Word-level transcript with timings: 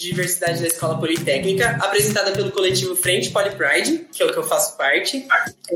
de 0.00 0.06
diversidade 0.06 0.62
da 0.62 0.66
Escola 0.66 0.98
Politécnica, 0.98 1.76
apresentada 1.82 2.32
pelo 2.32 2.50
coletivo 2.50 2.96
Frente 2.96 3.30
Polipride, 3.30 4.08
que 4.10 4.22
é 4.22 4.26
o 4.26 4.32
que 4.32 4.38
eu 4.38 4.42
faço 4.42 4.74
parte. 4.78 5.26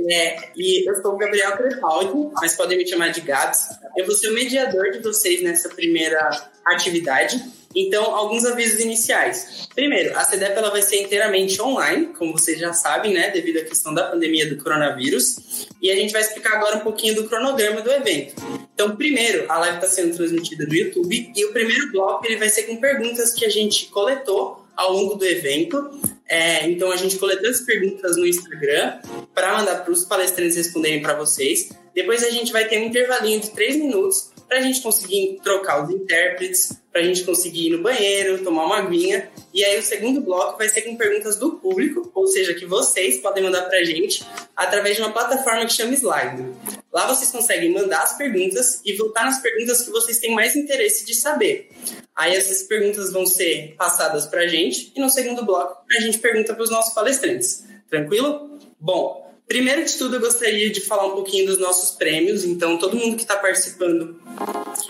É, 0.09 0.49
e 0.57 0.89
eu 0.89 0.97
sou 1.03 1.15
o 1.15 1.19
Gabriel 1.19 1.55
Crepaldi, 1.59 2.31
mas 2.41 2.57
podem 2.57 2.79
me 2.79 2.89
chamar 2.89 3.11
de 3.11 3.21
Gabs. 3.21 3.67
Eu 3.95 4.07
vou 4.07 4.15
ser 4.15 4.31
o 4.31 4.35
mediador 4.35 4.91
de 4.93 5.01
vocês 5.01 5.43
nessa 5.43 5.69
primeira 5.69 6.51
atividade. 6.65 7.39
Então, 7.75 8.15
alguns 8.15 8.45
avisos 8.45 8.81
iniciais. 8.81 9.69
Primeiro, 9.75 10.17
a 10.17 10.25
CEDEP 10.25 10.57
ela 10.57 10.71
vai 10.71 10.83
ser 10.83 11.03
inteiramente 11.03 11.61
online, 11.61 12.07
como 12.17 12.33
vocês 12.33 12.59
já 12.59 12.73
sabem, 12.73 13.13
né, 13.13 13.31
devido 13.31 13.59
à 13.59 13.65
questão 13.65 13.93
da 13.93 14.05
pandemia 14.05 14.49
do 14.49 14.57
coronavírus. 14.63 15.67
E 15.83 15.91
a 15.91 15.97
gente 15.97 16.13
vai 16.13 16.23
explicar 16.23 16.55
agora 16.55 16.77
um 16.77 16.81
pouquinho 16.81 17.17
do 17.17 17.29
cronograma 17.29 17.81
do 17.81 17.91
evento. 17.91 18.35
Então, 18.73 18.95
primeiro, 18.95 19.51
a 19.51 19.59
live 19.59 19.77
está 19.77 19.89
sendo 19.89 20.15
transmitida 20.15 20.67
no 20.67 20.75
YouTube 20.75 21.33
e 21.35 21.45
o 21.45 21.53
primeiro 21.53 21.91
bloco 21.91 22.25
ele 22.27 22.37
vai 22.37 22.49
ser 22.49 22.65
com 22.65 22.77
perguntas 22.77 23.33
que 23.33 23.45
a 23.45 23.51
gente 23.51 23.87
coletou 23.87 24.65
ao 24.77 24.93
longo 24.93 25.17
do 25.17 25.25
evento. 25.25 25.91
É, 26.29 26.69
então, 26.69 26.91
a 26.91 26.97
gente 26.97 27.17
coletou 27.17 27.51
as 27.51 27.61
perguntas 27.61 28.17
no 28.17 28.27
Instagram 28.27 28.99
para 29.35 29.59
mandar 29.59 29.85
para 29.85 29.93
os 29.93 30.05
palestrantes 30.05 30.57
responderem 30.57 31.03
para 31.03 31.15
vocês. 31.15 31.71
Depois, 31.95 32.25
a 32.25 32.31
gente 32.31 32.53
vai 32.53 32.67
ter 32.67 32.79
um 32.79 32.85
intervalinho 32.85 33.41
de 33.41 33.51
três 33.51 33.77
minutos 33.77 34.33
para 34.49 34.59
a 34.59 34.61
gente 34.61 34.81
conseguir 34.81 35.41
trocar 35.43 35.83
os 35.83 35.91
intérpretes, 35.91 36.73
para 36.93 37.01
a 37.01 37.05
gente 37.05 37.25
conseguir 37.25 37.69
ir 37.69 37.71
no 37.71 37.83
banheiro, 37.83 38.45
tomar 38.45 38.67
uma 38.67 38.79
aguinha. 38.79 39.29
E 39.53 39.65
aí 39.65 39.79
o 39.79 39.83
segundo 39.83 40.21
bloco 40.21 40.59
vai 40.59 40.69
ser 40.69 40.83
com 40.83 40.97
perguntas 40.97 41.37
do 41.37 41.53
público, 41.53 42.11
ou 42.15 42.27
seja, 42.27 42.55
que 42.55 42.67
vocês 42.67 43.19
podem 43.19 43.43
mandar 43.43 43.63
para 43.63 43.79
a 43.79 43.85
gente 43.85 44.25
através 44.55 44.97
de 44.97 45.03
uma 45.03 45.13
plataforma 45.13 45.67
que 45.67 45.73
chama 45.73 45.95
Slide. 45.95 46.45
Lá 46.93 47.07
vocês 47.07 47.31
conseguem 47.31 47.73
mandar 47.73 48.03
as 48.03 48.17
perguntas 48.17 48.81
e 48.85 48.97
voltar 48.97 49.25
nas 49.25 49.41
perguntas 49.41 49.83
que 49.83 49.91
vocês 49.91 50.19
têm 50.19 50.35
mais 50.35 50.55
interesse 50.55 51.05
de 51.05 51.15
saber. 51.15 51.71
Aí 52.15 52.37
essas 52.37 52.63
perguntas 52.63 53.13
vão 53.13 53.27
ser 53.27 53.75
passadas 53.77 54.27
para 54.27 54.43
a 54.43 54.47
gente 54.47 54.93
e 54.95 55.01
no 55.01 55.11
segundo 55.11 55.45
bloco 55.45 55.85
a 55.91 56.01
gente 56.01 56.19
pergunta 56.19 56.55
para 56.55 56.63
os 56.63 56.71
nossos 56.71 56.95
palestrantes. 56.95 57.65
Tranquilo? 57.91 58.59
Bom, 58.79 59.24
Primeiro 59.47 59.85
de 59.85 59.93
tudo, 59.97 60.17
eu 60.17 60.21
gostaria 60.21 60.71
de 60.71 60.81
falar 60.81 61.07
um 61.07 61.15
pouquinho 61.15 61.47
dos 61.47 61.59
nossos 61.59 61.91
prêmios. 61.91 62.45
Então, 62.45 62.79
todo 62.79 62.97
mundo 62.97 63.17
que 63.17 63.23
está 63.23 63.37
participando 63.37 64.21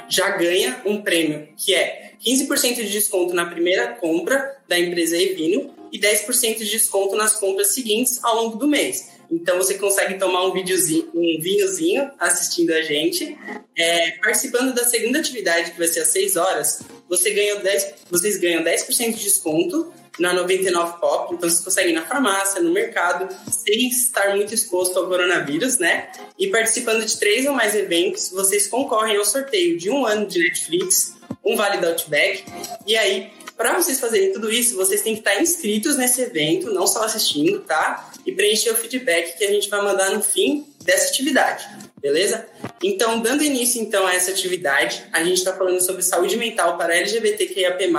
já 0.09 0.31
ganha 0.31 0.81
um 0.85 1.03
prêmio 1.03 1.49
que 1.57 1.75
é 1.75 2.13
15% 2.25 2.77
de 2.77 2.91
desconto 2.91 3.35
na 3.35 3.47
primeira 3.47 3.89
compra 3.95 4.57
da 4.69 4.79
empresa 4.79 5.17
Evino 5.17 5.75
e 5.93 5.99
10% 5.99 6.59
de 6.59 6.71
desconto 6.71 7.17
nas 7.17 7.35
compras 7.35 7.75
seguintes 7.75 8.23
ao 8.23 8.37
longo 8.37 8.57
do 8.57 8.67
mês. 8.67 9.15
Então 9.31 9.57
você 9.57 9.75
consegue 9.75 10.19
tomar 10.19 10.45
um 10.47 10.53
videozinho, 10.53 11.11
um 11.15 11.41
vinhozinho 11.41 12.11
assistindo 12.19 12.73
a 12.73 12.83
gente. 12.83 13.37
É, 13.77 14.13
participando 14.13 14.75
da 14.75 14.85
segunda 14.85 15.19
atividade, 15.19 15.73
que 15.73 15.79
vai 15.79 15.89
ser 15.89 16.01
às 16.01 16.09
6 16.09 16.37
horas, 16.37 16.83
você 17.09 17.31
ganha 17.31 17.57
10, 17.57 17.95
vocês 18.11 18.37
ganham 18.39 18.63
10% 18.63 19.15
de 19.15 19.25
desconto 19.25 19.93
na 20.19 20.33
99 20.33 20.99
Pop, 21.01 21.35
então 21.35 21.49
vocês 21.49 21.65
conseguem 21.65 21.91
ir 21.93 21.95
na 21.95 22.07
farmácia, 22.07 22.61
no 22.61 22.73
mercado, 22.73 23.35
sem 23.51 23.89
estar 23.89 24.35
muito 24.37 24.55
exposto 24.55 24.99
ao 24.99 25.09
coronavírus, 25.09 25.79
né? 25.79 26.11
E 26.39 26.49
participando 26.49 27.05
de 27.05 27.19
três 27.19 27.47
ou 27.47 27.53
mais 27.53 27.75
eventos, 27.75 28.31
vocês 28.31 28.67
concorrem 28.67 29.17
ao 29.17 29.25
sorteio 29.25 29.77
de 29.77 29.91
um 29.91 30.07
ano 30.07 30.27
de 30.27 30.39
Netflix, 30.39 31.15
um 31.45 31.57
vale 31.57 31.79
da 31.79 31.89
Outback, 31.89 32.45
e 32.87 32.97
aí, 32.97 33.33
para 33.57 33.81
vocês 33.81 33.99
fazerem 33.99 34.33
tudo 34.33 34.51
isso, 34.51 34.77
vocês 34.77 35.03
têm 35.03 35.15
que 35.15 35.21
estar 35.21 35.41
inscritos 35.41 35.97
nesse 35.97 36.23
evento, 36.23 36.73
não 36.73 36.87
só 36.87 37.05
assistindo, 37.05 37.61
tá? 37.61 38.13
E 38.25 38.33
preencher 38.33 38.71
o 38.71 38.77
feedback 38.77 39.37
que 39.37 39.45
a 39.45 39.51
gente 39.51 39.69
vai 39.69 39.83
mandar 39.83 40.11
no 40.11 40.23
fim 40.23 40.67
dessa 40.85 41.09
atividade 41.09 41.67
beleza? 42.05 42.47
Então, 42.83 43.21
dando 43.21 43.43
início 43.43 43.81
então 43.81 44.07
a 44.07 44.15
essa 44.15 44.31
atividade, 44.31 45.03
a 45.11 45.25
gente 45.25 45.39
está 45.39 45.55
falando 45.57 45.81
sobre 45.81 46.03
saúde 46.03 46.37
mental 46.37 46.77
para 46.77 46.95
LGBTQIAP+, 46.95 47.91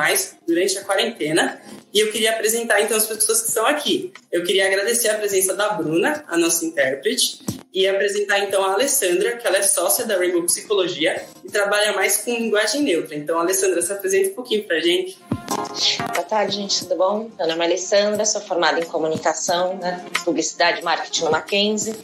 durante 0.47 0.77
a 0.77 0.83
quarentena, 0.83 1.59
e 1.91 2.01
eu 2.01 2.11
queria 2.11 2.29
apresentar 2.29 2.79
então 2.81 2.95
as 2.95 3.07
pessoas 3.07 3.41
que 3.41 3.47
estão 3.47 3.65
aqui. 3.65 4.13
Eu 4.31 4.43
queria 4.43 4.67
agradecer 4.67 5.09
a 5.09 5.15
presença 5.15 5.55
da 5.55 5.69
Bruna, 5.69 6.23
a 6.27 6.37
nossa 6.37 6.63
intérprete, 6.63 7.39
e 7.73 7.87
apresentar 7.87 8.39
então 8.39 8.63
a 8.63 8.73
Alessandra, 8.73 9.37
que 9.37 9.47
ela 9.47 9.57
é 9.57 9.63
sócia 9.63 10.05
da 10.05 10.15
Rainbow 10.17 10.43
Psicologia 10.43 11.25
e 11.43 11.49
trabalha 11.49 11.91
mais 11.93 12.17
com 12.17 12.31
linguagem 12.31 12.83
neutra. 12.83 13.15
Então, 13.15 13.39
Alessandra, 13.39 13.81
se 13.81 13.91
apresenta 13.91 14.29
um 14.29 14.33
pouquinho 14.33 14.63
para 14.63 14.77
a 14.77 14.79
gente. 14.79 15.17
Boa 15.47 16.23
tarde, 16.27 16.55
gente, 16.55 16.79
tudo 16.79 16.95
bom? 16.95 17.29
Meu 17.37 17.47
nome 17.47 17.61
é 17.61 17.67
Alessandra, 17.67 18.25
sou 18.25 18.41
formada 18.41 18.79
em 18.79 18.85
comunicação, 18.85 19.75
né, 19.75 20.03
publicidade 20.23 20.81
e 20.81 20.83
marketing 20.83 21.25
no 21.25 21.31
Mackenzie, 21.31 21.95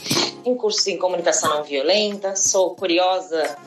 em 0.46 0.56
curso 0.56 0.90
em 0.90 0.98
comunicação 0.98 1.50
não 1.50 1.64
violenta, 1.64 2.36
sou 2.36 2.76
curiosa 2.76 3.58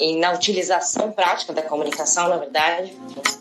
em, 0.00 0.18
na 0.18 0.32
utilização 0.32 1.12
prática 1.12 1.52
da 1.52 1.62
comunicação, 1.62 2.28
na 2.28 2.36
verdade. 2.36 2.96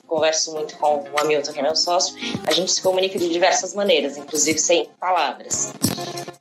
Converso 0.06 0.52
muito 0.54 0.78
com 0.78 0.98
o 0.98 1.20
Hamilton, 1.20 1.54
que 1.54 1.60
é 1.60 1.64
meu 1.64 1.76
sócio. 1.76 2.16
A 2.46 2.52
gente 2.52 2.72
se 2.72 2.82
comunica 2.82 3.18
de 3.18 3.30
diversas 3.30 3.74
maneiras, 3.74 4.18
inclusive 4.18 4.60
sem 4.60 4.90
palavras. 5.00 5.74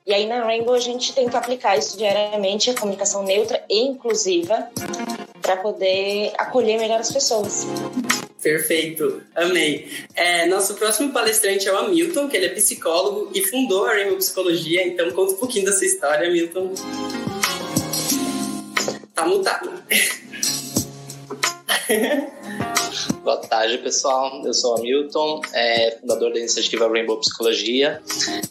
E 0.05 0.12
aí 0.12 0.27
na 0.27 0.45
Rainbow 0.45 0.75
a 0.75 0.81
gente 0.81 1.15
tenta 1.15 1.39
aplicar 1.39 1.78
isso 1.78 1.97
diariamente, 1.97 2.71
a 2.71 2.75
comunicação 2.75 3.22
neutra 3.22 3.62
e 3.69 3.87
inclusiva, 3.87 4.69
para 5.41 5.57
poder 5.57 6.33
acolher 6.37 6.78
melhor 6.78 7.01
as 7.01 7.12
pessoas. 7.12 7.65
Perfeito, 8.43 9.23
amei. 9.34 9.91
É, 10.15 10.47
nosso 10.47 10.75
próximo 10.75 11.12
palestrante 11.12 11.69
é 11.69 11.73
o 11.73 11.77
Hamilton, 11.77 12.28
que 12.28 12.37
ele 12.37 12.47
é 12.47 12.51
psicólogo 12.51 13.31
e 13.34 13.45
fundou 13.45 13.84
a 13.84 13.91
Rainbow 13.91 14.17
Psicologia, 14.17 14.87
então 14.87 15.11
conta 15.11 15.34
um 15.34 15.37
pouquinho 15.37 15.67
da 15.67 15.73
sua 15.73 15.87
história, 15.87 16.27
Hamilton. 16.27 16.73
Tá 19.15 19.27
mutado. 19.27 19.71
Boa 23.23 23.37
tarde, 23.37 23.78
pessoal. 23.78 24.43
Eu 24.45 24.55
sou 24.55 24.75
o 24.75 24.78
Hamilton, 24.78 25.43
é, 25.53 25.99
fundador 26.01 26.33
da 26.33 26.39
iniciativa 26.39 26.89
Rainbow 26.89 27.21
Psicologia, 27.21 28.03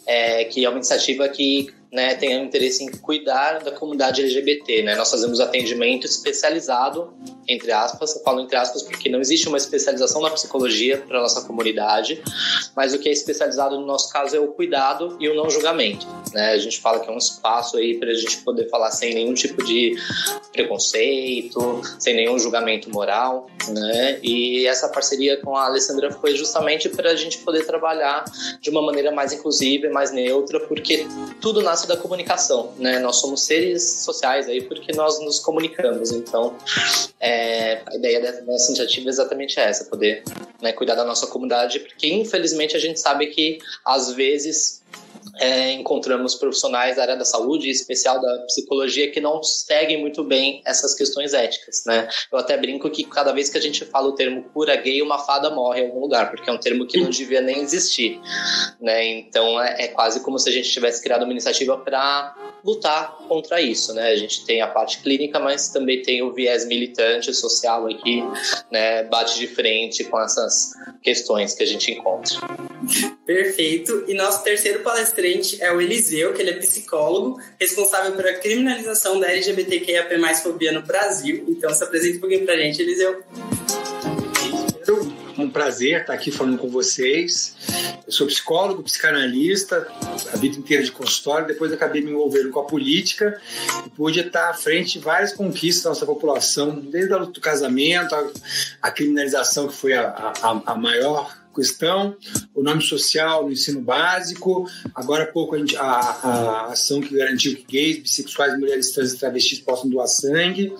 é, 0.06 0.44
que 0.44 0.64
é 0.64 0.68
uma 0.68 0.78
iniciativa 0.78 1.28
que 1.28 1.74
né, 1.92 2.14
tenha 2.14 2.42
interesse 2.42 2.84
em 2.84 2.90
cuidar 2.90 3.60
da 3.60 3.72
comunidade 3.72 4.22
LGBT. 4.22 4.82
Né? 4.82 4.94
Nós 4.96 5.10
fazemos 5.10 5.40
atendimento 5.40 6.06
especializado, 6.06 7.12
entre 7.48 7.72
aspas, 7.72 8.16
eu 8.16 8.22
falo 8.22 8.40
entre 8.40 8.56
aspas 8.56 8.82
porque 8.82 9.08
não 9.08 9.20
existe 9.20 9.48
uma 9.48 9.56
especialização 9.56 10.22
na 10.22 10.30
psicologia 10.30 10.98
para 10.98 11.20
nossa 11.20 11.42
comunidade, 11.42 12.22
mas 12.76 12.94
o 12.94 12.98
que 12.98 13.08
é 13.08 13.12
especializado 13.12 13.78
no 13.78 13.86
nosso 13.86 14.12
caso 14.12 14.36
é 14.36 14.40
o 14.40 14.48
cuidado 14.48 15.16
e 15.20 15.28
o 15.28 15.34
não 15.34 15.50
julgamento. 15.50 16.06
Né? 16.32 16.52
A 16.52 16.58
gente 16.58 16.80
fala 16.80 17.00
que 17.00 17.10
é 17.10 17.12
um 17.12 17.18
espaço 17.18 17.76
aí 17.76 17.98
para 17.98 18.10
a 18.10 18.14
gente 18.14 18.38
poder 18.38 18.68
falar 18.68 18.90
sem 18.92 19.14
nenhum 19.14 19.34
tipo 19.34 19.64
de 19.64 19.96
preconceito, 20.52 21.82
sem 21.98 22.14
nenhum 22.14 22.38
julgamento 22.38 22.88
moral. 22.90 23.48
Né? 23.68 24.18
E 24.22 24.66
essa 24.66 24.88
parceria 24.88 25.36
com 25.38 25.56
a 25.56 25.66
Alessandra 25.66 26.10
foi 26.12 26.36
justamente 26.36 26.88
para 26.88 27.10
a 27.10 27.16
gente 27.16 27.38
poder 27.38 27.66
trabalhar 27.66 28.24
de 28.60 28.70
uma 28.70 28.80
maneira 28.80 29.10
mais 29.10 29.32
inclusiva 29.32 29.90
mais 29.90 30.12
neutra, 30.12 30.60
porque 30.60 31.06
tudo 31.40 31.60
da 31.86 31.96
comunicação, 31.96 32.72
né? 32.78 32.98
Nós 32.98 33.16
somos 33.16 33.42
seres 33.42 34.02
sociais 34.04 34.48
aí 34.48 34.62
porque 34.62 34.92
nós 34.92 35.20
nos 35.20 35.38
comunicamos. 35.38 36.12
Então, 36.12 36.56
é, 37.18 37.82
a 37.86 37.94
ideia 37.94 38.20
dessa 38.20 38.68
iniciativa 38.68 39.08
é 39.08 39.10
exatamente 39.10 39.58
essa, 39.58 39.84
poder 39.84 40.22
né, 40.60 40.72
cuidar 40.72 40.94
da 40.94 41.04
nossa 41.04 41.26
comunidade, 41.26 41.80
porque 41.80 42.12
infelizmente 42.12 42.76
a 42.76 42.80
gente 42.80 42.98
sabe 42.98 43.26
que 43.26 43.58
às 43.84 44.12
vezes 44.12 44.79
é, 45.40 45.72
encontramos 45.72 46.34
profissionais 46.34 46.96
da 46.96 47.02
área 47.02 47.16
da 47.16 47.24
saúde, 47.24 47.68
em 47.68 47.70
especial 47.70 48.20
da 48.20 48.38
psicologia, 48.40 49.10
que 49.10 49.20
não 49.20 49.42
seguem 49.42 49.98
muito 49.98 50.22
bem 50.22 50.62
essas 50.66 50.94
questões 50.94 51.32
éticas, 51.32 51.82
né? 51.86 52.08
Eu 52.30 52.38
até 52.38 52.56
brinco 52.58 52.90
que 52.90 53.04
cada 53.04 53.32
vez 53.32 53.48
que 53.48 53.56
a 53.56 53.60
gente 53.60 53.84
fala 53.86 54.08
o 54.08 54.14
termo 54.14 54.44
cura 54.52 54.76
gay, 54.76 55.00
uma 55.00 55.18
fada 55.18 55.50
morre 55.50 55.80
em 55.80 55.86
algum 55.86 56.00
lugar, 56.00 56.30
porque 56.30 56.48
é 56.48 56.52
um 56.52 56.58
termo 56.58 56.86
que 56.86 57.00
não 57.00 57.08
devia 57.08 57.40
nem 57.40 57.60
existir, 57.60 58.20
né? 58.80 59.04
Então 59.06 59.60
é, 59.60 59.84
é 59.84 59.88
quase 59.88 60.20
como 60.20 60.38
se 60.38 60.48
a 60.48 60.52
gente 60.52 60.70
tivesse 60.70 61.02
criado 61.02 61.22
uma 61.22 61.32
iniciativa 61.32 61.76
para 61.78 62.34
lutar 62.64 63.18
contra 63.28 63.60
isso, 63.60 63.92
né? 63.94 64.10
A 64.10 64.16
gente 64.16 64.44
tem 64.44 64.60
a 64.60 64.66
parte 64.66 65.00
clínica, 65.02 65.38
mas 65.38 65.68
também 65.68 66.02
tem 66.02 66.22
o 66.22 66.32
viés 66.32 66.66
militante 66.66 67.32
social 67.34 67.86
aqui, 67.86 68.22
né? 68.70 69.04
Bate 69.04 69.38
de 69.38 69.46
frente 69.46 70.04
com 70.04 70.20
essas 70.20 70.72
questões 71.02 71.54
que 71.54 71.62
a 71.62 71.66
gente 71.66 71.90
encontra. 71.90 72.36
Perfeito. 73.24 74.04
E 74.08 74.14
nosso 74.14 74.42
terceiro 74.42 74.80
palestrante 74.80 75.62
é 75.62 75.72
o 75.72 75.80
Eliseu, 75.80 76.32
que 76.34 76.42
ele 76.42 76.50
é 76.50 76.54
psicólogo, 76.54 77.40
responsável 77.58 78.12
pela 78.16 78.34
criminalização 78.34 79.20
da 79.20 79.30
LGBTQIAP+, 79.30 80.34
fobia 80.42 80.72
no 80.72 80.82
Brasil. 80.82 81.44
Então, 81.48 81.72
se 81.72 81.84
apresenta 81.84 82.16
um 82.16 82.20
pouquinho 82.20 82.44
pra 82.44 82.56
gente, 82.56 82.82
Eliseu 82.82 83.22
prazer 85.50 86.00
estar 86.00 86.12
aqui 86.12 86.30
falando 86.30 86.58
com 86.58 86.68
vocês. 86.68 87.56
Eu 88.06 88.12
sou 88.12 88.26
psicólogo, 88.26 88.82
psicanalista, 88.82 89.86
a 90.32 90.36
vida 90.36 90.56
inteira 90.56 90.82
de 90.82 90.92
consultório, 90.92 91.46
depois 91.46 91.72
acabei 91.72 92.02
me 92.02 92.10
envolvendo 92.10 92.50
com 92.50 92.60
a 92.60 92.64
política 92.64 93.40
e 93.86 93.90
pude 93.90 94.20
estar 94.20 94.50
à 94.50 94.54
frente 94.54 94.98
de 94.98 95.04
várias 95.04 95.32
conquistas 95.32 95.84
da 95.84 95.90
nossa 95.90 96.06
população, 96.06 96.74
desde 96.74 97.12
a 97.12 97.16
luta 97.16 97.32
do 97.32 97.40
casamento, 97.40 98.14
a, 98.14 98.30
a 98.82 98.90
criminalização, 98.90 99.68
que 99.68 99.74
foi 99.74 99.92
a, 99.92 100.08
a, 100.42 100.72
a 100.72 100.74
maior 100.74 101.39
questão, 101.54 102.16
o 102.54 102.62
nome 102.62 102.82
social 102.82 103.44
no 103.44 103.52
ensino 103.52 103.80
básico, 103.80 104.68
agora 104.94 105.24
há 105.24 105.26
pouco 105.26 105.54
a, 105.54 105.58
gente, 105.58 105.76
a, 105.76 105.82
a, 105.82 106.66
ação 106.72 107.00
que 107.00 107.16
garantiu 107.16 107.56
que 107.56 107.64
gays, 107.64 107.98
bissexuais, 107.98 108.58
mulheres 108.58 108.90
trans 108.90 109.12
e 109.12 109.18
travestis 109.18 109.60
possam 109.60 109.90
doar 109.90 110.06
sangue. 110.06 110.72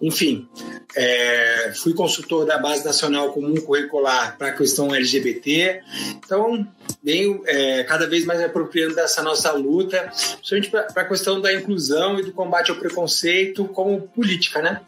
Enfim, 0.00 0.48
é, 0.96 1.72
fui 1.76 1.94
consultor 1.94 2.46
da 2.46 2.58
Base 2.58 2.84
Nacional 2.84 3.32
Comum 3.32 3.54
Curricular 3.56 4.36
para 4.38 4.48
a 4.48 4.52
questão 4.52 4.94
LGBT. 4.94 5.82
Então, 6.18 6.66
venho 7.02 7.42
é, 7.46 7.84
cada 7.84 8.06
vez 8.06 8.24
mais 8.24 8.40
apropriando 8.40 8.94
dessa 8.94 9.22
nossa 9.22 9.52
luta, 9.52 10.10
principalmente 10.36 10.70
para 10.70 11.02
a 11.02 11.08
questão 11.08 11.40
da 11.40 11.52
inclusão 11.52 12.18
e 12.18 12.22
do 12.22 12.32
combate 12.32 12.70
ao 12.70 12.76
preconceito 12.76 13.64
como 13.66 14.02
política, 14.02 14.62
né? 14.62 14.80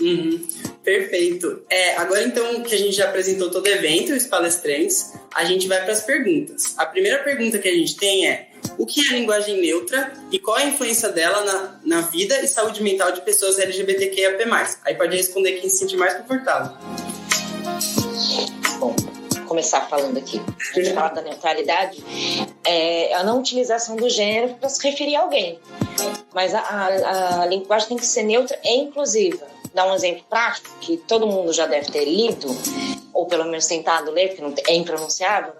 Uhum. 0.00 0.46
Perfeito. 0.86 1.64
É, 1.68 1.96
agora 1.96 2.22
então 2.22 2.62
que 2.62 2.72
a 2.72 2.78
gente 2.78 2.92
já 2.92 3.06
apresentou 3.06 3.50
todo 3.50 3.66
o 3.66 3.68
evento, 3.68 4.12
os 4.12 4.24
palestrantes, 4.28 5.12
a 5.34 5.44
gente 5.44 5.66
vai 5.66 5.82
para 5.82 5.92
as 5.92 6.02
perguntas. 6.02 6.78
A 6.78 6.86
primeira 6.86 7.24
pergunta 7.24 7.58
que 7.58 7.68
a 7.68 7.72
gente 7.72 7.96
tem 7.96 8.28
é 8.28 8.50
o 8.78 8.86
que 8.86 9.00
é 9.04 9.08
a 9.08 9.18
linguagem 9.18 9.60
neutra 9.60 10.12
e 10.30 10.38
qual 10.38 10.56
a 10.56 10.62
influência 10.62 11.08
dela 11.08 11.44
na, 11.44 11.80
na 11.84 12.00
vida 12.02 12.40
e 12.40 12.46
saúde 12.46 12.84
mental 12.84 13.10
de 13.10 13.20
pessoas 13.22 13.58
LGBTQIAP+. 13.58 14.44
Aí 14.84 14.94
pode 14.94 15.16
responder 15.16 15.54
quem 15.54 15.68
se 15.68 15.78
sentir 15.78 15.96
mais 15.96 16.14
confortável. 16.18 16.76
Bom, 18.78 18.94
começar 19.48 19.88
falando 19.88 20.18
aqui. 20.18 20.40
A 20.70 20.80
gente 20.80 20.94
fala 20.94 21.08
da 21.08 21.22
neutralidade, 21.22 22.04
é 22.64 23.12
a 23.12 23.24
não 23.24 23.40
utilização 23.40 23.96
do 23.96 24.08
gênero 24.08 24.54
para 24.54 24.68
se 24.68 24.88
referir 24.88 25.16
a 25.16 25.22
alguém. 25.22 25.58
Mas 26.32 26.54
a, 26.54 26.60
a, 26.60 27.42
a 27.42 27.46
linguagem 27.46 27.88
tem 27.88 27.96
que 27.96 28.06
ser 28.06 28.22
neutra 28.22 28.56
e 28.62 28.76
inclusiva 28.76 29.55
dar 29.76 29.86
um 29.86 29.94
exemplo 29.94 30.24
prático 30.28 30.70
que 30.80 30.96
todo 30.96 31.26
mundo 31.26 31.52
já 31.52 31.66
deve 31.66 31.92
ter 31.92 32.06
lido, 32.06 32.48
ou 33.12 33.26
pelo 33.26 33.44
menos 33.44 33.66
tentado 33.66 34.10
ler, 34.10 34.28
porque 34.28 34.42
não 34.42 34.54
é 34.66 34.74
impronunciável, 34.74 35.52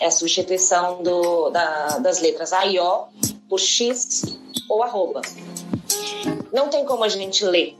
é 0.00 0.06
a 0.06 0.10
substituição 0.10 1.02
do, 1.02 1.50
da, 1.50 1.98
das 1.98 2.18
letras 2.20 2.50
O 2.52 3.08
por 3.46 3.60
X 3.60 4.38
ou 4.70 4.82
arroba. 4.82 5.20
Não 6.50 6.68
tem 6.68 6.84
como 6.86 7.04
a 7.04 7.08
gente 7.08 7.44
ler, 7.44 7.76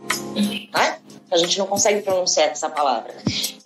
né? 0.75 1.00
A 1.31 1.37
gente 1.37 1.59
não 1.59 1.67
consegue 1.67 2.03
pronunciar 2.03 2.49
essa 2.49 2.71
palavra. 2.71 3.15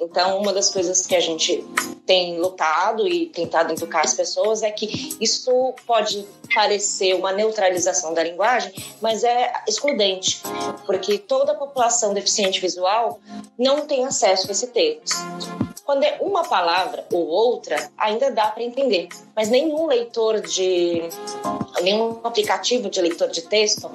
Então, 0.00 0.38
uma 0.38 0.53
das 0.53 0.70
coisas 0.70 1.06
que 1.06 1.14
a 1.14 1.20
gente 1.20 1.64
tem 2.05 2.38
lutado 2.38 3.06
e 3.06 3.26
tentado 3.26 3.73
educar 3.73 4.00
as 4.00 4.14
pessoas 4.14 4.62
é 4.62 4.70
que 4.70 5.17
isso 5.20 5.75
pode 5.87 6.26
parecer 6.53 7.14
uma 7.14 7.32
neutralização 7.32 8.12
da 8.12 8.23
linguagem, 8.23 8.73
mas 9.00 9.23
é 9.25 9.53
excludente, 9.69 10.43
porque 10.85 11.19
toda 11.19 11.53
a 11.53 11.55
população 11.55 12.12
deficiente 12.12 12.61
visual 12.61 13.20
não 13.59 13.87
tem 13.87 14.05
acesso 14.05 14.49
a 14.49 14.50
esse 14.50 14.67
texto. 14.69 15.17
Quando 15.93 16.05
é 16.05 16.17
uma 16.23 16.43
palavra 16.43 17.06
ou 17.12 17.29
outra, 17.29 17.93
ainda 17.99 18.31
dá 18.31 18.47
para 18.47 18.62
entender, 18.62 19.11
mas 19.37 19.50
nenhum 19.50 19.87
leitor 19.87 20.41
de 20.41 21.03
nenhum 21.83 22.19
aplicativo 22.25 22.89
de 22.89 22.99
leitor 22.99 23.29
de 23.29 23.43
texto 23.43 23.91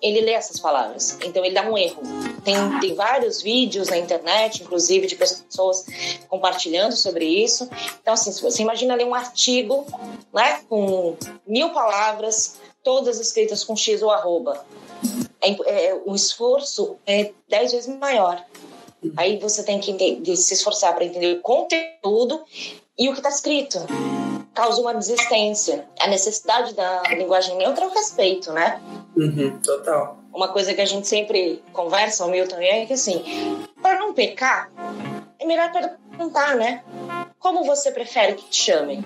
ele 0.00 0.22
lê 0.22 0.32
essas 0.32 0.58
palavras. 0.58 1.18
Então 1.22 1.44
ele 1.44 1.54
dá 1.54 1.60
um 1.70 1.76
erro. 1.76 2.00
Tem, 2.42 2.54
tem 2.80 2.94
vários 2.94 3.42
vídeos 3.42 3.90
na 3.90 3.98
internet, 3.98 4.62
inclusive 4.62 5.06
de 5.06 5.14
pessoas 5.14 5.84
compartilhando 6.26 6.96
sobre 6.96 7.26
isso. 7.26 7.68
Então, 8.00 8.14
assim, 8.14 8.32
você 8.32 8.62
imagina 8.62 8.94
ler 8.94 9.04
um 9.04 9.14
artigo 9.14 9.84
né, 10.32 10.62
com 10.70 11.18
mil 11.46 11.68
palavras, 11.68 12.56
todas 12.82 13.20
escritas 13.20 13.62
com 13.62 13.76
X 13.76 14.00
ou 14.00 14.10
arroba. 14.10 14.64
É, 15.42 15.50
é, 15.90 16.00
o 16.06 16.14
esforço 16.14 16.96
é 17.06 17.30
dez 17.46 17.72
vezes 17.72 17.94
maior. 17.94 18.42
Aí 19.16 19.38
você 19.38 19.62
tem 19.62 19.78
que 19.78 20.36
se 20.36 20.54
esforçar 20.54 20.94
para 20.94 21.04
entender 21.04 21.34
o 21.34 21.40
conteúdo 21.40 22.42
e 22.98 23.08
o 23.08 23.12
que 23.12 23.18
está 23.18 23.28
escrito. 23.28 23.78
Causa 24.54 24.80
uma 24.80 24.94
desistência. 24.94 25.86
A 26.00 26.06
necessidade 26.06 26.74
da 26.74 27.02
linguagem 27.10 27.56
neutra 27.56 27.84
é 27.84 27.88
o 27.88 27.90
respeito, 27.90 28.52
né? 28.52 28.80
Uhum, 29.14 29.58
total. 29.62 30.18
Uma 30.32 30.48
coisa 30.48 30.74
que 30.74 30.80
a 30.80 30.86
gente 30.86 31.06
sempre 31.06 31.62
conversa, 31.72 32.24
o 32.24 32.30
Milton 32.30 32.56
é 32.58 32.86
que 32.86 32.94
assim, 32.94 33.22
para 33.82 33.98
não 33.98 34.14
pecar, 34.14 34.70
é 35.38 35.46
melhor 35.46 35.70
perguntar, 35.72 36.56
né? 36.56 36.82
Como 37.38 37.64
você 37.64 37.90
prefere 37.90 38.34
que 38.34 38.48
te 38.48 38.64
chamem? 38.64 39.04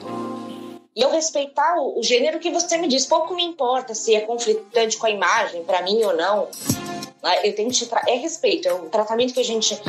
E 0.95 1.03
eu 1.03 1.11
respeitar 1.11 1.77
o, 1.79 1.99
o 1.99 2.03
gênero 2.03 2.39
que 2.39 2.51
você 2.51 2.77
me 2.77 2.89
diz. 2.89 3.07
Pouco 3.07 3.35
me 3.35 3.45
importa 3.45 3.95
se 3.95 4.15
é 4.15 4.21
conflitante 4.21 4.97
com 4.99 5.07
a 5.07 5.11
imagem, 5.11 5.65
para 5.65 5.83
mim 5.83 6.03
ou 6.03 6.17
não. 6.17 6.49
Né? 7.23 7.49
Eu 7.49 7.55
tenho 7.55 7.71
que 7.71 7.89
é 8.09 8.15
respeito, 8.17 8.69
é 8.69 8.73
o 8.73 8.89
tratamento 8.89 9.35
que 9.35 9.41
a 9.41 9.45
gente 9.45 9.81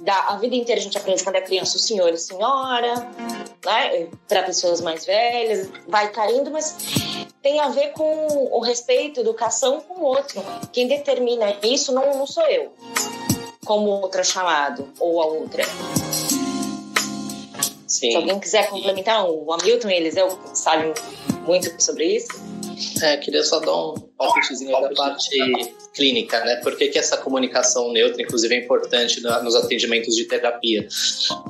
dá 0.00 0.28
a 0.28 0.36
vida 0.36 0.54
inteira, 0.54 0.80
a 0.80 0.84
gente 0.84 0.96
aprende 0.96 1.22
quando 1.22 1.36
é 1.36 1.40
criança, 1.40 1.76
o 1.76 1.80
senhor 1.80 2.12
e 2.12 2.18
senhora, 2.18 2.94
né? 3.64 4.08
para 4.26 4.42
pessoas 4.42 4.80
mais 4.80 5.04
velhas, 5.04 5.68
vai 5.86 6.10
caindo, 6.10 6.50
mas 6.50 6.76
tem 7.42 7.60
a 7.60 7.68
ver 7.68 7.92
com 7.92 8.48
o 8.50 8.60
respeito, 8.60 9.20
educação 9.20 9.80
com 9.80 10.00
o 10.00 10.04
outro. 10.04 10.42
Quem 10.72 10.86
determina 10.86 11.56
isso 11.62 11.92
não, 11.92 12.18
não 12.18 12.26
sou 12.26 12.44
eu, 12.46 12.72
como 13.64 13.88
outra 13.88 14.24
chamado, 14.24 14.88
ou 14.98 15.20
a 15.22 15.26
outra. 15.26 15.64
Sim. 17.86 18.12
Se 18.12 18.16
alguém 18.16 18.38
quiser 18.38 18.70
complementar, 18.70 19.28
o 19.28 19.52
Hamilton 19.52 19.90
e 19.90 19.94
Eliseu 19.94 20.38
sabem 20.54 20.94
muito 21.44 21.82
sobre 21.82 22.16
isso. 22.16 22.28
É, 23.02 23.16
queria 23.16 23.42
só 23.42 23.58
dar 23.58 23.74
um 23.74 24.09
palpitezinho 24.20 24.70
da 24.70 24.90
parte 24.90 25.30
clínica, 25.94 26.44
né? 26.44 26.56
Por 26.56 26.76
que, 26.76 26.88
que 26.88 26.98
essa 26.98 27.16
comunicação 27.16 27.90
neutra, 27.90 28.20
inclusive, 28.22 28.54
é 28.54 28.58
importante 28.58 29.20
nos 29.22 29.56
atendimentos 29.56 30.14
de 30.14 30.26
terapia? 30.26 30.86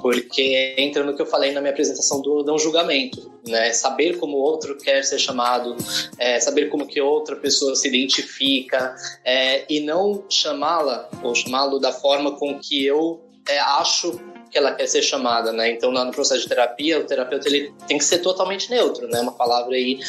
Porque 0.00 0.76
entra 0.78 1.02
no 1.02 1.16
que 1.16 1.20
eu 1.20 1.26
falei 1.26 1.50
na 1.50 1.60
minha 1.60 1.72
apresentação 1.72 2.22
do 2.22 2.44
não 2.44 2.56
julgamento, 2.56 3.30
né? 3.46 3.72
Saber 3.72 4.18
como 4.18 4.36
o 4.36 4.40
outro 4.40 4.78
quer 4.78 5.02
ser 5.04 5.18
chamado, 5.18 5.76
é, 6.16 6.38
saber 6.38 6.68
como 6.68 6.86
que 6.86 7.00
outra 7.00 7.34
pessoa 7.34 7.74
se 7.74 7.88
identifica 7.88 8.94
é, 9.24 9.64
e 9.68 9.80
não 9.80 10.24
chamá-la 10.28 11.10
ou 11.24 11.34
chamá-lo 11.34 11.80
da 11.80 11.92
forma 11.92 12.36
com 12.36 12.56
que 12.60 12.86
eu 12.86 13.20
é, 13.48 13.58
acho 13.58 14.29
que 14.50 14.58
ela 14.58 14.72
quer 14.72 14.86
ser 14.86 15.02
chamada, 15.02 15.52
né? 15.52 15.70
Então, 15.70 15.92
no 15.92 16.10
processo 16.10 16.42
de 16.42 16.48
terapia, 16.48 16.98
o 16.98 17.04
terapeuta 17.04 17.48
ele 17.48 17.72
tem 17.86 17.98
que 17.98 18.04
ser 18.04 18.18
totalmente 18.18 18.70
neutro, 18.70 19.06
né? 19.08 19.20
Uma 19.20 19.32
palavra 19.32 19.74
aí 19.74 20.00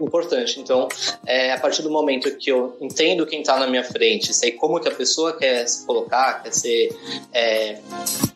importante. 0.00 0.60
Então, 0.60 0.88
é, 1.26 1.52
a 1.52 1.60
partir 1.60 1.82
do 1.82 1.90
momento 1.90 2.34
que 2.36 2.50
eu 2.50 2.76
entendo 2.80 3.26
quem 3.26 3.40
está 3.40 3.58
na 3.58 3.66
minha 3.66 3.84
frente, 3.84 4.34
sei 4.34 4.52
como 4.52 4.80
que 4.80 4.88
a 4.88 4.94
pessoa 4.94 5.36
quer 5.36 5.66
se 5.66 5.86
colocar, 5.86 6.42
quer 6.42 6.52
ser 6.52 6.96
é, 7.32 7.78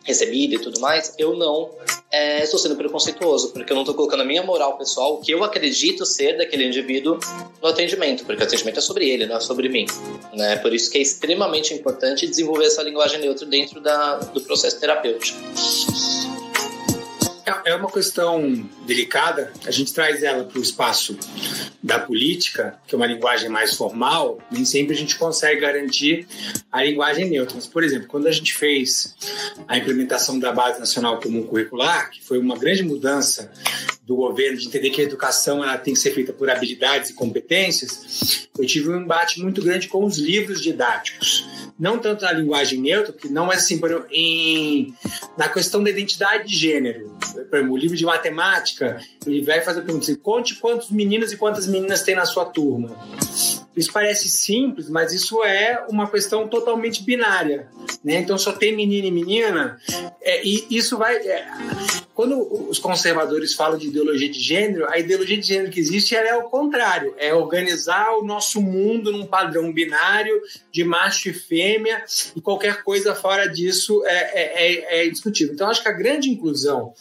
recebida 0.03 0.55
e 0.55 0.59
tudo 0.59 0.79
mais, 0.79 1.13
eu 1.17 1.35
não 1.35 1.69
é, 2.11 2.43
estou 2.43 2.59
sendo 2.59 2.75
preconceituoso, 2.75 3.51
porque 3.51 3.71
eu 3.71 3.75
não 3.75 3.83
estou 3.83 3.95
colocando 3.95 4.21
a 4.21 4.25
minha 4.25 4.41
moral 4.41 4.77
pessoal, 4.77 5.15
o 5.15 5.17
que 5.17 5.31
eu 5.31 5.43
acredito 5.43 6.05
ser 6.05 6.37
daquele 6.37 6.65
indivíduo 6.65 7.19
no 7.61 7.67
atendimento, 7.67 8.25
porque 8.25 8.41
o 8.41 8.45
atendimento 8.45 8.79
é 8.79 8.81
sobre 8.81 9.09
ele, 9.09 9.25
não 9.25 9.37
é 9.37 9.39
sobre 9.39 9.69
mim. 9.69 9.85
Né? 10.33 10.55
Por 10.57 10.73
isso 10.73 10.89
que 10.89 10.97
é 10.97 11.01
extremamente 11.01 11.73
importante 11.73 12.27
desenvolver 12.27 12.65
essa 12.65 12.81
linguagem 12.81 13.19
neutra 13.19 13.45
dentro 13.45 13.79
da, 13.79 14.15
do 14.17 14.41
processo 14.41 14.79
terapêutico. 14.79 15.37
É, 17.65 17.75
uma 17.75 17.91
questão 17.91 18.67
delicada, 18.85 19.51
a 19.65 19.71
gente 19.71 19.93
traz 19.93 20.23
ela 20.23 20.43
para 20.43 20.59
o 20.59 20.61
espaço 20.61 21.17
da 21.81 21.99
política, 21.99 22.79
que 22.85 22.93
é 22.93 22.97
uma 22.97 23.07
linguagem 23.07 23.49
mais 23.49 23.75
formal, 23.75 24.39
nem 24.51 24.65
sempre 24.65 24.93
a 24.93 24.97
gente 24.97 25.17
consegue 25.17 25.61
garantir 25.61 26.27
a 26.71 26.83
linguagem 26.83 27.29
neutra. 27.29 27.55
Mas, 27.55 27.65
por 27.65 27.83
exemplo, 27.83 28.07
quando 28.07 28.27
a 28.27 28.31
gente 28.31 28.53
fez 28.53 29.15
a 29.67 29.77
implementação 29.77 30.37
da 30.37 30.51
Base 30.51 30.79
Nacional 30.79 31.19
Comum 31.19 31.43
Curricular, 31.43 32.11
que 32.11 32.23
foi 32.23 32.37
uma 32.37 32.57
grande 32.57 32.83
mudança 32.83 33.51
do 34.09 34.15
governo 34.15 34.57
de 34.57 34.67
entender 34.67 34.89
que 34.89 35.01
a 35.01 35.03
educação 35.03 35.63
ela 35.63 35.77
tem 35.77 35.93
que 35.93 35.99
ser 35.99 36.11
feita 36.11 36.33
por 36.33 36.49
habilidades 36.49 37.11
e 37.11 37.13
competências, 37.13 38.49
eu 38.57 38.65
tive 38.65 38.89
um 38.89 38.99
embate 38.99 39.39
muito 39.39 39.61
grande 39.61 39.87
com 39.87 40.03
os 40.03 40.17
livros 40.17 40.61
didáticos. 40.61 41.47
Não 41.79 41.99
tanto 41.99 42.25
na 42.25 42.31
linguagem 42.31 42.81
neutra, 42.81 43.13
que 43.13 43.29
não 43.29 43.51
é 43.51 43.55
assim, 43.55 43.79
em, 44.11 44.93
na 45.37 45.47
questão 45.47 45.83
da 45.83 45.91
identidade 45.91 46.47
de 46.47 46.55
gênero. 46.55 47.15
O 47.69 47.77
livro 47.77 47.95
de 47.95 48.05
matemática, 48.05 48.99
ele 49.25 49.41
vai 49.41 49.61
fazer 49.61 49.79
a 49.79 49.83
pergunta 49.83 50.05
assim, 50.05 50.15
conte 50.15 50.55
quantos 50.55 50.89
meninos 50.89 51.31
e 51.31 51.37
quantas 51.37 51.67
meninas 51.67 52.03
tem 52.03 52.15
na 52.15 52.25
sua 52.25 52.45
turma. 52.45 52.97
Isso 53.75 53.93
parece 53.93 54.27
simples, 54.27 54.89
mas 54.89 55.13
isso 55.13 55.43
é 55.43 55.85
uma 55.89 56.09
questão 56.09 56.47
totalmente 56.47 57.03
binária. 57.03 57.69
Né? 58.03 58.15
Então 58.15 58.37
só 58.37 58.51
tem 58.51 58.75
menino 58.75 59.07
e 59.07 59.11
menina, 59.11 59.79
é, 60.21 60.45
e 60.45 60.67
isso 60.69 60.97
vai. 60.97 61.15
É, 61.15 61.47
quando 62.19 62.69
os 62.69 62.77
conservadores 62.77 63.53
falam 63.53 63.77
de 63.77 63.87
ideologia 63.87 64.27
de 64.27 64.41
gênero, 64.41 64.85
a 64.89 64.99
ideologia 64.99 65.37
de 65.37 65.47
gênero 65.47 65.71
que 65.71 65.79
existe 65.79 66.17
é 66.17 66.35
o 66.35 66.49
contrário: 66.49 67.15
é 67.17 67.33
organizar 67.33 68.11
o 68.17 68.25
nosso 68.25 68.61
mundo 68.61 69.09
num 69.09 69.25
padrão 69.25 69.71
binário 69.71 70.41
de 70.69 70.83
macho 70.83 71.29
e 71.29 71.33
fêmea, 71.33 72.03
e 72.35 72.41
qualquer 72.41 72.83
coisa 72.83 73.15
fora 73.15 73.47
disso 73.47 74.05
é, 74.05 74.17
é, 74.17 74.99
é, 74.99 75.05
é 75.05 75.09
discutível. 75.09 75.53
Então 75.53 75.69
acho 75.69 75.81
que 75.81 75.87
a 75.87 75.93
grande 75.93 76.29
inclusão 76.29 76.93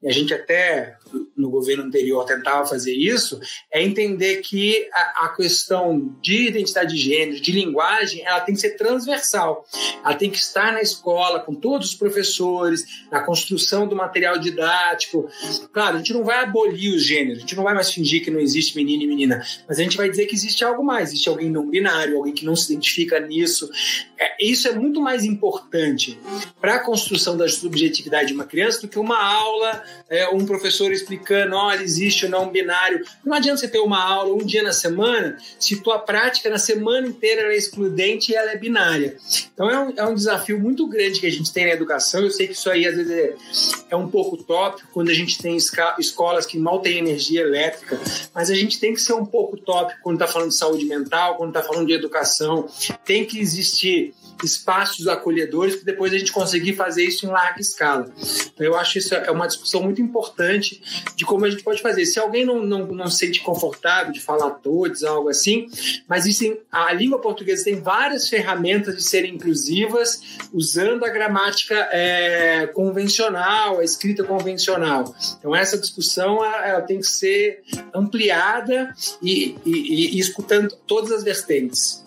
e 0.00 0.08
a 0.08 0.12
gente 0.12 0.32
até 0.32 0.96
no 1.36 1.50
governo 1.50 1.84
anterior 1.84 2.24
tentava 2.24 2.66
fazer 2.66 2.94
isso, 2.94 3.40
é 3.72 3.82
entender 3.82 4.36
que 4.36 4.88
a, 4.92 5.26
a, 5.26 5.28
questão 5.30 6.16
de 6.20 6.48
identidade 6.48 6.94
de 6.94 7.00
gênero, 7.00 7.40
de 7.40 7.52
linguagem, 7.52 8.22
ela 8.24 8.40
tem 8.40 8.54
que 8.54 8.60
ser 8.60 8.76
transversal. 8.76 9.64
Ela 10.04 10.14
tem 10.14 10.30
que 10.30 10.38
estar 10.38 10.72
na 10.72 10.82
escola, 10.82 11.40
com 11.40 11.54
todos 11.54 11.90
os 11.90 11.94
professores, 11.94 12.84
na 13.10 13.20
construção 13.20 13.88
do 13.88 13.96
material 13.96 14.38
didático. 14.38 15.28
Claro, 15.72 15.96
a 15.96 15.98
gente 15.98 16.12
não 16.12 16.24
vai 16.24 16.42
abolir 16.42 16.94
os 16.94 17.04
gêneros, 17.04 17.38
a 17.38 17.40
gente 17.40 17.56
não 17.56 17.64
vai 17.64 17.74
mais 17.74 17.90
fingir 17.90 18.22
que 18.22 18.30
não 18.30 18.40
existe 18.40 18.76
menino 18.76 19.02
e 19.02 19.06
menina, 19.06 19.42
mas 19.66 19.78
a 19.78 19.82
gente 19.82 19.96
vai 19.96 20.08
dizer 20.08 20.26
que 20.26 20.34
existe 20.34 20.64
algo 20.64 20.84
mais, 20.84 21.10
existe 21.10 21.28
alguém 21.28 21.50
não 21.50 21.68
binário, 21.68 22.16
alguém 22.16 22.34
que 22.34 22.44
não 22.44 22.54
se 22.54 22.72
identifica 22.72 23.18
nisso. 23.20 23.70
É, 24.18 24.44
isso 24.44 24.68
é 24.68 24.72
muito 24.72 25.00
mais 25.00 25.24
importante 25.24 26.18
para 26.60 26.76
a 26.76 26.78
construção 26.78 27.36
da 27.36 27.48
subjetividade 27.48 28.28
de 28.28 28.34
uma 28.34 28.44
criança 28.44 28.82
do 28.82 28.88
que 28.88 28.98
uma 28.98 29.22
aula, 29.22 29.82
é, 30.08 30.28
um 30.28 30.44
professor 30.44 30.92
explicando, 31.02 31.56
olha, 31.56 31.82
existe 31.82 32.26
o 32.26 32.28
não 32.28 32.50
binário. 32.50 33.04
Não 33.24 33.34
adianta 33.34 33.58
você 33.58 33.68
ter 33.68 33.78
uma 33.78 34.02
aula 34.02 34.34
um 34.34 34.44
dia 34.44 34.62
na 34.62 34.72
semana 34.72 35.36
se 35.58 35.80
tua 35.82 35.98
prática 35.98 36.48
na 36.48 36.58
semana 36.58 37.06
inteira 37.06 37.52
é 37.52 37.56
excludente 37.56 38.32
e 38.32 38.34
ela 38.34 38.52
é 38.52 38.56
binária. 38.56 39.16
Então 39.52 39.70
é 39.70 39.78
um, 39.78 39.92
é 39.96 40.06
um 40.06 40.14
desafio 40.14 40.58
muito 40.58 40.86
grande 40.86 41.20
que 41.20 41.26
a 41.26 41.30
gente 41.30 41.52
tem 41.52 41.66
na 41.66 41.72
educação. 41.72 42.22
Eu 42.22 42.30
sei 42.30 42.46
que 42.46 42.54
isso 42.54 42.70
aí 42.70 42.86
às 42.86 42.94
vezes 42.94 43.12
é, 43.12 43.34
é 43.90 43.96
um 43.96 44.08
pouco 44.08 44.36
tópico 44.36 44.88
quando 44.92 45.10
a 45.10 45.14
gente 45.14 45.40
tem 45.40 45.56
escolas 45.56 46.46
que 46.46 46.58
mal 46.58 46.80
têm 46.80 46.98
energia 46.98 47.42
elétrica, 47.42 47.98
mas 48.34 48.50
a 48.50 48.54
gente 48.54 48.78
tem 48.78 48.94
que 48.94 49.00
ser 49.00 49.12
um 49.14 49.26
pouco 49.26 49.56
tópico 49.56 50.00
quando 50.02 50.16
está 50.16 50.26
falando 50.26 50.50
de 50.50 50.56
saúde 50.56 50.84
mental, 50.84 51.36
quando 51.36 51.50
está 51.50 51.62
falando 51.62 51.86
de 51.86 51.92
educação. 51.92 52.68
Tem 53.04 53.24
que 53.24 53.38
existir 53.38 54.14
espaços 54.42 55.06
acolhedores 55.08 55.76
para 55.76 55.84
depois 55.84 56.12
a 56.12 56.18
gente 56.18 56.32
conseguir 56.32 56.74
fazer 56.74 57.04
isso 57.04 57.26
em 57.26 57.28
larga 57.28 57.60
escala. 57.60 58.12
Então, 58.52 58.66
eu 58.66 58.76
acho 58.76 58.98
isso 58.98 59.14
é 59.14 59.30
uma 59.30 59.46
discussão 59.46 59.82
muito 59.82 60.00
importante 60.00 60.82
de 61.14 61.24
como 61.24 61.44
a 61.44 61.50
gente 61.50 61.62
pode 61.62 61.80
fazer. 61.82 62.06
Se 62.06 62.18
alguém 62.18 62.44
não, 62.44 62.64
não, 62.64 62.86
não 62.86 63.10
se 63.10 63.18
sente 63.18 63.40
confortável 63.40 64.12
de 64.12 64.20
falar 64.20 64.50
todos, 64.50 65.04
algo 65.04 65.28
assim, 65.28 65.66
mas 66.08 66.26
isso, 66.26 66.56
a 66.70 66.92
língua 66.92 67.18
portuguesa 67.18 67.64
tem 67.64 67.80
várias 67.80 68.28
ferramentas 68.28 68.96
de 68.96 69.02
serem 69.02 69.34
inclusivas 69.34 70.20
usando 70.52 71.04
a 71.04 71.08
gramática 71.08 71.74
é, 71.92 72.66
convencional, 72.68 73.78
a 73.78 73.84
escrita 73.84 74.24
convencional. 74.24 75.14
Então, 75.38 75.54
essa 75.54 75.78
discussão 75.78 76.44
ela 76.44 76.82
tem 76.82 76.98
que 76.98 77.06
ser 77.06 77.62
ampliada 77.94 78.94
e, 79.22 79.56
e, 79.64 80.16
e 80.16 80.18
escutando 80.18 80.76
todas 80.86 81.12
as 81.12 81.22
vertentes. 81.24 82.02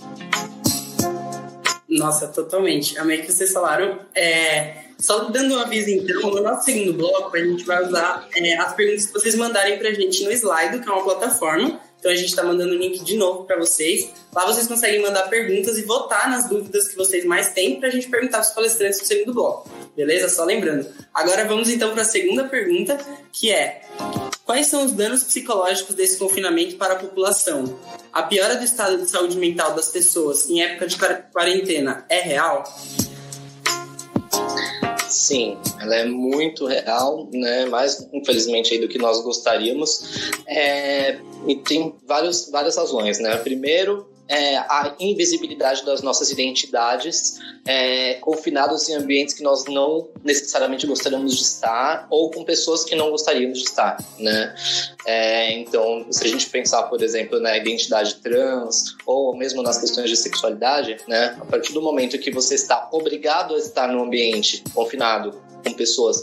Nossa, 1.98 2.28
totalmente. 2.28 2.98
Amei 2.98 3.22
que 3.22 3.32
vocês 3.32 3.52
falaram. 3.52 4.00
É, 4.16 4.84
só 5.00 5.26
dando 5.26 5.56
um 5.56 5.60
aviso, 5.60 5.90
então, 5.90 6.32
no 6.32 6.42
nosso 6.42 6.66
segundo 6.66 6.94
bloco, 6.94 7.36
a 7.36 7.40
gente 7.40 7.66
vai 7.66 7.84
usar 7.84 8.28
é, 8.36 8.56
as 8.56 8.74
perguntas 8.74 9.06
que 9.06 9.14
vocês 9.14 9.36
mandarem 9.36 9.78
pra 9.78 9.94
gente 9.94 10.24
no 10.24 10.32
Slido, 10.32 10.82
que 10.82 10.90
é 10.90 10.92
uma 10.92 11.04
plataforma. 11.04 11.80
Então 12.00 12.12
a 12.12 12.16
gente 12.16 12.30
está 12.30 12.44
mandando 12.44 12.74
o 12.74 12.78
link 12.78 13.02
de 13.02 13.16
novo 13.16 13.46
para 13.46 13.58
vocês. 13.58 14.10
Lá 14.34 14.46
vocês 14.46 14.68
conseguem 14.68 15.02
mandar 15.02 15.30
perguntas 15.30 15.78
e 15.78 15.84
votar 15.84 16.30
nas 16.30 16.50
dúvidas 16.50 16.90
que 16.90 16.98
vocês 16.98 17.24
mais 17.24 17.54
têm 17.54 17.80
para 17.80 17.88
a 17.88 17.92
gente 17.92 18.10
perguntar 18.10 18.40
para 18.40 18.48
os 18.48 18.54
palestrantes 18.54 19.00
no 19.00 19.06
segundo 19.06 19.34
bloco. 19.34 19.70
Beleza? 19.96 20.28
Só 20.28 20.44
lembrando. 20.44 20.86
Agora 21.14 21.46
vamos 21.46 21.70
então 21.70 21.94
para 21.94 22.02
a 22.02 22.06
segunda 22.06 22.44
pergunta, 22.44 22.98
que 23.32 23.54
é: 23.54 23.84
Quais 24.46 24.68
são 24.68 24.86
os 24.86 24.92
danos 24.92 25.24
psicológicos 25.24 25.96
desse 25.96 26.20
confinamento 26.20 26.76
para 26.76 26.96
a 26.96 26.98
população? 26.98 27.80
A 28.12 28.24
piora 28.24 28.58
do 28.58 28.64
estado 28.64 28.98
de 28.98 29.10
saúde 29.10 29.38
mental 29.38 29.74
das 29.74 29.88
pessoas 29.88 30.50
em 30.50 30.62
época 30.62 30.86
de 30.86 30.98
quarentena 31.32 32.06
é 32.10 32.20
real? 32.20 32.64
Sim, 35.08 35.58
ela 35.80 35.96
é 35.96 36.06
muito 36.06 36.66
real, 36.66 37.30
né? 37.32 37.66
Mais 37.68 38.06
infelizmente 38.12 38.74
aí 38.74 38.82
do 38.82 38.90
que 38.90 38.98
nós 38.98 39.22
gostaríamos. 39.22 40.32
É, 40.46 41.20
e 41.48 41.56
tem 41.56 41.96
vários, 42.06 42.50
várias 42.50 42.76
razões, 42.76 43.20
né? 43.20 43.38
Primeiro, 43.38 44.12
é, 44.34 44.58
a 44.58 44.96
invisibilidade 45.00 45.86
das 45.86 46.02
nossas 46.02 46.32
identidades, 46.32 47.40
é, 47.66 48.16
confinados 48.16 48.90
em 48.90 48.96
ambientes 48.96 49.36
que 49.36 49.44
nós 49.44 49.66
não 49.66 50.10
necessariamente 50.24 50.88
gostaríamos 50.88 51.36
de 51.36 51.44
estar 51.44 52.08
ou 52.10 52.32
com 52.32 52.44
pessoas 52.44 52.84
que 52.84 52.96
não 52.96 53.12
gostaríamos 53.12 53.60
de 53.60 53.66
estar, 53.66 54.04
né? 54.18 54.56
É, 55.06 55.54
então, 55.54 56.08
se 56.10 56.25
a 56.25 56.28
gente 56.28 56.50
pensar, 56.50 56.84
por 56.84 57.04
exemplo, 57.04 57.40
na 57.40 57.56
identidade 57.56 58.16
trans 58.16 58.96
ou 59.06 59.38
mesmo 59.38 59.62
nas 59.62 59.78
questões 59.78 60.10
de 60.10 60.18
sexualidade, 60.18 60.98
né? 61.08 61.38
A 61.40 61.46
partir 61.46 61.72
do 61.72 61.82
momento 61.82 62.18
que 62.18 62.32
você 62.32 62.56
está 62.56 62.90
obrigado 62.92 63.54
a 63.54 63.60
estar 63.60 63.88
no 63.88 64.02
ambiente 64.02 64.63
confinado 64.74 65.43
com 65.63 65.74
pessoas 65.74 66.22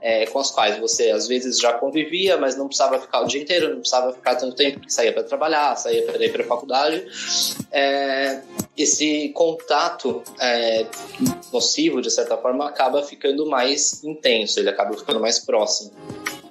é, 0.00 0.26
com 0.26 0.38
as 0.38 0.50
quais 0.50 0.78
você 0.78 1.10
às 1.10 1.28
vezes 1.28 1.58
já 1.58 1.72
convivia, 1.72 2.36
mas 2.36 2.56
não 2.56 2.66
precisava 2.66 3.00
ficar 3.00 3.20
o 3.22 3.26
dia 3.26 3.40
inteiro, 3.40 3.70
não 3.70 3.80
precisava 3.80 4.12
ficar 4.12 4.36
tanto 4.36 4.56
tempo, 4.56 4.78
porque 4.78 4.90
saía 4.90 5.12
para 5.12 5.22
trabalhar, 5.22 5.76
saía 5.76 6.02
para 6.02 6.24
ir 6.24 6.32
para 6.32 6.42
a 6.42 6.46
faculdade. 6.46 7.06
É, 7.70 8.42
esse 8.76 9.28
contato 9.30 10.22
é, 10.40 10.86
nocivo, 11.52 12.00
de 12.00 12.10
certa 12.10 12.36
forma, 12.36 12.68
acaba 12.68 13.02
ficando 13.02 13.46
mais 13.46 14.02
intenso, 14.02 14.58
ele 14.58 14.70
acaba 14.70 14.96
ficando 14.96 15.20
mais 15.20 15.38
próximo. 15.38 15.92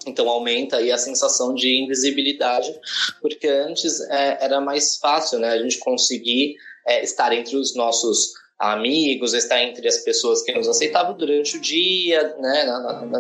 Então 0.06 0.30
aumenta 0.30 0.78
aí 0.78 0.92
a 0.92 0.98
sensação 0.98 1.54
de 1.54 1.84
invisibilidade, 1.84 2.74
porque 3.22 3.48
antes 3.48 4.00
é, 4.02 4.38
era 4.42 4.62
mais 4.62 4.98
fácil, 4.98 5.40
né, 5.40 5.50
a 5.50 5.62
gente 5.62 5.78
conseguir 5.80 6.56
é, 6.88 7.04
estar 7.04 7.34
entre 7.34 7.56
os 7.56 7.76
nossos 7.76 8.34
amigos, 8.60 9.34
estar 9.34 9.64
entre 9.64 9.88
as 9.88 10.00
pessoas 10.00 10.42
que 10.42 10.52
nos 10.52 10.68
aceitavam 10.68 11.16
durante 11.16 11.56
o 11.56 11.62
dia, 11.62 12.36
né, 12.40 12.66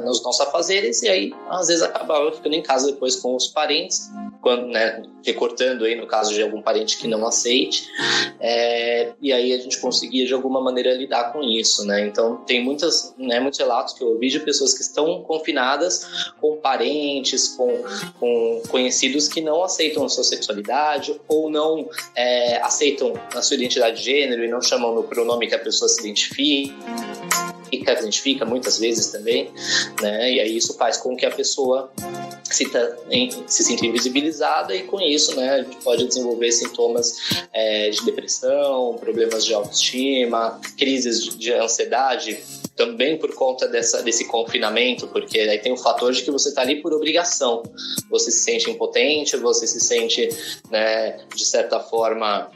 nos 0.03 0.21
nossos 0.21 0.41
afazeres, 0.41 1.01
e 1.01 1.07
aí 1.07 1.33
às 1.49 1.67
vezes 1.67 1.81
acabava 1.81 2.29
ficando 2.33 2.55
em 2.55 2.61
casa 2.61 2.91
depois 2.91 3.15
com 3.15 3.33
os 3.37 3.47
parentes, 3.47 4.09
quando, 4.41 4.67
né, 4.67 5.01
recortando 5.25 5.85
aí 5.85 5.95
no 5.95 6.05
caso 6.05 6.33
de 6.33 6.43
algum 6.43 6.61
parente 6.61 6.97
que 6.97 7.07
não 7.07 7.25
aceite, 7.25 7.87
é, 8.41 9.13
e 9.21 9.31
aí 9.31 9.53
a 9.53 9.57
gente 9.59 9.79
conseguia 9.79 10.25
de 10.25 10.33
alguma 10.33 10.59
maneira 10.59 10.93
lidar 10.93 11.31
com 11.31 11.41
isso, 11.41 11.85
né, 11.85 12.05
então 12.05 12.43
tem 12.45 12.61
muitas, 12.61 13.15
né, 13.17 13.39
muitos 13.39 13.59
relatos 13.59 13.93
que 13.93 14.03
eu 14.03 14.09
ouvi 14.09 14.27
de 14.29 14.41
pessoas 14.41 14.73
que 14.73 14.81
estão 14.81 15.23
confinadas 15.23 16.33
com 16.41 16.57
parentes, 16.57 17.47
com, 17.55 17.81
com 18.19 18.61
conhecidos 18.67 19.29
que 19.29 19.39
não 19.39 19.63
aceitam 19.63 20.03
a 20.03 20.09
sua 20.09 20.25
sexualidade 20.25 21.17
ou 21.29 21.49
não 21.49 21.89
é, 22.13 22.57
aceitam 22.57 23.13
a 23.33 23.41
sua 23.41 23.55
identidade 23.55 23.99
de 23.99 24.03
gênero 24.03 24.43
e 24.43 24.49
não 24.49 24.61
chamam 24.61 24.93
no 24.93 25.03
pronome 25.03 25.28
nome 25.29 25.47
que 25.47 25.55
a 25.55 25.59
pessoa 25.59 25.87
se 25.87 25.99
identifica 26.01 26.73
se 27.69 28.03
identifica 28.03 28.45
muitas 28.45 28.79
vezes 28.79 29.07
também, 29.07 29.51
né? 30.01 30.31
E 30.31 30.39
aí 30.39 30.57
isso 30.57 30.73
faz 30.75 30.97
com 30.97 31.15
que 31.15 31.25
a 31.25 31.31
pessoa 31.31 31.91
se, 32.43 32.65
se 33.47 33.63
sinta 33.63 33.85
invisibilizada 33.85 34.75
e 34.75 34.83
com 34.83 34.99
isso, 34.99 35.35
né, 35.35 35.49
a 35.51 35.61
gente 35.61 35.77
pode 35.77 36.07
desenvolver 36.07 36.51
sintomas 36.51 37.15
é, 37.53 37.89
de 37.89 38.03
depressão, 38.03 38.95
problemas 38.99 39.45
de 39.45 39.53
autoestima, 39.53 40.59
crises 40.77 41.23
de, 41.23 41.37
de 41.37 41.53
ansiedade, 41.53 42.39
também 42.75 43.17
por 43.17 43.33
conta 43.35 43.67
dessa, 43.67 44.01
desse 44.01 44.25
confinamento, 44.25 45.07
porque 45.07 45.39
aí 45.39 45.59
tem 45.59 45.71
o 45.71 45.77
fator 45.77 46.11
de 46.11 46.23
que 46.23 46.31
você 46.31 46.49
está 46.49 46.61
ali 46.61 46.81
por 46.81 46.93
obrigação. 46.93 47.61
Você 48.09 48.31
se 48.31 48.39
sente 48.39 48.69
impotente, 48.69 49.35
você 49.37 49.67
se 49.67 49.81
sente, 49.81 50.29
né, 50.71 51.19
de 51.35 51.45
certa 51.45 51.79
forma, 51.79 52.49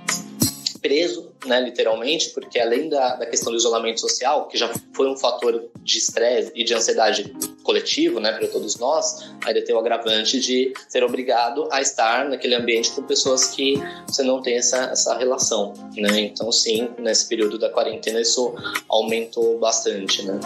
preso, 0.83 1.31
né, 1.45 1.61
literalmente, 1.61 2.29
porque 2.31 2.59
além 2.59 2.89
da, 2.89 3.15
da 3.15 3.25
questão 3.25 3.51
do 3.53 3.57
isolamento 3.57 4.01
social, 4.01 4.49
que 4.49 4.57
já 4.57 4.69
foi 4.93 5.09
um 5.09 5.17
fator 5.17 5.69
de 5.81 5.97
estresse 5.97 6.51
e 6.53 6.63
de 6.65 6.73
ansiedade 6.73 7.33
coletivo, 7.63 8.19
né, 8.19 8.33
para 8.33 8.47
todos 8.49 8.75
nós, 8.77 9.31
ainda 9.45 9.63
tem 9.63 9.73
o 9.73 9.79
agravante 9.79 10.41
de 10.41 10.73
ser 10.89 11.01
obrigado 11.03 11.69
a 11.71 11.81
estar 11.81 12.27
naquele 12.29 12.55
ambiente 12.55 12.91
com 12.91 13.01
pessoas 13.03 13.47
que 13.47 13.81
você 14.05 14.23
não 14.23 14.41
tem 14.41 14.57
essa, 14.57 14.89
essa 14.91 15.17
relação, 15.17 15.73
né? 15.95 16.19
Então, 16.19 16.51
sim, 16.51 16.89
nesse 16.99 17.29
período 17.29 17.57
da 17.57 17.69
quarentena 17.69 18.19
isso 18.19 18.53
aumentou 18.89 19.57
bastante, 19.57 20.25
né? 20.25 20.37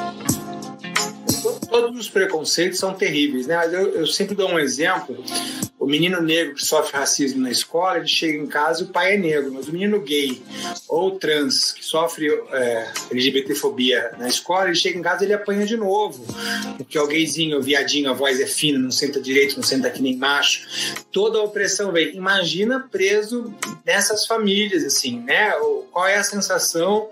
Todos 1.69 1.99
os 1.99 2.09
preconceitos 2.09 2.77
são 2.77 2.93
terríveis, 2.93 3.47
né? 3.47 3.65
Eu, 3.65 3.93
eu 3.93 4.07
sempre 4.07 4.35
dou 4.35 4.49
um 4.49 4.59
exemplo 4.59 5.23
o 5.87 5.89
menino 5.89 6.21
negro 6.21 6.53
que 6.53 6.65
sofre 6.65 6.97
racismo 6.97 7.39
na 7.39 7.49
escola, 7.49 7.99
ele 7.99 8.07
chega 8.07 8.37
em 8.37 8.45
casa 8.45 8.81
e 8.81 8.83
o 8.83 8.89
pai 8.89 9.13
é 9.13 9.17
negro, 9.17 9.53
mas 9.53 9.69
o 9.69 9.71
menino 9.71 10.01
gay 10.01 10.41
ou 10.89 11.11
trans 11.11 11.71
que 11.71 11.85
sofre 11.85 12.27
é, 12.27 12.91
LGBTfobia 13.09 14.11
na 14.17 14.27
escola, 14.27 14.65
ele 14.65 14.75
chega 14.75 14.99
em 14.99 15.01
casa 15.01 15.23
e 15.23 15.27
ele 15.27 15.33
apanha 15.33 15.65
de 15.65 15.77
novo. 15.77 16.25
Porque 16.75 16.99
o 16.99 17.07
gayzinho, 17.07 17.59
o 17.59 17.61
viadinho, 17.61 18.09
a 18.09 18.13
voz 18.13 18.41
é 18.41 18.45
fina, 18.45 18.77
não 18.77 18.91
senta 18.91 19.21
direito, 19.21 19.55
não 19.55 19.63
senta 19.63 19.89
que 19.89 20.01
nem 20.01 20.17
macho. 20.17 20.67
Toda 21.09 21.39
a 21.39 21.43
opressão 21.43 21.93
vem. 21.93 22.13
Imagina 22.13 22.85
preso 22.91 23.55
nessas 23.85 24.25
famílias, 24.25 24.83
assim, 24.83 25.21
né? 25.21 25.53
Qual 25.91 26.05
é 26.05 26.17
a 26.17 26.23
sensação? 26.23 27.09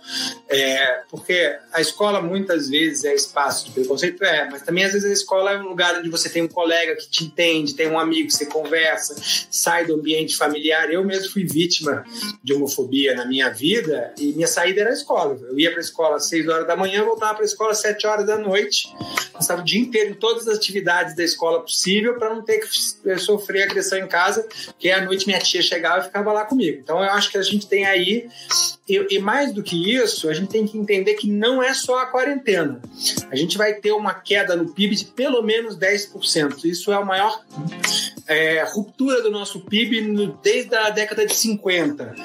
É, 0.49 1.01
porque 1.09 1.57
a 1.71 1.79
escola 1.79 2.21
muitas 2.21 2.69
vezes 2.69 3.05
é 3.05 3.15
espaço 3.15 3.65
de 3.65 3.71
preconceito, 3.71 4.21
é, 4.23 4.49
mas 4.49 4.63
também 4.63 4.83
às 4.83 4.91
vezes 4.91 5.09
a 5.09 5.13
escola 5.13 5.51
é 5.51 5.57
um 5.57 5.69
lugar 5.69 5.95
onde 5.97 6.09
você 6.09 6.29
tem 6.29 6.43
um 6.43 6.47
colega 6.47 6.95
que 6.95 7.09
te 7.09 7.23
entende, 7.23 7.73
tem 7.73 7.87
um 7.87 7.97
amigo 7.97 8.27
que 8.27 8.33
você 8.33 8.45
conversa, 8.65 9.15
sai 9.49 9.85
do 9.85 9.95
ambiente 9.95 10.35
familiar. 10.35 10.91
Eu 10.91 11.03
mesmo 11.03 11.31
fui 11.31 11.45
vítima 11.45 12.03
de 12.43 12.53
homofobia 12.53 13.15
na 13.15 13.25
minha 13.25 13.49
vida 13.49 14.13
e 14.17 14.33
minha 14.33 14.47
saída 14.47 14.81
era 14.81 14.89
a 14.89 14.93
escola. 14.93 15.39
Eu 15.41 15.57
ia 15.57 15.69
para 15.69 15.79
a 15.79 15.81
escola 15.81 16.15
às 16.17 16.27
6 16.27 16.47
horas 16.47 16.67
da 16.67 16.75
manhã, 16.75 17.03
voltava 17.03 17.35
para 17.35 17.43
a 17.43 17.45
escola 17.45 17.71
às 17.71 17.79
7 17.79 18.07
horas 18.07 18.25
da 18.25 18.37
noite. 18.37 18.87
Passava 19.31 19.61
o 19.61 19.65
dia 19.65 19.79
inteiro 19.79 20.11
em 20.11 20.15
todas 20.15 20.47
as 20.47 20.57
atividades 20.57 21.15
da 21.15 21.23
escola 21.23 21.61
possível 21.61 22.17
para 22.17 22.33
não 22.33 22.41
ter 22.41 22.59
que 22.59 23.19
sofrer 23.19 23.63
agressão 23.63 23.99
em 23.99 24.07
casa, 24.07 24.47
porque 24.65 24.89
à 24.89 25.03
noite 25.03 25.27
minha 25.27 25.39
tia 25.39 25.61
chegava 25.61 26.01
e 26.01 26.03
ficava 26.05 26.31
lá 26.31 26.45
comigo. 26.45 26.79
Então 26.79 27.03
eu 27.03 27.11
acho 27.11 27.31
que 27.31 27.37
a 27.37 27.43
gente 27.43 27.67
tem 27.67 27.85
aí 27.85 28.27
e, 28.87 29.15
e, 29.15 29.19
mais 29.19 29.51
do 29.51 29.63
que 29.63 29.95
isso, 29.95 30.29
a 30.29 30.33
gente 30.33 30.49
tem 30.49 30.67
que 30.67 30.77
entender 30.77 31.15
que 31.15 31.27
não 31.27 31.61
é 31.61 31.73
só 31.73 31.99
a 31.99 32.05
quarentena. 32.05 32.79
A 33.31 33.35
gente 33.35 33.57
vai 33.57 33.73
ter 33.73 33.91
uma 33.91 34.13
queda 34.13 34.55
no 34.55 34.73
PIB 34.73 34.95
de 34.95 35.05
pelo 35.05 35.41
menos 35.41 35.75
10%. 35.77 36.65
Isso 36.65 36.91
é 36.91 36.95
a 36.95 37.03
maior 37.03 37.43
é, 38.27 38.63
ruptura 38.63 39.21
do 39.21 39.31
nosso 39.31 39.59
PIB 39.61 40.01
no, 40.01 40.27
desde 40.41 40.75
a 40.75 40.89
década 40.89 41.25
de 41.25 41.33
50. 41.33 42.15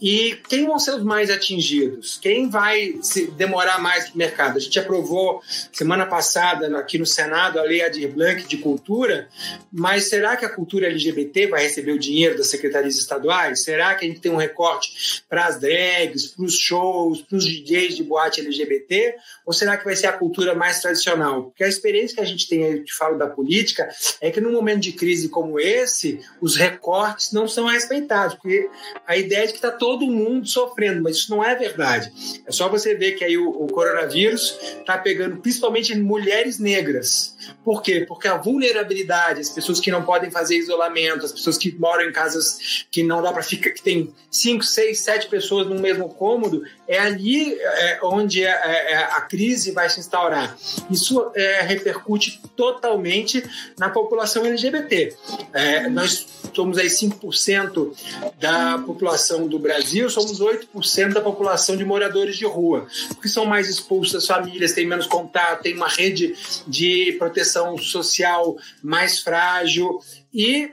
E 0.00 0.38
quem 0.48 0.66
vão 0.66 0.78
ser 0.78 0.94
os 0.94 1.02
mais 1.02 1.30
atingidos? 1.30 2.18
Quem 2.20 2.48
vai 2.48 2.96
se 3.02 3.30
demorar 3.30 3.80
mais 3.80 4.10
no 4.10 4.16
mercado? 4.16 4.56
A 4.56 4.60
gente 4.60 4.78
aprovou 4.78 5.40
semana 5.72 6.06
passada 6.06 6.76
aqui 6.78 6.98
no 6.98 7.06
Senado 7.06 7.58
a 7.58 7.62
Lei 7.62 7.82
Adir 7.82 8.08
Blanc 8.08 8.46
de 8.48 8.56
Cultura, 8.56 9.28
mas 9.70 10.08
será 10.08 10.36
que 10.36 10.44
a 10.44 10.48
cultura 10.48 10.86
LGBT 10.86 11.46
vai 11.46 11.62
receber 11.62 11.92
o 11.92 11.98
dinheiro 11.98 12.36
das 12.36 12.48
secretarias 12.48 12.96
estaduais? 12.96 13.62
Será 13.62 13.94
que 13.94 14.04
a 14.04 14.08
gente 14.08 14.20
tem 14.20 14.32
um 14.32 14.36
recorte 14.36 15.22
para 15.28 15.46
as 15.46 15.60
drags, 15.60 16.01
para 16.08 16.44
os 16.44 16.58
shows, 16.58 17.22
para 17.22 17.38
os 17.38 17.44
DJs 17.44 17.96
de 17.96 18.02
boate 18.02 18.40
LGBT? 18.40 19.14
Ou 19.46 19.52
será 19.52 19.76
que 19.76 19.84
vai 19.84 19.96
ser 19.96 20.08
a 20.08 20.12
cultura 20.12 20.54
mais 20.54 20.80
tradicional? 20.80 21.44
Porque 21.44 21.64
a 21.64 21.68
experiência 21.68 22.16
que 22.16 22.22
a 22.22 22.26
gente 22.26 22.48
tem, 22.48 22.62
eu 22.62 22.84
te 22.84 22.94
falo 22.94 23.16
da 23.16 23.28
política, 23.28 23.88
é 24.20 24.30
que 24.30 24.40
num 24.40 24.52
momento 24.52 24.80
de 24.80 24.92
crise 24.92 25.28
como 25.28 25.58
esse, 25.58 26.20
os 26.40 26.56
recortes 26.56 27.32
não 27.32 27.46
são 27.46 27.66
respeitados, 27.66 28.34
porque 28.34 28.68
a 29.06 29.16
ideia 29.16 29.44
é 29.44 29.46
de 29.46 29.52
que 29.52 29.58
está 29.58 29.70
todo 29.70 29.92
todo 29.92 30.10
mundo 30.10 30.48
sofrendo, 30.48 31.02
mas 31.02 31.16
isso 31.16 31.30
não 31.30 31.44
é 31.44 31.54
verdade. 31.54 32.12
É 32.46 32.50
só 32.50 32.68
você 32.68 32.94
ver 32.94 33.12
que 33.12 33.24
aí 33.24 33.36
o, 33.36 33.48
o 33.48 33.66
coronavírus 33.68 34.58
está 34.80 34.96
pegando 34.98 35.36
principalmente 35.36 35.94
mulheres 35.96 36.58
negras. 36.58 37.31
Por 37.64 37.82
quê? 37.82 38.04
Porque 38.06 38.28
a 38.28 38.36
vulnerabilidade, 38.36 39.40
as 39.40 39.50
pessoas 39.50 39.80
que 39.80 39.90
não 39.90 40.02
podem 40.02 40.30
fazer 40.30 40.56
isolamento, 40.56 41.24
as 41.24 41.32
pessoas 41.32 41.56
que 41.58 41.72
moram 41.78 42.08
em 42.08 42.12
casas 42.12 42.86
que 42.90 43.02
não 43.02 43.22
dá 43.22 43.32
para 43.32 43.42
ficar, 43.42 43.70
que 43.70 43.82
tem 43.82 44.12
cinco, 44.30 44.64
seis, 44.64 45.00
sete 45.00 45.28
pessoas 45.28 45.66
no 45.66 45.78
mesmo 45.78 46.08
cômodo, 46.08 46.62
é 46.88 46.98
ali 46.98 47.54
é, 47.54 48.00
onde 48.02 48.44
é, 48.44 48.50
é, 48.50 48.96
a 48.96 49.20
crise 49.22 49.70
vai 49.70 49.88
se 49.88 50.00
instaurar. 50.00 50.56
Isso 50.90 51.30
é, 51.34 51.62
repercute 51.62 52.40
totalmente 52.56 53.42
na 53.78 53.88
população 53.88 54.44
LGBT. 54.44 55.14
É, 55.52 55.88
nós 55.88 56.26
somos 56.52 56.78
aí 56.78 56.88
5% 56.88 57.92
da 58.38 58.78
população 58.78 59.46
do 59.46 59.58
Brasil, 59.58 60.10
somos 60.10 60.40
8% 60.40 61.12
da 61.12 61.20
população 61.20 61.76
de 61.76 61.84
moradores 61.84 62.36
de 62.36 62.44
rua, 62.44 62.86
porque 63.08 63.28
são 63.28 63.46
mais 63.46 63.68
expulsos 63.68 64.12
das 64.12 64.26
famílias, 64.26 64.72
têm 64.72 64.86
menos 64.86 65.06
contato, 65.06 65.62
têm 65.62 65.74
uma 65.74 65.88
rede 65.88 66.34
de 66.66 67.14
proteção 67.18 67.31
social 67.78 68.56
mais 68.82 69.20
frágil 69.20 70.00
e 70.32 70.70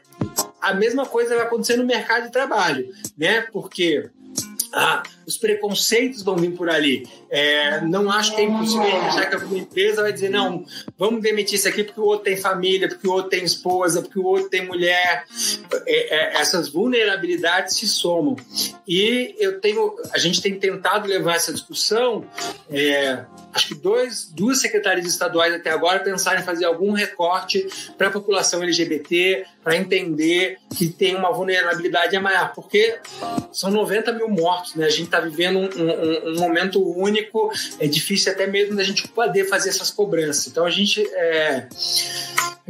a 0.61 0.73
mesma 0.73 1.05
coisa 1.05 1.35
vai 1.35 1.45
acontecer 1.45 1.77
no 1.77 1.85
mercado 1.85 2.25
de 2.25 2.31
trabalho, 2.31 2.93
né? 3.17 3.41
Porque 3.51 4.09
ah, 4.73 5.03
os 5.29 5.38
preconceitos 5.38 6.24
vão 6.24 6.36
vir 6.36 6.51
por 6.53 6.67
ali. 6.71 7.07
É, 7.29 7.81
não 7.81 8.09
acho 8.09 8.36
que 8.36 8.41
é 8.41 8.45
impossível 8.45 8.98
achar 9.01 9.27
que 9.27 9.36
alguma 9.36 9.59
empresa 9.59 10.01
vai 10.01 10.12
dizer, 10.12 10.29
não, 10.29 10.65
vamos 10.98 11.21
demitir 11.21 11.53
isso 11.53 11.67
aqui 11.67 11.83
porque 11.83 12.01
o 12.01 12.05
outro 12.05 12.25
tem 12.25 12.36
família, 12.36 12.89
porque 12.89 13.07
o 13.07 13.12
outro 13.12 13.29
tem 13.29 13.43
esposa, 13.43 14.01
porque 14.01 14.17
o 14.17 14.25
outro 14.25 14.50
tem 14.50 14.65
mulher. 14.65 15.25
É, 15.86 16.15
é, 16.15 16.41
essas 16.41 16.67
vulnerabilidades 16.67 17.77
se 17.77 17.88
somam. 17.88 18.36
E 18.88 19.36
eu 19.38 19.62
tenho, 19.62 19.95
a 20.12 20.17
gente 20.17 20.41
tem 20.41 20.57
tentado 20.57 21.07
levar 21.07 21.36
essa 21.36 21.53
discussão. 21.53 22.25
É, 22.67 23.24
acho 23.53 23.67
que 23.67 23.75
dois, 23.75 24.31
duas 24.33 24.59
secretarias 24.59 25.05
estaduais 25.05 25.53
até 25.53 25.69
agora 25.69 26.00
pensaram 26.00 26.39
em 26.39 26.43
fazer 26.43 26.65
algum 26.65 26.91
recorte 26.91 27.67
para 28.00 28.07
a 28.07 28.12
população 28.12 28.63
LGBT, 28.63 29.45
para 29.63 29.75
entender 29.75 30.57
que 30.75 30.88
tem 30.88 31.15
uma 31.15 31.31
vulnerabilidade 31.31 32.17
maior, 32.17 32.51
porque 32.53 32.98
são 33.51 33.69
90 33.69 34.13
mil 34.13 34.29
mortos, 34.29 34.75
né? 34.75 34.86
A 34.86 34.89
gente 34.89 35.03
está 35.03 35.18
vivendo 35.21 35.59
um, 35.59 35.65
um, 35.65 36.29
um, 36.31 36.39
momento 36.39 36.81
único, 36.81 37.51
é 37.79 37.88
difícil 37.88 38.31
até 38.31 38.47
mesmo 38.47 38.75
da 38.75 38.83
gente 38.83 39.07
poder 39.07 39.45
fazer 39.45 39.69
essas 39.69 39.91
cobranças. 39.91 40.47
Então 40.47 40.65
a 40.65 40.69
gente 40.69 41.01
é, 41.13 41.67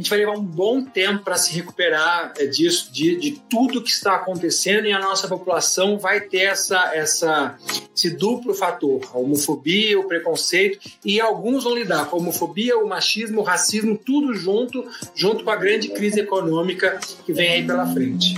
gente 0.00 0.08
vai 0.08 0.20
levar 0.20 0.32
um 0.32 0.42
bom 0.42 0.82
tempo 0.82 1.22
para 1.22 1.36
se 1.36 1.52
recuperar 1.52 2.32
é, 2.38 2.46
disso, 2.46 2.90
de, 2.90 3.16
de 3.16 3.32
tudo 3.50 3.82
que 3.82 3.90
está 3.90 4.14
acontecendo 4.14 4.86
e 4.86 4.92
a 4.92 4.98
nossa 4.98 5.28
população 5.28 5.98
vai 5.98 6.22
ter 6.22 6.44
essa, 6.44 6.92
essa, 6.94 7.58
esse 7.94 8.08
duplo 8.16 8.54
fator, 8.54 9.02
a 9.12 9.18
homofobia, 9.18 10.00
o 10.00 10.08
preconceito 10.08 10.80
e 11.04 11.20
alguns 11.20 11.64
vão 11.64 11.74
lidar 11.74 12.06
com 12.06 12.16
a 12.16 12.18
homofobia, 12.18 12.78
o 12.78 12.88
machismo, 12.88 13.42
o 13.42 13.44
racismo, 13.44 13.94
tudo 13.94 14.32
junto, 14.32 14.88
junto 15.14 15.44
com 15.44 15.50
a 15.50 15.56
grande 15.56 15.88
crise 15.88 16.20
econômica 16.20 16.98
que 17.26 17.32
vem 17.34 17.52
aí 17.52 17.66
pela 17.66 17.86
frente. 17.92 18.36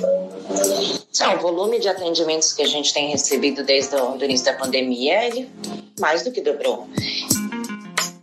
Sim, 1.12 1.26
o 1.34 1.38
volume 1.40 1.78
de 1.78 1.88
atendimentos 1.88 2.54
que 2.54 2.62
a 2.62 2.66
gente 2.66 2.92
tem 2.94 3.10
recebido 3.10 3.62
desde 3.62 3.94
o 3.94 4.16
início 4.24 4.46
da 4.46 4.54
pandemia, 4.54 5.24
ele 5.26 5.50
mais 6.00 6.22
do 6.22 6.32
que 6.32 6.40
dobrou. 6.40 6.88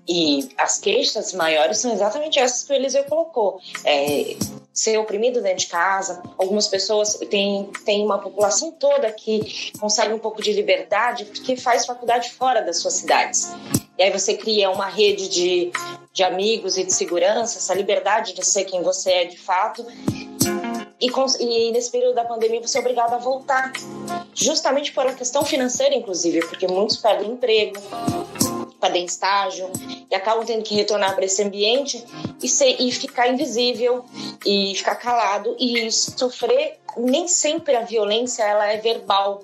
E 0.07 0.49
as 0.57 0.79
queixas 0.79 1.33
maiores 1.33 1.77
são 1.77 1.93
exatamente 1.93 2.39
essas 2.39 2.63
que 2.63 2.73
o 2.73 2.75
Eliseu 2.75 3.03
colocou. 3.03 3.61
É, 3.85 4.35
ser 4.73 4.97
oprimido 4.97 5.41
dentro 5.41 5.59
de 5.59 5.67
casa. 5.67 6.23
Algumas 6.37 6.67
pessoas 6.67 7.15
têm, 7.29 7.69
têm 7.85 8.03
uma 8.03 8.17
população 8.17 8.71
toda 8.71 9.11
que 9.11 9.71
consegue 9.79 10.13
um 10.13 10.19
pouco 10.19 10.41
de 10.41 10.53
liberdade 10.53 11.25
porque 11.25 11.55
faz 11.55 11.85
faculdade 11.85 12.31
fora 12.31 12.61
das 12.61 12.77
suas 12.77 12.95
cidades. 12.95 13.53
E 13.97 14.03
aí 14.03 14.11
você 14.11 14.35
cria 14.35 14.71
uma 14.71 14.87
rede 14.87 15.27
de, 15.29 15.71
de 16.13 16.23
amigos 16.23 16.77
e 16.77 16.83
de 16.83 16.93
segurança, 16.93 17.57
essa 17.57 17.73
liberdade 17.73 18.33
de 18.33 18.45
ser 18.45 18.63
quem 18.63 18.81
você 18.81 19.11
é 19.11 19.25
de 19.25 19.37
fato. 19.37 19.85
E, 20.99 21.07
e, 21.39 21.71
nesse 21.71 21.91
período 21.91 22.15
da 22.15 22.25
pandemia 22.25 22.61
você 22.61 22.77
é 22.77 22.81
obrigado 22.81 23.13
a 23.13 23.17
voltar, 23.17 23.71
justamente 24.33 24.91
por 24.91 25.05
uma 25.05 25.13
questão 25.13 25.45
financeira, 25.45 25.95
inclusive, 25.95 26.41
porque 26.41 26.67
muitos 26.67 26.97
perdem 26.97 27.31
emprego, 27.31 27.79
em 28.97 29.05
estágio 29.05 29.69
e 30.09 30.15
acabam 30.15 30.45
tendo 30.45 30.63
que 30.63 30.75
retornar 30.75 31.13
para 31.13 31.25
esse 31.25 31.43
ambiente 31.43 32.03
e, 32.41 32.47
ser, 32.47 32.75
e 32.79 32.91
ficar 32.91 33.27
invisível 33.27 34.05
e 34.45 34.73
ficar 34.75 34.95
calado 34.95 35.55
e 35.59 35.91
sofrer. 35.91 36.79
Nem 36.97 37.27
sempre 37.27 37.75
a 37.75 37.81
violência 37.81 38.43
ela 38.43 38.67
é 38.67 38.77
verbal, 38.77 39.43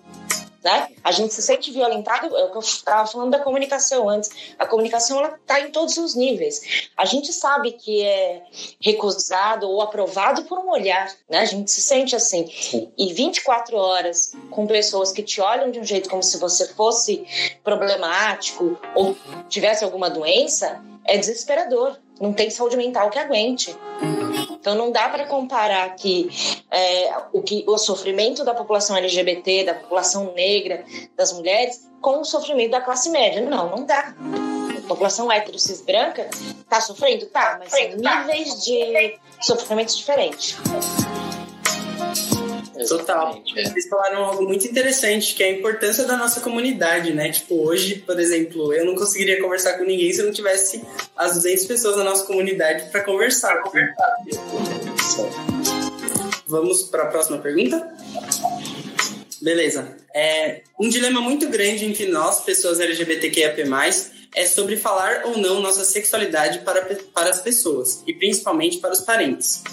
né? 0.65 0.87
A 1.03 1.11
gente 1.11 1.31
se 1.31 1.43
sente 1.43 1.69
violentado, 1.69 2.35
é 2.35 2.41
eu 2.41 2.59
estava 2.59 3.05
falando 3.05 3.29
da 3.29 3.39
comunicação 3.39 4.09
antes. 4.09 4.31
A 4.57 4.65
comunicação 4.65 5.19
ela 5.19 5.35
está 5.39 5.59
em 5.61 5.69
todos 5.69 5.95
os 5.97 6.15
níveis. 6.15 6.89
A 6.97 7.05
gente 7.05 7.31
sabe 7.31 7.73
que 7.73 8.01
é 8.01 8.41
recusado 8.81 9.69
ou 9.69 9.79
aprovado 9.79 10.43
por 10.45 10.57
um 10.57 10.71
olhar, 10.71 11.07
né? 11.29 11.37
A 11.37 11.45
gente 11.45 11.69
se 11.69 11.83
sente 11.83 12.15
assim. 12.15 12.49
E 12.97 13.13
24 13.13 13.77
horas 13.77 14.33
com 14.49 14.65
pessoas 14.65 15.11
que 15.11 15.21
te 15.21 15.39
olham 15.39 15.69
de 15.69 15.79
um 15.79 15.83
jeito 15.83 16.09
como 16.09 16.23
se 16.23 16.39
você 16.39 16.67
fosse 16.69 17.23
problemático 17.63 18.75
ou 18.95 19.15
tivesse 19.47 19.83
alguma 19.83 20.09
doença, 20.09 20.83
é 21.05 21.15
desesperador. 21.15 21.95
Não 22.19 22.33
tem 22.33 22.49
saúde 22.49 22.75
mental 22.75 23.11
que 23.11 23.19
aguente. 23.19 23.75
Então 24.65 24.73
não 24.73 24.91
dá 24.91 25.07
para 25.09 25.27
comparar 25.27 25.95
que, 25.95 26.27
é, 26.71 27.13
o 27.31 27.43
que 27.43 27.63
o 27.67 27.77
sofrimento 27.77 28.43
da 28.43 28.51
população 28.51 28.97
LGBT, 28.97 29.63
da 29.63 29.75
população 29.75 30.33
negra, 30.33 30.83
das 31.15 31.31
mulheres, 31.33 31.87
com 32.01 32.21
o 32.21 32.25
sofrimento 32.25 32.71
da 32.71 32.81
classe 32.81 33.11
média. 33.11 33.47
Não, 33.47 33.69
não 33.69 33.85
dá. 33.85 34.15
A 34.75 34.87
população 34.87 35.31
hétero 35.31 35.59
cis 35.59 35.81
branca 35.81 36.27
está 36.33 36.81
sofrendo? 36.81 37.27
Tá, 37.27 37.59
mas 37.59 37.69
são 37.69 37.79
níveis 37.95 38.63
de 38.63 39.19
sofrimento 39.39 39.95
diferentes. 39.95 40.57
Total. 42.87 43.41
É. 43.55 43.69
Vocês 43.69 43.87
falaram 43.87 44.25
algo 44.25 44.43
muito 44.43 44.67
interessante, 44.67 45.33
que 45.33 45.43
é 45.43 45.47
a 45.47 45.51
importância 45.51 46.03
da 46.05 46.17
nossa 46.17 46.41
comunidade, 46.41 47.13
né? 47.13 47.31
Tipo, 47.31 47.55
hoje, 47.65 47.95
por 47.95 48.19
exemplo, 48.19 48.73
eu 48.73 48.85
não 48.85 48.95
conseguiria 48.95 49.41
conversar 49.41 49.77
com 49.77 49.83
ninguém 49.83 50.11
se 50.11 50.19
eu 50.19 50.25
não 50.25 50.33
tivesse 50.33 50.83
as 51.15 51.33
200 51.33 51.65
pessoas 51.65 51.95
da 51.95 52.03
nossa 52.03 52.25
comunidade 52.25 52.89
para 52.91 53.01
conversar. 53.01 53.63
Vamos 56.47 56.83
para 56.83 57.03
a 57.03 57.07
próxima 57.07 57.37
pergunta? 57.37 57.93
Beleza. 59.41 59.95
É, 60.13 60.61
um 60.79 60.89
dilema 60.89 61.21
muito 61.21 61.47
grande 61.49 61.85
entre 61.85 62.07
nós, 62.07 62.41
pessoas 62.41 62.79
LGBTQIAP+, 62.79 63.63
é 64.35 64.45
sobre 64.45 64.75
falar 64.75 65.23
ou 65.25 65.37
não 65.37 65.61
nossa 65.61 65.85
sexualidade 65.85 66.59
para, 66.59 66.81
para 67.13 67.29
as 67.29 67.41
pessoas, 67.41 68.03
e 68.05 68.13
principalmente 68.13 68.77
para 68.79 68.91
os 68.91 69.01
parentes. 69.01 69.63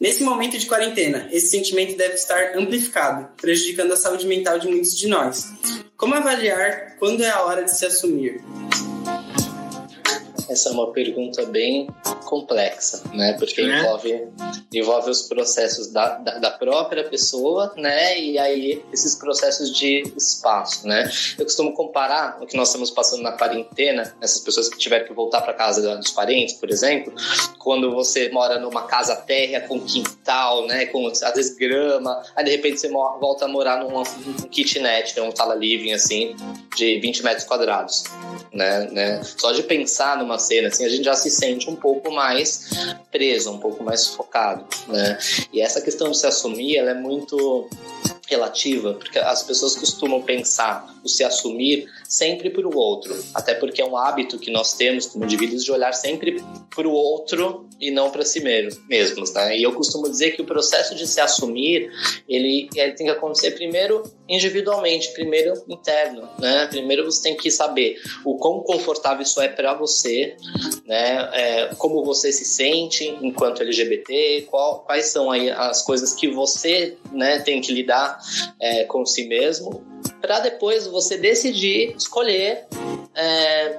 Nesse 0.00 0.22
momento 0.22 0.56
de 0.56 0.66
quarentena, 0.66 1.28
esse 1.32 1.48
sentimento 1.48 1.96
deve 1.96 2.14
estar 2.14 2.56
amplificado, 2.56 3.28
prejudicando 3.36 3.92
a 3.92 3.96
saúde 3.96 4.28
mental 4.28 4.56
de 4.56 4.68
muitos 4.68 4.96
de 4.96 5.08
nós. 5.08 5.52
Como 5.96 6.14
avaliar 6.14 6.94
quando 7.00 7.24
é 7.24 7.28
a 7.28 7.42
hora 7.42 7.64
de 7.64 7.76
se 7.76 7.84
assumir? 7.84 8.40
Essa 10.48 10.70
é 10.70 10.72
uma 10.72 10.92
pergunta 10.92 11.44
bem 11.46 11.88
complexa, 12.24 13.02
né? 13.12 13.34
Porque 13.38 13.60
é. 13.60 13.64
envolve, 13.64 14.28
envolve 14.72 15.10
os 15.10 15.22
processos 15.22 15.88
da, 15.88 16.16
da, 16.18 16.38
da, 16.38 16.50
própria 16.50 17.04
pessoa, 17.04 17.72
né? 17.76 18.18
E 18.18 18.38
aí 18.38 18.82
esses 18.92 19.14
processos 19.14 19.74
de 19.76 20.02
espaço, 20.16 20.86
né? 20.86 21.10
Eu 21.38 21.44
costumo 21.44 21.72
comparar 21.72 22.38
o 22.40 22.46
que 22.46 22.56
nós 22.56 22.68
estamos 22.68 22.90
passando 22.90 23.22
na 23.22 23.32
quarentena, 23.32 24.14
essas 24.20 24.40
pessoas 24.40 24.68
que 24.68 24.78
tiveram 24.78 25.06
que 25.06 25.12
voltar 25.12 25.42
para 25.42 25.52
casa 25.52 25.96
dos 25.96 26.10
parentes, 26.10 26.54
por 26.54 26.70
exemplo, 26.70 27.12
quando 27.58 27.92
você 27.92 28.28
mora 28.30 28.58
numa 28.58 28.82
casa 28.82 29.16
térrea 29.16 29.60
com 29.60 29.80
quintal, 29.80 30.66
né? 30.66 30.86
Com 30.86 31.06
às 31.06 31.34
vezes 31.34 31.56
grama, 31.56 32.22
aí 32.34 32.44
de 32.44 32.50
repente 32.50 32.80
você 32.80 32.88
volta 32.88 33.44
a 33.44 33.48
morar 33.48 33.78
num, 33.80 33.90
num 33.90 34.48
kitnet, 34.48 35.18
um 35.20 35.34
sala 35.34 35.54
living 35.54 35.92
assim, 35.92 36.34
de 36.76 36.98
20 37.00 37.22
metros 37.24 37.44
quadrados, 37.44 38.04
né? 38.52 38.88
né? 38.90 39.22
Só 39.22 39.52
de 39.52 39.62
pensar 39.62 40.16
numa 40.18 40.37
cena 40.38 40.68
assim, 40.68 40.84
a 40.84 40.88
gente 40.88 41.04
já 41.04 41.14
se 41.14 41.30
sente 41.30 41.68
um 41.68 41.76
pouco 41.76 42.10
mais 42.12 42.70
preso, 43.10 43.50
um 43.50 43.58
pouco 43.58 43.82
mais 43.82 44.06
focado, 44.08 44.64
né? 44.86 45.18
E 45.52 45.60
essa 45.60 45.80
questão 45.80 46.10
de 46.10 46.18
se 46.18 46.26
assumir, 46.26 46.76
ela 46.76 46.90
é 46.90 46.94
muito 46.94 47.68
relativa, 48.28 48.94
porque 48.94 49.18
as 49.18 49.42
pessoas 49.42 49.74
costumam 49.74 50.22
pensar 50.22 50.94
o 51.02 51.08
se 51.08 51.24
assumir 51.24 51.88
sempre 52.06 52.50
para 52.50 52.66
o 52.66 52.76
outro, 52.76 53.16
até 53.34 53.54
porque 53.54 53.80
é 53.80 53.84
um 53.84 53.96
hábito 53.96 54.38
que 54.38 54.50
nós 54.50 54.74
temos 54.74 55.06
como 55.06 55.24
indivíduos 55.24 55.64
de 55.64 55.72
olhar 55.72 55.94
sempre 55.94 56.42
para 56.74 56.86
o 56.86 56.92
outro 56.92 57.67
e 57.80 57.90
não 57.90 58.10
para 58.10 58.24
si 58.24 58.40
mesmos, 58.40 59.32
né? 59.32 59.56
E 59.56 59.62
eu 59.62 59.72
costumo 59.72 60.08
dizer 60.08 60.32
que 60.32 60.42
o 60.42 60.44
processo 60.44 60.94
de 60.94 61.06
se 61.06 61.20
assumir, 61.20 61.90
ele, 62.28 62.68
ele 62.74 62.92
tem 62.92 63.06
que 63.06 63.12
acontecer 63.12 63.52
primeiro 63.52 64.02
individualmente, 64.28 65.12
primeiro 65.12 65.54
interno, 65.68 66.28
né? 66.38 66.66
Primeiro 66.66 67.04
você 67.04 67.22
tem 67.22 67.36
que 67.36 67.50
saber 67.50 68.00
o 68.24 68.36
quão 68.36 68.60
confortável 68.60 69.22
isso 69.22 69.40
é 69.40 69.48
para 69.48 69.74
você, 69.74 70.36
né? 70.86 71.30
É, 71.32 71.74
como 71.76 72.04
você 72.04 72.32
se 72.32 72.44
sente 72.44 73.16
enquanto 73.22 73.62
LGBT, 73.62 74.46
qual, 74.50 74.80
quais 74.80 75.06
são 75.06 75.30
aí 75.30 75.50
as 75.50 75.82
coisas 75.82 76.12
que 76.14 76.28
você, 76.28 76.96
né, 77.12 77.38
tem 77.40 77.60
que 77.60 77.72
lidar 77.72 78.18
é, 78.60 78.84
com 78.84 79.06
si 79.06 79.24
mesmo, 79.24 79.84
para 80.20 80.40
depois 80.40 80.86
você 80.86 81.16
decidir 81.16 81.94
escolher 81.96 82.66
é, 83.14 83.78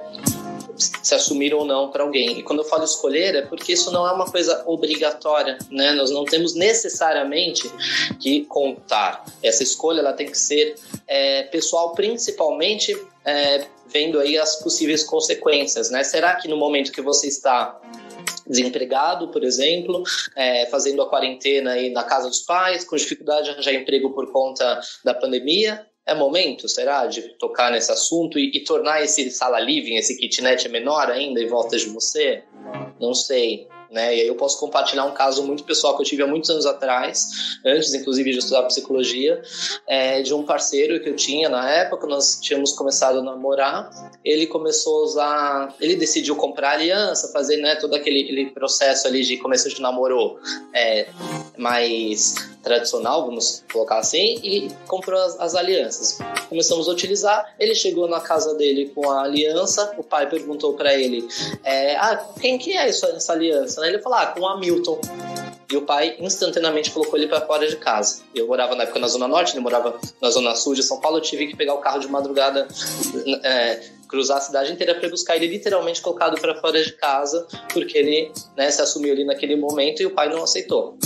se 0.80 1.14
assumir 1.14 1.54
ou 1.54 1.64
não 1.64 1.90
para 1.90 2.02
alguém. 2.02 2.38
E 2.38 2.42
quando 2.42 2.60
eu 2.60 2.64
falo 2.64 2.84
escolher, 2.84 3.34
é 3.34 3.42
porque 3.42 3.72
isso 3.72 3.90
não 3.92 4.06
é 4.06 4.12
uma 4.12 4.26
coisa 4.26 4.62
obrigatória, 4.66 5.58
né? 5.70 5.92
Nós 5.92 6.10
não 6.10 6.24
temos 6.24 6.54
necessariamente 6.54 7.70
que 8.20 8.44
contar. 8.46 9.24
Essa 9.42 9.62
escolha 9.62 10.00
ela 10.00 10.12
tem 10.12 10.26
que 10.26 10.38
ser 10.38 10.74
é, 11.06 11.44
pessoal, 11.44 11.94
principalmente 11.94 12.96
é, 13.24 13.66
vendo 13.86 14.18
aí 14.18 14.38
as 14.38 14.56
possíveis 14.56 15.04
consequências, 15.04 15.90
né? 15.90 16.02
Será 16.04 16.34
que 16.36 16.48
no 16.48 16.56
momento 16.56 16.92
que 16.92 17.02
você 17.02 17.26
está 17.28 17.78
desempregado, 18.46 19.28
por 19.28 19.44
exemplo, 19.44 20.02
é, 20.36 20.66
fazendo 20.66 21.02
a 21.02 21.08
quarentena 21.08 21.72
aí 21.72 21.90
na 21.90 22.02
casa 22.02 22.28
dos 22.28 22.40
pais, 22.40 22.84
com 22.84 22.96
dificuldade 22.96 23.44
de 23.44 23.50
arranjar 23.50 23.74
emprego 23.74 24.10
por 24.10 24.30
conta 24.32 24.80
da 25.04 25.14
pandemia, 25.14 25.86
é 26.06 26.14
momento, 26.14 26.68
será, 26.68 27.06
de 27.06 27.22
tocar 27.38 27.70
nesse 27.70 27.92
assunto 27.92 28.38
e, 28.38 28.50
e 28.54 28.64
tornar 28.64 29.02
esse 29.02 29.30
sala 29.30 29.60
living, 29.60 29.96
esse 29.96 30.16
kitnet 30.16 30.68
menor 30.68 31.10
ainda 31.10 31.40
em 31.40 31.46
volta 31.46 31.76
de 31.76 31.86
você? 31.86 32.42
Não 33.00 33.14
sei. 33.14 33.68
Né? 33.90 34.16
E 34.16 34.20
aí 34.20 34.28
eu 34.28 34.36
posso 34.36 34.58
compartilhar 34.60 35.04
um 35.04 35.12
caso 35.12 35.42
muito 35.42 35.64
pessoal 35.64 35.96
que 35.96 36.02
eu 36.02 36.06
tive 36.06 36.22
há 36.22 36.26
muitos 36.26 36.48
anos 36.48 36.64
atrás, 36.64 37.58
antes 37.66 37.92
inclusive 37.92 38.30
de 38.30 38.38
estudar 38.38 38.62
psicologia, 38.64 39.42
é, 39.86 40.22
de 40.22 40.32
um 40.32 40.44
parceiro 40.44 41.00
que 41.02 41.08
eu 41.08 41.16
tinha 41.16 41.48
na 41.48 41.68
época, 41.68 42.06
nós 42.06 42.38
tínhamos 42.40 42.72
começado 42.72 43.18
a 43.18 43.22
namorar, 43.22 43.90
ele 44.24 44.46
começou 44.46 45.00
a 45.00 45.04
usar, 45.04 45.74
ele 45.80 45.96
decidiu 45.96 46.36
comprar 46.36 46.72
aliança, 46.72 47.32
fazer 47.32 47.56
né, 47.56 47.74
todo 47.74 47.94
aquele, 47.94 48.50
processo 48.50 49.08
ali 49.08 49.22
de 49.22 49.36
começo 49.36 49.68
de 49.68 49.80
namoro 49.80 50.38
é, 50.72 51.08
mais 51.56 52.34
tradicional, 52.62 53.24
vamos 53.26 53.64
colocar 53.72 53.98
assim, 53.98 54.38
e 54.42 54.68
comprou 54.86 55.20
as, 55.20 55.38
as, 55.40 55.54
alianças. 55.54 56.18
Começamos 56.48 56.88
a 56.88 56.92
utilizar, 56.92 57.54
ele 57.58 57.74
chegou 57.74 58.06
na 58.06 58.20
casa 58.20 58.54
dele 58.54 58.92
com 58.94 59.10
a 59.10 59.22
aliança, 59.22 59.94
o 59.96 60.02
pai 60.02 60.28
perguntou 60.28 60.74
para 60.74 60.94
ele, 60.94 61.26
é, 61.64 61.96
ah, 61.96 62.16
quem 62.40 62.58
que 62.58 62.76
é 62.76 62.88
isso, 62.88 63.06
essa 63.06 63.32
aliança? 63.32 63.79
Ele 63.86 63.98
falou, 63.98 64.18
ah, 64.18 64.26
com 64.26 64.46
a 64.46 64.58
Milton. 64.58 65.00
E 65.70 65.76
o 65.76 65.82
pai 65.82 66.16
instantaneamente 66.18 66.90
colocou 66.90 67.16
ele 67.16 67.28
para 67.28 67.40
fora 67.42 67.66
de 67.66 67.76
casa. 67.76 68.22
Eu 68.34 68.48
morava 68.48 68.74
na 68.74 68.82
época 68.82 68.98
na 68.98 69.06
Zona 69.06 69.28
Norte, 69.28 69.52
ele 69.52 69.60
morava 69.60 70.00
na 70.20 70.28
Zona 70.30 70.54
Sul 70.56 70.74
de 70.74 70.82
São 70.82 70.98
Paulo. 71.00 71.18
Eu 71.18 71.22
tive 71.22 71.46
que 71.46 71.56
pegar 71.56 71.74
o 71.74 71.78
carro 71.78 72.00
de 72.00 72.08
madrugada, 72.08 72.66
é, 73.44 73.80
cruzar 74.08 74.38
a 74.38 74.40
cidade 74.40 74.72
inteira 74.72 74.96
para 74.96 75.08
buscar 75.08 75.36
ele 75.36 75.46
literalmente 75.46 76.02
colocado 76.02 76.40
para 76.40 76.60
fora 76.60 76.82
de 76.82 76.92
casa, 76.94 77.46
porque 77.72 77.96
ele 77.96 78.32
né, 78.56 78.68
se 78.70 78.82
assumiu 78.82 79.12
ali 79.12 79.24
naquele 79.24 79.54
momento 79.54 80.02
e 80.02 80.06
o 80.06 80.10
pai 80.10 80.28
não 80.28 80.42
aceitou. 80.42 80.98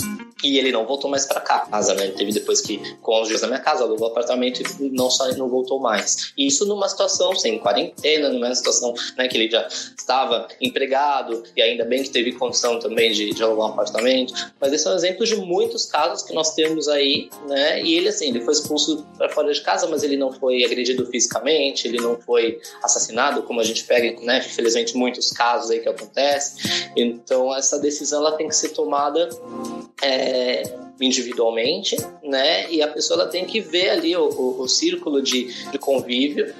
E 0.45 0.59
ele 0.59 0.71
não 0.71 0.85
voltou 0.85 1.09
mais 1.09 1.25
para 1.25 1.41
casa, 1.41 1.95
né? 1.95 2.03
Ele 2.03 2.13
teve 2.13 2.31
depois 2.31 2.61
que, 2.61 2.77
com 3.01 3.19
os 3.19 3.27
dias 3.27 3.41
na 3.41 3.47
minha 3.47 3.59
casa, 3.59 3.83
alugou 3.83 4.07
o 4.07 4.11
apartamento 4.11 4.61
e 4.61 4.89
não, 4.91 5.09
só, 5.09 5.27
não 5.35 5.49
voltou 5.49 5.79
mais. 5.79 6.31
E 6.37 6.45
isso 6.45 6.67
numa 6.67 6.87
situação 6.87 7.35
sem 7.35 7.57
quarentena, 7.57 8.29
numa 8.29 8.53
situação 8.53 8.93
né, 9.17 9.27
que 9.27 9.37
ele 9.37 9.49
já 9.49 9.67
estava 9.67 10.47
empregado 10.61 11.43
e 11.57 11.61
ainda 11.63 11.83
bem 11.83 12.03
que 12.03 12.11
teve 12.11 12.33
condição 12.33 12.77
também 12.77 13.11
de, 13.11 13.33
de 13.33 13.41
alugar 13.41 13.69
um 13.69 13.71
apartamento. 13.71 14.35
Mas 14.61 14.71
esse 14.71 14.87
é 14.87 14.91
um 14.91 14.95
exemplo 14.95 15.25
de 15.25 15.35
muitos 15.35 15.87
casos 15.87 16.21
que 16.21 16.31
nós 16.31 16.53
temos 16.53 16.87
aí, 16.87 17.27
né? 17.47 17.81
E 17.81 17.95
ele, 17.95 18.09
assim, 18.09 18.27
ele 18.27 18.41
foi 18.41 18.53
expulso 18.53 19.03
para 19.17 19.29
fora 19.29 19.51
de 19.51 19.61
casa, 19.61 19.87
mas 19.87 20.03
ele 20.03 20.15
não 20.15 20.31
foi 20.31 20.63
agredido 20.63 21.07
fisicamente, 21.07 21.87
ele 21.87 21.97
não 21.97 22.21
foi 22.21 22.59
assassinado, 22.83 23.41
como 23.41 23.59
a 23.59 23.63
gente 23.63 23.83
pega, 23.83 24.19
né? 24.21 24.43
Infelizmente, 24.45 24.95
muitos 24.95 25.31
casos 25.31 25.71
aí 25.71 25.79
que 25.79 25.89
acontecem. 25.89 26.91
Então, 26.95 27.55
essa 27.55 27.79
decisão 27.79 28.21
ela 28.21 28.33
tem 28.33 28.47
que 28.47 28.55
ser 28.55 28.69
tomada. 28.69 29.27
É, 30.01 30.63
individualmente, 30.99 31.97
né? 32.23 32.69
E 32.71 32.81
a 32.81 32.87
pessoa 32.87 33.21
ela 33.21 33.29
tem 33.29 33.45
que 33.45 33.59
ver 33.59 33.89
ali 33.89 34.15
o, 34.15 34.27
o, 34.27 34.61
o 34.61 34.67
círculo 34.67 35.21
de, 35.21 35.51
de, 35.71 35.77
convívio. 35.77 36.53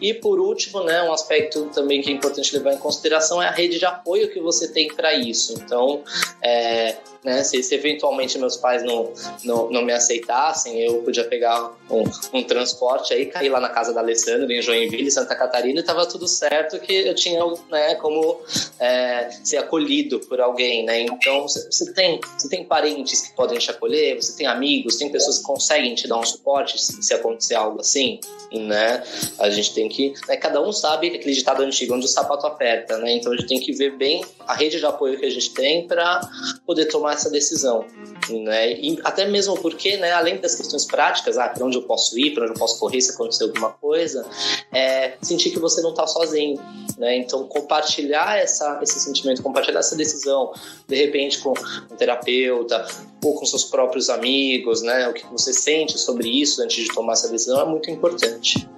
E 0.00 0.12
por 0.12 0.38
último, 0.38 0.82
né, 0.82 1.02
um 1.02 1.12
aspecto 1.12 1.66
também 1.74 2.02
que 2.02 2.10
é 2.10 2.12
importante 2.12 2.54
levar 2.54 2.74
em 2.74 2.78
consideração 2.78 3.42
é 3.42 3.48
a 3.48 3.50
rede 3.50 3.78
de 3.78 3.84
apoio 3.84 4.30
que 4.30 4.40
você 4.40 4.68
tem 4.68 4.88
para 4.88 5.14
isso. 5.14 5.54
Então, 5.54 6.02
é, 6.42 6.96
né? 7.26 7.42
Se, 7.42 7.60
se, 7.60 7.74
eventualmente 7.74 8.38
meus 8.38 8.56
pais 8.56 8.84
não, 8.84 9.12
não, 9.42 9.68
não, 9.68 9.82
me 9.82 9.92
aceitassem, 9.92 10.80
eu 10.80 11.02
podia 11.02 11.24
pegar 11.24 11.72
um, 11.90 12.04
um, 12.32 12.42
transporte 12.44 13.12
aí, 13.12 13.26
cair 13.26 13.48
lá 13.48 13.58
na 13.58 13.68
casa 13.68 13.92
da 13.92 14.00
Alessandra, 14.00 14.46
em 14.54 14.62
Joinville, 14.62 15.10
Santa 15.10 15.34
Catarina, 15.34 15.80
e 15.80 15.82
tava 15.82 16.06
tudo 16.06 16.28
certo 16.28 16.78
que 16.78 16.92
eu 16.92 17.16
tinha 17.16 17.44
né, 17.68 17.96
como 17.96 18.40
é, 18.78 19.28
ser 19.42 19.56
acolhido 19.56 20.20
por 20.20 20.40
alguém, 20.40 20.84
né? 20.84 21.00
Então, 21.00 21.48
você 21.48 21.92
tem, 21.92 22.20
você 22.38 22.48
tem 22.48 22.64
parentes 22.64 23.22
que 23.22 23.34
podem 23.34 23.58
te 23.58 23.72
acolher, 23.76 24.16
você 24.16 24.36
tem 24.36 24.46
amigos, 24.46 24.96
tem 24.96 25.10
pessoas 25.10 25.38
que 25.38 25.44
conseguem 25.44 25.94
te 25.94 26.08
dar 26.08 26.18
um 26.18 26.24
suporte 26.24 26.80
se, 26.80 27.02
se 27.02 27.14
acontecer 27.14 27.54
algo 27.54 27.80
assim, 27.80 28.20
né? 28.52 29.02
A 29.38 29.50
gente 29.50 29.74
tem 29.74 29.88
que... 29.88 30.14
Né, 30.28 30.36
cada 30.36 30.60
um 30.60 30.72
sabe 30.72 31.08
aquele 31.08 31.34
ditado 31.34 31.62
antigo, 31.62 31.94
onde 31.94 32.06
o 32.06 32.08
sapato 32.08 32.46
aperta, 32.46 32.98
né? 32.98 33.12
Então, 33.12 33.32
a 33.32 33.36
gente 33.36 33.48
tem 33.48 33.60
que 33.60 33.72
ver 33.72 33.96
bem 33.96 34.24
a 34.46 34.54
rede 34.54 34.78
de 34.78 34.86
apoio 34.86 35.18
que 35.18 35.26
a 35.26 35.30
gente 35.30 35.50
tem 35.50 35.86
para 35.86 36.20
poder 36.64 36.86
tomar 36.86 37.14
essa 37.14 37.30
decisão. 37.30 37.84
Né? 38.30 38.72
E 38.72 38.98
até 39.04 39.26
mesmo 39.26 39.58
porque, 39.58 39.96
né, 39.96 40.12
além 40.12 40.38
das 40.38 40.54
questões 40.54 40.84
práticas, 40.84 41.38
ah, 41.38 41.48
para 41.48 41.64
onde 41.64 41.76
eu 41.76 41.82
posso 41.82 42.18
ir, 42.18 42.34
para 42.34 42.44
onde 42.44 42.52
eu 42.52 42.58
posso 42.58 42.78
correr 42.78 43.00
se 43.00 43.12
acontecer 43.12 43.44
alguma 43.44 43.70
coisa, 43.70 44.26
é 44.72 45.14
sentir 45.22 45.50
que 45.50 45.58
você 45.58 45.80
não 45.80 45.90
está 45.90 46.06
sozinho. 46.06 46.60
Né? 46.98 47.18
Então, 47.18 47.46
compartilhar 47.46 48.38
essa, 48.38 48.78
esse 48.82 48.98
sentimento, 49.00 49.42
compartilhar 49.42 49.80
essa 49.80 49.96
decisão, 49.96 50.52
de 50.88 50.96
repente 50.96 51.38
com 51.38 51.52
um 51.90 51.96
terapeuta 51.96 52.86
ou 53.26 53.34
com 53.34 53.44
seus 53.44 53.64
próprios 53.64 54.08
amigos, 54.08 54.82
né? 54.82 55.08
o 55.08 55.12
que 55.12 55.26
você 55.26 55.52
sente 55.52 55.98
sobre 55.98 56.28
isso 56.28 56.62
antes 56.62 56.84
de 56.84 56.94
tomar 56.94 57.14
essa 57.14 57.28
decisão 57.28 57.60
é 57.60 57.64
muito 57.64 57.90
importante. 57.90 58.68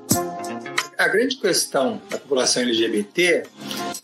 A 0.97 1.07
grande 1.07 1.37
questão 1.37 2.01
da 2.11 2.19
população 2.19 2.63
LGBT 2.63 3.45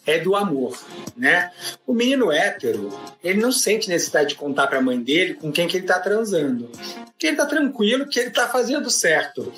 é 0.06 0.18
do 0.20 0.36
amor, 0.36 0.78
né? 1.16 1.50
O 1.84 1.92
menino 1.92 2.30
hétero, 2.30 2.88
ele 3.22 3.40
não 3.40 3.50
sente 3.50 3.88
necessidade 3.88 4.28
de 4.28 4.34
contar 4.36 4.68
para 4.68 4.78
a 4.78 4.82
mãe 4.82 5.00
dele 5.02 5.34
com 5.34 5.50
quem 5.50 5.66
que 5.66 5.76
ele 5.76 5.84
está 5.84 5.98
transando. 5.98 6.70
Que 7.18 7.26
ele 7.26 7.34
está 7.34 7.46
tranquilo, 7.46 8.06
que 8.06 8.20
ele 8.20 8.28
está 8.28 8.46
fazendo 8.46 8.88
certo. 8.90 9.52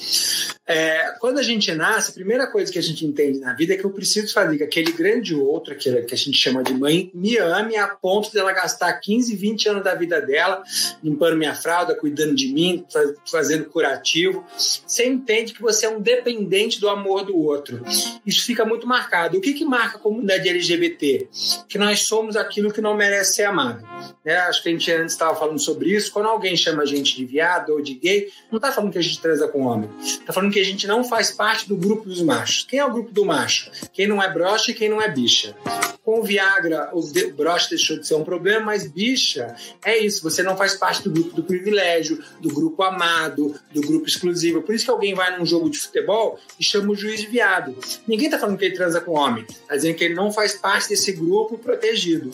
É, 0.66 1.14
quando 1.20 1.38
a 1.38 1.42
gente 1.42 1.72
nasce, 1.72 2.10
a 2.10 2.14
primeira 2.14 2.46
coisa 2.48 2.72
que 2.72 2.78
a 2.78 2.82
gente 2.82 3.06
entende 3.06 3.38
na 3.38 3.52
vida 3.52 3.74
é 3.74 3.76
que 3.76 3.84
eu 3.84 3.90
preciso 3.90 4.32
fazer 4.32 4.56
que 4.56 4.64
aquele 4.64 4.90
grande 4.90 5.34
outro, 5.34 5.76
que 5.76 5.88
a 5.88 6.16
gente 6.16 6.36
chama 6.36 6.62
de 6.62 6.74
mãe, 6.74 7.10
me 7.14 7.38
ame 7.38 7.76
a 7.76 7.86
ponto 7.86 8.32
dela 8.32 8.52
gastar 8.52 8.92
15, 8.94 9.36
20 9.36 9.68
anos 9.68 9.84
da 9.84 9.94
vida 9.94 10.20
dela 10.20 10.62
limpando 11.02 11.36
minha 11.36 11.54
fralda, 11.54 11.94
cuidando 11.94 12.34
de 12.34 12.48
mim, 12.48 12.84
fazendo 13.30 13.66
curativo. 13.66 14.44
Você 14.56 15.06
entende 15.06 15.52
que 15.52 15.62
você 15.62 15.86
é 15.86 15.88
um 15.88 16.00
dependente 16.00 16.80
do 16.80 16.88
amor 16.88 17.24
do 17.24 17.36
outro. 17.38 17.84
Isso 18.26 18.44
fica 18.44 18.64
muito 18.64 18.86
marcado. 18.86 19.38
O 19.38 19.40
que, 19.40 19.52
que 19.52 19.64
marca 19.64 19.98
a 19.98 20.00
comunidade 20.00 20.48
LGBT? 20.48 21.28
Que 21.68 21.78
nós 21.78 22.02
somos 22.02 22.36
aquilo 22.36 22.72
que 22.72 22.80
não 22.80 22.96
merece 22.96 23.36
ser 23.36 23.44
amado. 23.44 23.86
Né? 24.24 24.36
Acho 24.36 24.62
que 24.62 24.68
a 24.68 24.72
gente 24.72 24.90
antes 24.90 25.12
estava 25.12 25.38
falando 25.38 25.60
sobre 25.60 25.90
isso. 25.94 26.10
Quando 26.12 26.26
alguém 26.26 26.56
chama 26.56 26.82
a 26.82 26.86
gente 26.86 27.16
de 27.16 27.24
viado 27.24 27.70
ou 27.70 27.80
de 27.80 27.94
gay, 27.94 28.28
não 28.50 28.56
está 28.56 28.72
falando 28.72 28.92
que 28.92 28.98
a 28.98 29.02
gente 29.02 29.20
transa 29.20 29.46
com 29.46 29.62
homem. 29.62 29.88
Está 30.00 30.32
falando 30.32 30.52
que 30.52 30.55
que 30.56 30.60
a 30.60 30.64
gente 30.64 30.86
não 30.86 31.04
faz 31.04 31.30
parte 31.30 31.68
do 31.68 31.76
grupo 31.76 32.08
dos 32.08 32.22
machos. 32.22 32.64
Quem 32.66 32.78
é 32.78 32.84
o 32.84 32.90
grupo 32.90 33.12
do 33.12 33.26
macho? 33.26 33.70
Quem 33.92 34.06
não 34.06 34.22
é 34.22 34.32
broche 34.32 34.70
e 34.70 34.74
quem 34.74 34.88
não 34.88 35.02
é 35.02 35.06
bicha. 35.06 35.54
Com 36.02 36.20
o 36.20 36.22
Viagra, 36.22 36.88
o 36.94 37.02
broche 37.36 37.68
deixou 37.68 37.98
de 37.98 38.06
ser 38.06 38.14
um 38.14 38.24
problema, 38.24 38.64
mas 38.64 38.86
bicha 38.86 39.54
é 39.84 39.98
isso. 39.98 40.22
Você 40.22 40.42
não 40.42 40.56
faz 40.56 40.74
parte 40.74 41.02
do 41.02 41.10
grupo 41.10 41.36
do 41.36 41.42
privilégio, 41.42 42.24
do 42.40 42.48
grupo 42.48 42.82
amado, 42.82 43.54
do 43.70 43.82
grupo 43.82 44.06
exclusivo. 44.06 44.62
Por 44.62 44.74
isso 44.74 44.86
que 44.86 44.90
alguém 44.90 45.14
vai 45.14 45.36
num 45.36 45.44
jogo 45.44 45.68
de 45.68 45.78
futebol 45.78 46.38
e 46.58 46.64
chama 46.64 46.92
o 46.92 46.96
juiz 46.96 47.20
de 47.20 47.26
viado. 47.26 47.76
Ninguém 48.06 48.30
tá 48.30 48.38
falando 48.38 48.56
que 48.56 48.64
ele 48.64 48.76
transa 48.76 49.00
com 49.00 49.12
homem, 49.12 49.44
tá 49.68 49.76
dizendo 49.76 49.94
que 49.94 50.04
ele 50.04 50.14
não 50.14 50.32
faz 50.32 50.54
parte 50.54 50.88
desse 50.88 51.12
grupo 51.12 51.58
protegido. 51.58 52.30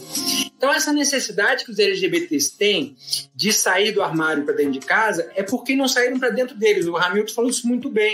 Então, 0.55 0.73
essa 0.73 0.93
necessidade 0.93 1.65
que 1.65 1.73
os 1.73 1.79
LGBTs 1.81 2.57
têm 2.57 2.97
de 3.35 3.53
sair 3.53 3.91
do 3.91 4.01
armário 4.01 4.45
para 4.45 4.55
dentro 4.55 4.79
de 4.79 4.87
casa 4.87 5.29
é 5.35 5.43
porque 5.43 5.75
não 5.75 5.89
saíram 5.89 6.21
para 6.21 6.29
dentro 6.29 6.57
deles. 6.57 6.87
O 6.87 6.97
Hamilton 6.97 7.35
falou 7.35 7.51
isso 7.51 7.67
muito 7.67 7.91
bem. 7.91 8.12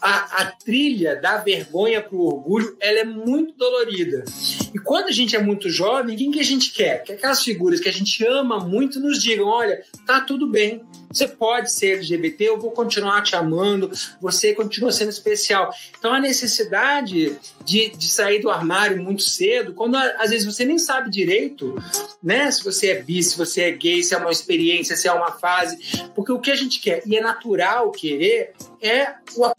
A, 0.00 0.42
a 0.42 0.46
trilha 0.46 1.16
da 1.16 1.38
vergonha 1.38 2.02
para 2.02 2.16
o 2.16 2.26
orgulho 2.26 2.76
ela 2.80 3.00
é 3.00 3.04
muito 3.04 3.54
dolorida. 3.56 4.24
E 4.74 4.78
quando 4.78 5.08
a 5.08 5.12
gente 5.12 5.36
é 5.36 5.42
muito 5.42 5.70
jovem, 5.70 6.16
quem 6.16 6.30
que 6.30 6.40
a 6.40 6.44
gente 6.44 6.72
quer? 6.72 7.02
Que 7.02 7.12
aquelas 7.12 7.42
figuras 7.42 7.80
que 7.80 7.88
a 7.88 7.92
gente 7.92 8.24
ama 8.26 8.58
muito 8.60 9.00
nos 9.00 9.22
digam: 9.22 9.46
olha, 9.46 9.82
tá 10.06 10.20
tudo 10.20 10.46
bem 10.46 10.82
você 11.14 11.28
pode 11.28 11.72
ser 11.72 11.92
LGBT, 11.92 12.48
eu 12.48 12.58
vou 12.58 12.72
continuar 12.72 13.22
te 13.22 13.36
amando, 13.36 13.90
você 14.20 14.52
continua 14.52 14.90
sendo 14.90 15.10
especial. 15.10 15.72
Então, 15.96 16.12
a 16.12 16.18
necessidade 16.20 17.38
de, 17.64 17.90
de 17.90 18.10
sair 18.10 18.40
do 18.40 18.50
armário 18.50 19.02
muito 19.02 19.22
cedo, 19.22 19.72
quando 19.74 19.96
às 19.96 20.30
vezes 20.30 20.44
você 20.44 20.64
nem 20.64 20.78
sabe 20.78 21.10
direito, 21.10 21.74
né? 22.22 22.50
Se 22.50 22.64
você 22.64 22.90
é 22.90 23.02
bi, 23.02 23.22
se 23.22 23.36
você 23.36 23.62
é 23.62 23.70
gay, 23.70 24.02
se 24.02 24.14
é 24.14 24.18
uma 24.18 24.32
experiência, 24.32 24.96
se 24.96 25.06
é 25.06 25.12
uma 25.12 25.30
fase. 25.32 25.78
Porque 26.14 26.32
o 26.32 26.40
que 26.40 26.50
a 26.50 26.56
gente 26.56 26.80
quer, 26.80 27.02
e 27.06 27.16
é 27.16 27.20
natural 27.20 27.90
querer, 27.92 28.52
é 28.82 29.14
o. 29.36 29.54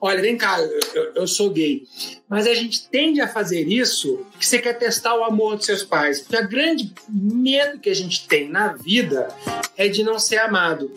Olha, 0.00 0.22
vem 0.22 0.36
cá, 0.36 0.58
eu, 0.94 1.12
eu, 1.14 1.26
sou 1.26 1.50
gay. 1.50 1.86
Mas 2.26 2.46
a 2.46 2.54
gente 2.54 2.88
tende 2.88 3.20
a 3.20 3.28
fazer 3.28 3.68
isso 3.68 4.24
que 4.38 4.46
você 4.46 4.58
quer 4.58 4.74
testar 4.74 5.14
o 5.14 5.24
amor 5.24 5.56
dos 5.56 5.66
seus 5.66 5.82
pais. 5.82 6.20
Porque 6.20 6.36
o 6.36 6.48
grande 6.48 6.92
medo 7.08 7.78
que 7.78 7.90
a 7.90 7.94
gente 7.94 8.26
tem 8.26 8.48
na 8.48 8.72
vida 8.72 9.28
é 9.76 9.88
de 9.88 10.02
não 10.02 10.18
ser 10.18 10.38
amado. 10.38 10.90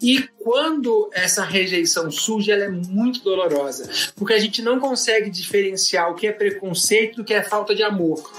E 0.00 0.28
quando 0.44 1.08
essa 1.14 1.42
rejeição 1.42 2.10
surge, 2.10 2.52
ela 2.52 2.64
é 2.64 2.68
muito 2.68 3.24
dolorosa, 3.24 3.88
porque 4.14 4.34
a 4.34 4.38
gente 4.38 4.60
não 4.60 4.78
consegue 4.78 5.30
diferenciar 5.30 6.10
o 6.10 6.14
que 6.14 6.26
é 6.26 6.32
preconceito 6.32 7.16
do 7.16 7.24
que 7.24 7.32
é 7.32 7.42
falta 7.42 7.74
de 7.74 7.82
amor. 7.82 8.30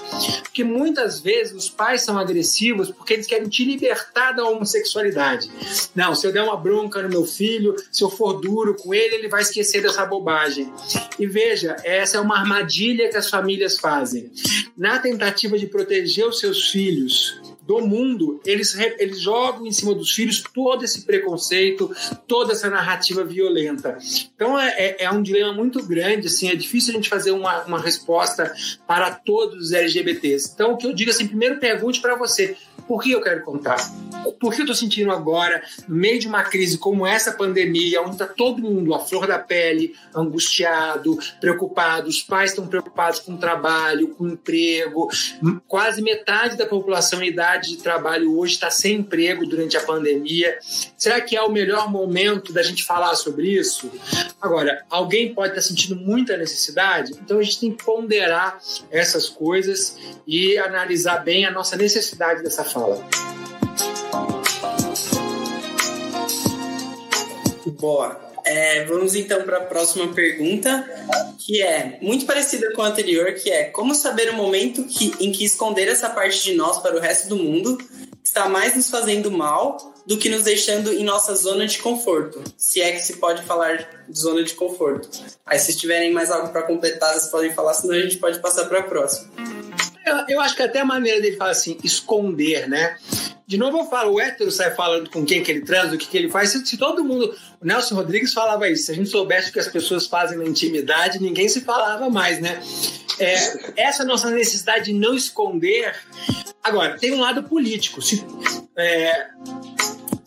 Porque 0.44 0.64
muitas 0.64 1.20
vezes 1.20 1.52
os 1.54 1.68
pais 1.68 2.04
são 2.04 2.20
agressivos 2.20 2.92
porque 2.92 3.14
eles 3.14 3.26
querem 3.26 3.50
te 3.50 3.66
libertar 3.66 4.34
da 4.34 4.48
homossexualidade. 4.48 5.50
Não, 5.96 6.14
se 6.14 6.28
eu 6.28 6.32
der 6.32 6.44
uma 6.44 6.56
bronca 6.56 7.02
no 7.02 7.10
meu 7.10 7.26
filho, 7.26 7.76
se 7.92 8.04
eu 8.04 8.10
for 8.10 8.34
duro 8.40 8.76
com 8.76 8.94
ele, 8.94 9.16
ele 9.16 9.28
vai 9.28 9.42
esquecer 9.42 9.82
dessa 9.82 10.05
bobagem. 10.06 10.72
E 11.20 11.26
veja, 11.26 11.76
essa 11.84 12.18
é 12.18 12.20
uma 12.20 12.38
armadilha 12.38 13.10
que 13.10 13.18
as 13.18 13.30
famílias 13.30 13.80
fazem. 13.80 14.32
Na 14.78 15.00
tentativa 15.00 15.58
de 15.58 15.68
proteger 15.68 16.28
os 16.28 16.40
seus 16.40 16.70
filhos 16.70 17.40
do 17.66 17.80
mundo, 17.82 18.40
eles, 18.46 18.76
eles 19.00 19.20
jogam 19.20 19.66
em 19.66 19.72
cima 19.72 19.94
dos 19.96 20.12
filhos 20.12 20.44
todo 20.54 20.86
esse 20.86 21.02
preconceito, 21.02 21.94
toda 22.28 22.54
essa 22.54 22.70
narrativa 22.70 23.24
violenta. 23.24 23.98
Então 24.36 24.60
é, 24.60 24.70
é, 24.78 25.04
é 25.06 25.12
um 25.12 25.22
dilema 25.22 25.52
muito 25.52 25.84
grande, 25.84 26.28
assim, 26.28 26.50
é 26.50 26.56
difícil 26.56 26.94
a 26.94 26.96
gente 26.96 27.10
fazer 27.10 27.32
uma, 27.32 27.64
uma 27.64 27.80
resposta 27.80 28.54
para 28.88 29.12
todos 29.12 29.66
os 29.66 29.72
LGBTs. 29.72 30.52
Então 30.54 30.74
o 30.74 30.78
que 30.78 30.86
eu 30.86 30.94
digo 30.94 31.10
assim, 31.10 31.28
primeiro 31.28 31.60
pergunte 31.60 32.00
para 32.00 32.16
você, 32.16 32.56
por 32.88 33.02
que 33.02 33.12
eu 33.12 33.22
quero 33.22 33.42
contar? 33.44 33.78
Por 34.40 34.54
que 34.54 34.62
eu 34.62 34.66
estou 34.66 34.76
sentindo 34.76 35.12
agora, 35.12 35.64
no 35.88 35.96
meio 35.96 36.20
de 36.20 36.28
uma 36.28 36.44
crise 36.44 36.78
como 36.78 37.06
essa 37.06 37.32
pandemia, 37.32 38.02
onde 38.02 38.12
está 38.12 38.26
todo 38.26 38.62
mundo 38.62 38.94
à 38.94 39.00
flor 39.00 39.28
da 39.28 39.40
pele, 39.40 39.96
angustiado, 40.14 41.18
preocupado, 41.40 42.10
os 42.10 42.22
pais 42.22 42.52
estão 42.52 42.68
preocupados 42.68 43.20
com 43.20 43.34
o 43.34 43.38
trabalho, 43.38 44.10
com 44.10 44.26
o 44.26 44.30
emprego, 44.30 45.10
quase 45.68 46.02
metade 46.02 46.58
da 46.58 46.66
população 46.66 47.22
em 47.22 47.28
idade 47.28 47.70
de 47.70 47.78
trabalho 47.78 48.38
hoje 48.38 48.54
está 48.54 48.70
sem 48.70 48.98
emprego 48.98 49.46
durante 49.46 49.78
a 49.78 49.82
pandemia. 49.82 50.58
Será 50.98 51.22
que 51.22 51.36
é 51.36 51.42
o 51.42 51.52
melhor 51.52 51.90
momento 51.90 52.52
da 52.52 52.64
gente 52.64 52.84
falar 52.84 53.16
sobre 53.16 53.48
isso? 53.48 53.92
Agora, 54.42 54.84
alguém 54.90 55.34
pode 55.34 55.50
estar 55.50 55.62
tá 55.62 55.68
sentindo 55.68 55.96
muita 55.96 56.38
necessidade, 56.38 57.14
então 57.14 57.40
a 57.40 57.44
gente 57.44 57.60
tem 57.60 57.72
que 57.72 57.84
ponderar 57.84 58.60
essas 58.92 59.30
coisas 59.30 59.98
e 60.28 60.58
analisar 60.58 61.24
bem 61.24 61.46
a 61.46 61.52
nossa 61.52 61.76
necessidade 61.76 62.44
dessa 62.44 62.64
fala. 62.72 63.08
Boa. 67.80 68.26
É, 68.46 68.86
vamos 68.86 69.16
então 69.16 69.42
para 69.42 69.58
a 69.58 69.62
próxima 69.62 70.08
pergunta, 70.14 70.88
que 71.40 71.64
é 71.64 71.98
muito 72.00 72.26
parecida 72.28 72.72
com 72.74 72.84
a 72.84 72.88
anterior, 72.88 73.34
que 73.34 73.50
é 73.50 73.66
como 73.66 73.96
saber 73.96 74.30
o 74.30 74.34
momento 74.34 74.84
que, 74.84 75.14
em 75.20 75.32
que 75.32 75.44
esconder 75.44 75.88
essa 75.88 76.10
parte 76.10 76.44
de 76.44 76.54
nós 76.54 76.78
para 76.78 76.96
o 76.96 77.00
resto 77.00 77.28
do 77.28 77.38
mundo 77.38 77.78
está 78.24 78.48
mais 78.48 78.76
nos 78.76 78.90
fazendo 78.90 79.32
mal 79.32 79.94
do 80.06 80.18
que 80.18 80.30
nos 80.30 80.44
deixando 80.44 80.94
em 80.94 81.04
nossa 81.04 81.34
zona 81.34 81.66
de 81.66 81.80
conforto, 81.80 82.44
se 82.56 82.80
é 82.80 82.92
que 82.92 83.00
se 83.00 83.18
pode 83.18 83.42
falar 83.44 84.06
de 84.08 84.20
zona 84.20 84.44
de 84.44 84.54
conforto. 84.54 85.10
Aí 85.44 85.58
se 85.58 85.76
tiverem 85.76 86.14
mais 86.14 86.30
algo 86.30 86.50
para 86.50 86.62
completar, 86.62 87.14
vocês 87.14 87.32
podem 87.32 87.52
falar, 87.52 87.74
senão 87.74 87.96
a 87.96 88.00
gente 88.00 88.18
pode 88.18 88.40
passar 88.40 88.66
para 88.66 88.80
a 88.80 88.84
próxima. 88.84 89.55
Eu, 90.06 90.26
eu, 90.30 90.42
acho 90.42 90.56
que 90.56 90.62
até 90.62 90.82
a 90.82 90.86
maneira 90.86 91.20
dele 91.20 91.36
falar 91.36 91.52
assim, 91.52 91.78
esconder, 91.84 92.70
né? 92.70 92.98
De 93.48 93.58
novo 93.58 93.80
eu 93.80 93.86
falo, 93.86 94.14
o 94.14 94.20
hétero 94.20 94.52
sai 94.52 94.72
falando 94.72 95.10
com 95.10 95.26
quem 95.26 95.44
que 95.44 95.52
ele 95.52 95.62
transa, 95.62 95.96
o 95.96 95.98
que, 95.98 96.08
que 96.08 96.18
ele 96.18 96.30
faz. 96.30 96.50
Se, 96.50 96.66
se, 96.66 96.78
todo 96.78 97.04
mundo. 97.04 97.36
O 97.62 97.66
Nelson 97.66 97.96
Rodrigues 97.96 98.34
falava 98.34 98.70
isso. 98.70 98.86
Se 98.86 98.92
a 98.92 98.96
gente 98.96 99.10
soubesse 99.10 99.50
o 99.50 99.54
que 99.54 99.60
as 99.60 99.68
pessoas 99.68 100.08
fazem 100.08 100.38
na 100.38 100.46
intimidade, 100.46 101.22
ninguém 101.22 101.48
se 101.48 101.62
falava 101.62 102.10
mais, 102.10 102.40
né? 102.40 102.62
É, 103.20 103.84
essa 103.84 104.04
nossa 104.04 104.30
necessidade 104.32 104.86
de 104.86 104.94
não 104.94 105.16
esconder. 105.16 105.96
Agora, 106.64 106.98
tem 106.98 107.14
um 107.14 107.22
lado 107.22 107.44
político. 107.44 108.02
Se, 108.02 108.26
é, 108.78 109.28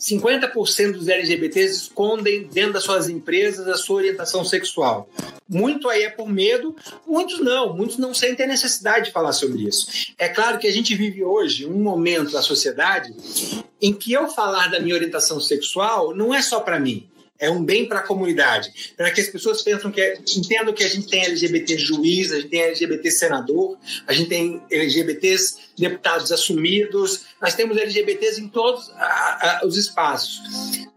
50% 0.09 0.93
dos 0.93 1.09
LGBTs 1.09 1.77
escondem 1.77 2.45
dentro 2.45 2.75
das 2.75 2.85
suas 2.85 3.09
empresas 3.09 3.67
a 3.67 3.77
sua 3.77 3.97
orientação 3.97 4.45
sexual. 4.45 5.09
Muito 5.49 5.89
aí 5.89 6.03
é 6.03 6.11
por 6.11 6.29
medo, 6.29 6.75
muitos 7.07 7.41
não, 7.41 7.77
muitos 7.77 7.99
não 7.99 8.15
sentem 8.15 8.47
a 8.47 8.49
necessidade 8.49 9.07
de 9.07 9.13
falar 9.13 9.33
sobre 9.33 9.63
isso. 9.63 10.15
É 10.19 10.29
claro 10.29 10.59
que 10.59 10.67
a 10.67 10.73
gente 10.73 10.95
vive 10.95 11.23
hoje 11.25 11.67
um 11.67 11.79
momento 11.79 12.33
da 12.33 12.43
sociedade 12.43 13.15
em 13.81 13.93
que 13.93 14.13
eu 14.13 14.29
falar 14.29 14.69
da 14.69 14.81
minha 14.81 14.95
orientação 14.95 15.41
sexual 15.41 16.15
não 16.15 16.35
é 16.35 16.43
só 16.43 16.61
para 16.61 16.79
mim 16.79 17.09
é 17.39 17.49
um 17.49 17.65
bem 17.65 17.87
para 17.87 18.01
a 18.01 18.03
comunidade, 18.03 18.93
para 18.97 19.11
que 19.11 19.21
as 19.21 19.29
pessoas 19.29 19.63
pensam 19.63 19.93
que 19.93 20.01
é, 20.01 20.19
entendam 20.37 20.75
que 20.75 20.83
a 20.83 20.89
gente 20.89 21.07
tem 21.07 21.25
LGBT 21.25 21.79
juiz, 21.79 22.33
a 22.33 22.41
gente 22.41 22.49
tem 22.49 22.63
LGBT 22.63 23.11
senador, 23.11 23.79
a 24.07 24.13
gente 24.13 24.29
tem 24.29 24.61
LGBTs 24.71 25.68
deputados 25.79 26.33
assumidos, 26.33 27.27
nós 27.41 27.55
temos 27.55 27.77
LGBTs 27.77 28.41
em 28.41 28.49
todos 28.49 28.91
os 29.65 29.77
espaços. 29.77 30.41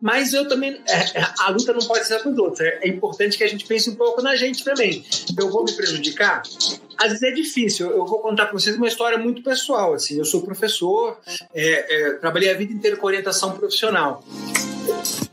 Mas 0.02 0.34
eu 0.34 0.48
também 0.48 0.82
é, 0.88 1.20
é 1.20 1.28
a 1.40 1.50
luta 1.50 1.74
não 1.74 1.82
pode 1.82 2.08
ser 2.08 2.20
para 2.20 2.32
os 2.32 2.38
outros. 2.38 2.62
É, 2.62 2.80
é 2.84 2.88
importante 2.88 3.38
que 3.38 3.44
a 3.44 3.48
gente 3.48 3.66
pense 3.66 3.90
um 3.90 3.96
pouco 3.96 4.22
na 4.22 4.36
gente 4.36 4.64
também. 4.64 5.06
Eu 5.38 5.50
vou 5.50 5.64
me 5.64 5.72
prejudicar? 5.74 6.42
Às 6.98 7.10
vezes 7.10 7.24
é 7.24 7.32
difícil. 7.32 7.90
Eu 7.90 8.06
vou 8.06 8.20
contar 8.20 8.46
para 8.46 8.54
vocês 8.54 8.76
uma 8.76 8.88
história 8.88 9.18
muito 9.18 9.44
pessoal. 9.44 9.94
Assim, 9.94 10.18
eu 10.18 10.26
sou 10.26 10.42
professor, 10.42 11.20
é, 11.54 12.10
é, 12.10 12.14
trabalhei 12.14 12.50
a 12.50 12.54
vida 12.54 12.74
inteira 12.74 12.98
com 12.98 13.06
orientação 13.06 13.52
profissional 13.58 14.24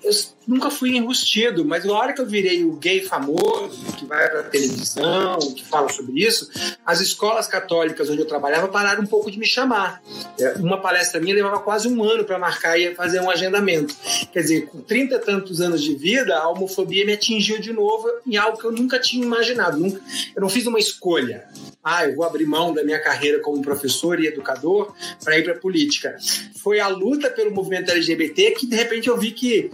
eu 0.02 0.12
nunca 0.46 0.70
fui 0.70 0.96
enrustido, 0.96 1.64
mas 1.64 1.84
na 1.84 1.92
hora 1.92 2.12
que 2.12 2.20
eu 2.20 2.26
virei 2.26 2.64
o 2.64 2.72
gay 2.76 3.00
famoso, 3.00 3.78
que 3.96 4.06
vai 4.06 4.28
para 4.28 4.44
televisão, 4.44 5.38
que 5.54 5.64
fala 5.64 5.88
sobre 5.90 6.24
isso, 6.24 6.50
as 6.84 7.00
escolas 7.00 7.46
católicas 7.46 8.08
onde 8.08 8.20
eu 8.20 8.26
trabalhava 8.26 8.68
pararam 8.68 9.02
um 9.02 9.06
pouco 9.06 9.30
de 9.30 9.37
me 9.38 9.46
chamar. 9.46 10.02
É, 10.38 10.52
uma 10.54 10.80
palestra 10.80 11.20
minha 11.20 11.34
levava 11.34 11.60
quase 11.60 11.88
um 11.88 12.02
ano 12.02 12.24
para 12.24 12.38
marcar 12.38 12.78
e 12.78 12.94
fazer 12.94 13.20
um 13.20 13.30
agendamento. 13.30 13.94
Quer 14.32 14.40
dizer, 14.40 14.66
com 14.66 14.80
30 14.80 15.14
e 15.14 15.18
tantos 15.18 15.60
anos 15.60 15.82
de 15.82 15.94
vida, 15.94 16.36
a 16.36 16.48
homofobia 16.48 17.04
me 17.04 17.12
atingiu 17.12 17.60
de 17.60 17.72
novo 17.72 18.08
em 18.26 18.36
algo 18.36 18.58
que 18.58 18.64
eu 18.64 18.72
nunca 18.72 18.98
tinha 18.98 19.24
imaginado. 19.24 19.78
Nunca, 19.78 20.00
eu 20.34 20.42
não 20.42 20.48
fiz 20.48 20.66
uma 20.66 20.78
escolha 20.78 21.48
ah, 21.90 22.04
eu 22.04 22.16
vou 22.16 22.24
abrir 22.24 22.44
mão 22.44 22.74
da 22.74 22.84
minha 22.84 23.00
carreira 23.00 23.40
como 23.40 23.62
professor 23.62 24.20
e 24.20 24.26
educador 24.26 24.94
para 25.24 25.38
ir 25.38 25.44
para 25.44 25.54
a 25.54 25.58
política. 25.58 26.18
Foi 26.62 26.80
a 26.80 26.88
luta 26.88 27.30
pelo 27.30 27.50
movimento 27.50 27.90
LGBT 27.90 28.50
que 28.52 28.66
de 28.66 28.76
repente 28.76 29.08
eu 29.08 29.16
vi 29.16 29.30
que 29.30 29.70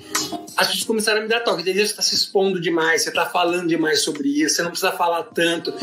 as 0.56 0.68
pessoas 0.68 0.84
começaram 0.84 1.20
a 1.20 1.22
me 1.22 1.28
dar 1.28 1.40
toque. 1.40 1.64
Você 1.64 1.70
está 1.70 2.02
se 2.02 2.14
expondo 2.14 2.60
demais, 2.60 3.02
você 3.02 3.08
está 3.08 3.26
falando 3.26 3.66
demais 3.66 4.02
sobre 4.02 4.28
isso, 4.28 4.56
você 4.56 4.62
não 4.62 4.70
precisa 4.70 4.92
falar 4.92 5.24
tanto. 5.24 5.74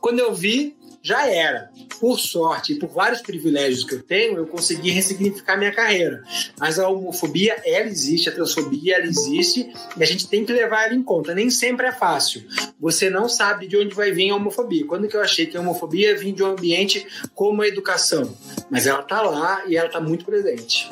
Quando 0.00 0.20
eu 0.20 0.32
vi, 0.32 0.76
já 1.02 1.26
era. 1.26 1.70
Por 1.98 2.18
sorte 2.18 2.72
e 2.72 2.78
por 2.78 2.88
vários 2.88 3.20
privilégios 3.20 3.84
que 3.84 3.94
eu 3.94 4.02
tenho, 4.02 4.38
eu 4.38 4.46
consegui 4.46 4.90
ressignificar 4.90 5.56
minha 5.56 5.72
carreira. 5.72 6.22
Mas 6.58 6.78
a 6.78 6.88
homofobia, 6.88 7.56
ela 7.64 7.86
existe, 7.86 8.28
a 8.28 8.32
transfobia, 8.32 8.96
ela 8.96 9.06
existe, 9.06 9.72
e 9.96 10.02
a 10.02 10.06
gente 10.06 10.28
tem 10.28 10.44
que 10.44 10.52
levar 10.52 10.86
ela 10.86 10.94
em 10.94 11.02
conta. 11.02 11.34
Nem 11.34 11.50
sempre 11.50 11.86
é 11.86 11.92
fácil. 11.92 12.42
Você 12.78 13.10
não 13.10 13.28
sabe 13.28 13.66
de 13.66 13.76
onde 13.76 13.94
vai 13.94 14.12
vir 14.12 14.30
a 14.30 14.36
homofobia. 14.36 14.86
Quando 14.86 15.08
que 15.08 15.16
eu 15.16 15.22
achei 15.22 15.46
que 15.46 15.56
a 15.56 15.60
homofobia 15.60 16.16
vinha 16.16 16.34
de 16.34 16.42
um 16.42 16.46
ambiente 16.46 17.06
como 17.34 17.62
a 17.62 17.68
educação? 17.68 18.36
Mas 18.70 18.86
ela 18.86 19.00
está 19.00 19.22
lá 19.22 19.62
e 19.66 19.76
ela 19.76 19.86
está 19.86 20.00
muito 20.00 20.24
presente. 20.24 20.88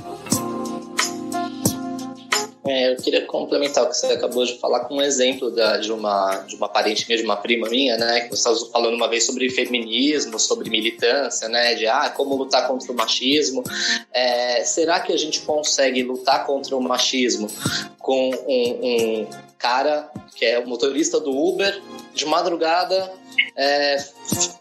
É, 2.69 2.93
eu 2.93 2.97
queria 2.97 3.25
complementar 3.25 3.85
o 3.85 3.89
que 3.89 3.97
você 3.97 4.09
acabou 4.09 4.45
de 4.45 4.59
falar 4.59 4.81
com 4.81 4.97
um 4.97 5.03
exemplo 5.03 5.51
da, 5.51 5.79
de, 5.79 5.91
uma, 5.91 6.45
de 6.47 6.55
uma 6.55 6.69
parente 6.69 7.07
minha, 7.09 7.19
de 7.19 7.25
uma 7.25 7.37
prima 7.37 7.67
minha, 7.71 7.97
né? 7.97 8.21
Que 8.21 8.29
você 8.29 8.47
estava 8.47 8.71
falando 8.71 8.95
uma 8.95 9.09
vez 9.09 9.25
sobre 9.25 9.49
feminismo, 9.49 10.39
sobre 10.39 10.69
militância, 10.69 11.49
né? 11.49 11.75
De 11.75 11.87
ah, 11.87 12.13
como 12.15 12.37
lutar 12.37 12.67
contra 12.69 12.93
o 12.93 12.95
machismo. 12.95 13.65
É, 14.13 14.63
será 14.65 15.01
que 15.01 15.15
a 15.15 15.17
gente 15.17 15.41
consegue 15.41 16.03
lutar 16.03 16.47
contra 16.47 16.77
o 16.77 16.81
machismo 16.83 17.49
com 17.99 18.31
um, 18.47 19.23
um 19.23 19.27
cara 19.57 20.11
que 20.37 20.45
é 20.45 20.59
o 20.59 20.69
motorista 20.69 21.19
do 21.19 21.31
Uber 21.31 21.83
de 22.19 22.27
madrugada 22.27 23.13
é, 23.57 23.97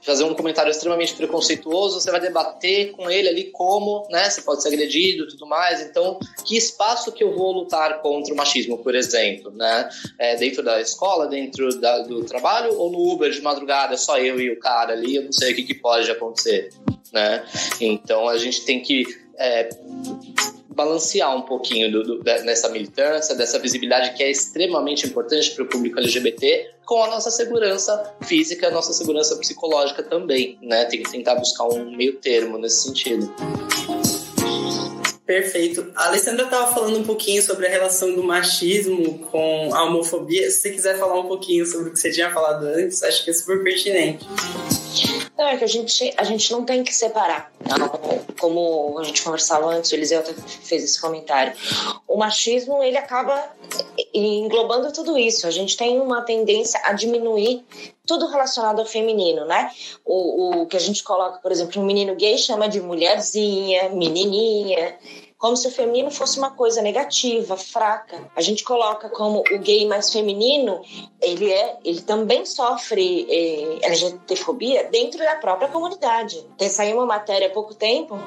fazer 0.03 0.23
um 0.23 0.35
comentário 0.35 0.69
extremamente 0.69 1.13
preconceituoso, 1.15 1.99
você 1.99 2.11
vai 2.11 2.21
debater 2.21 2.91
com 2.91 3.09
ele 3.09 3.27
ali 3.27 3.45
como, 3.45 4.07
né, 4.09 4.29
você 4.29 4.41
pode 4.41 4.61
ser 4.61 4.69
agredido 4.69 5.23
e 5.23 5.27
tudo 5.27 5.47
mais. 5.47 5.81
Então, 5.81 6.19
que 6.45 6.55
espaço 6.55 7.11
que 7.11 7.23
eu 7.23 7.35
vou 7.35 7.51
lutar 7.51 7.99
contra 8.01 8.31
o 8.33 8.37
machismo, 8.37 8.77
por 8.77 8.93
exemplo, 8.93 9.51
né? 9.51 9.89
É, 10.19 10.35
dentro 10.35 10.63
da 10.63 10.79
escola, 10.79 11.27
dentro 11.27 11.69
da, 11.79 11.99
do 11.99 12.23
trabalho 12.25 12.77
ou 12.77 12.91
no 12.91 13.11
Uber 13.11 13.31
de 13.31 13.41
madrugada, 13.41 13.97
só 13.97 14.19
eu 14.19 14.39
e 14.39 14.51
o 14.51 14.59
cara 14.59 14.93
ali, 14.93 15.15
eu 15.15 15.23
não 15.23 15.31
sei 15.31 15.53
o 15.53 15.55
que, 15.55 15.63
que 15.63 15.73
pode 15.73 16.09
acontecer, 16.11 16.69
né? 17.11 17.43
Então, 17.81 18.29
a 18.29 18.37
gente 18.37 18.63
tem 18.65 18.79
que 18.81 19.03
é, 19.37 19.69
balancear 20.77 21.35
um 21.35 21.41
pouquinho 21.41 21.91
do, 21.91 22.03
do, 22.03 22.23
nessa 22.23 22.69
militância, 22.69 23.35
dessa 23.35 23.57
visibilidade 23.57 24.13
que 24.13 24.21
é 24.21 24.29
extremamente 24.29 25.07
importante 25.07 25.49
para 25.51 25.63
o 25.63 25.67
público 25.67 25.99
LGBT, 25.99 26.69
com 26.85 27.03
a 27.03 27.07
nossa 27.07 27.31
segurança 27.31 28.15
física, 28.21 28.67
a 28.67 28.71
nossa 28.71 28.93
segurança 28.93 29.35
psicológica 29.37 30.03
também, 30.03 30.57
né? 30.61 30.85
Tem 30.85 31.01
que 31.01 31.11
tentar 31.11 31.35
buscar 31.35 31.65
um 31.65 31.97
meio 31.97 32.17
termo 32.17 32.59
nesse 32.59 32.83
sentido. 32.83 33.33
Perfeito. 35.25 35.91
A 35.95 36.05
Alessandra 36.05 36.45
estava 36.45 36.73
falando 36.73 36.99
um 36.99 37.03
pouquinho 37.03 37.41
sobre 37.41 37.65
a 37.65 37.69
relação 37.69 38.13
do 38.13 38.23
machismo 38.23 39.19
com 39.29 39.73
a 39.73 39.83
homofobia. 39.83 40.49
Se 40.49 40.61
você 40.61 40.71
quiser 40.71 40.97
falar 40.97 41.19
um 41.19 41.27
pouquinho 41.27 41.65
sobre 41.65 41.89
o 41.89 41.91
que 41.91 41.99
você 41.99 42.11
tinha 42.11 42.31
falado 42.31 42.63
antes, 42.63 43.03
acho 43.03 43.25
que 43.25 43.31
é 43.31 43.33
super 43.33 43.61
pertinente. 43.61 44.25
Não, 45.37 45.47
é 45.47 45.57
que 45.57 45.63
a 45.63 45.67
gente, 45.67 46.13
a 46.17 46.23
gente 46.23 46.51
não 46.51 46.65
tem 46.65 46.83
que 46.83 46.93
separar. 46.93 47.51
Como 48.39 48.97
a 48.97 49.03
gente 49.03 49.21
conversava 49.21 49.67
antes, 49.67 49.91
o 49.91 49.95
Eliseu 49.95 50.23
fez 50.23 50.83
esse 50.83 50.99
comentário. 50.99 51.53
O 52.07 52.17
machismo, 52.17 52.81
ele 52.81 52.97
acaba 52.97 53.51
englobando 54.13 54.91
tudo 54.91 55.17
isso. 55.17 55.45
A 55.45 55.51
gente 55.51 55.77
tem 55.77 55.99
uma 55.99 56.23
tendência 56.23 56.81
a 56.83 56.93
diminuir 56.93 57.63
tudo 58.05 58.27
relacionado 58.27 58.79
ao 58.79 58.85
feminino, 58.85 59.45
né? 59.45 59.69
O, 60.03 60.61
o 60.61 60.65
que 60.65 60.77
a 60.77 60.79
gente 60.79 61.03
coloca, 61.03 61.39
por 61.39 61.51
exemplo, 61.51 61.81
um 61.81 61.85
menino 61.85 62.15
gay 62.15 62.37
chama 62.37 62.67
de 62.67 62.81
mulherzinha, 62.81 63.89
menininha 63.89 64.97
como 65.37 65.55
se 65.55 65.67
o 65.67 65.71
feminino 65.71 66.09
fosse 66.09 66.39
uma 66.39 66.51
coisa 66.51 66.81
negativa, 66.81 67.55
fraca. 67.55 68.29
A 68.35 68.41
gente 68.41 68.63
coloca 68.63 69.07
como 69.09 69.43
o 69.51 69.59
gay 69.59 69.85
mais 69.85 70.11
feminino, 70.11 70.81
ele 71.21 71.51
é, 71.51 71.77
ele 71.85 72.01
também 72.01 72.45
sofre 72.45 73.27
eh, 73.29 73.85
LGBTfobia 73.85 74.85
dentro 74.85 75.19
da 75.19 75.35
própria 75.35 75.69
comunidade. 75.69 76.43
Tem 76.57 76.69
saiu 76.69 76.97
uma 76.97 77.05
matéria 77.05 77.47
há 77.47 77.51
pouco 77.51 77.75
tempo 77.75 78.17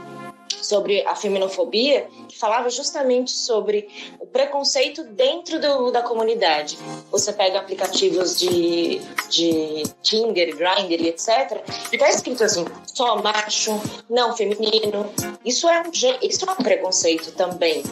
sobre 0.70 1.04
a 1.04 1.16
feminofobia, 1.16 2.06
que 2.28 2.38
falava 2.38 2.70
justamente 2.70 3.32
sobre 3.32 3.88
o 4.20 4.26
preconceito 4.26 5.02
dentro 5.02 5.60
do, 5.60 5.90
da 5.90 6.00
comunidade. 6.00 6.78
Você 7.10 7.32
pega 7.32 7.58
aplicativos 7.58 8.38
de, 8.38 9.00
de 9.28 9.82
Tinder, 10.00 10.56
Grindr, 10.56 11.06
etc. 11.06 11.60
E 11.92 11.98
tá 11.98 12.08
escrito 12.08 12.44
assim, 12.44 12.64
só 12.86 13.20
macho, 13.20 13.72
não 14.08 14.36
feminino. 14.36 15.10
Isso 15.44 15.68
é 15.68 15.82
um, 15.82 15.90
isso 16.22 16.48
é 16.48 16.52
um 16.52 16.62
preconceito 16.62 17.32
também. 17.32 17.82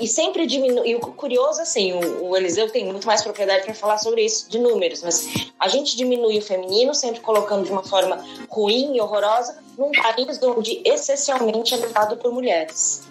E 0.00 0.08
sempre 0.08 0.46
diminui. 0.46 0.90
E 0.90 0.96
o 0.96 1.00
curioso, 1.00 1.60
assim, 1.60 1.92
o, 1.92 2.30
o 2.30 2.36
Eliseu 2.36 2.70
tem 2.70 2.84
muito 2.84 3.06
mais 3.06 3.22
propriedade 3.22 3.64
para 3.64 3.74
falar 3.74 3.98
sobre 3.98 4.24
isso, 4.24 4.48
de 4.48 4.58
números, 4.58 5.02
mas 5.02 5.52
a 5.58 5.68
gente 5.68 5.96
diminui 5.96 6.38
o 6.38 6.42
feminino, 6.42 6.94
sempre 6.94 7.20
colocando 7.20 7.64
de 7.64 7.72
uma 7.72 7.84
forma 7.84 8.24
ruim 8.48 8.96
e 8.96 9.00
horrorosa, 9.00 9.58
num 9.76 9.92
país 9.92 10.42
onde 10.42 10.80
essencialmente 10.84 11.74
é 11.74 11.76
levado 11.76 12.16
por 12.16 12.32
mulheres. 12.32 13.02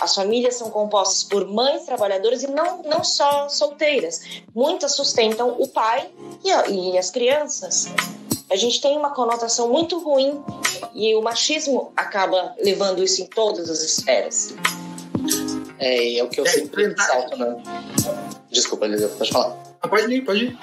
As 0.00 0.14
famílias 0.14 0.54
são 0.54 0.70
compostas 0.70 1.24
por 1.24 1.46
mães 1.46 1.84
trabalhadoras 1.84 2.42
e 2.42 2.46
não, 2.46 2.82
não 2.82 3.04
só 3.04 3.48
solteiras. 3.48 4.22
Muitas 4.54 4.94
sustentam 4.94 5.56
o 5.58 5.68
pai 5.68 6.10
e, 6.42 6.50
a, 6.50 6.66
e 6.68 6.98
as 6.98 7.10
crianças. 7.10 7.88
A 8.50 8.56
gente 8.56 8.80
tem 8.80 8.96
uma 8.96 9.10
conotação 9.10 9.68
muito 9.68 9.98
ruim 10.00 10.42
e 10.94 11.14
o 11.14 11.22
machismo 11.22 11.92
acaba 11.96 12.54
levando 12.58 13.02
isso 13.02 13.22
em 13.22 13.26
todas 13.26 13.68
as 13.68 13.80
esferas. 13.80 14.54
É, 15.80 16.18
é 16.18 16.22
o 16.22 16.28
que 16.28 16.40
eu 16.40 16.44
é, 16.44 16.48
sempre 16.48 16.94
salto, 16.96 17.36
né? 17.36 17.56
Desculpa, 18.50 18.86
Eliseu, 18.86 19.08
pode 19.10 19.30
falar. 19.30 19.70
Ah, 19.82 19.88
pode 19.88 20.12
ir, 20.12 20.20
pode 20.22 20.44
ir. 20.44 20.58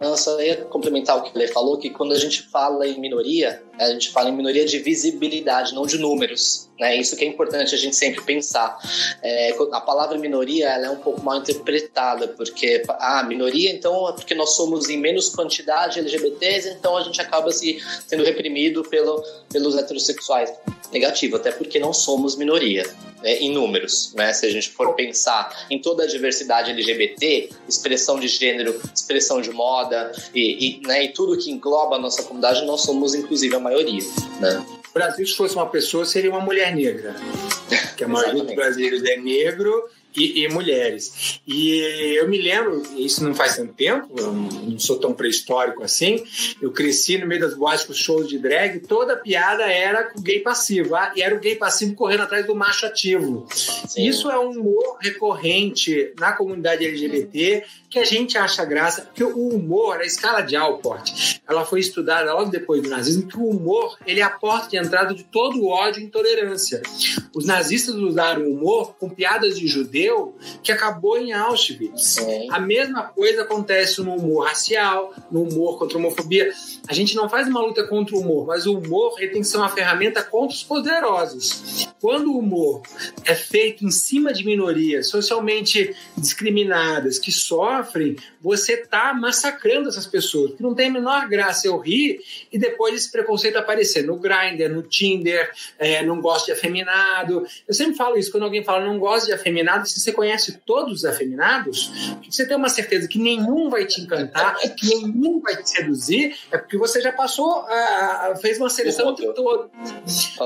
Não, 0.00 0.16
só 0.16 0.40
ia 0.40 0.56
complementar 0.56 1.16
o 1.16 1.22
que 1.22 1.38
ele 1.38 1.46
falou, 1.46 1.78
que 1.78 1.90
quando 1.90 2.12
a 2.12 2.18
gente 2.18 2.42
fala 2.42 2.86
em 2.86 2.98
minoria, 2.98 3.62
a 3.78 3.90
gente 3.90 4.10
fala 4.10 4.28
em 4.28 4.32
minoria 4.32 4.64
de 4.64 4.78
visibilidade, 4.78 5.72
não 5.72 5.86
de 5.86 5.98
números. 5.98 6.68
Né? 6.78 6.96
Isso 6.96 7.16
que 7.16 7.24
é 7.24 7.28
importante 7.28 7.74
a 7.74 7.78
gente 7.78 7.94
sempre 7.94 8.22
pensar. 8.22 8.76
É, 9.22 9.54
a 9.72 9.80
palavra 9.80 10.18
minoria 10.18 10.68
ela 10.68 10.86
é 10.86 10.90
um 10.90 10.96
pouco 10.96 11.22
mal 11.22 11.38
interpretada, 11.38 12.28
porque 12.28 12.82
a 12.88 13.20
ah, 13.20 13.22
minoria, 13.22 13.70
então, 13.70 14.08
é 14.08 14.12
porque 14.12 14.34
nós 14.34 14.56
somos 14.56 14.88
em 14.88 14.98
menos 14.98 15.28
quantidade 15.28 16.00
LGBTs, 16.00 16.70
então 16.70 16.96
a 16.96 17.02
gente 17.02 17.20
acaba 17.20 17.52
se 17.52 17.80
sendo 18.06 18.24
reprimido 18.24 18.82
pelo, 18.82 19.22
pelos 19.48 19.76
heterossexuais. 19.76 20.52
Negativo, 20.92 21.36
até 21.36 21.50
porque 21.50 21.78
não 21.78 21.92
somos 21.92 22.36
minoria 22.36 22.84
né, 23.22 23.36
em 23.38 23.52
números. 23.52 24.12
Né? 24.14 24.32
Se 24.32 24.46
a 24.46 24.50
gente 24.50 24.70
for 24.70 24.94
pensar 24.94 25.66
em 25.68 25.80
toda 25.80 26.04
a 26.04 26.06
diversidade 26.06 26.70
LGBT, 26.70 27.25
expressão 27.68 28.18
de 28.18 28.28
gênero, 28.28 28.80
expressão 28.94 29.40
de 29.40 29.50
moda 29.50 30.12
e, 30.34 30.80
e, 30.80 30.86
né, 30.86 31.04
e 31.04 31.08
tudo 31.12 31.36
que 31.36 31.50
engloba 31.50 31.96
a 31.96 31.98
nossa 31.98 32.22
comunidade, 32.22 32.64
nós 32.64 32.82
somos 32.82 33.14
inclusive 33.14 33.54
a 33.54 33.60
maioria. 33.60 34.02
Né? 34.40 34.66
O 34.90 34.94
Brasil, 34.94 35.26
se 35.26 35.34
fosse 35.34 35.54
uma 35.54 35.66
pessoa, 35.66 36.04
seria 36.04 36.30
uma 36.30 36.40
mulher 36.40 36.74
negra. 36.74 37.14
Que 37.96 38.04
a 38.04 38.08
maioria 38.08 38.44
dos 38.44 38.54
brasileiros 38.54 39.02
é 39.04 39.16
negro 39.16 39.88
e, 40.16 40.44
e, 40.44 40.48
mulheres. 40.48 41.40
E 41.46 41.78
eu 42.18 42.28
me 42.28 42.40
lembro, 42.40 42.82
isso 42.96 43.22
não 43.22 43.34
faz 43.34 43.56
tanto 43.56 43.72
tempo, 43.74 44.08
eu 44.16 44.32
não 44.32 44.78
sou 44.78 44.98
tão 44.98 45.12
pré-histórico 45.12 45.82
assim, 45.82 46.24
eu 46.60 46.70
cresci 46.72 47.18
no 47.18 47.26
meio 47.26 47.40
das 47.40 47.54
boates 47.54 47.84
com 47.84 47.92
shows 47.92 48.28
de 48.28 48.38
drag, 48.38 48.80
toda 48.80 49.16
piada 49.16 49.64
era 49.64 50.04
com 50.04 50.20
gay 50.20 50.40
passivo, 50.40 50.94
ah, 50.94 51.12
e 51.14 51.22
era 51.22 51.34
o 51.34 51.40
gay 51.40 51.56
passivo 51.56 51.94
correndo 51.94 52.22
atrás 52.22 52.46
do 52.46 52.54
macho 52.54 52.86
ativo. 52.86 53.46
Sim. 53.52 54.06
Isso 54.06 54.30
é 54.30 54.38
um 54.38 54.50
humor 54.50 54.98
recorrente 55.00 56.12
na 56.18 56.32
comunidade 56.32 56.84
LGBT 56.84 57.64
que 57.96 58.00
a 58.00 58.04
gente 58.04 58.36
acha 58.36 58.62
graça, 58.62 59.00
porque 59.00 59.24
o 59.24 59.48
humor, 59.48 59.96
a 59.96 60.04
escala 60.04 60.42
de 60.42 60.54
Alport, 60.54 61.40
ela 61.48 61.64
foi 61.64 61.80
estudada 61.80 62.34
logo 62.34 62.50
depois 62.50 62.82
do 62.82 62.90
nazismo, 62.90 63.26
que 63.26 63.38
o 63.38 63.48
humor 63.48 63.96
ele 64.06 64.20
é 64.20 64.22
a 64.22 64.28
porta 64.28 64.68
de 64.68 64.76
entrada 64.76 65.14
de 65.14 65.24
todo 65.24 65.58
o 65.58 65.68
ódio 65.68 66.02
e 66.02 66.04
intolerância. 66.04 66.82
Os 67.34 67.46
nazistas 67.46 67.94
usaram 67.94 68.42
o 68.42 68.52
humor 68.52 68.96
com 68.98 69.08
piadas 69.08 69.58
de 69.58 69.66
judeu 69.66 70.36
que 70.62 70.70
acabou 70.70 71.16
em 71.16 71.32
Auschwitz. 71.32 72.18
A 72.50 72.58
mesma 72.58 73.04
coisa 73.04 73.42
acontece 73.42 74.02
no 74.02 74.14
humor 74.14 74.48
racial, 74.48 75.14
no 75.30 75.44
humor 75.44 75.78
contra 75.78 75.96
a 75.96 76.00
homofobia. 76.00 76.52
A 76.86 76.92
gente 76.92 77.16
não 77.16 77.30
faz 77.30 77.48
uma 77.48 77.62
luta 77.62 77.84
contra 77.84 78.14
o 78.14 78.20
humor, 78.20 78.46
mas 78.46 78.66
o 78.66 78.76
humor 78.76 79.14
ele 79.18 79.32
tem 79.32 79.40
que 79.40 79.48
ser 79.48 79.56
uma 79.56 79.70
ferramenta 79.70 80.22
contra 80.22 80.54
os 80.54 80.62
poderosos. 80.62 81.88
Quando 81.98 82.30
o 82.30 82.38
humor 82.38 82.82
é 83.24 83.34
feito 83.34 83.86
em 83.86 83.90
cima 83.90 84.34
de 84.34 84.44
minorias 84.44 85.08
socialmente 85.08 85.96
discriminadas, 86.18 87.18
que 87.18 87.32
sofrem, 87.32 87.85
você 88.40 88.74
está 88.74 89.14
massacrando 89.14 89.88
essas 89.88 90.06
pessoas. 90.06 90.50
Porque 90.50 90.62
não 90.62 90.74
tem 90.74 90.88
a 90.88 90.92
menor 90.92 91.28
graça 91.28 91.66
eu 91.66 91.78
rir 91.78 92.20
e 92.52 92.58
depois 92.58 92.94
esse 92.94 93.10
preconceito 93.10 93.56
aparecer 93.56 94.04
no 94.04 94.16
Grindr, 94.16 94.68
no 94.70 94.82
Tinder, 94.82 95.50
é, 95.78 96.04
não 96.04 96.20
gosto 96.20 96.46
de 96.46 96.52
afeminado. 96.52 97.46
Eu 97.66 97.74
sempre 97.74 97.96
falo 97.96 98.16
isso, 98.16 98.30
quando 98.30 98.44
alguém 98.44 98.64
fala 98.64 98.84
não 98.84 98.98
gosto 98.98 99.26
de 99.26 99.32
afeminado, 99.32 99.86
se 99.88 100.00
você 100.00 100.12
conhece 100.12 100.60
todos 100.64 100.98
os 100.98 101.04
afeminados, 101.04 101.90
você 102.28 102.46
tem 102.46 102.56
uma 102.56 102.68
certeza 102.68 103.08
que 103.08 103.18
nenhum 103.18 103.68
vai 103.68 103.84
te 103.86 104.00
encantar, 104.00 104.56
que 104.76 104.88
nenhum 104.88 105.40
vai 105.40 105.56
te 105.56 105.70
seduzir, 105.70 106.36
é 106.50 106.58
porque 106.58 106.76
você 106.76 107.00
já 107.00 107.12
passou, 107.12 107.64
fez 108.40 108.58
uma 108.58 108.70
seleção 108.70 109.08
o 109.08 109.14
todo. 109.14 109.70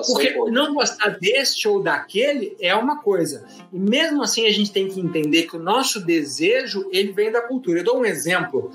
Porque 0.07 0.35
não 0.51 0.75
gostar 0.75 1.19
deste 1.19 1.67
ou 1.69 1.83
daquele 1.83 2.57
é 2.61 2.75
uma 2.75 3.03
coisa. 3.03 3.45
E 3.73 3.79
mesmo 3.79 4.23
assim 4.23 4.47
a 4.47 4.51
gente 4.51 4.73
tem 4.73 4.89
que 4.89 5.01
entender 5.01 5.45
que 5.45 5.57
o 5.57 5.59
nosso 5.59 6.01
desejo, 6.01 6.89
ele 6.93 7.13
vem 7.21 7.31
da 7.31 7.43
cultura. 7.43 7.81
Eu 7.81 7.85
dou 7.85 7.99
um 7.99 8.05
exemplo 8.05 8.71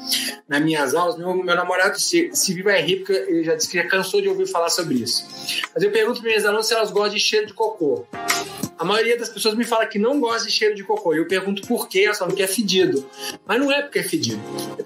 nas 0.47 0.61
minhas 0.61 0.93
aulas, 0.93 1.17
meu, 1.17 1.33
meu 1.33 1.55
namorado 1.55 1.99
se, 1.99 2.29
se 2.33 2.61
vai 2.61 2.81
rir, 2.81 2.97
porque 2.97 3.13
ele 3.13 3.43
já 3.43 3.55
disse 3.55 3.69
que 3.69 3.77
já 3.77 3.87
cansou 3.87 4.21
de 4.21 4.29
ouvir 4.29 4.45
falar 4.47 4.69
sobre 4.69 4.95
isso. 4.95 5.25
Mas 5.73 5.83
eu 5.83 5.91
pergunto 5.91 6.21
para 6.21 6.29
minhas 6.29 6.45
alunas 6.45 6.67
se 6.67 6.73
elas 6.73 6.91
gostam 6.91 7.15
de 7.15 7.19
cheiro 7.19 7.47
de 7.47 7.53
cocô. 7.53 8.05
A 8.77 8.83
maioria 8.83 9.17
das 9.17 9.29
pessoas 9.29 9.55
me 9.55 9.63
fala 9.63 9.85
que 9.85 9.97
não 9.97 10.19
gosta 10.19 10.47
de 10.47 10.53
cheiro 10.53 10.75
de 10.75 10.83
cocô. 10.83 11.13
E 11.13 11.17
eu 11.17 11.27
pergunto 11.27 11.65
por 11.67 11.87
quê, 11.87 12.03
elas 12.05 12.17
falam 12.17 12.35
que 12.35 12.43
é 12.43 12.47
fedido. 12.47 13.07
Mas 13.45 13.59
não 13.59 13.71
é 13.71 13.81
porque 13.81 13.99
é 13.99 14.03
fedido. 14.03 14.41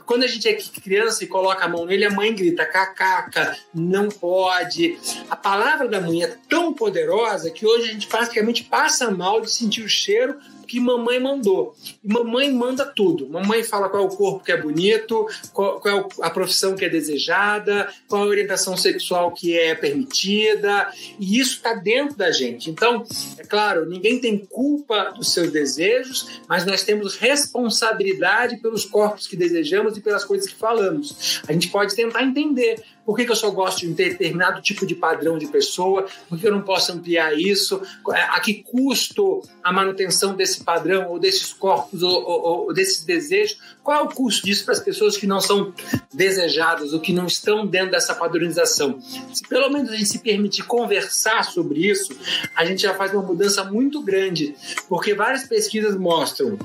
Quando 0.05 0.23
a 0.23 0.27
gente 0.27 0.47
é 0.47 0.53
criança 0.53 1.23
e 1.23 1.27
coloca 1.27 1.65
a 1.65 1.67
mão 1.67 1.85
nele, 1.85 2.05
a 2.05 2.11
mãe 2.11 2.33
grita 2.33 2.65
cacaca, 2.65 3.57
não 3.73 4.09
pode. 4.09 4.97
A 5.29 5.35
palavra 5.35 5.87
da 5.87 5.99
mãe 5.99 6.23
é 6.23 6.35
tão 6.47 6.73
poderosa 6.73 7.49
que 7.49 7.65
hoje 7.65 7.89
a 7.89 7.93
gente 7.93 8.07
praticamente 8.07 8.63
passa 8.63 9.09
mal 9.09 9.41
de 9.41 9.49
sentir 9.49 9.81
o 9.81 9.89
cheiro 9.89 10.37
que 10.69 10.79
mamãe 10.79 11.19
mandou. 11.19 11.75
E 12.03 12.07
mamãe 12.07 12.53
manda 12.53 12.85
tudo. 12.85 13.27
Mamãe 13.27 13.63
fala 13.63 13.89
qual 13.89 14.03
é 14.03 14.05
o 14.05 14.09
corpo 14.09 14.45
que 14.45 14.51
é 14.51 14.61
bonito, 14.61 15.25
qual, 15.51 15.81
qual 15.81 15.97
é 15.97 16.05
a 16.21 16.29
profissão 16.29 16.75
que 16.75 16.85
é 16.85 16.89
desejada, 16.89 17.91
qual 18.07 18.21
é 18.21 18.25
a 18.25 18.29
orientação 18.29 18.77
sexual 18.77 19.31
que 19.31 19.57
é 19.57 19.73
permitida. 19.73 20.87
E 21.19 21.39
isso 21.39 21.55
está 21.55 21.73
dentro 21.73 22.15
da 22.15 22.31
gente. 22.31 22.69
Então, 22.69 23.03
é 23.39 23.43
claro, 23.43 23.78
ninguém 23.85 24.19
tem 24.19 24.37
culpa 24.37 25.11
dos 25.15 25.33
seus 25.33 25.51
desejos, 25.51 26.41
mas 26.47 26.65
nós 26.65 26.83
temos 26.83 27.15
responsabilidade 27.15 28.57
pelos 28.57 28.85
corpos 28.85 29.27
que 29.27 29.35
desejamos 29.35 29.97
e 29.97 30.01
pelas 30.01 30.23
coisas 30.23 30.47
que 30.47 30.55
falamos. 30.55 31.41
A 31.47 31.53
gente 31.53 31.69
pode 31.69 31.95
tentar 31.95 32.23
entender 32.23 32.83
por 33.09 33.15
que, 33.15 33.25
que 33.25 33.31
eu 33.31 33.35
só 33.35 33.49
gosto 33.49 33.79
de 33.79 33.87
um 33.87 33.93
determinado 33.93 34.61
tipo 34.61 34.85
de 34.85 34.93
padrão 34.93 35.35
de 35.35 35.47
pessoa? 35.47 36.05
Por 36.29 36.37
que 36.37 36.45
eu 36.45 36.51
não 36.51 36.61
posso 36.61 36.91
ampliar 36.91 37.35
isso? 37.35 37.81
A 38.07 38.39
que 38.39 38.61
custo 38.61 39.41
a 39.63 39.73
manutenção 39.73 40.35
desse 40.35 40.63
padrão, 40.63 41.09
ou 41.09 41.17
desses 41.17 41.51
corpos, 41.51 42.03
ou, 42.03 42.23
ou, 42.23 42.65
ou 42.67 42.73
desses 42.73 43.03
desejos? 43.03 43.57
Qual 43.83 43.99
é 43.99 44.03
o 44.03 44.09
custo 44.09 44.45
disso 44.45 44.63
para 44.63 44.75
as 44.75 44.79
pessoas 44.79 45.17
que 45.17 45.25
não 45.25 45.41
são 45.41 45.73
desejadas 46.13 46.93
ou 46.93 46.99
que 46.99 47.11
não 47.11 47.25
estão 47.25 47.65
dentro 47.65 47.89
dessa 47.89 48.13
padronização? 48.13 49.01
Se 49.33 49.41
pelo 49.49 49.71
menos 49.71 49.89
a 49.89 49.95
gente 49.95 50.09
se 50.09 50.19
permitir 50.19 50.61
conversar 50.65 51.45
sobre 51.45 51.89
isso, 51.89 52.15
a 52.55 52.63
gente 52.63 52.83
já 52.83 52.93
faz 52.93 53.11
uma 53.11 53.23
mudança 53.23 53.63
muito 53.63 54.03
grande, 54.03 54.53
porque 54.87 55.15
várias 55.15 55.47
pesquisas 55.47 55.97
mostram 55.97 56.59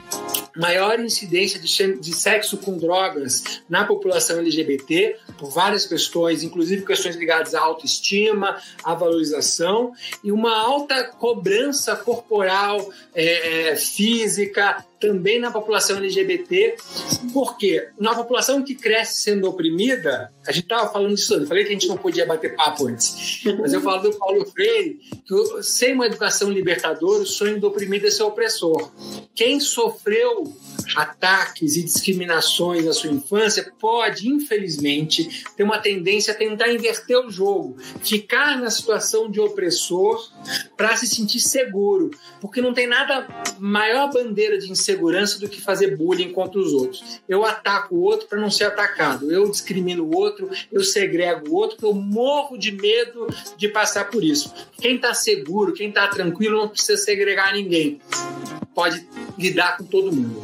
maior 0.57 1.01
incidência 1.01 1.59
de, 1.59 1.97
de 1.99 2.15
sexo 2.15 2.57
com 2.59 2.77
drogas 2.77 3.43
na 3.69 3.85
população 3.85 4.39
LGBT 4.39 5.17
por 5.39 5.51
várias 5.51 5.87
questões, 5.87 6.34
inclusive 6.43 6.85
questões 6.85 7.17
ligadas 7.17 7.55
à 7.55 7.61
autoestima, 7.61 8.57
à 8.83 8.95
valorização 8.95 9.93
e 10.23 10.33
uma 10.33 10.57
alta 10.57 11.05
cobrança 11.05 11.95
corporal, 11.95 12.91
é, 13.15 13.71
é 13.71 13.77
física, 13.77 14.85
também 15.05 15.39
na 15.39 15.51
população 15.51 15.99
LGBT, 15.99 16.77
porque 17.33 17.89
na 18.01 18.15
população 18.15 18.63
que 18.63 18.75
cresce 18.75 19.21
sendo 19.21 19.47
oprimida, 19.47 20.33
a 20.47 20.51
gente 20.53 20.65
estava 20.65 20.91
falando 20.91 21.15
disso, 21.15 21.35
eu 21.35 21.47
falei 21.47 21.63
que 21.65 21.69
a 21.69 21.73
gente 21.73 21.87
não 21.87 21.99
podia 21.99 22.25
bater 22.25 22.57
papo 22.57 22.89
antes, 22.89 23.43
mas 23.61 23.75
eu 23.75 23.83
falo 23.83 24.11
do 24.11 24.19
Paulo 24.19 24.47
Freire, 24.47 24.99
que 25.27 25.63
sem 25.63 25.93
uma 25.93 26.07
educação 26.07 26.51
libertadora, 26.51 27.23
o 27.23 27.27
sonho 27.27 27.61
do 27.61 27.67
oprimido 27.67 28.07
é 28.07 28.11
ser 28.11 28.23
opressor. 28.23 28.91
Quem 29.35 29.61
sofreu 29.61 30.51
ataques 30.97 31.77
e 31.77 31.83
discriminações 31.83 32.85
na 32.85 32.93
sua 32.93 33.11
infância 33.11 33.71
pode, 33.79 34.29
infelizmente, 34.29 35.45
ter 35.57 35.65
uma 35.65 35.79
tendência 35.79 36.33
a 36.33 36.37
tentar 36.37 36.73
inverter 36.73 37.19
o 37.19 37.31
jogo, 37.31 37.77
ficar 38.03 38.59
na 38.59 38.71
situação 38.71 39.31
de 39.31 39.41
opressor 39.41 40.31
para 40.77 40.97
se 40.97 41.07
sentir 41.07 41.41
seguro, 41.41 42.11
porque 42.41 42.61
não 42.61 42.73
tem 42.73 42.87
nada 42.87 43.27
maior 43.59 44.11
bandeira 44.11 44.59
de 44.59 44.71
insegurança 44.71 44.94
do 44.97 45.49
que 45.49 45.61
fazer 45.61 45.97
bullying 45.97 46.33
contra 46.33 46.59
os 46.59 46.73
outros. 46.73 47.21
Eu 47.29 47.45
ataco 47.45 47.95
o 47.95 48.03
outro 48.03 48.27
para 48.27 48.41
não 48.41 48.51
ser 48.51 48.65
atacado, 48.65 49.31
eu 49.31 49.51
discrimino 49.51 50.05
o 50.05 50.17
outro, 50.17 50.51
eu 50.71 50.83
segrego 50.83 51.51
o 51.51 51.55
outro, 51.55 51.77
porque 51.77 51.87
eu 51.87 51.95
morro 51.95 52.57
de 52.57 52.73
medo 52.73 53.27
de 53.57 53.69
passar 53.69 54.11
por 54.11 54.23
isso. 54.23 54.53
Quem 54.79 54.97
está 54.97 55.15
seguro, 55.15 55.73
quem 55.73 55.89
está 55.89 56.09
tranquilo, 56.09 56.59
não 56.59 56.69
precisa 56.69 56.97
segregar 56.97 57.53
ninguém. 57.53 58.01
Pode 58.75 59.07
lidar 59.39 59.77
com 59.77 59.85
todo 59.85 60.13
mundo 60.13 60.43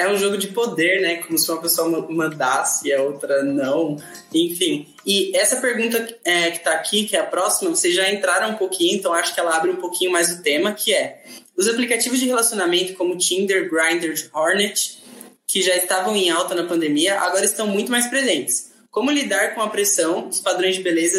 é 0.00 0.08
um 0.08 0.16
jogo 0.16 0.38
de 0.38 0.48
poder, 0.48 1.02
né? 1.02 1.16
Como 1.16 1.38
se 1.38 1.50
uma 1.50 1.60
pessoa 1.60 2.06
mandasse 2.08 2.88
e 2.88 2.92
a 2.92 3.02
outra 3.02 3.44
não. 3.44 3.98
Enfim. 4.32 4.88
E 5.04 5.36
essa 5.36 5.60
pergunta 5.60 6.18
é, 6.24 6.50
que 6.50 6.56
está 6.56 6.72
aqui, 6.72 7.04
que 7.04 7.14
é 7.14 7.20
a 7.20 7.26
próxima, 7.26 7.70
vocês 7.70 7.94
já 7.94 8.10
entraram 8.10 8.50
um 8.50 8.56
pouquinho, 8.56 8.96
então 8.96 9.12
acho 9.12 9.34
que 9.34 9.40
ela 9.40 9.54
abre 9.54 9.70
um 9.70 9.76
pouquinho 9.76 10.10
mais 10.10 10.32
o 10.32 10.42
tema, 10.42 10.72
que 10.72 10.94
é 10.94 11.22
os 11.60 11.68
aplicativos 11.68 12.18
de 12.18 12.26
relacionamento 12.26 12.94
como 12.94 13.18
Tinder, 13.18 13.68
Grindr, 13.68 14.30
Hornet, 14.32 14.98
que 15.46 15.60
já 15.60 15.76
estavam 15.76 16.16
em 16.16 16.30
alta 16.30 16.54
na 16.54 16.64
pandemia, 16.64 17.20
agora 17.20 17.44
estão 17.44 17.66
muito 17.66 17.90
mais 17.90 18.06
presentes. 18.06 18.70
Como 18.90 19.10
lidar 19.10 19.54
com 19.54 19.60
a 19.60 19.68
pressão 19.68 20.26
dos 20.26 20.40
padrões 20.40 20.76
de 20.76 20.82
beleza 20.82 21.18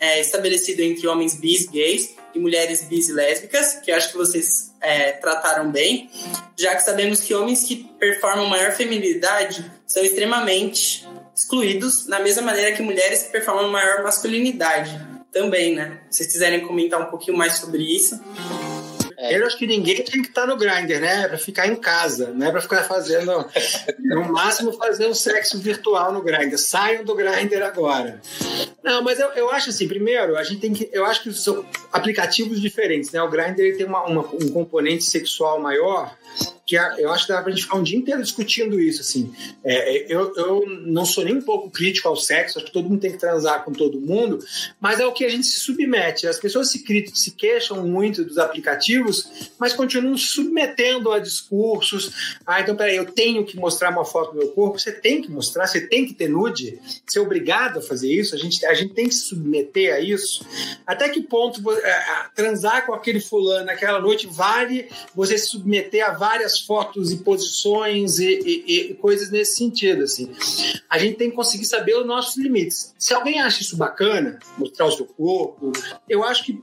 é, 0.00 0.20
estabelecido 0.20 0.82
entre 0.82 1.06
homens 1.06 1.36
bis, 1.36 1.66
gays 1.66 2.12
e 2.34 2.40
mulheres 2.40 2.82
bis 2.88 3.08
e 3.08 3.12
lésbicas, 3.12 3.74
que 3.74 3.92
acho 3.92 4.10
que 4.10 4.16
vocês 4.16 4.72
é, 4.80 5.12
trataram 5.12 5.70
bem, 5.70 6.10
já 6.58 6.74
que 6.74 6.82
sabemos 6.82 7.20
que 7.20 7.32
homens 7.32 7.62
que 7.62 7.88
performam 8.00 8.46
maior 8.46 8.72
feminilidade 8.72 9.70
são 9.86 10.02
extremamente 10.02 11.06
excluídos, 11.36 12.08
na 12.08 12.18
mesma 12.18 12.42
maneira 12.42 12.72
que 12.72 12.82
mulheres 12.82 13.22
que 13.22 13.30
performam 13.30 13.70
maior 13.70 14.02
masculinidade 14.02 14.90
também, 15.32 15.76
né? 15.76 16.00
Se 16.10 16.18
vocês 16.18 16.32
quiserem 16.32 16.66
comentar 16.66 17.00
um 17.00 17.10
pouquinho 17.10 17.36
mais 17.36 17.58
sobre 17.58 17.82
isso. 17.82 18.20
É. 19.22 19.38
Eu 19.38 19.46
acho 19.46 19.56
que 19.56 19.68
ninguém 19.68 20.02
tem 20.02 20.20
que 20.20 20.28
estar 20.28 20.48
no 20.48 20.56
grinder, 20.56 21.00
né? 21.00 21.22
É 21.22 21.28
pra 21.28 21.38
ficar 21.38 21.68
em 21.68 21.76
casa, 21.76 22.32
não 22.34 22.44
é 22.44 22.50
pra 22.50 22.60
ficar 22.60 22.82
fazendo. 22.82 23.46
no 24.00 24.32
máximo, 24.32 24.72
fazer 24.72 25.06
um 25.06 25.14
sexo 25.14 25.60
virtual 25.60 26.12
no 26.12 26.20
grinder. 26.20 26.58
Saiam 26.58 27.04
do 27.04 27.14
grinder 27.14 27.62
agora. 27.62 28.20
Não, 28.82 29.00
mas 29.00 29.20
eu, 29.20 29.28
eu 29.28 29.48
acho 29.48 29.70
assim, 29.70 29.86
primeiro, 29.86 30.36
a 30.36 30.42
gente 30.42 30.60
tem 30.60 30.72
que. 30.72 30.90
Eu 30.92 31.06
acho 31.06 31.22
que 31.22 31.32
são 31.32 31.64
aplicativos 31.92 32.60
diferentes, 32.60 33.12
né? 33.12 33.22
O 33.22 33.30
grinder 33.30 33.76
tem 33.76 33.86
uma, 33.86 34.02
uma, 34.02 34.22
um 34.22 34.48
componente 34.48 35.04
sexual 35.04 35.60
maior 35.60 36.12
que 36.72 37.02
eu 37.02 37.12
acho 37.12 37.26
que 37.26 37.32
dá 37.32 37.42
pra 37.42 37.52
gente 37.52 37.64
ficar 37.64 37.76
um 37.76 37.82
dia 37.82 37.98
inteiro 37.98 38.22
discutindo 38.22 38.80
isso, 38.80 39.02
assim. 39.02 39.30
É, 39.62 40.10
eu, 40.12 40.32
eu 40.36 40.64
não 40.86 41.04
sou 41.04 41.22
nem 41.22 41.36
um 41.36 41.42
pouco 41.42 41.70
crítico 41.70 42.08
ao 42.08 42.16
sexo, 42.16 42.58
acho 42.58 42.66
que 42.66 42.72
todo 42.72 42.88
mundo 42.88 43.00
tem 43.00 43.12
que 43.12 43.18
transar 43.18 43.62
com 43.62 43.72
todo 43.72 44.00
mundo, 44.00 44.38
mas 44.80 44.98
é 44.98 45.04
o 45.04 45.12
que 45.12 45.22
a 45.22 45.28
gente 45.28 45.46
se 45.46 45.60
submete. 45.60 46.26
As 46.26 46.38
pessoas 46.38 46.70
se, 46.70 46.82
se 47.12 47.30
queixam 47.32 47.86
muito 47.86 48.24
dos 48.24 48.38
aplicativos, 48.38 49.52
mas 49.58 49.74
continuam 49.74 50.16
se 50.16 50.28
submetendo 50.28 51.12
a 51.12 51.18
discursos. 51.18 52.38
Ah, 52.46 52.62
então 52.62 52.74
peraí, 52.74 52.96
eu 52.96 53.04
tenho 53.04 53.44
que 53.44 53.56
mostrar 53.56 53.90
uma 53.90 54.04
foto 54.04 54.32
do 54.32 54.38
meu 54.38 54.48
corpo. 54.48 54.78
Você 54.78 54.92
tem 54.92 55.20
que 55.20 55.30
mostrar, 55.30 55.66
você 55.66 55.86
tem 55.86 56.06
que 56.06 56.14
ter 56.14 56.28
nude, 56.28 56.80
você 57.06 57.18
é 57.18 57.22
obrigado 57.22 57.80
a 57.80 57.82
fazer 57.82 58.10
isso, 58.10 58.34
a 58.34 58.38
gente, 58.38 58.64
a 58.64 58.72
gente 58.72 58.94
tem 58.94 59.08
que 59.08 59.14
se 59.14 59.26
submeter 59.26 59.94
a 59.94 60.00
isso. 60.00 60.42
Até 60.86 61.10
que 61.10 61.20
ponto 61.22 61.60
é, 61.70 62.30
transar 62.34 62.86
com 62.86 62.94
aquele 62.94 63.20
fulano 63.20 63.66
naquela 63.66 64.00
noite 64.00 64.26
vale 64.26 64.88
você 65.14 65.36
se 65.36 65.48
submeter 65.48 66.08
a 66.08 66.12
várias 66.12 66.61
fotos 66.66 67.12
e 67.12 67.18
posições 67.18 68.18
e, 68.18 68.26
e, 68.26 68.90
e, 68.90 68.94
coisas 68.94 69.30
nesse 69.30 69.56
sentido, 69.56 70.02
assim. 70.02 70.30
A 70.88 70.98
gente 70.98 71.16
tem 71.16 71.30
que 71.30 71.36
conseguir 71.36 71.64
saber 71.64 71.96
os 71.96 72.06
nossos 72.06 72.36
limites. 72.36 72.94
Se 72.98 73.14
alguém 73.14 73.40
acha 73.40 73.62
isso 73.62 73.76
bacana, 73.76 74.38
mostrar 74.56 74.86
o 74.86 74.92
seu 74.92 75.06
corpo, 75.06 75.72
eu 76.08 76.22
acho 76.22 76.44
que 76.44 76.62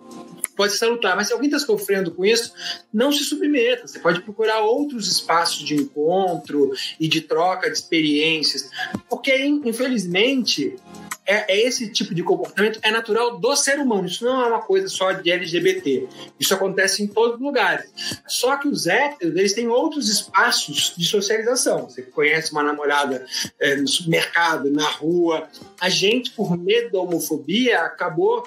pode 0.56 0.74
salutar. 0.74 1.16
Mas 1.16 1.28
se 1.28 1.34
alguém 1.34 1.48
está 1.48 1.60
sofrendo 1.60 2.12
com 2.12 2.26
isso, 2.26 2.54
não 2.94 3.12
se 3.12 3.24
submeta. 3.24 3.88
Você 3.88 4.00
pode 4.00 4.22
procurar 4.22 4.60
outros 4.60 5.10
espaços 5.10 5.64
de 5.64 5.76
encontro 5.76 6.72
e 7.00 7.08
de 7.08 7.22
troca 7.22 7.70
de 7.70 7.78
experiências. 7.78 8.70
Porque, 9.10 9.46
infelizmente, 9.46 10.76
é, 11.30 11.46
é, 11.48 11.68
esse 11.68 11.92
tipo 11.92 12.16
de 12.16 12.24
comportamento 12.24 12.80
é 12.82 12.90
natural 12.90 13.40
do 13.40 13.56
ser 13.56 13.80
humano. 13.80 14.08
Isso 14.08 14.26
não 14.26 14.42
é 14.44 14.48
uma 14.48 14.62
coisa 14.62 14.88
só 14.88 15.12
de 15.12 15.30
LGBT. 15.30 16.08
Isso 16.40 16.56
acontece 16.56 17.04
em 17.04 17.08
todos 17.08 17.36
os 17.36 17.42
lugares. 17.42 17.88
Só 18.28 18.58
que 18.58 18.68
os 18.68 18.88
héteros, 18.88 19.36
eles 19.36 19.54
têm 19.54 19.68
outros 19.68 20.10
espaços 20.10 20.96
de 20.98 21.06
socialização. 21.06 21.88
Você 21.88 22.02
conhece 22.02 22.52
uma 22.52 22.64
namorada 22.64 23.24
é, 23.60 23.76
no 23.76 23.88
supermercado, 23.88 24.72
na 24.72 24.90
rua. 24.90 25.48
A 25.80 25.88
gente, 25.88 26.32
por 26.32 26.58
medo 26.58 26.92
da 26.92 27.00
homofobia, 27.00 27.82
acabou 27.82 28.44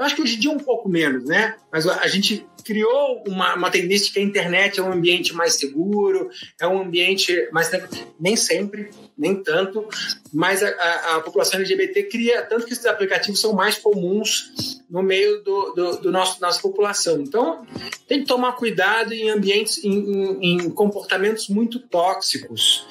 eu 0.00 0.06
acho 0.06 0.16
que 0.16 0.22
hoje 0.22 0.36
em 0.36 0.40
dia 0.40 0.50
um 0.50 0.58
pouco 0.58 0.88
menos, 0.88 1.26
né? 1.26 1.56
Mas 1.70 1.86
a 1.86 2.06
gente 2.08 2.46
criou 2.64 3.22
uma, 3.26 3.54
uma 3.54 3.70
tendência 3.70 4.10
que 4.10 4.18
a 4.18 4.22
internet 4.22 4.80
é 4.80 4.82
um 4.82 4.92
ambiente 4.92 5.34
mais 5.34 5.56
seguro, 5.56 6.30
é 6.58 6.66
um 6.66 6.80
ambiente 6.80 7.50
mais. 7.52 7.70
Nem 8.18 8.34
sempre, 8.34 8.88
nem 9.20 9.36
tanto, 9.36 9.86
mas 10.32 10.62
a, 10.62 10.68
a, 10.68 11.16
a 11.16 11.20
população 11.20 11.60
LGBT 11.60 12.04
cria. 12.04 12.42
Tanto 12.42 12.64
que 12.64 12.72
esses 12.72 12.86
aplicativos 12.86 13.38
são 13.38 13.52
mais 13.52 13.76
comuns 13.76 14.80
no 14.88 15.02
meio 15.02 15.42
do, 15.42 15.72
do, 15.72 15.96
do 15.98 16.10
nosso, 16.10 16.40
nossa 16.40 16.60
população. 16.60 17.20
Então, 17.20 17.64
tem 18.08 18.20
que 18.20 18.26
tomar 18.26 18.52
cuidado 18.52 19.12
em 19.12 19.28
ambientes, 19.28 19.84
em, 19.84 19.92
em, 19.92 20.64
em, 20.64 20.70
comportamentos 20.70 21.48
muito 21.48 21.78
tóxicos, 21.78 22.84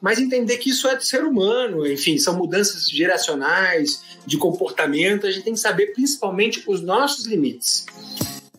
mas 0.00 0.18
entender 0.18 0.56
que 0.58 0.70
isso 0.70 0.86
é 0.86 0.94
do 0.96 1.02
ser 1.02 1.24
humano, 1.24 1.86
enfim, 1.86 2.16
são 2.16 2.36
mudanças 2.36 2.86
geracionais 2.86 4.02
de 4.24 4.38
comportamento, 4.38 5.26
a 5.26 5.30
gente 5.30 5.44
tem 5.44 5.52
que 5.52 5.60
saber 5.60 5.88
principalmente 5.88 6.62
os 6.66 6.80
nossos 6.80 7.26
limites. 7.26 7.84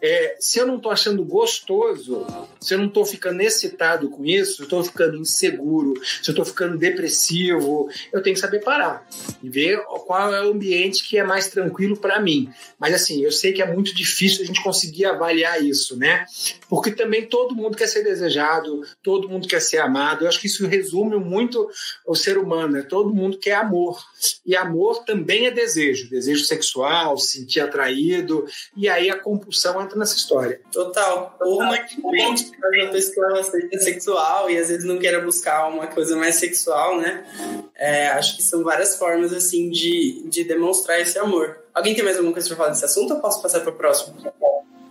É, 0.06 0.36
se 0.38 0.60
eu 0.60 0.68
não 0.68 0.76
estou 0.76 0.92
achando 0.92 1.24
gostoso, 1.24 2.28
se 2.60 2.74
eu 2.74 2.78
não 2.78 2.88
estou 2.88 3.06
ficando 3.06 3.40
excitado 3.42 4.10
com 4.10 4.26
isso, 4.26 4.56
se 4.56 4.60
eu 4.60 4.66
estou 4.66 4.84
ficando 4.84 5.16
inseguro, 5.16 5.94
se 6.22 6.30
eu 6.30 6.34
estou 6.34 6.44
ficando 6.44 6.78
depressivo, 6.78 7.90
eu 8.12 8.22
tenho 8.22 8.34
que 8.34 8.42
saber 8.42 8.60
parar 8.60 9.08
e 9.42 9.50
ver 9.50 9.82
qual 10.06 10.36
é 10.36 10.46
o 10.46 10.52
ambiente 10.52 11.08
que 11.08 11.18
é 11.18 11.24
mais 11.24 11.48
tranquilo 11.48 11.96
para 11.96 12.20
mim. 12.20 12.52
Mas 12.78 12.94
assim, 12.94 13.24
eu 13.24 13.32
sei 13.32 13.54
que 13.54 13.62
é 13.62 13.74
muito 13.74 13.96
difícil 13.96 14.44
a 14.44 14.46
gente 14.46 14.62
conseguir 14.62 15.06
avaliar 15.06 15.64
isso, 15.64 15.98
né? 15.98 16.26
Porque 16.68 16.92
também 16.92 17.26
todo 17.26 17.56
mundo 17.56 17.78
quer 17.78 17.88
ser 17.88 18.04
desejado, 18.04 18.82
todo 19.02 19.30
mundo 19.30 19.48
quer 19.48 19.62
ser 19.62 19.78
amado. 19.78 20.26
Eu 20.26 20.28
acho 20.28 20.42
que 20.42 20.48
isso 20.48 20.68
resume 20.68 21.16
muito 21.16 21.70
o 22.06 22.14
ser 22.14 22.38
humano, 22.38 22.74
né? 22.74 22.82
Todo 22.82 23.16
mundo 23.16 23.38
quer 23.38 23.56
amor. 23.56 24.04
E 24.46 24.56
amor 24.56 25.04
também 25.06 25.46
é 25.48 25.52
desejo, 25.52 26.10
desejo 26.10 26.46
sexual, 26.46 27.18
se 27.18 27.40
sentir 27.40 27.60
atraído, 27.60 28.46
e 28.76 28.88
aí 28.90 29.10
a 29.10 29.20
compulsão 29.20 29.82
entra 29.82 29.98
nessa 29.98 30.16
história. 30.16 30.62
Total. 30.72 31.36
Ou 31.42 31.56
romanticamente, 31.56 32.52
uma 32.64 32.90
pessoa 32.90 33.44
seja 33.44 33.80
sexual 33.80 34.50
e 34.50 34.58
às 34.58 34.70
vezes 34.70 34.86
não 34.86 35.00
queira 35.00 35.22
buscar 35.22 35.68
uma 35.68 35.88
coisa 35.88 36.16
mais 36.16 36.36
sexual, 36.36 37.00
né? 37.00 37.26
É, 37.76 38.08
acho 38.10 38.38
que 38.38 38.44
são 38.44 38.64
várias 38.64 38.96
formas, 38.98 39.34
assim, 39.34 39.70
de, 39.70 40.24
de 40.28 40.44
demonstrar 40.44 41.00
esse 41.00 41.18
amor. 41.18 41.60
Alguém 41.74 41.96
tem 41.96 42.04
mais 42.04 42.18
alguma 42.18 42.34
coisa 42.34 42.48
para 42.48 42.58
falar 42.58 42.70
desse 42.70 42.86
assunto 42.86 43.14
ou 43.16 43.20
posso 43.20 43.42
passar 43.42 43.62
para 43.62 43.72
o 43.72 43.76
próximo? 43.76 44.16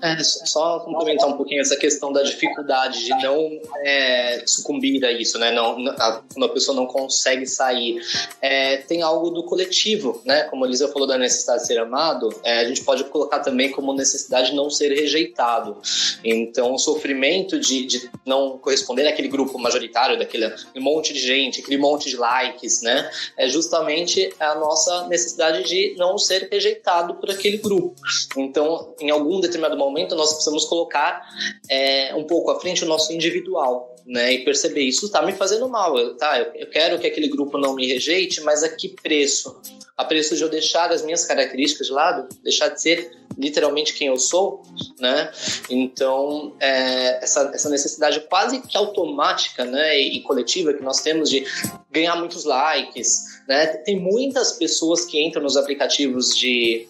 É, 0.02 0.20
só 0.24 0.80
complementar 0.80 1.28
um 1.28 1.36
pouquinho 1.36 1.60
essa 1.60 1.76
questão 1.76 2.12
da 2.12 2.24
dificuldade 2.24 3.04
de 3.04 3.10
não 3.22 3.60
é, 3.84 4.42
sucumbir 4.44 5.04
a 5.04 5.12
isso, 5.12 5.38
né? 5.38 5.52
Não, 5.52 5.76
a, 5.90 6.20
quando 6.32 6.44
a 6.44 6.48
pessoa 6.48 6.74
não 6.74 6.86
consegue 6.86 7.46
sair. 7.46 8.02
É, 8.40 8.78
tem 8.78 9.00
algo 9.00 9.30
do 9.30 9.44
coletivo, 9.44 10.20
né? 10.24 10.42
Como 10.44 10.64
a 10.64 10.68
Lisa 10.68 10.88
falou 10.88 11.06
da 11.06 11.16
necessidade 11.16 11.60
de 11.60 11.68
ser 11.68 11.78
amado, 11.78 12.34
é, 12.42 12.58
a 12.58 12.64
gente 12.64 12.82
pode 12.82 13.04
colocar 13.04 13.38
também 13.38 13.70
como 13.70 13.94
necessidade 13.94 14.50
de 14.50 14.56
não 14.56 14.68
ser 14.68 14.92
rejeitado. 14.92 15.76
Então, 16.24 16.74
o 16.74 16.78
sofrimento 16.78 17.60
de, 17.60 17.86
de 17.86 18.10
não 18.26 18.58
corresponder 18.58 19.06
àquele 19.06 19.28
grupo 19.28 19.56
majoritário, 19.56 20.18
daquele 20.18 20.52
monte 20.78 21.12
de 21.12 21.20
gente, 21.20 21.60
aquele 21.60 21.78
monte 21.78 22.10
de 22.10 22.16
likes, 22.16 22.82
né? 22.82 23.08
É 23.36 23.48
justamente 23.48 24.34
a 24.40 24.56
nossa 24.56 25.06
necessidade 25.06 25.62
de 25.62 25.94
não 25.96 26.18
ser 26.18 26.48
rejeitado 26.50 27.14
por 27.14 27.30
aquele 27.30 27.58
grupo. 27.58 27.94
Então, 28.36 28.96
em 29.00 29.08
algum 29.08 29.38
determinado 29.38 29.76
momento, 29.76 29.91
momento 29.92 30.16
nós 30.16 30.32
precisamos 30.32 30.64
colocar 30.64 31.22
é, 31.68 32.14
um 32.14 32.24
pouco 32.24 32.50
à 32.50 32.58
frente 32.58 32.84
o 32.84 32.88
nosso 32.88 33.12
individual, 33.12 33.94
né? 34.06 34.32
E 34.32 34.44
perceber 34.44 34.82
isso 34.82 35.06
está 35.06 35.22
me 35.22 35.32
fazendo 35.32 35.68
mal, 35.68 35.96
eu, 35.98 36.16
tá? 36.16 36.38
Eu, 36.38 36.52
eu 36.54 36.70
quero 36.70 36.98
que 36.98 37.06
aquele 37.06 37.28
grupo 37.28 37.58
não 37.58 37.74
me 37.74 37.86
rejeite, 37.86 38.40
mas 38.40 38.62
a 38.62 38.68
que 38.68 38.88
preço? 38.88 39.60
A 39.96 40.04
preço 40.04 40.34
de 40.34 40.42
eu 40.42 40.48
deixar 40.48 40.90
as 40.90 41.02
minhas 41.04 41.24
características 41.24 41.86
de 41.86 41.92
lado, 41.92 42.28
deixar 42.42 42.68
de 42.68 42.80
ser 42.80 43.12
literalmente 43.38 43.94
quem 43.94 44.08
eu 44.08 44.16
sou, 44.16 44.62
né? 44.98 45.30
Então, 45.70 46.54
é, 46.60 47.22
essa, 47.22 47.50
essa 47.54 47.68
necessidade 47.68 48.20
quase 48.28 48.60
que 48.60 48.76
automática, 48.76 49.64
né, 49.64 49.98
e, 49.98 50.16
e 50.16 50.22
coletiva 50.22 50.72
que 50.72 50.82
nós 50.82 51.00
temos 51.00 51.30
de 51.30 51.44
ganhar 51.90 52.16
muitos 52.16 52.44
likes, 52.44 53.42
né? 53.48 53.66
Tem 53.66 53.98
muitas 53.98 54.52
pessoas 54.52 55.04
que 55.04 55.22
entram 55.22 55.42
nos 55.42 55.56
aplicativos 55.56 56.36
de 56.36 56.88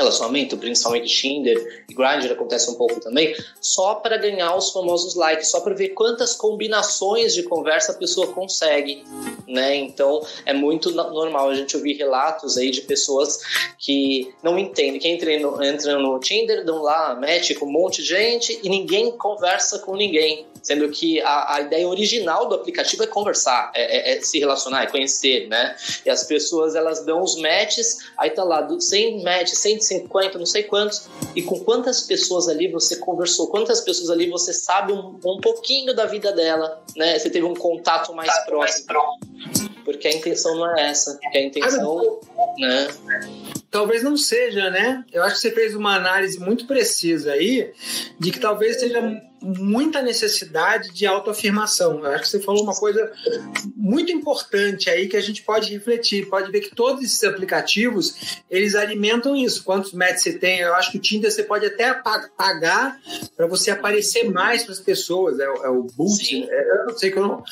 relacionamento, 0.00 0.56
principalmente 0.56 1.06
Tinder 1.06 1.84
e 1.88 1.94
Grindr 1.94 2.32
acontece 2.32 2.70
um 2.70 2.74
pouco 2.74 3.00
também, 3.00 3.34
só 3.60 3.94
para 3.94 4.16
ganhar 4.16 4.56
os 4.56 4.70
famosos 4.70 5.14
likes, 5.14 5.48
só 5.48 5.60
para 5.60 5.74
ver 5.74 5.90
quantas 5.90 6.34
combinações 6.34 7.34
de 7.34 7.42
conversa 7.42 7.92
a 7.92 7.94
pessoa 7.94 8.28
consegue, 8.28 9.04
né? 9.46 9.76
Então 9.76 10.20
é 10.44 10.52
muito 10.52 10.90
normal 10.90 11.50
a 11.50 11.54
gente 11.54 11.76
ouvir 11.76 11.94
relatos 11.94 12.56
aí 12.56 12.70
de 12.70 12.82
pessoas 12.82 13.38
que 13.78 14.32
não 14.42 14.58
entendem, 14.58 14.98
que 14.98 15.08
entram 15.08 15.38
no, 15.40 15.64
entram 15.64 16.00
no 16.00 16.18
Tinder, 16.18 16.64
dão 16.64 16.82
lá 16.82 17.14
match 17.14 17.54
com 17.58 17.66
um 17.66 17.72
monte 17.72 18.02
de 18.02 18.08
gente 18.08 18.58
e 18.62 18.68
ninguém 18.68 19.10
conversa 19.12 19.78
com 19.80 19.94
ninguém, 19.96 20.46
sendo 20.62 20.88
que 20.88 21.20
a, 21.20 21.56
a 21.56 21.60
ideia 21.60 21.86
original 21.88 22.48
do 22.48 22.54
aplicativo 22.54 23.02
é 23.02 23.06
conversar, 23.06 23.70
é, 23.74 24.14
é, 24.14 24.16
é, 24.16 24.20
se 24.20 24.38
relacionar, 24.38 24.84
é 24.84 24.86
conhecer, 24.86 25.48
né? 25.48 25.76
E 26.04 26.10
as 26.10 26.24
pessoas 26.24 26.74
elas 26.74 27.04
dão 27.04 27.22
os 27.22 27.36
matches, 27.36 27.98
aí 28.16 28.30
tá 28.30 28.44
lá 28.44 28.66
100 28.78 29.22
matches, 29.22 29.58
150, 29.58 29.89
não 30.38 30.46
sei 30.46 30.64
quantos, 30.64 31.08
e 31.34 31.42
com 31.42 31.60
quantas 31.60 32.02
pessoas 32.02 32.48
ali 32.48 32.68
você 32.68 32.96
conversou, 32.96 33.48
quantas 33.48 33.80
pessoas 33.80 34.10
ali 34.10 34.28
você 34.28 34.52
sabe 34.52 34.92
um, 34.92 35.18
um 35.24 35.40
pouquinho 35.40 35.94
da 35.94 36.06
vida 36.06 36.32
dela, 36.32 36.82
né? 36.96 37.18
Você 37.18 37.30
teve 37.30 37.46
um 37.46 37.54
contato 37.54 38.14
mais 38.14 38.32
próximo. 38.44 38.86
Porque 39.84 40.06
a 40.06 40.12
intenção 40.12 40.56
não 40.56 40.76
é 40.76 40.90
essa, 40.90 41.18
porque 41.20 41.38
a 41.38 41.42
intenção, 41.42 42.20
né? 42.58 42.88
talvez 43.70 44.02
não 44.02 44.16
seja, 44.16 44.70
né? 44.70 45.04
Eu 45.12 45.22
acho 45.22 45.36
que 45.36 45.40
você 45.40 45.50
fez 45.52 45.74
uma 45.74 45.94
análise 45.94 46.38
muito 46.38 46.66
precisa 46.66 47.32
aí 47.32 47.72
de 48.18 48.30
que 48.30 48.38
talvez 48.38 48.80
seja 48.80 49.00
muita 49.42 50.02
necessidade 50.02 50.92
de 50.92 51.06
autoafirmação. 51.06 52.04
Eu 52.04 52.12
acho 52.12 52.24
que 52.24 52.28
você 52.28 52.40
falou 52.40 52.62
uma 52.62 52.74
coisa 52.74 53.10
muito 53.74 54.12
importante 54.12 54.90
aí 54.90 55.08
que 55.08 55.16
a 55.16 55.20
gente 55.20 55.42
pode 55.42 55.72
refletir, 55.72 56.28
pode 56.28 56.50
ver 56.50 56.60
que 56.60 56.74
todos 56.74 57.02
esses 57.02 57.22
aplicativos, 57.24 58.38
eles 58.50 58.74
alimentam 58.74 59.34
isso. 59.34 59.64
Quantos 59.64 59.92
metros 59.92 60.22
você 60.22 60.32
tem? 60.32 60.60
Eu 60.60 60.74
acho 60.74 60.90
que 60.90 60.98
o 60.98 61.00
Tinder 61.00 61.30
você 61.30 61.42
pode 61.42 61.66
até 61.66 61.94
pagar 61.94 62.98
para 63.36 63.46
você 63.46 63.70
aparecer 63.70 64.30
mais 64.30 64.62
para 64.62 64.72
as 64.72 64.80
pessoas. 64.80 65.38
É, 65.38 65.44
é 65.44 65.68
o 65.68 65.84
boot, 65.96 66.48
é, 66.48 66.70
eu 66.70 66.86
não 66.86 66.98
sei 66.98 67.10
que 67.10 67.18
eu 67.18 67.22
não, 67.22 67.42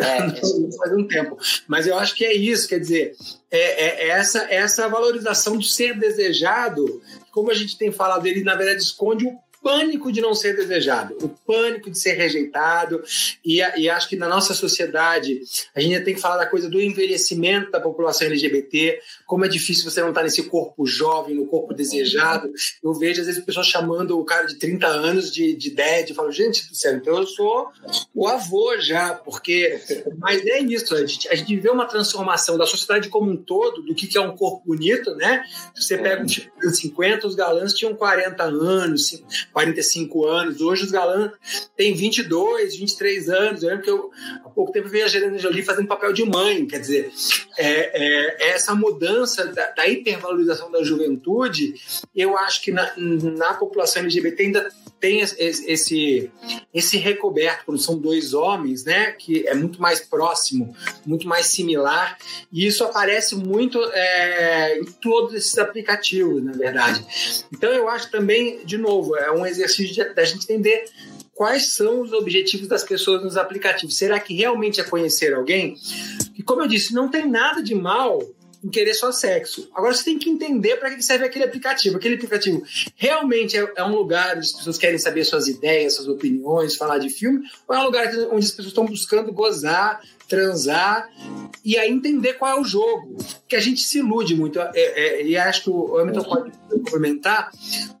é, 0.00 0.20
não 0.42 0.72
faz 0.72 0.92
um 0.92 1.06
tempo, 1.06 1.38
mas 1.66 1.86
eu 1.86 1.98
acho 1.98 2.14
que 2.14 2.24
é 2.24 2.34
isso, 2.34 2.68
quer 2.68 2.80
dizer, 2.80 3.14
é, 3.50 3.58
é, 3.58 4.06
é 4.06 4.08
essa, 4.08 4.46
essa 4.50 4.88
valorização 4.88 5.56
de 5.56 5.68
ser 5.68 5.98
desejado, 5.98 7.00
como 7.30 7.50
a 7.50 7.54
gente 7.54 7.78
tem 7.78 7.92
falado, 7.92 8.26
ele 8.26 8.42
na 8.42 8.54
verdade 8.54 8.82
esconde 8.82 9.26
o 9.26 9.38
pânico 9.68 10.10
de 10.10 10.22
não 10.22 10.34
ser 10.34 10.56
desejado, 10.56 11.14
o 11.20 11.28
pânico 11.28 11.90
de 11.90 11.98
ser 11.98 12.14
rejeitado. 12.14 13.02
E, 13.44 13.58
e, 13.76 13.90
acho 13.90 14.08
que 14.08 14.16
na 14.16 14.26
nossa 14.26 14.54
sociedade 14.54 15.42
a 15.74 15.80
gente 15.80 16.02
tem 16.04 16.14
que 16.14 16.20
falar 16.22 16.38
da 16.38 16.46
coisa 16.46 16.70
do 16.70 16.80
envelhecimento 16.80 17.70
da 17.70 17.78
população 17.78 18.28
LGBT, 18.28 18.98
como 19.26 19.44
é 19.44 19.48
difícil 19.48 19.84
você 19.84 20.00
não 20.00 20.08
estar 20.08 20.22
nesse 20.22 20.44
corpo 20.44 20.86
jovem, 20.86 21.34
no 21.34 21.46
corpo 21.46 21.74
desejado. 21.74 22.50
Eu 22.82 22.94
vejo 22.94 23.20
às 23.20 23.26
vezes 23.26 23.44
pessoas 23.44 23.66
chamando 23.66 24.18
o 24.18 24.24
cara 24.24 24.46
de 24.46 24.54
30 24.54 24.86
anos 24.86 25.30
de, 25.30 25.54
de 25.54 25.70
dead, 25.70 26.08
eu 26.08 26.16
falo, 26.16 26.32
gente 26.32 26.66
do 26.66 26.74
céu, 26.74 26.96
então 26.96 27.18
eu 27.18 27.26
sou 27.26 27.68
o 28.14 28.26
avô 28.26 28.74
já, 28.78 29.12
porque. 29.12 29.78
Mas 30.16 30.46
é 30.46 30.60
isso, 30.60 30.94
a 30.94 31.04
gente, 31.04 31.28
a 31.28 31.34
gente 31.34 31.54
vê 31.56 31.68
uma 31.68 31.84
transformação 31.84 32.56
da 32.56 32.64
sociedade 32.64 33.10
como 33.10 33.30
um 33.30 33.36
todo, 33.36 33.82
do 33.82 33.94
que, 33.94 34.06
que 34.06 34.16
é 34.16 34.20
um 34.20 34.34
corpo 34.34 34.62
bonito, 34.66 35.14
né? 35.16 35.44
Você 35.74 35.98
pega 35.98 36.24
tipo 36.24 36.58
de 36.58 36.74
50, 36.74 37.26
os 37.26 37.34
galãs 37.34 37.74
tinham 37.74 37.94
40 37.94 38.42
anos, 38.44 39.22
45 39.58 40.24
anos. 40.24 40.60
Hoje 40.60 40.84
os 40.84 40.92
galãs 40.92 41.32
têm 41.76 41.92
22, 41.92 42.76
23 42.76 43.28
anos. 43.28 43.62
Eu 43.62 43.68
lembro 43.70 43.84
que 43.84 43.90
eu, 43.90 44.10
pouco 44.58 44.72
tempo 44.72 44.88
vi 44.88 45.00
a 45.00 45.04
Angelina 45.04 45.38
Jolie 45.38 45.62
fazendo 45.62 45.86
papel 45.86 46.12
de 46.12 46.24
mãe. 46.24 46.66
Quer 46.66 46.80
dizer, 46.80 47.12
é, 47.56 48.42
é, 48.42 48.50
essa 48.50 48.74
mudança 48.74 49.46
da, 49.46 49.70
da, 49.70 49.86
hipervalorização 49.86 50.68
da 50.68 50.82
juventude, 50.82 51.74
eu 52.12 52.36
acho 52.36 52.62
que 52.62 52.72
na, 52.72 52.92
na 52.96 53.54
população 53.54 54.02
LGBT 54.02 54.42
ainda 54.42 54.68
tem 54.98 55.20
esse, 55.20 56.28
esse 56.74 56.96
recoberto, 56.96 57.66
quando 57.66 57.78
são 57.78 57.96
dois 57.96 58.34
homens, 58.34 58.84
né, 58.84 59.12
que 59.12 59.46
é 59.46 59.54
muito 59.54 59.80
mais 59.80 60.00
próximo, 60.00 60.74
muito 61.06 61.28
mais 61.28 61.46
similar, 61.46 62.18
e 62.52 62.66
isso 62.66 62.82
aparece 62.82 63.36
muito 63.36 63.80
é, 63.92 64.76
em 64.80 64.84
todos 64.84 65.34
esses 65.34 65.56
aplicativos, 65.56 66.42
na 66.42 66.50
verdade. 66.50 67.06
Então 67.54 67.70
eu 67.70 67.88
acho 67.88 68.10
também, 68.10 68.58
de 68.64 68.76
novo, 68.76 69.16
é 69.16 69.30
um 69.30 69.46
exercício 69.46 70.12
da 70.16 70.24
gente 70.24 70.42
entender 70.42 70.86
quais 71.38 71.76
são 71.76 72.00
os 72.00 72.12
objetivos 72.12 72.66
das 72.66 72.82
pessoas 72.82 73.22
nos 73.22 73.36
aplicativos. 73.36 73.96
Será 73.96 74.18
que 74.18 74.34
realmente 74.34 74.80
é 74.80 74.84
conhecer 74.84 75.32
alguém? 75.32 75.76
E 76.36 76.42
como 76.42 76.62
eu 76.62 76.66
disse, 76.66 76.92
não 76.92 77.08
tem 77.08 77.30
nada 77.30 77.62
de 77.62 77.76
mal 77.76 78.20
em 78.62 78.68
querer 78.68 78.92
só 78.92 79.12
sexo. 79.12 79.70
Agora 79.72 79.94
você 79.94 80.02
tem 80.02 80.18
que 80.18 80.28
entender 80.28 80.78
para 80.78 80.92
que 80.92 81.00
serve 81.00 81.24
aquele 81.24 81.44
aplicativo. 81.44 81.96
Aquele 81.96 82.16
aplicativo 82.16 82.60
realmente 82.96 83.56
é, 83.56 83.72
é, 83.76 83.84
um 83.84 83.94
lugar 83.94 84.36
onde 84.36 84.46
as 84.46 84.52
pessoas 84.52 84.78
querem 84.78 84.98
saber 84.98 85.24
suas 85.24 85.46
ideias, 85.46 85.94
suas 85.94 86.08
opiniões, 86.08 86.74
falar 86.74 86.98
de 86.98 87.08
filme, 87.08 87.40
ou 87.68 87.76
é 87.76 87.78
um 87.78 87.84
lugar 87.84 88.08
onde 88.32 88.44
as 88.44 88.50
pessoas 88.50 88.66
estão 88.66 88.84
buscando 88.84 89.32
gozar, 89.32 90.02
transar 90.28 91.08
e 91.64 91.76
aí 91.76 91.90
entender 91.90 92.34
qual 92.34 92.58
é 92.58 92.60
o 92.60 92.64
jogo. 92.64 93.16
Que 93.48 93.56
a 93.56 93.60
gente 93.60 93.82
se 93.82 93.98
ilude 93.98 94.34
muito. 94.34 94.60
É, 94.60 94.70
é, 94.74 95.26
e 95.26 95.36
acho 95.36 95.64
que 95.64 95.70
o 95.70 95.98
Hamilton 95.98 96.22
pode 96.22 96.52
complementar. 96.70 97.50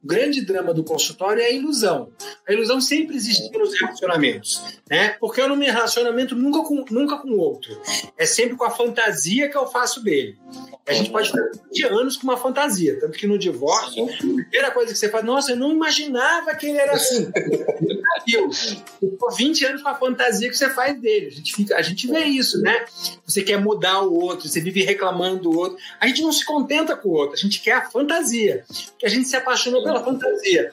O 0.02 0.06
grande 0.06 0.44
drama 0.44 0.72
do 0.72 0.84
consultório 0.84 1.42
é 1.42 1.46
a 1.46 1.50
ilusão. 1.50 2.10
A 2.46 2.52
ilusão 2.52 2.80
sempre 2.80 3.16
existiu 3.16 3.58
nos 3.58 3.78
relacionamentos. 3.78 4.80
Né? 4.88 5.10
Porque 5.20 5.40
eu 5.40 5.48
não 5.48 5.56
me 5.56 5.66
relacionamento 5.66 6.36
nunca 6.36 6.62
com, 6.62 6.84
nunca 6.90 7.16
com 7.16 7.30
o 7.30 7.38
outro. 7.38 7.80
É 8.16 8.26
sempre 8.26 8.56
com 8.56 8.64
a 8.64 8.70
fantasia 8.70 9.48
que 9.48 9.56
eu 9.56 9.66
faço 9.66 10.02
dele. 10.02 10.38
A 10.88 10.94
gente 10.94 11.10
pode 11.10 11.28
ficar 11.28 11.44
20 11.70 11.84
anos 11.84 12.16
com 12.16 12.22
uma 12.24 12.36
fantasia. 12.36 12.98
Tanto 12.98 13.18
que 13.18 13.26
no 13.26 13.38
divórcio, 13.38 14.04
a 14.04 14.16
primeira 14.16 14.70
coisa 14.70 14.92
que 14.92 14.98
você 14.98 15.08
faz, 15.08 15.24
nossa, 15.24 15.52
eu 15.52 15.56
não 15.56 15.70
imaginava 15.70 16.54
que 16.54 16.66
ele 16.66 16.78
era 16.78 16.92
assim. 16.92 17.30
Eu, 18.26 18.50
ficou 18.52 19.30
20 19.36 19.64
anos 19.66 19.82
com 19.82 19.88
a 19.88 19.94
fantasia 19.94 20.48
que 20.48 20.56
você 20.56 20.68
faz 20.70 20.98
dele. 21.00 21.26
A 21.26 21.30
gente, 21.30 21.54
fica, 21.54 21.76
a 21.76 21.82
gente 21.82 22.06
vê 22.06 22.24
isso, 22.24 22.60
né? 22.60 22.84
Você 23.24 23.42
quer 23.42 23.58
mudar 23.58 24.02
o 24.02 24.14
outro, 24.14 24.48
você 24.48 24.60
vive 24.60 24.82
reclamando 24.82 25.42
do 25.42 25.58
outro. 25.58 25.78
A 26.00 26.06
gente 26.06 26.22
não 26.22 26.32
se 26.32 26.44
contenta 26.44 26.96
com 26.96 27.08
o 27.08 27.12
outro, 27.12 27.34
a 27.34 27.38
gente 27.38 27.60
quer 27.60 27.72
a 27.72 27.90
fantasia. 27.90 28.64
Que 28.98 29.06
a 29.06 29.08
gente 29.08 29.28
se 29.28 29.36
apaixonou 29.36 29.82
pela 29.82 30.02
fantasia. 30.02 30.72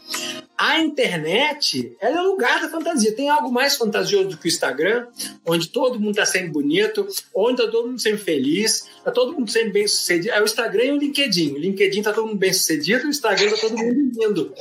A 0.58 0.80
internet, 0.80 1.96
ela 2.00 2.18
é 2.18 2.22
o 2.22 2.32
lugar 2.32 2.62
da 2.62 2.70
fantasia. 2.70 3.14
Tem 3.14 3.30
algo 3.30 3.52
mais 3.52 3.76
fantasioso 3.76 4.30
do 4.30 4.38
que 4.38 4.48
o 4.48 4.48
Instagram, 4.48 5.08
onde 5.46 5.68
todo 5.68 6.00
mundo 6.00 6.12
está 6.12 6.26
sempre 6.26 6.50
bonito, 6.50 7.08
onde 7.34 7.62
está 7.62 7.72
todo 7.72 7.88
mundo 7.88 8.00
sempre 8.00 8.24
feliz, 8.24 8.88
está 8.98 9.12
todo 9.12 9.34
mundo 9.34 9.52
sempre 9.52 9.72
bem 9.72 9.88
sucedido. 9.88 10.34
É 10.34 10.42
o 10.42 10.46
Instagram 10.46 10.84
e 10.84 10.92
o 10.92 10.98
LinkedIn. 10.98 11.54
O 11.54 11.58
LinkedIn 11.58 12.00
está 12.00 12.14
todo 12.14 12.28
mundo 12.28 12.38
bem 12.38 12.54
sucedido, 12.54 13.06
o 13.06 13.10
Instagram 13.10 13.48
está 13.48 13.68
todo 13.68 13.78
mundo 13.78 14.12
lindo. 14.14 14.54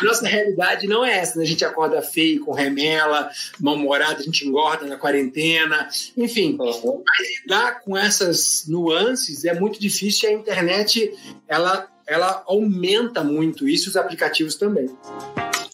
A 0.00 0.04
nossa 0.04 0.26
realidade 0.26 0.86
não 0.86 1.04
é 1.04 1.18
essa, 1.18 1.38
né? 1.38 1.44
A 1.44 1.48
gente 1.48 1.64
acorda 1.64 2.00
feio, 2.00 2.44
com 2.44 2.52
remela, 2.52 3.30
mal-humorado, 3.60 4.20
a 4.20 4.24
gente 4.24 4.46
engorda 4.46 4.86
na 4.86 4.96
quarentena, 4.96 5.88
enfim. 6.16 6.56
Uhum. 6.58 7.02
lidar 7.42 7.80
com 7.80 7.96
essas 7.96 8.64
nuances 8.66 9.44
é 9.44 9.52
muito 9.52 9.78
difícil 9.78 10.28
e 10.28 10.32
a 10.32 10.36
internet, 10.36 11.12
ela 11.46 11.88
ela 12.08 12.42
aumenta 12.46 13.22
muito 13.22 13.68
isso, 13.68 13.90
os 13.90 13.96
aplicativos 13.96 14.56
também. 14.56 14.88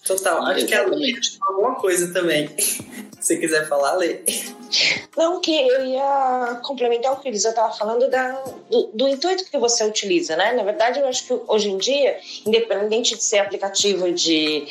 Total. 0.05 0.45
Acho 0.47 0.65
Exatamente. 0.65 1.31
que 1.31 1.39
ela 1.39 1.49
alguma 1.49 1.77
coisa 1.77 2.13
também. 2.13 2.51
Se 3.25 3.39
quiser 3.39 3.67
falar, 3.67 3.95
lê. 3.95 4.21
Não, 5.17 5.41
que 5.41 5.51
eu 5.67 5.87
ia 5.87 6.61
complementar 6.63 7.15
o 7.15 7.17
que 7.17 7.27
Elisa 7.27 7.49
estava 7.49 7.73
falando 7.73 8.11
da, 8.11 8.33
do, 8.71 8.91
do, 8.93 9.09
intuito 9.09 9.51
que 9.51 9.57
você 9.57 9.83
utiliza, 9.83 10.37
né? 10.37 10.53
Na 10.53 10.63
verdade, 10.63 11.01
eu 11.01 11.09
acho 11.09 11.25
que 11.25 11.41
hoje 11.49 11.71
em 11.71 11.79
dia, 11.79 12.19
independente 12.45 13.17
de 13.17 13.25
ser 13.25 13.39
aplicativo 13.39 14.13
de, 14.13 14.67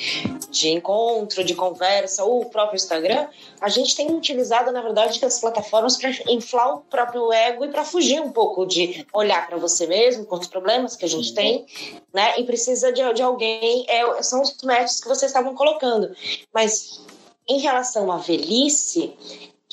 de 0.51 0.70
encontro, 0.70 1.43
de 1.43 1.56
conversa 1.56 2.24
ou 2.24 2.43
o 2.43 2.45
próprio 2.45 2.76
Instagram, 2.76 3.26
a 3.60 3.70
gente 3.70 3.95
tem 3.95 4.14
utilizado, 4.14 4.72
na 4.72 4.84
verdade, 4.84 5.26
as 5.26 5.39
plataformas 5.39 5.97
para 5.97 6.12
inflar 6.30 6.76
o 6.76 6.82
próprio 6.82 7.34
ego 7.34 7.66
e 7.66 7.70
para 7.70 7.84
fugir 7.84 8.22
um 8.22 8.32
pouco 8.32 8.68
de 8.68 9.04
olhar 9.12 9.47
para 9.47 9.58
você 9.58 9.88
mesmo, 9.88 10.28
com 10.28 10.36
os 10.36 10.45
problemas 10.45 10.95
que 10.95 11.06
a 11.06 11.10
gente 11.10 11.30
uhum. 11.30 11.36
tem, 11.36 11.66
né? 12.14 12.39
E 12.39 12.43
precisa 12.43 12.93
de, 12.93 13.01
de 13.14 13.24
alguém, 13.24 13.84
é, 13.89 14.22
são 14.22 14.43
os 14.43 14.56
matches 14.62 14.99
que 14.99 15.08
vocês 15.08 15.32
estavam 15.32 15.56
colocando. 15.56 16.16
Mas 16.54 17.01
em 17.48 17.60
relação 17.60 18.12
à 18.12 18.18
velhice, 18.18 19.14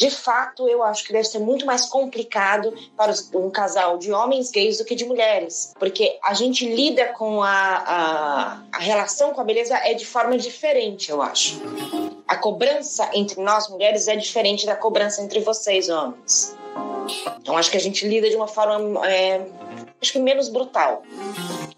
de 0.00 0.10
fato, 0.10 0.66
eu 0.66 0.82
acho 0.82 1.04
que 1.04 1.12
deve 1.12 1.28
ser 1.28 1.40
muito 1.40 1.66
mais 1.66 1.84
complicado 1.84 2.72
para 2.96 3.12
um 3.34 3.50
casal 3.50 3.98
de 3.98 4.10
homens 4.10 4.50
gays 4.50 4.78
do 4.78 4.84
que 4.86 4.94
de 4.94 5.04
mulheres, 5.04 5.74
porque 5.78 6.18
a 6.24 6.32
gente 6.32 6.66
lida 6.66 7.08
com 7.08 7.42
a, 7.42 7.50
a, 7.50 8.62
a 8.72 8.78
relação 8.78 9.34
com 9.34 9.42
a 9.42 9.44
beleza 9.44 9.76
é 9.76 9.92
de 9.92 10.06
forma 10.06 10.38
diferente, 10.38 11.10
eu 11.10 11.20
acho. 11.20 11.60
A 12.26 12.34
cobrança 12.34 13.10
entre 13.12 13.42
nós 13.42 13.68
mulheres 13.68 14.08
é 14.08 14.16
diferente 14.16 14.64
da 14.64 14.74
cobrança 14.74 15.20
entre 15.20 15.40
vocês 15.40 15.90
homens. 15.90 16.56
Então 17.38 17.58
acho 17.58 17.70
que 17.70 17.76
a 17.76 17.80
gente 17.80 18.08
lida 18.08 18.30
de 18.30 18.36
uma 18.36 18.48
forma 18.48 19.06
é, 19.06 19.46
acho 20.00 20.12
que 20.12 20.18
menos 20.18 20.48
brutal. 20.48 21.02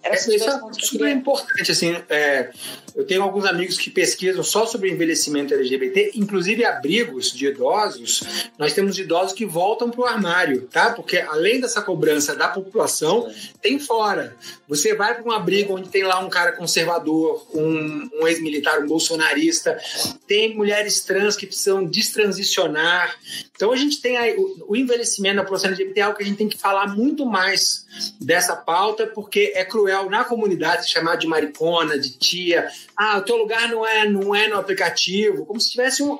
É, 0.03 0.15
isso 0.15 0.31
é 0.33 0.61
super 0.81 1.09
importante, 1.09 1.71
assim, 1.71 1.97
é, 2.09 2.51
eu 2.95 3.07
tenho 3.07 3.23
alguns 3.23 3.45
amigos 3.45 3.79
que 3.79 3.89
pesquisam 3.89 4.43
só 4.43 4.67
sobre 4.67 4.91
envelhecimento 4.91 5.55
LGBT, 5.55 6.13
inclusive 6.17 6.65
abrigos 6.65 7.33
de 7.33 7.47
idosos, 7.47 8.23
nós 8.59 8.73
temos 8.73 8.99
idosos 8.99 9.33
que 9.33 9.47
voltam 9.47 9.91
para 9.91 10.01
o 10.01 10.05
armário, 10.05 10.63
tá? 10.63 10.91
Porque 10.91 11.19
além 11.19 11.61
dessa 11.61 11.81
cobrança 11.81 12.35
da 12.35 12.49
população, 12.49 13.33
tem 13.61 13.79
fora. 13.79 14.37
Você 14.69 14.95
vai 14.95 15.15
para 15.15 15.25
um 15.25 15.31
abrigo 15.31 15.75
onde 15.75 15.89
tem 15.89 16.03
lá 16.03 16.19
um 16.19 16.29
cara 16.29 16.53
conservador, 16.53 17.47
um, 17.55 18.09
um 18.21 18.27
ex-militar, 18.27 18.81
um 18.81 18.87
bolsonarista, 18.87 19.79
tem 20.27 20.55
mulheres 20.55 21.01
trans 21.03 21.37
que 21.37 21.47
precisam 21.47 21.85
destransicionar. 21.85 23.17
Então 23.55 23.71
a 23.71 23.77
gente 23.77 24.01
tem 24.01 24.17
aí 24.17 24.35
o, 24.37 24.67
o 24.69 24.77
envelhecimento 24.77 25.37
da 25.37 25.43
população 25.43 25.71
LGBT 25.71 26.01
é 26.01 26.03
algo 26.03 26.17
que 26.17 26.25
a 26.25 26.27
gente 26.27 26.39
tem 26.39 26.49
que 26.49 26.59
falar 26.59 26.89
muito 26.89 27.25
mais 27.25 27.87
dessa 28.21 28.57
pauta, 28.57 29.07
porque 29.07 29.53
é 29.55 29.65
cruel 29.65 29.92
na 30.09 30.25
comunidade 30.25 30.91
chamar 30.91 31.17
de 31.17 31.27
maricona, 31.27 31.99
de 31.99 32.11
tia. 32.11 32.69
Ah, 32.97 33.19
o 33.19 33.23
teu 33.23 33.37
lugar 33.37 33.69
não 33.69 33.87
é, 33.87 34.09
não 34.09 34.35
é 34.35 34.49
no 34.49 34.59
aplicativo, 34.59 35.45
como 35.47 35.61
se 35.61 35.71
tivesse 35.71 36.03
um, 36.03 36.19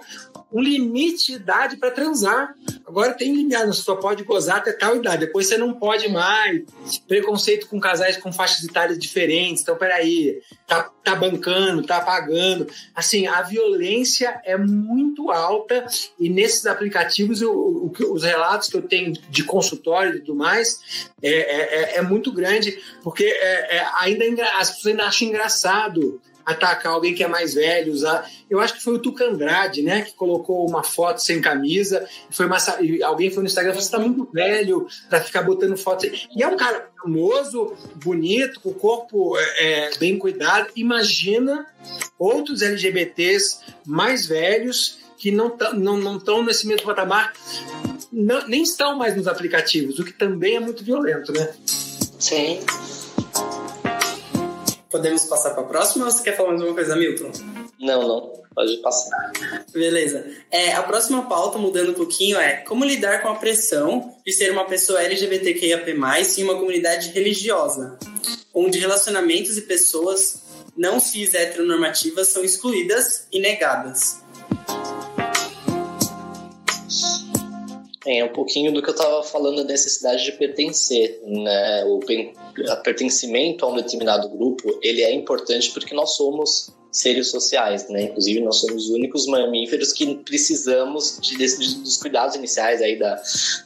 um 0.53 0.61
limite 0.61 1.27
de 1.27 1.33
idade 1.35 1.77
para 1.77 1.91
transar. 1.91 2.55
Agora 2.87 3.15
tem 3.15 3.35
limite, 3.35 3.67
você 3.67 3.83
só 3.83 3.97
pode 3.97 4.23
gozar 4.25 4.59
até 4.59 4.73
tal 4.73 4.97
idade, 4.97 5.27
depois 5.27 5.47
você 5.47 5.57
não 5.57 5.75
pode 5.75 6.09
mais. 6.09 6.63
Preconceito 7.09 7.69
com 7.69 7.81
casais 7.81 8.17
com 8.17 8.33
faixas 8.33 8.65
etárias 8.65 8.99
diferentes. 8.99 9.63
Então, 9.63 9.77
peraí, 9.77 10.41
tá, 10.67 10.91
tá 11.03 11.15
bancando, 11.15 11.83
tá 11.83 12.01
pagando. 12.01 12.67
Assim, 12.95 13.27
a 13.27 13.43
violência 13.43 14.41
é 14.45 14.57
muito 14.57 15.31
alta 15.31 15.87
e 16.19 16.29
nesses 16.29 16.67
aplicativos, 16.67 17.41
o, 17.43 17.51
o, 17.51 18.13
os 18.13 18.23
relatos 18.23 18.69
que 18.69 18.77
eu 18.77 18.83
tenho 18.83 19.13
de 19.13 19.45
consultório 19.45 20.17
e 20.17 20.21
tudo 20.21 20.35
mais 20.35 21.11
é, 21.23 21.31
é, 21.31 21.97
é, 21.97 21.97
é 21.99 22.03
muito 22.03 22.33
grande, 22.33 22.79
porque 23.03 23.25
é, 23.25 23.77
é 23.77 23.87
ainda 23.99 24.45
as 24.59 24.71
pessoas 24.71 24.93
ainda 24.93 25.05
acham 25.05 25.29
engraçado 25.29 26.21
atacar 26.45 26.93
alguém 26.93 27.15
que 27.15 27.23
é 27.23 27.29
mais 27.29 27.55
velho, 27.55 27.93
usar. 27.93 28.29
Eu 28.51 28.61
acho 28.61 28.75
que 28.75 28.83
foi 28.83 28.95
o 28.95 28.99
Tuca 28.99 29.25
Andrade, 29.25 29.83
né, 29.83 30.03
que 30.03 30.15
colocou 30.15 30.69
uma 30.69 30.83
foto 30.83 31.23
sem 31.23 31.41
camisa, 31.41 32.07
foi 32.31 32.47
uma... 32.47 32.57
alguém 33.05 33.31
foi 33.31 33.43
no 33.43 33.49
Instagram 33.49 33.71
e 33.71 33.75
falou: 33.75 33.85
você 33.85 33.91
tá 33.91 33.99
muito 33.99 34.33
velho 34.33 34.87
para 35.09 35.21
ficar 35.21 35.43
botando 35.43 35.77
foto. 35.77 36.07
E 36.07 36.43
é 36.43 36.47
um 36.47 36.57
cara 36.57 36.91
famoso, 37.01 37.75
bonito, 37.97 38.61
com 38.61 38.71
o 38.71 38.75
corpo 38.75 39.37
é, 39.39 39.89
é 39.89 39.99
bem 39.99 40.19
cuidado. 40.19 40.69
Imagina 40.77 41.67
outros 42.19 42.63
LGBTs 42.63 43.59
mais 43.87 44.27
velhos 44.27 45.03
que 45.19 45.31
não 45.31 45.49
estão 45.49 45.73
não, 45.75 45.97
não 45.97 46.43
nesse 46.43 46.67
mesmo 46.67 46.85
patamar, 46.85 47.33
não, 48.13 48.47
nem 48.49 48.65
estão 48.65 48.99
mais 48.99 49.17
nos 49.17 49.29
aplicativos, 49.29 49.99
o 50.01 50.05
que 50.05 50.13
também 50.13 50.57
é 50.57 50.61
muito 50.61 50.83
violento, 50.85 51.33
né? 51.33 51.55
Sim. 52.19 52.61
Podemos 54.93 55.25
passar 55.25 55.51
para 55.55 55.63
a 55.63 55.67
próxima 55.67 56.05
ou 56.05 56.11
você 56.11 56.23
quer 56.23 56.37
falar 56.37 56.51
mais 56.51 56.61
alguma 56.61 56.77
coisa, 56.77 56.95
Milton? 56.95 57.33
Não, 57.81 58.07
não. 58.07 58.43
Pode 58.55 58.77
passar. 58.77 59.33
Beleza. 59.73 60.25
É, 60.51 60.75
a 60.75 60.83
próxima 60.83 61.23
pauta, 61.27 61.57
mudando 61.57 61.93
um 61.93 61.95
pouquinho, 61.95 62.39
é 62.39 62.57
como 62.59 62.85
lidar 62.85 63.23
com 63.23 63.29
a 63.29 63.35
pressão 63.37 64.15
de 64.25 64.33
ser 64.35 64.53
uma 64.53 64.67
pessoa 64.67 65.03
LGBTQIAP+, 65.03 65.91
em 65.91 66.45
uma 66.45 66.57
comunidade 66.57 67.09
religiosa, 67.09 67.99
onde 68.53 68.79
relacionamentos 68.79 69.57
e 69.57 69.63
pessoas 69.63 70.43
não 70.77 71.01
cis 71.01 71.33
heteronormativas 71.33 72.29
são 72.29 72.45
excluídas 72.45 73.27
e 73.33 73.41
negadas. 73.41 74.21
É 78.05 78.25
um 78.25 78.33
pouquinho 78.33 78.73
do 78.73 78.83
que 78.83 78.89
eu 78.89 78.95
estava 78.95 79.23
falando 79.23 79.59
da 79.59 79.65
necessidade 79.65 80.25
de 80.25 80.33
pertencer, 80.33 81.21
né? 81.25 81.85
O 81.85 82.01
pertencimento 82.83 83.65
a 83.65 83.69
um 83.69 83.77
determinado 83.77 84.29
grupo, 84.29 84.79
ele 84.83 85.03
é 85.03 85.13
importante 85.13 85.71
porque 85.71 85.95
nós 85.95 86.17
somos 86.17 86.73
seres 86.91 87.29
sociais, 87.29 87.89
né? 87.89 88.03
Inclusive 88.03 88.41
nós 88.41 88.57
somos 88.57 88.85
os 88.85 88.91
únicos 88.91 89.27
mamíferos 89.27 89.93
que 89.93 90.15
precisamos 90.17 91.19
de, 91.23 91.37
de, 91.37 91.77
dos 91.77 91.97
cuidados 91.97 92.37
iniciais 92.37 92.83
aí 92.83 92.99
da, 92.99 93.23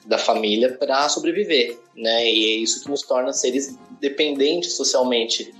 da 0.06 0.18
família 0.18 0.72
para 0.72 1.08
sobreviver, 1.08 1.76
né? 1.96 2.24
E 2.24 2.52
é 2.52 2.56
isso 2.58 2.82
que 2.82 2.90
nos 2.90 3.02
torna 3.02 3.32
seres 3.32 3.74
dependentes 4.00 4.74
socialmente 4.74 5.52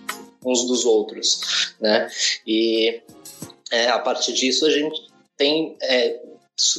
uns 0.45 0.65
dos 0.65 0.85
outros, 0.85 1.75
né? 1.81 2.09
E 2.47 3.01
é, 3.73 3.89
a 3.89 3.99
partir 3.99 4.33
disso 4.33 4.65
a 4.65 4.71
gente 4.71 5.09
tem 5.37 5.77
é, 5.83 6.21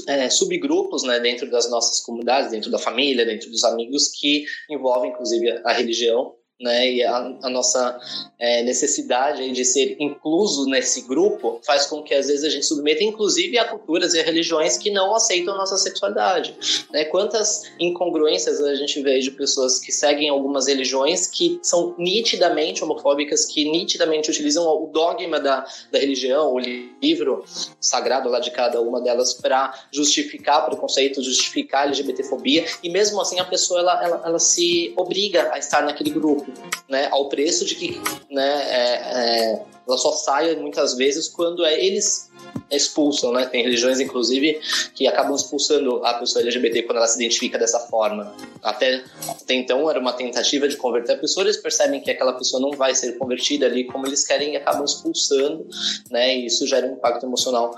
é, 0.08 0.30
subgrupos 0.30 1.04
né, 1.04 1.20
dentro 1.20 1.50
das 1.50 1.70
nossas 1.70 2.02
comunidades, 2.02 2.52
dentro 2.52 2.72
da 2.72 2.80
família, 2.80 3.26
dentro 3.26 3.50
dos 3.50 3.64
amigos, 3.64 4.10
que 4.10 4.46
envolvem 4.70 5.12
inclusive 5.12 5.50
a 5.64 5.74
religião 5.74 6.36
né, 6.60 6.92
e 6.92 7.04
a, 7.04 7.18
a 7.44 7.50
nossa 7.50 8.00
é, 8.40 8.64
necessidade 8.64 9.52
de 9.52 9.64
ser 9.64 9.96
incluso 10.00 10.66
nesse 10.66 11.02
grupo 11.02 11.60
faz 11.64 11.86
com 11.86 12.02
que 12.02 12.16
às 12.16 12.28
vezes 12.28 12.44
a 12.44 12.50
gente 12.50 12.66
submeta 12.66 13.04
inclusive 13.04 13.60
a 13.60 13.66
culturas 13.66 14.16
e 14.16 14.20
a 14.20 14.24
religiões 14.24 14.76
que 14.76 14.90
não 14.90 15.16
aceitam 15.16 15.54
a 15.54 15.58
nossa 15.58 15.78
sexualidade. 15.78 16.56
Né? 16.92 17.06
Quantas 17.06 17.62
incongruências 17.80 18.60
a 18.60 18.74
gente 18.74 19.00
vê 19.04 19.20
de 19.20 19.30
pessoas 19.32 19.78
que 19.78 19.92
seguem 19.92 20.30
algumas 20.30 20.66
religiões 20.66 21.28
que 21.28 21.60
são 21.62 21.94
nitidamente 21.96 22.84
homofóbicas, 22.84 23.46
que 23.46 23.70
nitidamente 23.70 24.32
utilizam 24.32 24.66
o 24.66 24.88
dogma 24.88 25.40
da, 25.40 25.64
da 25.92 26.00
religião, 26.00 26.54
o 26.54 26.60
livro 26.60 27.44
sagrado 27.80 28.30
lá 28.30 28.40
de 28.40 28.50
cada 28.50 28.82
uma 28.82 29.00
delas 29.00 29.36
para 29.36 29.74
justificar 29.92 30.66
preconceito, 30.66 31.22
justificar 31.22 31.86
LGBTfobia 31.86 32.66
e 32.82 32.90
mesmo 32.90 33.22
assim 33.22 33.40
a 33.40 33.46
pessoa 33.46 33.80
ela, 33.80 34.04
ela, 34.04 34.22
ela 34.26 34.40
se 34.40 34.92
obriga 34.98 35.54
a 35.54 35.60
estar 35.60 35.84
naquele 35.84 36.10
grupo 36.10 36.47
né, 36.90 37.08
ao 37.12 37.30
preço 37.30 37.66
de 37.66 37.76
que 37.76 38.02
né, 38.30 38.64
é, 38.70 39.52
é, 39.54 39.66
ela 39.88 39.98
só 39.98 40.12
saia 40.12 40.56
muitas 40.58 40.96
vezes 40.96 41.28
quando 41.28 41.66
é, 41.66 41.84
eles 41.84 42.30
expulsam, 42.70 43.32
né? 43.32 43.46
Tem 43.46 43.64
religiões, 43.64 44.00
inclusive, 44.00 44.60
que 44.94 45.08
acabam 45.08 45.36
expulsando 45.36 46.06
a 46.06 46.16
pessoa 46.16 46.44
LGBT 46.44 46.84
quando 46.84 46.98
ela 46.98 47.08
se 47.08 47.18
identifica 47.18 47.58
dessa 47.58 47.80
forma. 47.80 48.36
Até, 48.62 49.04
até 49.30 49.54
então 49.54 49.90
era 49.90 50.00
uma 50.00 50.14
tentativa 50.14 50.68
de 50.68 50.76
converter 50.76 51.14
a 51.14 51.18
pessoa, 51.18 51.46
eles 51.46 51.58
percebem 51.58 52.02
que 52.02 52.12
aquela 52.12 52.34
pessoa 52.34 52.62
não 52.62 52.72
vai 52.72 52.94
ser 52.94 53.14
convertida 53.18 53.66
ali 53.66 53.86
como 53.86 54.06
eles 54.06 54.26
querem 54.26 54.54
e 54.54 54.58
acabam 54.58 54.84
expulsando, 54.84 55.68
né? 56.12 56.36
E 56.38 56.46
isso 56.48 56.68
gera 56.68 56.88
um 56.88 56.94
impacto 56.94 57.26
emocional 57.26 57.74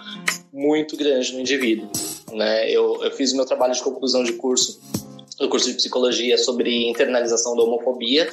muito 0.52 0.98
grande 0.98 1.34
no 1.34 1.42
indivíduo, 1.42 1.90
né? 2.32 2.70
Eu, 2.70 3.04
eu 3.04 3.12
fiz 3.12 3.32
o 3.32 3.36
meu 3.36 3.46
trabalho 3.46 3.74
de 3.74 3.84
conclusão 3.84 4.24
de 4.24 4.34
curso 4.34 4.80
no 5.40 5.50
curso 5.50 5.68
de 5.68 5.76
psicologia 5.76 6.38
sobre 6.38 6.90
internalização 6.90 7.56
da 7.56 7.64
homofobia, 7.64 8.32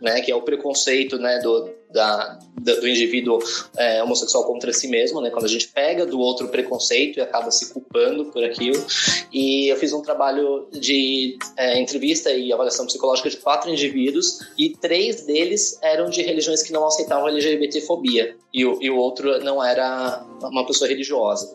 né, 0.00 0.20
que 0.20 0.30
é 0.30 0.34
o 0.34 0.42
preconceito, 0.42 1.18
né, 1.18 1.38
do, 1.38 1.70
da, 1.92 2.38
do 2.56 2.88
indivíduo 2.88 3.38
é, 3.76 4.02
homossexual 4.02 4.44
contra 4.44 4.72
si 4.72 4.88
mesmo, 4.88 5.20
né? 5.20 5.30
Quando 5.30 5.44
a 5.44 5.48
gente 5.48 5.68
pega 5.68 6.06
do 6.06 6.18
outro 6.18 6.48
preconceito 6.48 7.18
e 7.18 7.22
acaba 7.22 7.50
se 7.50 7.72
culpando 7.72 8.26
por 8.26 8.42
aquilo. 8.44 8.84
E 9.32 9.68
eu 9.68 9.76
fiz 9.76 9.92
um 9.92 10.02
trabalho 10.02 10.68
de 10.72 11.36
é, 11.56 11.78
entrevista 11.78 12.30
e 12.30 12.52
avaliação 12.52 12.86
psicológica 12.86 13.30
de 13.30 13.36
quatro 13.36 13.70
indivíduos 13.70 14.38
e 14.58 14.70
três 14.70 15.22
deles 15.22 15.78
eram 15.82 16.10
de 16.10 16.22
religiões 16.22 16.62
que 16.62 16.72
não 16.72 16.86
aceitavam 16.86 17.28
LGBTfobia 17.28 18.36
e 18.52 18.66
o, 18.66 18.78
e 18.82 18.90
o 18.90 18.96
outro 18.96 19.42
não 19.42 19.64
era 19.64 20.24
uma 20.42 20.66
pessoa 20.66 20.88
religiosa. 20.88 21.52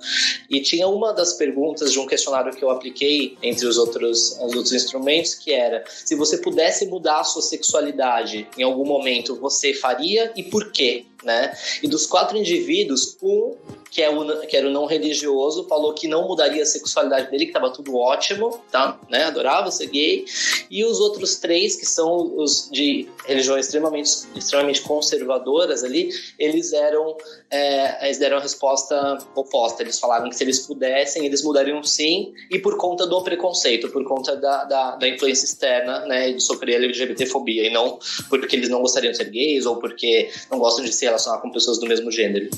E 0.50 0.62
tinha 0.62 0.88
uma 0.88 1.14
das 1.14 1.34
perguntas 1.34 1.92
de 1.92 2.00
um 2.00 2.08
questionário 2.08 2.56
que 2.56 2.64
eu 2.64 2.70
apliquei 2.70 3.38
entre 3.44 3.68
os 3.68 3.78
outros, 3.78 4.38
os 4.42 4.56
outros 4.56 4.74
instrumentos 4.74 5.36
que 5.36 5.52
era 5.52 5.84
se 5.88 6.16
você 6.16 6.38
pudesse 6.38 6.86
mudar 6.88 7.20
a 7.20 7.24
sua 7.24 7.42
sexualidade 7.42 8.48
em 8.58 8.64
algum 8.64 8.86
momento, 8.86 9.36
você 9.36 9.74
faria 9.74 10.27
e 10.36 10.44
por 10.44 10.72
quê, 10.72 11.06
né? 11.28 11.54
E 11.84 11.88
dos 11.90 12.06
quatro 12.06 12.38
indivíduos, 12.38 13.18
um 13.22 13.54
que, 13.92 14.02
é 14.02 14.10
o, 14.10 14.48
que 14.48 14.56
era 14.56 14.68
o 14.68 14.72
não 14.72 14.86
religioso, 14.86 15.68
falou 15.68 15.94
que 15.94 16.08
não 16.08 16.28
mudaria 16.28 16.64
a 16.64 16.66
sexualidade 16.66 17.30
dele, 17.30 17.46
que 17.46 17.52
estava 17.52 17.70
tudo 17.70 17.96
ótimo, 17.98 18.62
tá? 18.72 18.98
Né? 19.10 19.26
Adorava 19.26 19.70
ser 19.70 19.88
gay. 19.88 20.26
E 20.72 20.86
os 20.86 21.00
outros 21.00 21.36
três, 21.36 21.76
que 21.76 21.86
são 21.86 22.34
os 22.38 22.70
de 22.72 23.08
religiões 23.26 23.66
extremamente, 23.66 24.10
extremamente 24.36 24.82
conservadoras 24.82 25.84
ali, 25.84 26.10
eles 26.40 26.72
eram 26.72 27.18
é, 27.50 28.06
eles 28.06 28.18
deram 28.18 28.38
a 28.38 28.42
resposta 28.42 29.18
oposta. 29.36 29.84
Eles 29.84 30.00
falaram 30.00 30.30
que 30.30 30.36
se 30.36 30.44
eles 30.44 30.60
pudessem, 30.60 31.26
eles 31.26 31.44
mudariam 31.44 31.84
sim, 31.84 32.34
e 32.50 32.60
por 32.60 32.78
conta 32.78 33.06
do 33.06 33.22
preconceito, 33.22 33.90
por 33.90 34.04
conta 34.06 34.36
da, 34.36 34.64
da, 34.66 34.96
da 34.96 35.08
influência 35.08 35.46
externa, 35.46 36.06
né, 36.06 36.32
de 36.32 36.42
sofrer 36.42 36.76
LGBTfobia, 36.76 37.68
e 37.68 37.70
não 37.70 38.00
porque 38.30 38.56
eles 38.56 38.70
não 38.70 38.82
gostariam 38.82 39.12
de 39.12 39.18
ser 39.18 39.30
gays 39.30 39.66
ou 39.66 39.78
porque 39.78 40.30
não 40.52 40.60
gostam 40.60 40.86
de 40.86 40.94
se 40.94 41.08
relacionar 41.18 41.40
com 41.40 41.50
pessoas 41.52 41.80
do 41.80 41.88
mesmo 41.88 42.12
gênero. 42.12 42.50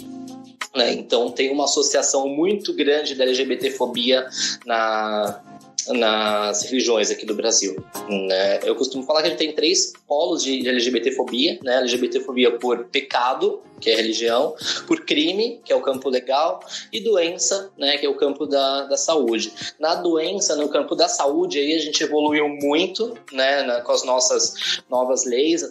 Né? 0.76 0.94
Então 0.94 1.32
tem 1.32 1.52
uma 1.52 1.64
associação 1.64 2.28
muito 2.28 2.74
grande 2.74 3.16
da 3.16 3.24
LGBTfobia 3.24 4.28
na, 4.66 5.42
nas 5.88 6.64
religiões 6.64 7.12
aqui 7.12 7.26
do 7.26 7.34
Brasil. 7.34 7.84
Né? 8.08 8.60
Eu 8.64 8.76
costumo 8.76 9.04
falar 9.04 9.22
que 9.22 9.28
a 9.28 9.30
gente 9.30 9.40
tem 9.40 9.54
três 9.54 9.94
polos 10.08 10.44
de, 10.44 10.68
LGBTfobia, 10.68 11.60
né? 11.64 11.78
LGBTfobia 11.78 12.58
por 12.58 12.86
pecado, 12.86 13.62
que 13.80 13.90
é 13.90 13.96
religião, 13.96 14.56
por 14.88 15.06
crime, 15.06 15.62
que 15.64 15.72
é 15.72 15.76
o 15.76 15.82
campo 15.82 16.10
legal, 16.10 16.60
e 16.92 17.00
doença, 17.00 17.72
né, 17.78 17.98
que 17.98 18.06
é 18.06 18.10
o 18.10 18.16
campo 18.16 18.46
da, 18.46 18.84
da 18.84 18.98
saúde. 18.98 19.54
Na 19.80 19.96
doença, 19.96 20.56
no 20.56 20.68
campo 20.70 20.96
da 20.96 21.08
saúde, 21.08 21.60
aí 21.60 21.76
a 21.76 21.80
gente 21.80 22.04
evoluiu 22.04 22.48
muito, 22.50 23.18
né, 23.32 23.64
na, 23.64 23.82
com 23.82 23.92
as 23.92 24.04
nossas 24.04 24.82
novas 24.90 25.26
leis, 25.26 25.64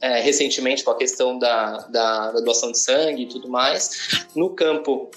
é, 0.00 0.20
recentemente 0.20 0.84
com 0.84 0.90
a 0.90 0.96
questão 0.96 1.38
da, 1.38 1.78
da, 1.88 2.32
da 2.32 2.40
doação 2.40 2.70
de 2.70 2.78
sangue 2.78 3.22
e 3.22 3.26
tudo 3.26 3.48
mais. 3.48 4.26
No 4.34 4.50
campo 4.50 5.10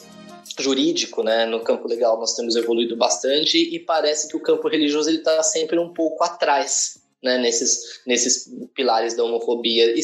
jurídico, 0.59 1.23
né, 1.23 1.45
no 1.45 1.61
campo 1.61 1.87
legal 1.87 2.19
nós 2.19 2.33
temos 2.35 2.55
evoluído 2.55 2.95
bastante 2.95 3.57
e 3.57 3.79
parece 3.79 4.27
que 4.27 4.35
o 4.35 4.41
campo 4.41 4.67
religioso 4.67 5.09
ele 5.09 5.19
está 5.19 5.41
sempre 5.43 5.79
um 5.79 5.93
pouco 5.93 6.23
atrás, 6.23 7.01
né, 7.23 7.37
nesses 7.37 8.01
nesses 8.05 8.49
pilares 8.73 9.15
da 9.15 9.23
homofobia. 9.23 9.97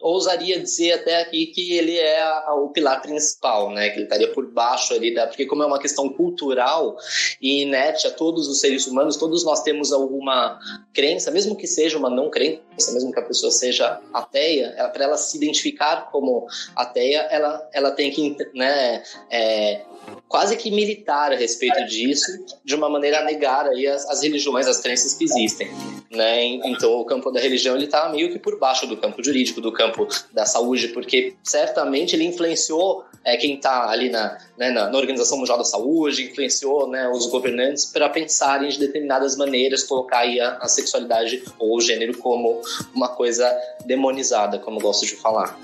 Ousaria 0.00 0.60
dizer 0.60 0.92
até 0.92 1.20
aqui 1.20 1.46
que 1.46 1.72
ele 1.72 1.96
é 1.96 2.20
a, 2.20 2.44
a, 2.48 2.54
o 2.54 2.70
pilar 2.70 3.00
principal, 3.00 3.70
né? 3.70 3.90
Que 3.90 3.96
ele 3.96 4.04
estaria 4.04 4.32
por 4.32 4.50
baixo 4.50 4.94
ali, 4.94 5.14
da, 5.14 5.26
porque 5.26 5.46
como 5.46 5.62
é 5.62 5.66
uma 5.66 5.78
questão 5.78 6.08
cultural 6.08 6.96
e 7.40 7.62
inerte 7.62 8.06
a 8.06 8.10
todos 8.10 8.48
os 8.48 8.60
seres 8.60 8.86
humanos, 8.86 9.16
todos 9.16 9.44
nós 9.44 9.62
temos 9.62 9.92
alguma 9.92 10.58
crença, 10.92 11.30
mesmo 11.30 11.56
que 11.56 11.66
seja 11.66 11.98
uma 11.98 12.10
não 12.10 12.30
crença, 12.30 12.92
mesmo 12.92 13.12
que 13.12 13.20
a 13.20 13.24
pessoa 13.24 13.50
seja 13.50 14.00
ateia, 14.12 14.72
para 14.92 15.04
ela 15.04 15.16
se 15.16 15.36
identificar 15.36 16.10
como 16.10 16.46
ateia, 16.76 17.20
ela, 17.30 17.68
ela 17.72 17.90
tem 17.90 18.10
que, 18.10 18.36
né? 18.54 19.02
É, 19.30 19.82
quase 20.28 20.56
que 20.56 20.70
militar 20.70 21.32
a 21.32 21.36
respeito 21.36 21.84
disso, 21.86 22.26
de 22.64 22.74
uma 22.74 22.88
maneira 22.88 23.20
a 23.20 23.24
negar 23.24 23.66
aí 23.66 23.86
as, 23.86 24.08
as 24.08 24.22
religiões, 24.22 24.66
as 24.66 24.78
crenças 24.78 25.14
que 25.14 25.24
existem, 25.24 25.70
né? 26.10 26.44
Então 26.44 26.92
o 27.00 27.04
campo 27.04 27.30
da 27.30 27.40
religião 27.40 27.74
ele 27.74 27.86
está 27.86 28.08
meio 28.08 28.30
que 28.32 28.38
por 28.38 28.58
baixo 28.58 28.86
do 28.86 28.96
campo 28.96 29.22
jurídico, 29.22 29.60
do 29.60 29.72
campo 29.72 29.87
da 30.32 30.46
saúde, 30.46 30.88
porque 30.88 31.34
certamente 31.42 32.14
ele 32.14 32.24
influenciou 32.24 33.04
é, 33.24 33.36
quem 33.36 33.56
está 33.56 33.90
ali 33.90 34.08
na, 34.08 34.38
né, 34.56 34.70
na, 34.70 34.88
na, 34.88 34.98
Organização 34.98 35.38
Mundial 35.38 35.58
da 35.58 35.64
Saúde, 35.64 36.30
influenciou 36.30 36.88
né, 36.88 37.08
os 37.10 37.26
governantes 37.26 37.84
para 37.84 38.08
pensarem 38.08 38.68
de 38.68 38.78
determinadas 38.78 39.36
maneiras, 39.36 39.84
colocar 39.84 40.22
a, 40.22 40.58
a 40.60 40.68
sexualidade 40.68 41.42
ou 41.58 41.76
o 41.76 41.80
gênero 41.80 42.16
como 42.18 42.62
uma 42.94 43.08
coisa 43.08 43.50
demonizada, 43.84 44.58
como 44.58 44.78
eu 44.78 44.82
gosto 44.82 45.04
de 45.04 45.16
falar. 45.16 45.58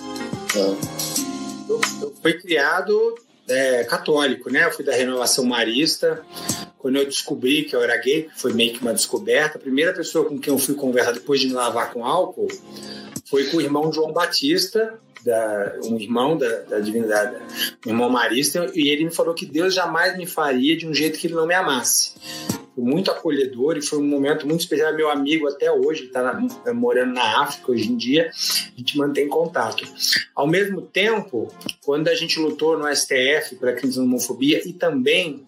Foi 2.21 2.35
criado 2.35 3.15
é, 3.49 3.85
católico, 3.85 4.51
né? 4.51 4.65
Eu 4.65 4.73
fui 4.73 4.85
da 4.85 4.93
renovação 4.93 5.45
marista. 5.45 6.23
Quando 6.79 6.97
eu 6.97 7.07
descobri 7.07 7.65
que 7.65 7.75
eu 7.75 7.83
era 7.83 7.97
gay, 7.97 8.29
foi 8.37 8.53
meio 8.53 8.75
que 8.75 8.83
uma 8.83 8.93
descoberta, 8.93 9.57
a 9.57 9.61
primeira 9.61 9.95
pessoa 9.95 10.29
com 10.29 10.39
quem 10.39 10.53
eu 10.53 10.59
fui 10.59 10.75
conversar 10.75 11.13
depois 11.13 11.41
de 11.41 11.47
me 11.47 11.55
lavar 11.55 11.91
com 11.91 12.05
álcool 12.05 12.49
foi 13.25 13.45
com 13.45 13.57
o 13.57 13.61
irmão 13.61 13.93
João 13.93 14.13
Batista, 14.13 14.99
da, 15.25 15.77
um 15.85 15.99
irmão 15.99 16.37
da, 16.37 16.61
da 16.61 16.81
divindade, 16.81 17.37
um 17.87 17.91
irmão 17.91 18.11
marista, 18.11 18.71
e 18.75 18.89
ele 18.89 19.05
me 19.05 19.11
falou 19.11 19.35
que 19.35 19.47
Deus 19.47 19.75
jamais 19.75 20.17
me 20.17 20.27
faria 20.27 20.77
de 20.77 20.87
um 20.87 20.93
jeito 20.93 21.19
que 21.19 21.27
ele 21.27 21.35
não 21.35 21.47
me 21.47 21.55
amasse 21.55 22.13
muito 22.77 23.11
acolhedor 23.11 23.77
e 23.77 23.83
foi 23.83 23.99
um 23.99 24.07
momento 24.07 24.47
muito 24.47 24.61
especial. 24.61 24.95
Meu 24.95 25.11
amigo 25.11 25.49
até 25.49 25.71
hoje, 25.71 26.05
está 26.05 26.41
morando 26.73 27.15
na 27.15 27.43
África 27.43 27.73
hoje 27.73 27.91
em 27.91 27.97
dia, 27.97 28.31
a 28.31 28.79
gente 28.79 28.97
mantém 28.97 29.29
contato. 29.29 29.85
Ao 30.35 30.47
mesmo 30.47 30.83
tempo, 30.83 31.53
quando 31.85 32.09
a 32.09 32.15
gente 32.15 32.39
lutou 32.39 32.79
no 32.79 32.87
STF 32.95 33.57
pela 33.61 33.73
crise 33.73 33.97
da 33.97 34.03
homofobia 34.03 34.67
e 34.67 34.73
também 34.73 35.45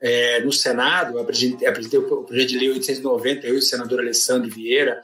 é, 0.00 0.40
no 0.40 0.52
Senado, 0.52 1.18
apresentei, 1.18 1.66
apresentei, 1.66 1.98
o 1.98 2.22
projeto 2.22 2.48
de 2.48 2.58
lei 2.58 2.70
890, 2.70 3.46
eu 3.46 3.54
e 3.54 3.58
o 3.58 3.62
senador 3.62 4.00
Alessandro 4.00 4.50
Vieira, 4.50 5.02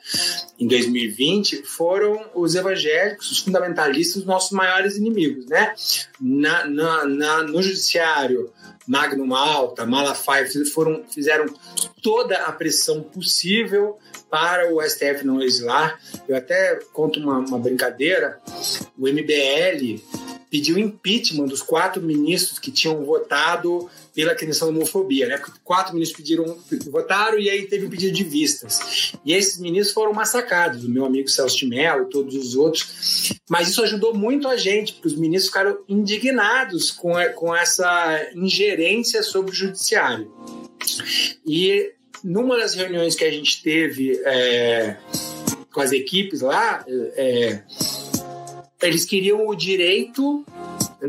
em 0.58 0.66
2020, 0.66 1.62
foram 1.64 2.30
os 2.34 2.54
evangélicos, 2.54 3.30
os 3.30 3.38
fundamentalistas, 3.38 4.16
os 4.16 4.24
nossos 4.24 4.52
maiores 4.52 4.96
inimigos. 4.96 5.46
Né? 5.46 5.74
Na, 6.20 6.66
na, 6.66 7.04
na 7.06 7.42
no 7.42 7.62
judiciário, 7.62 8.52
Magnum 8.86 9.34
Alta, 9.34 9.86
Malafaia, 9.86 10.46
foram, 10.72 11.04
fizeram 11.10 11.46
toda 12.02 12.36
a 12.44 12.52
pressão 12.52 13.02
possível 13.02 13.98
para 14.30 14.72
o 14.72 14.80
STF 14.82 15.24
não 15.24 15.36
legislar. 15.36 16.00
Eu 16.28 16.36
até 16.36 16.76
conto 16.92 17.20
uma, 17.20 17.38
uma 17.38 17.58
brincadeira: 17.58 18.40
o 18.98 19.06
MBL 19.06 20.00
pediu 20.50 20.78
impeachment 20.78 21.46
dos 21.46 21.62
quatro 21.62 22.02
ministros 22.02 22.58
que 22.58 22.70
tinham 22.70 23.04
votado 23.04 23.88
pela 24.14 24.34
questão 24.34 24.68
da 24.68 24.78
homofobia, 24.78 25.26
né? 25.26 25.38
Porque 25.38 25.58
quatro 25.64 25.94
ministros 25.94 26.16
pediram, 26.16 26.58
votaram 26.90 27.38
e 27.38 27.48
aí 27.48 27.66
teve 27.66 27.86
um 27.86 27.90
pedido 27.90 28.12
de 28.12 28.24
vistas. 28.24 29.12
E 29.24 29.32
esses 29.32 29.58
ministros 29.58 29.94
foram 29.94 30.12
massacrados, 30.12 30.84
o 30.84 30.90
meu 30.90 31.04
amigo 31.04 31.28
Celso 31.28 31.56
de 31.56 31.66
Mello, 31.66 32.10
todos 32.10 32.34
os 32.34 32.54
outros. 32.54 33.32
Mas 33.48 33.68
isso 33.68 33.82
ajudou 33.82 34.14
muito 34.14 34.46
a 34.48 34.56
gente, 34.56 34.92
porque 34.92 35.08
os 35.08 35.16
ministros 35.16 35.46
ficaram 35.46 35.78
indignados 35.88 36.90
com, 36.90 37.12
com 37.34 37.54
essa 37.54 38.30
ingerência 38.34 39.22
sobre 39.22 39.50
o 39.50 39.54
judiciário. 39.54 40.30
E 41.46 41.92
numa 42.22 42.56
das 42.56 42.74
reuniões 42.74 43.14
que 43.14 43.24
a 43.24 43.30
gente 43.30 43.62
teve 43.62 44.20
é, 44.24 44.96
com 45.72 45.80
as 45.80 45.92
equipes 45.92 46.40
lá, 46.40 46.84
é, 46.88 47.62
eles 48.82 49.04
queriam 49.04 49.46
o 49.46 49.54
direito 49.54 50.44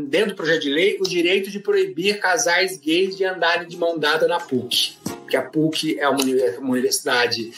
dentro 0.00 0.30
do 0.30 0.36
projeto 0.36 0.62
de 0.62 0.70
lei, 0.70 0.98
o 1.00 1.08
direito 1.08 1.50
de 1.50 1.60
proibir 1.60 2.18
casais 2.18 2.76
gays 2.76 3.16
de 3.16 3.24
andarem 3.24 3.68
de 3.68 3.76
mão 3.76 3.98
dada 3.98 4.26
na 4.26 4.40
PUC. 4.40 4.96
Porque 5.04 5.36
a 5.36 5.42
PUC 5.42 5.98
é 5.98 6.08
uma 6.08 6.20
universidade 6.72 7.52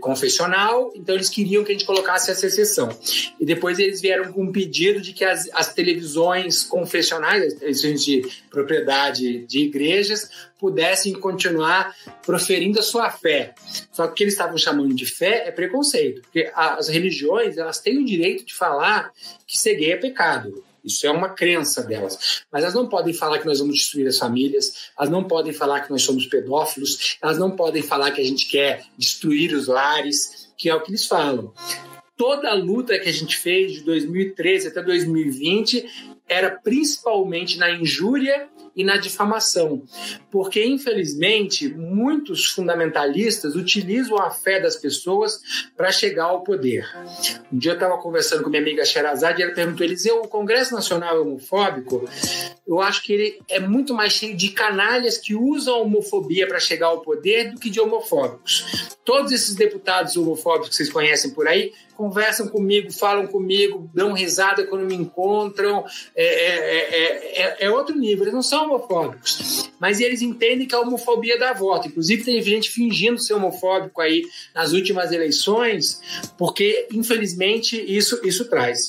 confessional, 0.00 0.92
então 0.94 1.14
eles 1.14 1.30
queriam 1.30 1.64
que 1.64 1.70
a 1.70 1.74
gente 1.74 1.86
colocasse 1.86 2.30
essa 2.30 2.46
exceção. 2.46 2.88
E 3.40 3.46
depois 3.46 3.78
eles 3.78 4.00
vieram 4.00 4.32
com 4.32 4.42
um 4.42 4.52
pedido 4.52 5.00
de 5.00 5.12
que 5.12 5.24
as, 5.24 5.48
as 5.52 5.72
televisões 5.72 6.64
confessionais, 6.64 7.44
as 7.44 7.54
televisões 7.54 8.04
de 8.04 8.28
propriedade 8.50 9.46
de 9.46 9.60
igrejas, 9.60 10.28
pudessem 10.58 11.12
continuar 11.12 11.94
proferindo 12.26 12.80
a 12.80 12.82
sua 12.82 13.10
fé. 13.10 13.54
Só 13.92 14.06
que 14.06 14.12
o 14.12 14.14
que 14.14 14.24
eles 14.24 14.34
estavam 14.34 14.58
chamando 14.58 14.94
de 14.94 15.06
fé 15.06 15.44
é 15.46 15.50
preconceito, 15.50 16.22
porque 16.22 16.50
as 16.54 16.88
religiões 16.88 17.56
elas 17.56 17.78
têm 17.78 17.98
o 17.98 18.04
direito 18.04 18.44
de 18.44 18.54
falar 18.54 19.12
que 19.46 19.56
ser 19.56 19.76
gay 19.76 19.92
é 19.92 19.96
pecado. 19.96 20.64
Isso 20.88 21.06
é 21.06 21.10
uma 21.10 21.28
crença 21.28 21.82
delas. 21.82 22.42
Mas 22.50 22.62
elas 22.62 22.74
não 22.74 22.88
podem 22.88 23.12
falar 23.12 23.38
que 23.38 23.46
nós 23.46 23.58
vamos 23.58 23.76
destruir 23.76 24.06
as 24.06 24.18
famílias, 24.18 24.90
elas 24.98 25.10
não 25.10 25.22
podem 25.24 25.52
falar 25.52 25.82
que 25.82 25.90
nós 25.90 26.02
somos 26.02 26.26
pedófilos, 26.26 27.18
elas 27.22 27.38
não 27.38 27.54
podem 27.54 27.82
falar 27.82 28.10
que 28.10 28.20
a 28.20 28.24
gente 28.24 28.48
quer 28.48 28.84
destruir 28.96 29.54
os 29.54 29.66
lares, 29.66 30.48
que 30.56 30.68
é 30.68 30.74
o 30.74 30.80
que 30.80 30.90
eles 30.90 31.06
falam. 31.06 31.52
Toda 32.16 32.50
a 32.50 32.54
luta 32.54 32.98
que 32.98 33.08
a 33.08 33.12
gente 33.12 33.36
fez 33.36 33.72
de 33.72 33.84
2013 33.84 34.68
até 34.68 34.82
2020 34.82 35.86
era 36.26 36.50
principalmente 36.50 37.58
na 37.58 37.70
injúria 37.70 38.48
e 38.78 38.84
na 38.84 38.96
difamação. 38.96 39.82
Porque, 40.30 40.64
infelizmente, 40.64 41.68
muitos 41.68 42.46
fundamentalistas 42.46 43.56
utilizam 43.56 44.16
a 44.16 44.30
fé 44.30 44.60
das 44.60 44.76
pessoas 44.76 45.40
para 45.76 45.90
chegar 45.90 46.26
ao 46.26 46.44
poder. 46.44 46.88
Um 47.52 47.58
dia 47.58 47.72
eu 47.72 47.74
estava 47.74 47.98
conversando 47.98 48.44
com 48.44 48.50
minha 48.50 48.62
amiga 48.62 48.84
Sherazade 48.84 49.40
e 49.40 49.44
ela 49.44 49.52
perguntou: 49.52 49.84
Eliseu, 49.84 50.20
o 50.20 50.28
Congresso 50.28 50.72
Nacional 50.72 51.16
é 51.16 51.18
homofóbico? 51.18 52.08
Eu 52.64 52.80
acho 52.80 53.02
que 53.02 53.12
ele 53.12 53.40
é 53.48 53.58
muito 53.58 53.92
mais 53.92 54.12
cheio 54.12 54.36
de 54.36 54.50
canalhas 54.50 55.18
que 55.18 55.34
usam 55.34 55.74
a 55.74 55.78
homofobia 55.78 56.46
para 56.46 56.60
chegar 56.60 56.86
ao 56.86 57.00
poder 57.00 57.50
do 57.50 57.58
que 57.58 57.70
de 57.70 57.80
homofóbicos. 57.80 58.96
Todos 59.04 59.32
esses 59.32 59.56
deputados 59.56 60.16
homofóbicos 60.16 60.68
que 60.68 60.76
vocês 60.76 60.92
conhecem 60.92 61.32
por 61.32 61.48
aí 61.48 61.72
conversam 61.98 62.46
comigo, 62.46 62.92
falam 62.92 63.26
comigo, 63.26 63.90
dão 63.92 64.12
risada 64.12 64.64
quando 64.64 64.86
me 64.86 64.94
encontram, 64.94 65.84
é, 66.14 66.24
é, 66.24 67.42
é, 67.42 67.56
é, 67.66 67.70
outro 67.72 67.98
nível, 67.98 68.22
eles 68.22 68.34
não 68.34 68.40
são 68.40 68.66
homofóbicos. 68.66 69.68
Mas 69.80 69.98
eles 69.98 70.22
entendem 70.22 70.68
que 70.68 70.76
a 70.76 70.80
homofobia 70.80 71.36
dá 71.36 71.52
voto. 71.52 71.88
Inclusive, 71.88 72.22
tem 72.22 72.40
gente 72.40 72.70
fingindo 72.70 73.18
ser 73.18 73.34
homofóbico 73.34 74.00
aí 74.00 74.22
nas 74.54 74.72
últimas 74.72 75.10
eleições, 75.10 76.00
porque, 76.38 76.86
infelizmente, 76.92 77.76
isso, 77.76 78.20
isso 78.24 78.44
traz. 78.44 78.88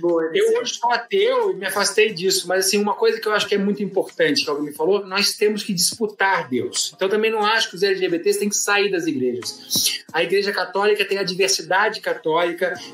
Boa, 0.00 0.28
eu 0.34 0.58
hoje 0.58 0.74
sou 0.74 0.90
ateu 0.90 1.52
e 1.52 1.54
me 1.54 1.66
afastei 1.66 2.12
disso, 2.12 2.48
mas 2.48 2.66
assim, 2.66 2.78
uma 2.78 2.94
coisa 2.94 3.20
que 3.20 3.28
eu 3.28 3.32
acho 3.32 3.46
que 3.46 3.54
é 3.54 3.58
muito 3.58 3.80
importante, 3.80 4.42
que 4.42 4.50
alguém 4.50 4.66
me 4.66 4.72
falou, 4.72 5.06
nós 5.06 5.34
temos 5.34 5.62
que 5.62 5.72
disputar 5.72 6.48
Deus. 6.48 6.92
Então, 6.96 7.08
também 7.08 7.30
não 7.30 7.44
acho 7.44 7.70
que 7.70 7.76
os 7.76 7.82
LGBTs 7.84 8.40
têm 8.40 8.48
que 8.48 8.56
sair 8.56 8.90
das 8.90 9.06
igrejas. 9.06 10.02
A 10.12 10.24
Igreja 10.24 10.52
Católica 10.52 11.04
tem 11.04 11.18
a 11.18 11.22
diversidade 11.22 12.00
católica, 12.00 12.39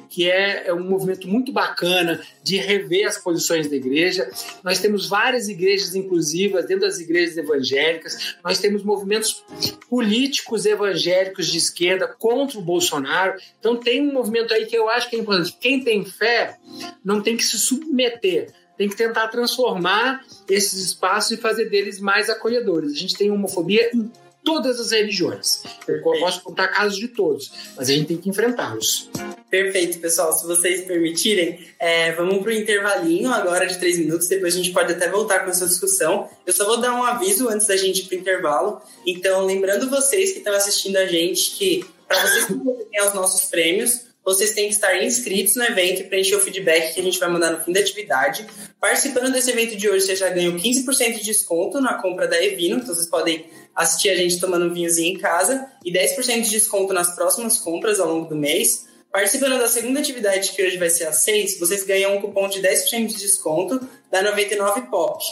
que 0.08 0.30
é, 0.30 0.68
é 0.68 0.74
um 0.74 0.82
movimento 0.82 1.28
muito 1.28 1.52
bacana 1.52 2.20
de 2.42 2.56
rever 2.56 3.06
as 3.06 3.18
posições 3.18 3.68
da 3.68 3.76
igreja. 3.76 4.30
Nós 4.62 4.78
temos 4.78 5.08
várias 5.08 5.48
igrejas 5.48 5.94
inclusivas 5.94 6.66
dentro 6.66 6.86
das 6.86 6.98
igrejas 6.98 7.36
evangélicas. 7.36 8.36
Nós 8.42 8.58
temos 8.58 8.82
movimentos 8.82 9.44
políticos 9.88 10.66
evangélicos 10.66 11.46
de 11.46 11.58
esquerda 11.58 12.06
contra 12.06 12.58
o 12.58 12.62
Bolsonaro. 12.62 13.38
Então 13.58 13.76
tem 13.76 14.08
um 14.08 14.12
movimento 14.12 14.52
aí 14.52 14.66
que 14.66 14.76
eu 14.76 14.88
acho 14.88 15.08
que 15.10 15.16
é 15.16 15.18
importante. 15.18 15.56
Quem 15.60 15.82
tem 15.82 16.04
fé 16.04 16.58
não 17.04 17.20
tem 17.22 17.36
que 17.36 17.44
se 17.44 17.58
submeter 17.58 18.52
tem 18.76 18.88
que 18.88 18.96
tentar 18.96 19.28
transformar 19.28 20.22
esses 20.48 20.84
espaços 20.84 21.30
e 21.32 21.36
fazer 21.38 21.70
deles 21.70 21.98
mais 21.98 22.28
acolhedores. 22.28 22.92
A 22.92 22.96
gente 22.96 23.16
tem 23.16 23.30
homofobia 23.30 23.90
em 23.94 24.10
todas 24.46 24.78
as 24.78 24.92
religiões. 24.92 25.60
Eu 25.88 26.00
posso 26.00 26.40
contar 26.40 26.68
casos 26.68 26.96
de 26.96 27.08
todos, 27.08 27.52
mas 27.76 27.90
a 27.90 27.92
gente 27.92 28.06
tem 28.06 28.16
que 28.16 28.30
enfrentá-los. 28.30 29.10
Perfeito, 29.50 29.98
pessoal. 29.98 30.32
Se 30.32 30.46
vocês 30.46 30.86
permitirem, 30.86 31.66
é, 31.80 32.12
vamos 32.12 32.38
para 32.38 32.50
o 32.50 32.52
intervalinho 32.52 33.32
agora 33.32 33.66
de 33.66 33.76
três 33.76 33.98
minutos. 33.98 34.28
Depois 34.28 34.54
a 34.54 34.56
gente 34.56 34.72
pode 34.72 34.92
até 34.92 35.10
voltar 35.10 35.40
com 35.40 35.50
essa 35.50 35.66
discussão. 35.66 36.30
Eu 36.46 36.52
só 36.52 36.64
vou 36.64 36.80
dar 36.80 36.94
um 36.94 37.02
aviso 37.02 37.48
antes 37.48 37.66
da 37.66 37.76
gente 37.76 38.02
ir 38.02 38.04
para 38.06 38.16
o 38.16 38.20
intervalo. 38.20 38.82
Então, 39.04 39.44
lembrando 39.44 39.90
vocês 39.90 40.30
que 40.30 40.38
estão 40.38 40.54
assistindo 40.54 40.96
a 40.96 41.06
gente 41.06 41.56
que 41.56 41.84
para 42.06 42.20
vocês 42.22 42.44
concorrerem 42.44 43.00
aos 43.00 43.14
nossos 43.14 43.50
prêmios, 43.50 44.06
vocês 44.24 44.52
têm 44.52 44.68
que 44.68 44.74
estar 44.74 45.00
inscritos 45.02 45.56
no 45.56 45.64
evento 45.64 46.00
e 46.00 46.04
preencher 46.04 46.36
o 46.36 46.40
feedback 46.40 46.94
que 46.94 47.00
a 47.00 47.02
gente 47.02 47.18
vai 47.18 47.28
mandar 47.28 47.50
no 47.50 47.64
fim 47.64 47.72
da 47.72 47.80
atividade. 47.80 48.46
Participando 48.80 49.32
desse 49.32 49.50
evento 49.50 49.76
de 49.76 49.88
hoje, 49.88 50.06
você 50.06 50.16
já 50.16 50.28
ganhou 50.30 50.54
15% 50.54 51.18
de 51.18 51.24
desconto 51.24 51.80
na 51.80 51.94
compra 51.94 52.28
da 52.28 52.40
Evino, 52.42 52.78
então 52.78 52.94
vocês 52.94 53.08
podem 53.08 53.46
assistir 53.76 54.08
a 54.10 54.16
gente 54.16 54.40
tomando 54.40 54.66
um 54.66 54.72
vinhozinho 54.72 55.14
em 55.14 55.18
casa 55.18 55.66
e 55.84 55.92
10% 55.92 56.42
de 56.42 56.50
desconto 56.50 56.92
nas 56.92 57.14
próximas 57.14 57.58
compras 57.58 58.00
ao 58.00 58.08
longo 58.08 58.28
do 58.28 58.34
mês. 58.34 58.86
Participando 59.12 59.58
da 59.58 59.68
segunda 59.68 60.00
atividade, 60.00 60.52
que 60.52 60.62
hoje 60.62 60.78
vai 60.78 60.90
ser 60.90 61.04
a 61.04 61.12
6, 61.12 61.58
vocês 61.58 61.84
ganham 61.84 62.16
um 62.16 62.20
cupom 62.20 62.48
de 62.48 62.60
10% 62.60 63.06
de 63.06 63.18
desconto 63.18 63.86
da 64.10 64.22
99 64.22 64.82
Pop 64.90 65.22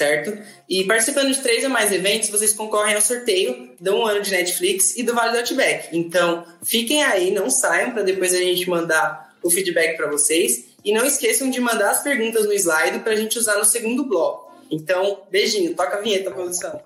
certo? 0.00 0.38
E 0.66 0.84
participando 0.84 1.30
de 1.30 1.42
três 1.42 1.62
ou 1.62 1.68
mais 1.68 1.92
eventos, 1.92 2.30
vocês 2.30 2.54
concorrem 2.54 2.94
ao 2.94 3.02
sorteio 3.02 3.70
de 3.78 3.90
um 3.90 4.06
ano 4.06 4.22
de 4.22 4.30
Netflix 4.30 4.96
e 4.96 5.02
do 5.02 5.14
Vale 5.14 5.32
do 5.32 5.38
Outback. 5.38 5.94
Então, 5.94 6.46
fiquem 6.62 7.02
aí, 7.02 7.30
não 7.30 7.50
saiam 7.50 7.90
para 7.90 8.02
depois 8.02 8.32
a 8.32 8.38
gente 8.38 8.68
mandar 8.70 9.36
o 9.42 9.50
feedback 9.50 9.98
para 9.98 10.10
vocês. 10.10 10.70
E 10.82 10.94
não 10.94 11.04
esqueçam 11.04 11.50
de 11.50 11.60
mandar 11.60 11.90
as 11.90 12.02
perguntas 12.02 12.46
no 12.46 12.54
slide 12.54 13.00
para 13.00 13.12
a 13.12 13.16
gente 13.16 13.38
usar 13.38 13.58
no 13.58 13.64
segundo 13.66 14.04
bloco. 14.04 14.50
Então, 14.70 15.20
beijinho, 15.30 15.74
toca 15.74 15.98
a 15.98 16.00
vinheta, 16.00 16.30
produção. 16.30 16.80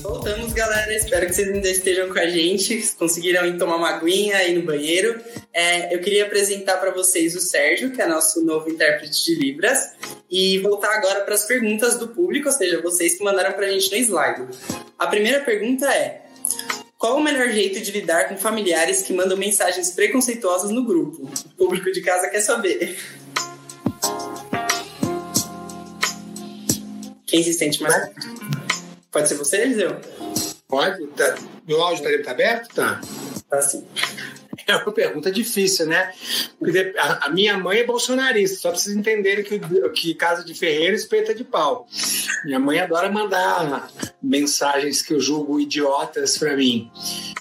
Voltamos, 0.00 0.52
galera. 0.52 0.94
Espero 0.94 1.26
que 1.26 1.32
vocês 1.32 1.48
ainda 1.48 1.68
estejam 1.68 2.12
com 2.12 2.18
a 2.20 2.28
gente. 2.28 2.94
Conseguiram 2.96 3.44
ir 3.44 3.58
tomar 3.58 3.74
uma 3.74 3.96
aguinha 3.96 4.36
aí 4.36 4.54
no 4.54 4.62
banheiro. 4.62 5.20
É, 5.52 5.92
eu 5.92 6.00
queria 6.00 6.26
apresentar 6.26 6.76
para 6.76 6.92
vocês 6.92 7.34
o 7.34 7.40
Sérgio, 7.40 7.90
que 7.90 8.00
é 8.00 8.06
nosso 8.06 8.44
novo 8.44 8.70
intérprete 8.70 9.24
de 9.24 9.34
Libras, 9.34 9.94
e 10.30 10.58
voltar 10.60 10.94
agora 10.94 11.22
para 11.22 11.34
as 11.34 11.44
perguntas 11.44 11.98
do 11.98 12.06
público, 12.06 12.48
ou 12.48 12.54
seja, 12.54 12.80
vocês 12.80 13.16
que 13.16 13.24
mandaram 13.24 13.52
para 13.52 13.66
a 13.66 13.70
gente 13.70 13.90
no 13.90 13.96
slide. 13.96 14.46
A 14.96 15.08
primeira 15.08 15.40
pergunta 15.40 15.92
é: 15.92 16.23
qual 17.04 17.18
o 17.18 17.22
melhor 17.22 17.50
jeito 17.50 17.82
de 17.82 17.90
lidar 17.90 18.30
com 18.30 18.36
familiares 18.38 19.02
que 19.02 19.12
mandam 19.12 19.36
mensagens 19.36 19.90
preconceituosas 19.90 20.70
no 20.70 20.86
grupo? 20.86 21.30
O 21.44 21.48
público 21.50 21.92
de 21.92 22.00
casa 22.00 22.30
quer 22.30 22.40
saber. 22.40 22.96
Quem 27.26 27.42
se 27.42 27.52
sente 27.52 27.82
mais? 27.82 28.10
Pode 29.12 29.28
ser 29.28 29.34
você, 29.34 29.58
Eliseu? 29.58 30.00
Pode. 30.66 31.06
Tá. 31.08 31.34
Meu 31.68 31.82
áudio 31.82 32.08
está 32.08 32.24
tá 32.24 32.30
aberto? 32.30 32.74
Tá. 32.74 33.02
Tá 33.50 33.60
sim. 33.60 33.86
É 34.66 34.76
uma 34.76 34.92
pergunta 34.92 35.30
difícil, 35.30 35.86
né? 35.86 36.12
Porque 36.58 36.94
a, 36.98 37.28
minha 37.28 37.56
mãe 37.58 37.78
é 37.78 37.84
bolsonarista, 37.84 38.56
só 38.56 38.70
para 38.70 38.78
vocês 38.78 38.96
entenderem 38.96 39.44
que, 39.44 39.60
que 39.90 40.14
casa 40.14 40.44
de 40.44 40.54
ferreiro 40.54 40.94
espeta 40.94 41.34
de 41.34 41.44
pau. 41.44 41.86
Minha 42.44 42.58
mãe 42.58 42.80
adora 42.80 43.10
mandar 43.10 43.90
mensagens 44.22 45.02
que 45.02 45.12
eu 45.12 45.20
julgo 45.20 45.60
idiotas 45.60 46.38
para 46.38 46.56
mim. 46.56 46.90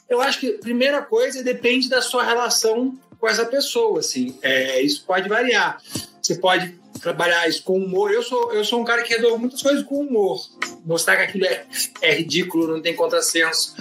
Eu 0.09 0.21
acho 0.21 0.39
que 0.39 0.51
primeira 0.53 1.01
coisa 1.01 1.41
depende 1.43 1.89
da 1.89 2.01
sua 2.01 2.24
relação 2.24 2.97
com 3.19 3.28
essa 3.28 3.45
pessoa, 3.45 3.99
assim. 3.99 4.38
É, 4.41 4.82
isso 4.82 5.03
pode 5.05 5.30
variar. 5.30 5.82
Você 6.21 6.36
pode 6.36 6.82
trabalhar 7.03 7.47
isso 7.49 7.61
com 7.63 7.77
humor. 7.77 8.11
Eu 8.11 8.23
sou, 8.23 8.53
eu 8.53 8.63
sou 8.63 8.81
um 8.81 8.85
cara 8.85 9.03
que 9.03 9.13
resolve 9.13 9.37
muitas 9.37 9.61
coisas 9.61 9.83
com 9.83 9.99
humor. 9.99 10.41
Mostrar 10.85 11.17
que 11.17 11.23
aquilo 11.23 11.45
é, 11.45 11.65
é 12.01 12.15
ridículo, 12.15 12.67
não 12.67 12.81
tem 12.81 12.95
contrassenso. 12.95 13.75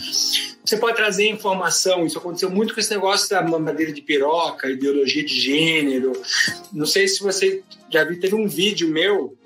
Você 0.65 0.77
pode 0.77 0.97
trazer 0.97 1.29
informação. 1.29 2.05
Isso 2.05 2.19
aconteceu 2.19 2.51
muito 2.51 2.75
com 2.75 2.81
esse 2.81 2.91
negócio 2.91 3.31
da 3.31 3.41
mamadeira 3.41 3.93
de 3.93 4.03
piroca, 4.03 4.69
ideologia 4.69 5.25
de 5.25 5.41
gênero. 5.41 6.13
Não 6.73 6.85
sei 6.85 7.07
se 7.07 7.23
você 7.23 7.63
já 7.89 8.03
viu, 8.03 8.21
teve 8.21 8.35
um 8.35 8.49
vídeo 8.49 8.89
meu 8.89 9.37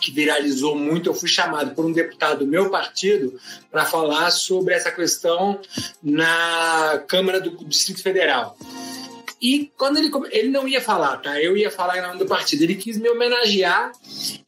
que 0.00 0.10
viralizou 0.10 0.76
muito, 0.76 1.08
eu 1.08 1.14
fui 1.14 1.28
chamado 1.28 1.76
por 1.76 1.84
um 1.86 1.92
deputado 1.92 2.40
do 2.40 2.46
meu 2.46 2.68
partido 2.70 3.38
para 3.70 3.84
falar 3.84 4.32
sobre 4.32 4.74
essa 4.74 4.90
questão 4.90 5.60
na 6.02 7.04
Câmara 7.06 7.40
do 7.40 7.64
Distrito 7.64 8.02
Federal. 8.02 8.58
E 9.42 9.72
quando 9.76 9.98
ele, 9.98 10.08
ele 10.30 10.48
não 10.50 10.68
ia 10.68 10.80
falar, 10.80 11.16
tá? 11.16 11.42
Eu 11.42 11.56
ia 11.56 11.68
falar 11.68 11.98
em 11.98 12.02
nome 12.02 12.16
do 12.16 12.26
partido. 12.26 12.62
Ele 12.62 12.76
quis 12.76 12.96
me 12.96 13.08
homenagear 13.08 13.90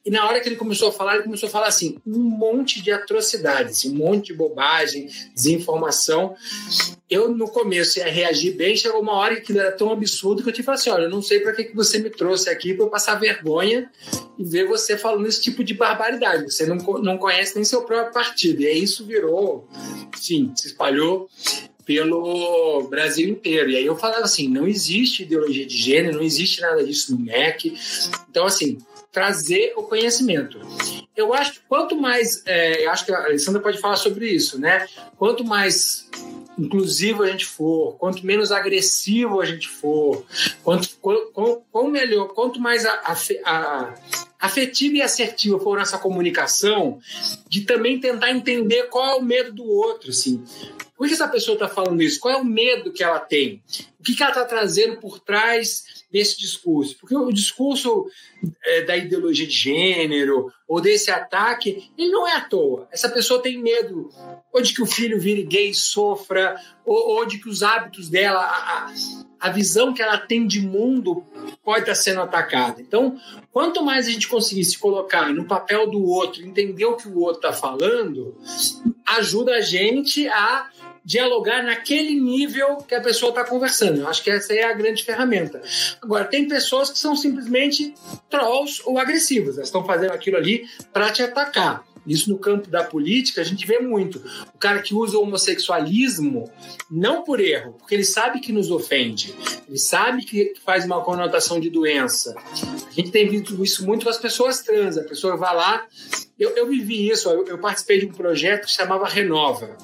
e 0.04 0.10
na 0.10 0.24
hora 0.28 0.38
que 0.38 0.48
ele 0.48 0.56
começou 0.56 0.90
a 0.90 0.92
falar, 0.92 1.14
ele 1.14 1.24
começou 1.24 1.48
a 1.48 1.52
falar 1.52 1.66
assim, 1.66 1.96
um 2.06 2.20
monte 2.20 2.82
de 2.82 2.92
atrocidades, 2.92 3.86
um 3.86 3.94
monte 3.94 4.26
de 4.26 4.34
bobagem, 4.34 5.08
desinformação. 5.34 6.36
Eu, 7.10 7.28
no 7.28 7.48
começo, 7.48 7.98
ia 7.98 8.04
reagir 8.04 8.54
bem, 8.54 8.76
chegou 8.76 9.00
uma 9.00 9.14
hora 9.14 9.40
que 9.40 9.58
era 9.58 9.72
tão 9.72 9.90
absurdo 9.90 10.42
que 10.42 10.48
eu 10.50 10.52
te 10.52 10.62
falei 10.62 10.78
assim, 10.78 10.90
olha, 10.90 11.04
eu 11.04 11.10
não 11.10 11.22
sei 11.22 11.40
para 11.40 11.54
que, 11.54 11.64
que 11.64 11.74
você 11.74 11.98
me 11.98 12.10
trouxe 12.10 12.50
aqui 12.50 12.74
para 12.74 12.84
eu 12.84 12.90
passar 12.90 13.18
vergonha 13.18 13.90
e 14.38 14.44
ver 14.44 14.68
você 14.68 14.96
falando 14.96 15.26
esse 15.26 15.40
tipo 15.40 15.64
de 15.64 15.74
barbaridade. 15.74 16.52
Você 16.52 16.66
não, 16.66 16.76
não 16.76 17.16
conhece 17.16 17.54
nem 17.56 17.64
seu 17.64 17.82
próprio 17.82 18.12
partido. 18.12 18.60
E 18.60 18.66
aí 18.66 18.82
isso 18.82 19.06
virou, 19.06 19.66
sim, 20.20 20.52
se 20.54 20.68
espalhou 20.68 21.28
pelo 21.84 22.86
Brasil 22.88 23.28
inteiro. 23.28 23.70
E 23.70 23.76
aí 23.76 23.86
eu 23.86 23.96
falava 23.96 24.24
assim, 24.24 24.48
não 24.48 24.66
existe 24.66 25.22
ideologia 25.22 25.66
de 25.66 25.76
gênero, 25.76 26.16
não 26.16 26.24
existe 26.24 26.60
nada 26.60 26.84
disso 26.84 27.12
no 27.12 27.20
MEC. 27.20 27.74
Então, 28.28 28.46
assim, 28.46 28.78
trazer 29.12 29.72
o 29.76 29.84
conhecimento. 29.84 30.60
Eu 31.16 31.32
acho 31.32 31.52
que 31.54 31.60
quanto 31.68 31.96
mais, 31.96 32.42
é, 32.46 32.84
eu 32.84 32.90
acho 32.90 33.04
que 33.06 33.12
a 33.12 33.24
Alessandra 33.24 33.62
pode 33.62 33.78
falar 33.78 33.96
sobre 33.96 34.28
isso, 34.28 34.58
né? 34.58 34.86
Quanto 35.16 35.44
mais 35.44 36.10
inclusivo 36.58 37.22
a 37.22 37.28
gente 37.28 37.46
for, 37.46 37.96
quanto 37.96 38.24
menos 38.24 38.52
agressivo 38.52 39.40
a 39.40 39.44
gente 39.44 39.68
for, 39.68 40.24
quanto, 40.62 40.88
quanto, 41.00 41.62
quanto 41.70 41.90
melhor, 41.90 42.28
quanto 42.28 42.60
mais 42.60 42.84
a, 42.84 42.92
a, 42.92 43.14
a 43.44 43.94
afetiva 44.40 44.96
e 44.96 45.02
assertiva 45.02 45.58
for 45.58 45.78
nessa 45.78 45.98
comunicação, 45.98 46.98
de 47.48 47.62
também 47.62 47.98
tentar 47.98 48.30
entender 48.30 48.84
qual 48.84 49.04
é 49.12 49.14
o 49.16 49.22
medo 49.22 49.52
do 49.52 49.64
outro, 49.64 50.10
assim. 50.10 50.42
Por 51.04 51.08
que 51.08 51.12
essa 51.12 51.28
pessoa 51.28 51.54
está 51.54 51.68
falando 51.68 52.00
isso? 52.00 52.18
Qual 52.18 52.32
é 52.32 52.36
o 52.38 52.44
medo 52.46 52.90
que 52.90 53.04
ela 53.04 53.20
tem? 53.20 53.62
O 54.00 54.02
que, 54.02 54.14
que 54.14 54.22
ela 54.22 54.32
está 54.32 54.42
trazendo 54.42 54.96
por 54.96 55.20
trás 55.20 55.84
desse 56.10 56.38
discurso? 56.38 56.96
Porque 56.98 57.14
o 57.14 57.30
discurso 57.30 58.06
é, 58.64 58.80
da 58.84 58.96
ideologia 58.96 59.46
de 59.46 59.52
gênero 59.52 60.50
ou 60.66 60.80
desse 60.80 61.10
ataque, 61.10 61.90
ele 61.98 62.08
não 62.08 62.26
é 62.26 62.36
à 62.36 62.40
toa. 62.40 62.88
Essa 62.90 63.10
pessoa 63.10 63.42
tem 63.42 63.60
medo 63.60 64.08
ou 64.50 64.62
de 64.62 64.72
que 64.72 64.80
o 64.80 64.86
filho 64.86 65.20
vire 65.20 65.42
gay 65.42 65.68
e 65.68 65.74
sofra, 65.74 66.58
ou, 66.86 67.16
ou 67.16 67.26
de 67.26 67.38
que 67.38 67.50
os 67.50 67.62
hábitos 67.62 68.08
dela, 68.08 68.40
a, 68.40 68.90
a 69.40 69.50
visão 69.50 69.92
que 69.92 70.00
ela 70.00 70.16
tem 70.16 70.46
de 70.46 70.62
mundo 70.62 71.22
pode 71.62 71.80
estar 71.80 71.94
sendo 71.94 72.22
atacada. 72.22 72.80
Então, 72.80 73.20
quanto 73.52 73.84
mais 73.84 74.06
a 74.06 74.10
gente 74.10 74.26
conseguir 74.26 74.64
se 74.64 74.78
colocar 74.78 75.34
no 75.34 75.44
papel 75.44 75.90
do 75.90 76.02
outro, 76.02 76.42
entender 76.42 76.86
o 76.86 76.96
que 76.96 77.08
o 77.08 77.18
outro 77.18 77.46
está 77.46 77.52
falando, 77.52 78.34
ajuda 79.06 79.56
a 79.56 79.60
gente 79.60 80.26
a 80.28 80.70
dialogar 81.04 81.62
naquele 81.62 82.18
nível 82.18 82.76
que 82.78 82.94
a 82.94 83.00
pessoa 83.00 83.30
está 83.30 83.44
conversando. 83.44 84.00
Eu 84.00 84.08
acho 84.08 84.22
que 84.22 84.30
essa 84.30 84.54
é 84.54 84.64
a 84.64 84.72
grande 84.72 85.04
ferramenta. 85.04 85.60
Agora, 86.00 86.24
tem 86.24 86.48
pessoas 86.48 86.90
que 86.90 86.98
são 86.98 87.14
simplesmente 87.14 87.94
trolls 88.30 88.82
ou 88.84 88.98
agressivas, 88.98 89.56
elas 89.56 89.68
estão 89.68 89.84
fazendo 89.84 90.12
aquilo 90.12 90.36
ali 90.36 90.64
para 90.92 91.10
te 91.10 91.22
atacar. 91.22 91.84
Isso 92.06 92.28
no 92.30 92.38
campo 92.38 92.68
da 92.68 92.84
política 92.84 93.40
a 93.40 93.44
gente 93.44 93.66
vê 93.66 93.78
muito. 93.78 94.22
O 94.54 94.58
cara 94.58 94.82
que 94.82 94.94
usa 94.94 95.16
o 95.16 95.22
homossexualismo 95.22 96.50
não 96.90 97.24
por 97.24 97.40
erro, 97.40 97.72
porque 97.78 97.94
ele 97.94 98.04
sabe 98.04 98.40
que 98.40 98.52
nos 98.52 98.70
ofende, 98.70 99.34
ele 99.66 99.78
sabe 99.78 100.22
que 100.24 100.52
faz 100.64 100.84
uma 100.84 101.02
conotação 101.02 101.58
de 101.58 101.70
doença. 101.70 102.34
A 102.86 102.92
gente 102.92 103.10
tem 103.10 103.28
visto 103.28 103.62
isso 103.64 103.86
muito 103.86 104.04
com 104.04 104.10
as 104.10 104.18
pessoas 104.18 104.60
trans. 104.60 104.98
A 104.98 105.04
pessoa 105.04 105.36
vai 105.36 105.54
lá. 105.54 105.86
Eu, 106.38 106.50
eu 106.56 106.66
vivi 106.66 107.08
isso, 107.08 107.28
eu, 107.30 107.46
eu 107.46 107.58
participei 107.58 108.00
de 108.00 108.06
um 108.06 108.12
projeto 108.12 108.66
que 108.66 108.72
chamava 108.72 109.08
Renova. 109.08 109.76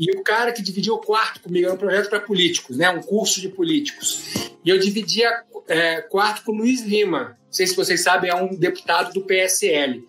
E 0.00 0.10
o 0.16 0.22
cara 0.22 0.50
que 0.50 0.62
dividia 0.62 0.94
o 0.94 0.98
quarto 0.98 1.40
comigo 1.40 1.66
era 1.66 1.74
um 1.74 1.78
projeto 1.78 2.08
para 2.08 2.20
políticos, 2.20 2.78
né? 2.78 2.88
um 2.88 3.02
curso 3.02 3.38
de 3.38 3.50
políticos. 3.50 4.50
E 4.64 4.70
eu 4.70 4.78
dividia 4.78 5.30
é, 5.68 6.00
quarto 6.00 6.42
com 6.42 6.52
o 6.52 6.54
Luiz 6.56 6.80
Lima. 6.80 7.36
Não 7.44 7.52
sei 7.52 7.66
se 7.66 7.76
vocês 7.76 8.02
sabem, 8.02 8.30
é 8.30 8.34
um 8.34 8.56
deputado 8.56 9.12
do 9.12 9.20
PSL 9.20 10.02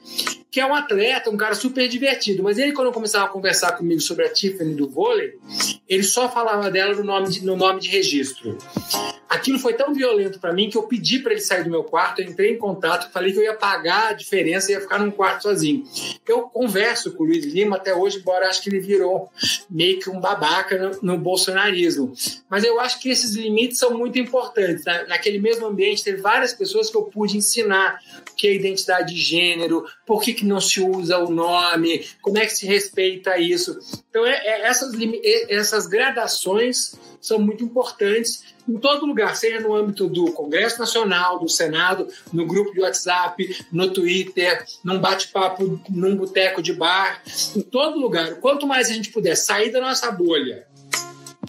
que 0.52 0.60
é 0.60 0.66
um 0.66 0.76
atleta, 0.76 1.30
um 1.30 1.38
cara 1.38 1.56
super 1.56 1.88
divertido. 1.88 2.44
Mas 2.44 2.58
ele, 2.58 2.74
quando 2.74 2.92
começava 2.92 3.26
a 3.26 3.30
conversar 3.30 3.72
comigo 3.78 4.02
sobre 4.02 4.26
a 4.26 4.34
Tiffany 4.34 4.76
do 4.76 4.90
vôlei, 4.90 5.40
ele 5.88 6.04
só 6.04 6.30
falava 6.30 6.70
dela 6.70 6.94
no 6.94 7.06
nome 7.06 7.30
de, 7.30 7.46
no 7.46 7.56
nome 7.56 7.80
de 7.80 7.88
registro. 7.88 8.58
Aquilo 9.32 9.58
foi 9.58 9.74
tão 9.76 9.94
violento 9.94 10.42
para 10.42 10.52
mim 10.52 10.70
que 10.70 10.78
eu 10.78 10.84
pedi 10.84 11.20
para 11.20 11.32
ele 11.32 11.40
sair 11.40 11.64
do 11.64 11.70
meu 11.70 11.86
quarto, 11.86 12.22
entrei 12.22 12.52
em 12.52 12.58
contato, 12.58 13.10
falei 13.14 13.32
que 13.32 13.40
eu 13.40 13.44
ia 13.44 13.54
pagar 13.54 14.10
a 14.10 14.14
diferença 14.14 14.70
e 14.70 14.76
ia 14.76 14.82
ficar 14.82 15.00
num 15.00 15.10
quarto 15.10 15.44
sozinho. 15.44 15.86
Eu 16.28 16.42
converso 16.50 17.14
com 17.14 17.24
o 17.24 17.28
Luiz 17.28 17.46
Lima 17.46 17.78
até 17.78 17.96
hoje, 17.96 18.18
embora 18.18 18.50
acho 18.50 18.62
que 18.62 18.68
ele 18.68 18.82
virou 18.82 19.32
meio 19.70 20.02
que 20.02 20.10
um 20.10 20.20
babaca 20.20 20.78
no, 20.78 21.14
no 21.14 21.18
bolsonarismo. 21.18 22.12
Mas 22.50 22.66
eu 22.66 22.78
acho 22.82 23.00
que 23.00 23.08
esses 23.08 23.34
limites 23.34 23.80
são 23.80 23.98
muito 23.98 24.20
importantes. 24.20 24.84
Na, 24.84 25.06
naquele 25.06 25.40
mesmo 25.40 25.66
ambiente, 25.66 26.04
teve 26.04 26.20
várias 26.20 26.54
pessoas 26.54 26.90
que 26.90 26.98
eu 26.98 27.04
pude 27.04 27.38
ensinar 27.38 28.02
o 28.30 28.36
que 28.36 28.50
é 28.50 28.54
identidade 28.54 29.14
de 29.14 29.22
gênero, 29.22 29.86
por 30.06 30.22
que, 30.22 30.34
que 30.34 30.44
não 30.44 30.60
se 30.60 30.82
usa 30.82 31.18
o 31.20 31.32
nome, 31.32 32.06
como 32.22 32.38
é 32.38 32.46
que 32.46 32.54
se 32.54 32.66
respeita 32.66 33.38
isso. 33.38 33.80
Então, 34.10 34.26
é, 34.26 34.34
é 34.46 34.62
essas, 34.68 34.92
essas 35.48 35.88
gradações 35.88 37.00
são 37.22 37.40
muito 37.40 37.64
importantes 37.64 38.51
em 38.68 38.78
todo 38.78 39.06
lugar, 39.06 39.36
seja 39.36 39.60
no 39.60 39.76
âmbito 39.76 40.08
do 40.08 40.32
Congresso 40.32 40.80
Nacional, 40.80 41.40
do 41.40 41.50
Senado, 41.50 42.08
no 42.32 42.46
grupo 42.46 42.74
de 42.74 42.82
WhatsApp, 42.82 43.66
no 43.72 43.92
Twitter, 43.92 44.66
num 44.84 45.00
bate-papo, 45.00 45.82
num 45.90 46.16
boteco 46.16 46.62
de 46.62 46.74
bar, 46.74 47.22
em 47.56 47.62
todo 47.62 48.00
lugar. 48.00 48.36
Quanto 48.36 48.68
mais 48.68 48.90
a 48.90 48.94
gente 48.94 49.12
puder 49.12 49.36
sair 49.36 49.72
da 49.72 49.82
nossa 49.82 50.12
bolha, 50.12 50.68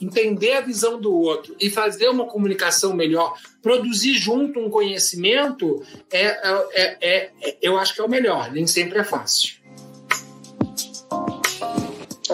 entender 0.01 0.55
a 0.55 0.61
visão 0.61 1.01
do 1.01 1.13
outro 1.13 1.55
e 1.61 1.71
fazer 1.71 2.09
uma 2.09 2.27
comunicação 2.27 2.93
melhor, 2.93 3.39
produzir 3.63 4.15
junto 4.15 4.59
um 4.59 4.69
conhecimento, 4.71 5.83
é, 6.11 6.27
é, 6.27 6.97
é, 7.01 7.31
é 7.41 7.57
eu 7.63 7.79
acho 7.79 7.95
que 7.95 8.01
é 8.01 8.05
o 8.05 8.09
melhor. 8.09 8.51
Nem 8.51 8.67
sempre 8.67 8.99
é 8.99 9.05
fácil 9.05 9.62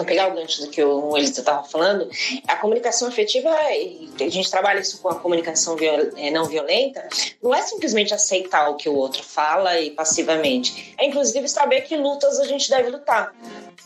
pegar 0.05 0.27
o 0.27 0.35
gancho 0.35 0.61
do 0.61 0.69
que 0.69 0.83
o 0.83 1.17
Elisa 1.17 1.39
estava 1.39 1.63
falando, 1.63 2.09
a 2.47 2.55
comunicação 2.55 3.07
afetiva, 3.07 3.49
a 3.49 4.29
gente 4.29 4.49
trabalha 4.49 4.79
isso 4.79 5.01
com 5.01 5.09
a 5.09 5.15
comunicação 5.15 5.75
é, 6.17 6.31
não 6.31 6.45
violenta, 6.45 7.07
não 7.41 7.53
é 7.53 7.61
simplesmente 7.61 8.13
aceitar 8.13 8.69
o 8.69 8.75
que 8.75 8.89
o 8.89 8.95
outro 8.95 9.23
fala 9.23 9.79
e 9.79 9.91
passivamente, 9.91 10.93
é 10.97 11.05
inclusive 11.05 11.47
saber 11.47 11.81
que 11.81 11.95
lutas 11.95 12.39
a 12.39 12.45
gente 12.45 12.69
deve 12.69 12.89
lutar. 12.89 13.33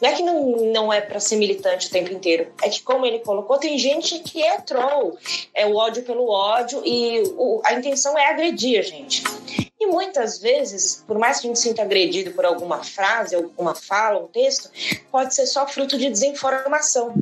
Não 0.02 0.10
é 0.10 0.14
que 0.14 0.24
não, 0.24 0.44
não 0.74 0.94
é 0.94 1.00
para 1.00 1.20
ser 1.20 1.38
militante 1.38 1.88
o 1.88 1.90
tempo 1.90 2.12
inteiro, 2.12 2.52
é 2.62 2.70
que, 2.70 2.82
como 2.82 3.06
ele 3.06 3.20
colocou, 3.20 3.58
tem 3.58 3.78
gente 3.78 4.20
que 4.20 4.44
é 4.44 4.58
troll, 4.60 5.18
é 5.54 5.66
o 5.66 5.76
ódio 5.76 6.04
pelo 6.04 6.30
ódio 6.30 6.82
e 6.84 7.24
o, 7.38 7.62
a 7.64 7.74
intenção 7.74 8.18
é 8.18 8.30
agredir 8.30 8.80
a 8.80 8.84
gente. 8.84 9.24
Muitas 9.94 10.40
vezes, 10.40 11.04
por 11.06 11.20
mais 11.20 11.40
que 11.40 11.46
a 11.46 11.50
gente 11.50 11.60
sinta 11.60 11.84
agredido 11.84 12.32
por 12.32 12.44
alguma 12.46 12.84
frase, 12.84 13.36
alguma 13.36 13.76
fala, 13.76 14.20
um 14.20 14.28
texto, 14.28 14.72
pode 15.12 15.36
ser 15.36 15.46
só 15.46 15.68
fruto 15.68 16.00
de 16.00 16.10
desinformação. 16.10 17.14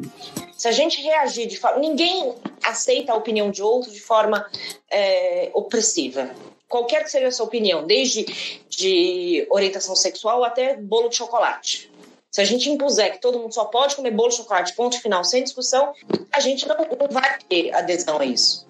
Se 0.55 0.69
a 0.69 0.71
gente 0.71 1.01
reagir 1.01 1.47
de 1.47 1.57
forma. 1.59 1.79
Ninguém 1.79 2.33
aceita 2.63 3.11
a 3.11 3.15
opinião 3.17 3.51
de 3.51 3.61
outro 3.61 3.91
de 3.91 3.99
forma 3.99 4.49
é, 4.89 5.51
opressiva. 5.53 6.33
Qualquer 6.69 7.03
que 7.03 7.11
seja 7.11 7.27
a 7.27 7.31
sua 7.33 7.45
opinião, 7.45 7.85
desde 7.85 8.23
de 8.69 9.45
orientação 9.49 9.93
sexual 9.93 10.41
até 10.41 10.77
bolo 10.77 11.09
de 11.09 11.17
chocolate. 11.17 11.91
Se 12.31 12.39
a 12.39 12.45
gente 12.45 12.69
impuser 12.69 13.11
que 13.11 13.19
todo 13.19 13.37
mundo 13.37 13.53
só 13.53 13.65
pode 13.65 13.97
comer 13.97 14.11
bolo 14.11 14.29
de 14.29 14.35
chocolate, 14.35 14.73
ponto 14.75 14.97
final, 15.01 15.25
sem 15.25 15.43
discussão, 15.43 15.93
a 16.31 16.39
gente 16.39 16.65
não, 16.65 16.77
não 16.77 17.09
vai 17.09 17.37
ter 17.49 17.75
adesão 17.75 18.17
a 18.17 18.25
isso. 18.25 18.65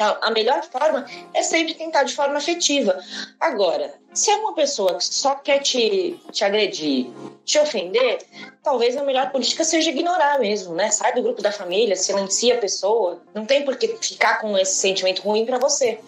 Então, 0.00 0.16
a 0.22 0.30
melhor 0.30 0.62
forma 0.62 1.04
é 1.34 1.42
sempre 1.42 1.74
tentar 1.74 2.04
de 2.04 2.14
forma 2.14 2.38
afetiva. 2.38 2.98
Agora, 3.38 3.92
se 4.14 4.30
é 4.30 4.36
uma 4.36 4.54
pessoa 4.54 4.94
que 4.94 5.04
só 5.04 5.34
quer 5.34 5.58
te, 5.58 6.18
te 6.32 6.42
agredir, 6.42 7.08
te 7.44 7.58
ofender, 7.58 8.24
talvez 8.62 8.96
a 8.96 9.04
melhor 9.04 9.30
política 9.30 9.62
seja 9.62 9.90
ignorar 9.90 10.40
mesmo, 10.40 10.74
né? 10.74 10.90
Sai 10.90 11.14
do 11.14 11.22
grupo 11.22 11.42
da 11.42 11.52
família, 11.52 11.94
silencia 11.96 12.54
a 12.54 12.58
pessoa. 12.58 13.20
Não 13.34 13.44
tem 13.44 13.62
por 13.62 13.76
que 13.76 13.88
ficar 13.88 14.40
com 14.40 14.56
esse 14.56 14.76
sentimento 14.76 15.20
ruim 15.20 15.44
para 15.44 15.58
você. 15.58 16.00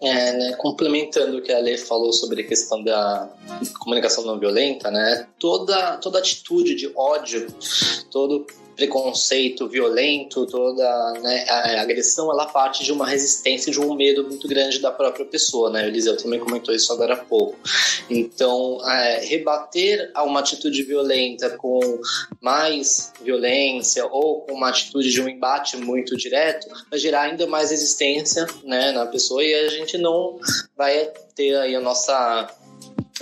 É, 0.00 0.32
né, 0.32 0.56
complementando 0.58 1.38
o 1.38 1.42
que 1.42 1.52
a 1.52 1.60
Lê 1.60 1.76
falou 1.76 2.12
sobre 2.12 2.42
a 2.42 2.46
questão 2.46 2.82
da 2.82 3.30
comunicação 3.78 4.24
não 4.24 4.36
violenta, 4.36 4.90
né, 4.90 5.28
toda, 5.38 5.98
toda 5.98 6.18
atitude 6.18 6.74
de 6.74 6.90
ódio, 6.96 7.46
todo 8.10 8.46
preconceito 8.76 9.68
violento, 9.68 10.46
toda 10.46 11.12
né, 11.20 11.44
a 11.48 11.82
agressão, 11.82 12.30
ela 12.30 12.46
parte 12.46 12.84
de 12.84 12.92
uma 12.92 13.06
resistência, 13.06 13.72
de 13.72 13.80
um 13.80 13.94
medo 13.94 14.24
muito 14.24 14.48
grande 14.48 14.78
da 14.78 14.90
própria 14.90 15.24
pessoa, 15.24 15.70
né? 15.70 15.84
O 15.84 15.86
Eliseu 15.86 16.16
também 16.16 16.40
comentou 16.40 16.74
isso 16.74 16.92
agora 16.92 17.14
há 17.14 17.16
pouco. 17.16 17.58
Então, 18.08 18.78
é, 18.88 19.24
rebater 19.24 20.10
a 20.14 20.22
uma 20.22 20.40
atitude 20.40 20.82
violenta 20.82 21.50
com 21.50 21.80
mais 22.40 23.12
violência 23.20 24.06
ou 24.06 24.42
com 24.42 24.54
uma 24.54 24.68
atitude 24.68 25.10
de 25.10 25.20
um 25.20 25.28
embate 25.28 25.76
muito 25.76 26.16
direto 26.16 26.68
vai 26.90 26.98
gerar 26.98 27.22
ainda 27.22 27.46
mais 27.46 27.70
resistência 27.70 28.46
né, 28.64 28.92
na 28.92 29.06
pessoa 29.06 29.42
e 29.42 29.52
a 29.54 29.68
gente 29.68 29.98
não 29.98 30.38
vai 30.76 31.10
ter 31.34 31.56
aí 31.56 31.74
a 31.74 31.80
nossa 31.80 32.48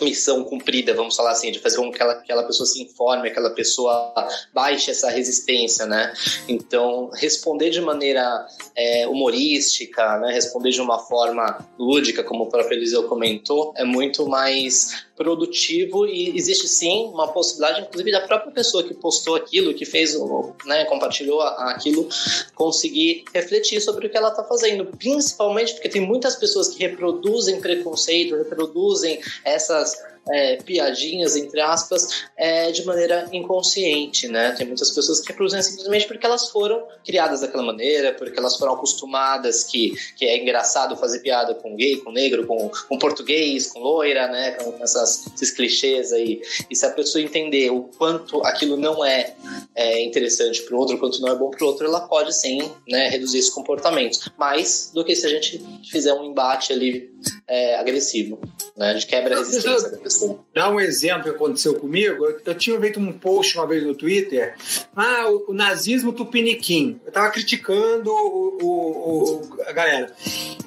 missão 0.00 0.44
cumprida, 0.44 0.94
vamos 0.94 1.16
falar 1.16 1.32
assim, 1.32 1.50
de 1.50 1.58
fazer 1.58 1.76
com 1.76 1.90
que 1.90 2.02
aquela, 2.02 2.44
pessoa 2.44 2.66
se 2.66 2.82
informe, 2.82 3.28
aquela 3.28 3.50
pessoa 3.50 4.12
baixe 4.52 4.90
essa 4.90 5.10
resistência, 5.10 5.86
né? 5.86 6.12
Então, 6.48 7.10
responder 7.14 7.70
de 7.70 7.80
maneira 7.80 8.46
é, 8.76 9.06
humorística, 9.06 10.18
né? 10.18 10.32
responder 10.32 10.70
de 10.70 10.80
uma 10.80 10.98
forma 10.98 11.66
lúdica, 11.78 12.22
como 12.22 12.44
o 12.44 12.48
próprio 12.48 12.78
Eliseu 12.78 13.04
comentou, 13.04 13.72
é 13.76 13.84
muito 13.84 14.26
mais 14.28 15.07
produtivo 15.18 16.06
e 16.06 16.34
existe 16.36 16.68
sim 16.68 17.10
uma 17.12 17.28
possibilidade, 17.28 17.82
inclusive, 17.82 18.12
da 18.12 18.20
própria 18.20 18.52
pessoa 18.52 18.84
que 18.84 18.94
postou 18.94 19.34
aquilo, 19.34 19.74
que 19.74 19.84
fez, 19.84 20.16
né, 20.64 20.84
compartilhou 20.84 21.42
aquilo, 21.42 22.08
conseguir 22.54 23.24
refletir 23.34 23.80
sobre 23.80 24.06
o 24.06 24.10
que 24.10 24.16
ela 24.16 24.28
está 24.28 24.44
fazendo, 24.44 24.86
principalmente 24.86 25.74
porque 25.74 25.88
tem 25.88 26.00
muitas 26.00 26.36
pessoas 26.36 26.68
que 26.68 26.78
reproduzem 26.78 27.60
preconceito, 27.60 28.36
reproduzem 28.36 29.20
essas 29.44 30.00
é, 30.30 30.56
piadinhas, 30.56 31.36
entre 31.36 31.60
aspas, 31.60 32.24
é, 32.36 32.70
de 32.70 32.84
maneira 32.84 33.28
inconsciente, 33.32 34.28
né? 34.28 34.52
Tem 34.52 34.66
muitas 34.66 34.90
pessoas 34.90 35.20
que 35.20 35.28
reproduzem 35.28 35.62
simplesmente 35.62 36.06
porque 36.06 36.26
elas 36.26 36.48
foram 36.48 36.86
criadas 37.04 37.40
daquela 37.40 37.62
maneira, 37.62 38.12
porque 38.14 38.38
elas 38.38 38.56
foram 38.56 38.74
acostumadas 38.74 39.64
que, 39.64 39.94
que 40.16 40.24
é 40.24 40.40
engraçado 40.40 40.96
fazer 40.96 41.20
piada 41.20 41.54
com 41.54 41.74
gay, 41.76 41.96
com 41.96 42.10
negro, 42.10 42.46
com, 42.46 42.70
com 42.88 42.98
português, 42.98 43.66
com 43.66 43.80
loira, 43.80 44.28
né? 44.28 44.52
Com 44.52 44.82
essas, 44.82 45.26
esses 45.34 45.50
clichês 45.50 46.12
aí. 46.12 46.40
E 46.70 46.76
se 46.76 46.84
a 46.84 46.90
pessoa 46.90 47.22
entender 47.22 47.70
o 47.70 47.82
quanto 47.98 48.44
aquilo 48.44 48.76
não 48.76 49.04
é, 49.04 49.34
é 49.74 50.02
interessante 50.02 50.62
para 50.62 50.76
o 50.76 50.78
outro, 50.78 50.96
o 50.96 50.98
quanto 50.98 51.20
não 51.20 51.28
é 51.28 51.34
bom 51.34 51.50
para 51.50 51.64
o 51.64 51.68
outro, 51.68 51.86
ela 51.86 52.00
pode 52.00 52.34
sim 52.34 52.70
né, 52.88 53.08
reduzir 53.08 53.38
esses 53.38 53.50
comportamentos. 53.50 54.28
Mais 54.36 54.90
do 54.92 55.04
que 55.04 55.14
se 55.14 55.26
a 55.26 55.30
gente 55.30 55.62
fizer 55.90 56.12
um 56.12 56.24
embate 56.24 56.72
ali 56.72 57.10
é, 57.46 57.76
agressivo, 57.76 58.40
né? 58.76 58.94
De 58.94 59.06
quebra 59.06 59.34
a 59.34 59.38
resistência 59.38 59.90
da 59.90 59.98
pessoa. 59.98 60.17
Dá 60.54 60.70
um 60.70 60.80
exemplo 60.80 61.24
que 61.24 61.30
aconteceu 61.30 61.74
comigo. 61.74 62.24
Eu, 62.24 62.40
eu, 62.44 62.54
tinha 62.54 62.78
feito 62.80 62.98
um 62.98 63.12
post 63.12 63.56
uma 63.56 63.66
vez 63.66 63.84
no 63.84 63.94
Twitter. 63.94 64.54
Ah, 64.94 65.28
o, 65.28 65.50
o 65.52 65.54
nazismo 65.54 66.12
tupiniquim. 66.12 67.00
Eu 67.04 67.12
tava 67.12 67.30
criticando 67.30 68.10
o, 68.10 68.58
o, 68.62 69.62
a 69.66 69.72
galera. 69.72 70.12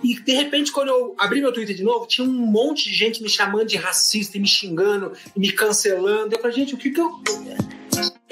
E 0.03 0.19
de 0.19 0.33
repente, 0.33 0.71
quando 0.71 0.89
eu 0.89 1.15
abri 1.17 1.41
meu 1.41 1.51
Twitter 1.51 1.75
de 1.75 1.83
novo, 1.83 2.07
tinha 2.07 2.27
um 2.27 2.31
monte 2.31 2.89
de 2.89 2.95
gente 2.95 3.21
me 3.21 3.29
chamando 3.29 3.67
de 3.67 3.77
racista 3.77 4.37
e 4.37 4.39
me 4.39 4.47
xingando 4.47 5.13
e 5.35 5.39
me 5.39 5.51
cancelando. 5.51 6.35
Eu 6.35 6.41
falei, 6.41 6.55
gente, 6.55 6.73
o 6.73 6.77
que 6.77 6.89
que 6.89 6.99
eu 6.99 7.21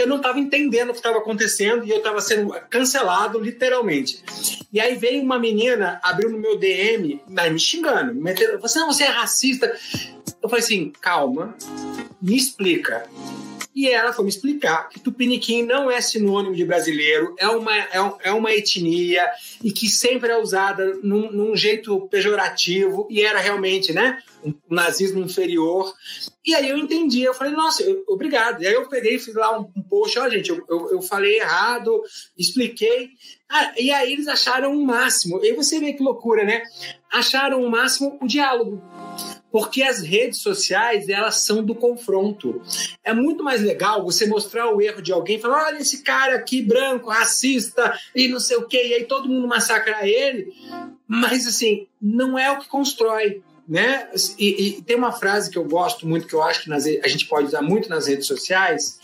eu 0.01 0.07
não 0.07 0.17
estava 0.17 0.39
entendendo 0.39 0.89
o 0.89 0.93
que 0.93 0.99
estava 0.99 1.17
acontecendo 1.17 1.85
e 1.85 1.89
eu 1.89 1.97
estava 1.97 2.21
sendo 2.21 2.53
cancelado, 2.69 3.39
literalmente. 3.39 4.23
E 4.71 4.79
aí 4.79 4.95
veio 4.95 5.21
uma 5.21 5.39
menina, 5.39 5.99
abriu 6.03 6.29
no 6.29 6.37
meu 6.37 6.57
DM, 6.57 7.21
me 7.27 7.59
xingando, 7.59 8.13
me 8.13 8.21
metendo, 8.21 8.59
você 8.59 8.79
não, 8.79 8.91
você 8.91 9.03
é 9.03 9.09
racista. 9.09 9.75
Eu 10.41 10.49
falei 10.49 10.63
assim, 10.63 10.91
calma, 11.01 11.55
me 12.21 12.37
explica. 12.37 13.05
E 13.75 13.87
ela 13.87 14.11
foi 14.11 14.25
me 14.25 14.29
explicar 14.29 14.89
que 14.89 14.99
tupiniquim 14.99 15.63
não 15.63 15.89
é 15.89 16.01
sinônimo 16.01 16.55
de 16.55 16.65
brasileiro, 16.65 17.35
é 17.37 17.47
uma, 17.47 17.77
é, 17.77 18.13
é 18.23 18.33
uma 18.33 18.51
etnia 18.51 19.23
e 19.63 19.71
que 19.71 19.87
sempre 19.87 20.31
é 20.31 20.37
usada 20.37 20.95
num, 21.03 21.31
num 21.31 21.55
jeito 21.55 22.07
pejorativo 22.07 23.07
e 23.09 23.21
era 23.21 23.39
realmente, 23.39 23.93
né? 23.93 24.17
um 24.43 24.53
nazismo 24.69 25.19
inferior. 25.21 25.93
E 26.45 26.55
aí 26.55 26.69
eu 26.69 26.77
entendi, 26.77 27.21
eu 27.21 27.33
falei, 27.33 27.53
nossa, 27.53 27.83
eu, 27.83 28.03
obrigado. 28.07 28.61
E 28.61 28.67
aí 28.67 28.73
eu 28.73 28.87
peguei 28.87 29.15
e 29.15 29.19
fiz 29.19 29.35
lá 29.35 29.59
um, 29.59 29.69
um 29.75 29.81
post, 29.81 30.17
ó, 30.17 30.29
gente, 30.29 30.49
eu, 30.49 30.63
eu, 30.69 30.91
eu, 30.91 31.01
falei 31.01 31.39
errado, 31.39 32.01
expliquei. 32.37 33.09
Ah, 33.49 33.73
e 33.77 33.91
aí 33.91 34.13
eles 34.13 34.27
acharam 34.27 34.75
o 34.75 34.85
máximo. 34.85 35.43
E 35.43 35.53
você 35.53 35.79
vê 35.79 35.93
que 35.93 36.03
loucura, 36.03 36.43
né? 36.43 36.61
Acharam 37.11 37.63
o 37.63 37.69
máximo 37.69 38.17
o 38.21 38.27
diálogo. 38.27 38.81
Porque 39.51 39.81
as 39.81 40.03
redes 40.03 40.41
sociais, 40.43 41.09
elas 41.09 41.37
são 41.37 41.63
do 41.63 41.73
confronto. 41.73 42.61
É 43.03 43.11
muito 43.11 43.43
mais 43.43 43.61
legal 43.61 44.03
você 44.03 44.27
mostrar 44.27 44.71
o 44.71 44.79
erro 44.79 45.01
de 45.01 45.11
alguém 45.11 45.37
e 45.37 45.41
falar: 45.41 45.65
olha 45.65 45.79
esse 45.79 46.03
cara 46.03 46.35
aqui, 46.35 46.61
branco, 46.61 47.09
racista, 47.09 47.99
e 48.13 48.27
não 48.27 48.39
sei 48.39 48.57
o 48.57 48.67
quê, 48.67 48.89
e 48.89 48.93
aí 48.93 49.05
todo 49.05 49.27
mundo 49.27 49.47
massacrar 49.47 50.05
ele. 50.05 50.53
Mas, 51.07 51.47
assim, 51.47 51.87
não 51.99 52.37
é 52.37 52.51
o 52.51 52.59
que 52.59 52.67
constrói 52.67 53.41
né? 53.67 54.09
E, 54.39 54.79
e, 54.79 54.81
tem 54.81 54.95
uma 54.95 55.11
frase 55.11 55.51
que 55.51 55.57
eu 55.57 55.63
gosto 55.63 56.07
muito, 56.07 56.25
que 56.25 56.33
eu 56.33 56.41
acho 56.41 56.63
que 56.63 56.69
nas, 56.69 56.87
a 56.87 57.07
gente 57.07 57.27
pode 57.27 57.49
usar 57.49 57.61
muito 57.61 57.87
nas 57.87 58.07
redes 58.07 58.25
sociais, 58.25 58.99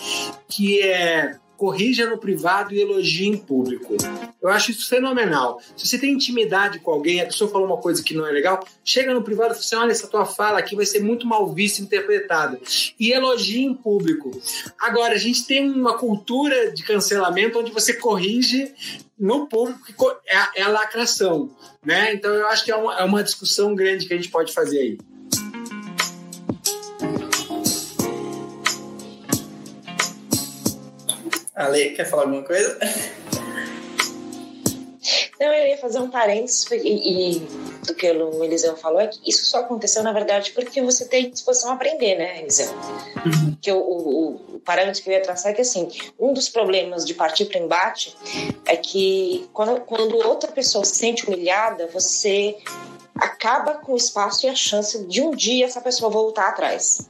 que 0.50 0.82
é 0.82 1.38
corrija 1.58 2.10
no 2.10 2.18
privado 2.18 2.74
e 2.74 2.82
elogie 2.82 3.28
em 3.28 3.38
público. 3.38 3.96
Eu 4.42 4.50
acho 4.50 4.72
isso 4.72 4.88
fenomenal. 4.88 5.62
Se 5.76 5.88
você 5.88 5.98
tem 5.98 6.12
intimidade 6.12 6.80
com 6.80 6.92
alguém, 6.92 7.22
a 7.22 7.26
pessoa 7.26 7.50
falou 7.50 7.68
uma 7.68 7.78
coisa 7.78 8.04
que 8.04 8.14
não 8.14 8.26
é 8.26 8.32
legal, 8.32 8.66
chega 8.84 9.14
no 9.14 9.24
privado 9.24 9.52
e 9.52 9.54
fala 9.54 9.60
assim: 9.60 9.76
olha, 9.76 9.92
essa 9.92 10.08
tua 10.08 10.26
fala 10.26 10.60
aqui 10.60 10.76
vai 10.76 10.86
ser 10.86 11.02
muito 11.02 11.26
mal 11.26 11.52
vista 11.54 11.82
e 11.82 11.86
interpretada. 11.86 12.60
E 13.00 13.12
elogie 13.12 13.64
em 13.64 13.74
público. 13.74 14.32
Agora, 14.80 15.14
a 15.14 15.18
gente 15.18 15.46
tem 15.46 15.70
uma 15.70 15.98
cultura 15.98 16.72
de 16.72 16.84
cancelamento 16.84 17.60
onde 17.60 17.72
você 17.72 17.94
corrige 17.94 18.74
no 19.18 19.48
público, 19.48 20.12
é, 20.28 20.62
é 20.62 20.68
lacração. 20.68 21.50
Né? 21.84 22.14
Então, 22.14 22.34
eu 22.34 22.48
acho 22.48 22.66
que 22.66 22.72
é 22.72 22.76
é 22.76 23.04
uma 23.04 23.24
discussão 23.24 23.74
grande 23.74 24.06
que 24.06 24.14
a 24.14 24.18
gente 24.18 24.30
pode 24.30 24.54
fazer 24.54 24.80
aí. 24.80 24.98
Ale, 31.56 31.92
quer 31.92 32.06
falar 32.06 32.24
alguma 32.24 32.44
coisa? 32.44 32.78
Não, 35.40 35.54
eu 35.54 35.68
ia 35.68 35.78
fazer 35.78 36.00
um 36.00 36.10
parênteses 36.10 36.66
e, 36.72 37.36
e 37.36 37.40
do 37.86 37.94
que 37.94 38.10
o 38.10 38.44
Eliseu 38.44 38.76
falou 38.76 39.00
é 39.00 39.08
que 39.08 39.20
isso 39.26 39.46
só 39.46 39.60
aconteceu, 39.60 40.02
na 40.02 40.12
verdade, 40.12 40.52
porque 40.52 40.82
você 40.82 41.06
tem 41.06 41.30
disposição 41.30 41.72
a 41.72 41.74
aprender, 41.74 42.16
né, 42.16 42.42
Eliseu? 42.42 42.74
Uhum. 43.26 43.58
Que 43.62 43.72
o, 43.72 43.78
o, 43.78 44.56
o, 44.56 44.60
parâmetro 44.60 45.02
que 45.02 45.10
eu 45.10 45.14
ia 45.14 45.22
traçar 45.22 45.52
é 45.52 45.56
que, 45.56 45.62
assim, 45.62 45.90
um 46.20 46.34
dos 46.34 46.50
problemas 46.50 47.06
de 47.06 47.14
partir 47.14 47.46
para 47.46 47.60
embate 47.60 48.16
é 48.66 48.76
que 48.76 49.48
quando, 49.54 49.82
quando 49.82 50.16
outra 50.28 50.52
pessoa 50.52 50.84
se 50.84 50.96
sente 50.96 51.28
humilhada, 51.28 51.88
você 51.94 52.58
acaba 53.16 53.76
com 53.76 53.94
o 53.94 53.98
espaço 53.98 54.46
e 54.46 54.50
a 54.50 54.56
chance 54.56 55.06
de 55.06 55.22
um 55.22 55.32
dia 55.32 55.66
essa 55.66 55.82
pessoa 55.82 56.10
voltar 56.10 56.50
atrás 56.50 57.08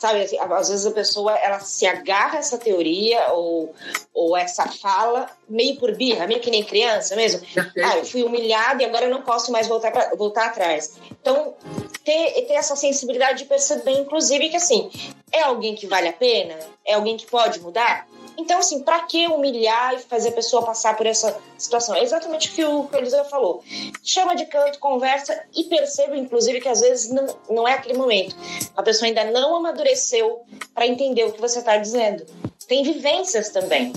sabe? 0.00 0.22
Assim, 0.22 0.38
às 0.38 0.68
vezes 0.70 0.86
a 0.86 0.90
pessoa 0.90 1.32
ela 1.36 1.60
se 1.60 1.86
agarra 1.86 2.36
a 2.36 2.38
essa 2.38 2.56
teoria 2.56 3.32
ou, 3.32 3.72
ou 4.14 4.34
essa 4.34 4.66
fala 4.66 5.28
meio 5.46 5.76
por 5.76 5.94
birra, 5.94 6.26
meio 6.26 6.40
que 6.40 6.50
nem 6.50 6.64
criança 6.64 7.14
mesmo. 7.14 7.46
Ah, 7.84 7.98
eu 7.98 8.04
fui 8.04 8.22
humilhada 8.22 8.82
e 8.82 8.86
agora 8.86 9.04
eu 9.04 9.10
não 9.10 9.22
posso 9.22 9.52
mais 9.52 9.68
voltar, 9.68 9.92
pra, 9.92 10.14
voltar 10.14 10.46
atrás. 10.46 10.98
Então, 11.20 11.54
ter, 12.02 12.46
ter 12.46 12.54
essa 12.54 12.74
sensibilidade 12.74 13.40
de 13.40 13.44
perceber, 13.44 13.92
inclusive, 13.92 14.48
que 14.48 14.56
assim, 14.56 14.90
é 15.30 15.42
alguém 15.42 15.74
que 15.74 15.86
vale 15.86 16.08
a 16.08 16.12
pena? 16.12 16.58
É 16.84 16.94
alguém 16.94 17.18
que 17.18 17.26
pode 17.26 17.60
mudar? 17.60 18.08
Então, 18.40 18.58
assim, 18.58 18.82
para 18.82 19.00
que 19.00 19.26
humilhar 19.26 19.94
e 19.94 19.98
fazer 19.98 20.30
a 20.30 20.32
pessoa 20.32 20.64
passar 20.64 20.96
por 20.96 21.06
essa 21.06 21.38
situação? 21.58 21.94
É 21.94 22.02
exatamente 22.02 22.48
o 22.48 22.52
que 22.54 22.64
o, 22.64 22.88
Eliseu 22.96 23.22
falou. 23.26 23.62
Chama 24.02 24.34
de 24.34 24.46
canto, 24.46 24.78
conversa 24.78 25.44
e 25.54 25.64
perceba, 25.64 26.16
inclusive, 26.16 26.58
que 26.58 26.68
às 26.68 26.80
vezes 26.80 27.10
não, 27.10 27.26
não 27.50 27.68
é 27.68 27.74
aquele 27.74 27.98
momento. 27.98 28.34
A 28.74 28.82
pessoa 28.82 29.08
ainda 29.08 29.24
não 29.24 29.56
amadureceu 29.56 30.40
para 30.74 30.86
entender 30.86 31.24
o 31.24 31.32
que 31.32 31.40
você 31.40 31.58
está 31.58 31.76
dizendo. 31.76 32.24
Tem 32.66 32.82
vivências 32.82 33.50
também. 33.50 33.92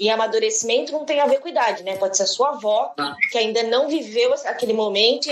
E 0.00 0.10
amadurecimento 0.10 0.92
não 0.92 1.04
tem 1.04 1.20
a 1.20 1.26
ver 1.26 1.38
com 1.38 1.48
idade, 1.48 1.82
né? 1.84 1.96
Pode 1.96 2.16
ser 2.16 2.24
a 2.24 2.26
sua 2.26 2.50
avó, 2.50 2.92
ah. 2.98 3.14
que 3.30 3.38
ainda 3.38 3.62
não 3.62 3.88
viveu 3.88 4.34
aquele 4.44 4.72
momento 4.72 5.28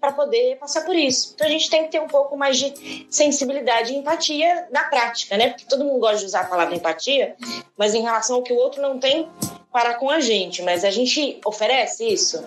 para 0.00 0.12
poder 0.12 0.56
passar 0.56 0.84
por 0.84 0.96
isso. 0.96 1.32
Então 1.34 1.46
a 1.46 1.50
gente 1.50 1.68
tem 1.68 1.84
que 1.84 1.90
ter 1.90 2.00
um 2.00 2.06
pouco 2.06 2.36
mais 2.36 2.56
de 2.56 3.06
sensibilidade 3.10 3.92
e 3.92 3.96
empatia 3.96 4.66
na 4.70 4.84
prática, 4.84 5.36
né? 5.36 5.50
Porque 5.50 5.66
todo 5.68 5.84
mundo 5.84 6.00
gosta 6.00 6.18
de 6.18 6.26
usar 6.26 6.40
a 6.40 6.44
palavra 6.44 6.74
empatia, 6.74 7.36
mas 7.76 7.94
em 7.94 8.02
relação 8.02 8.36
ao 8.36 8.42
que 8.42 8.52
o 8.52 8.56
outro 8.56 8.80
não 8.80 8.98
tem 8.98 9.28
para 9.72 9.94
com 9.94 10.08
a 10.08 10.20
gente. 10.20 10.62
Mas 10.62 10.84
a 10.84 10.90
gente 10.90 11.38
oferece 11.44 12.06
isso? 12.08 12.42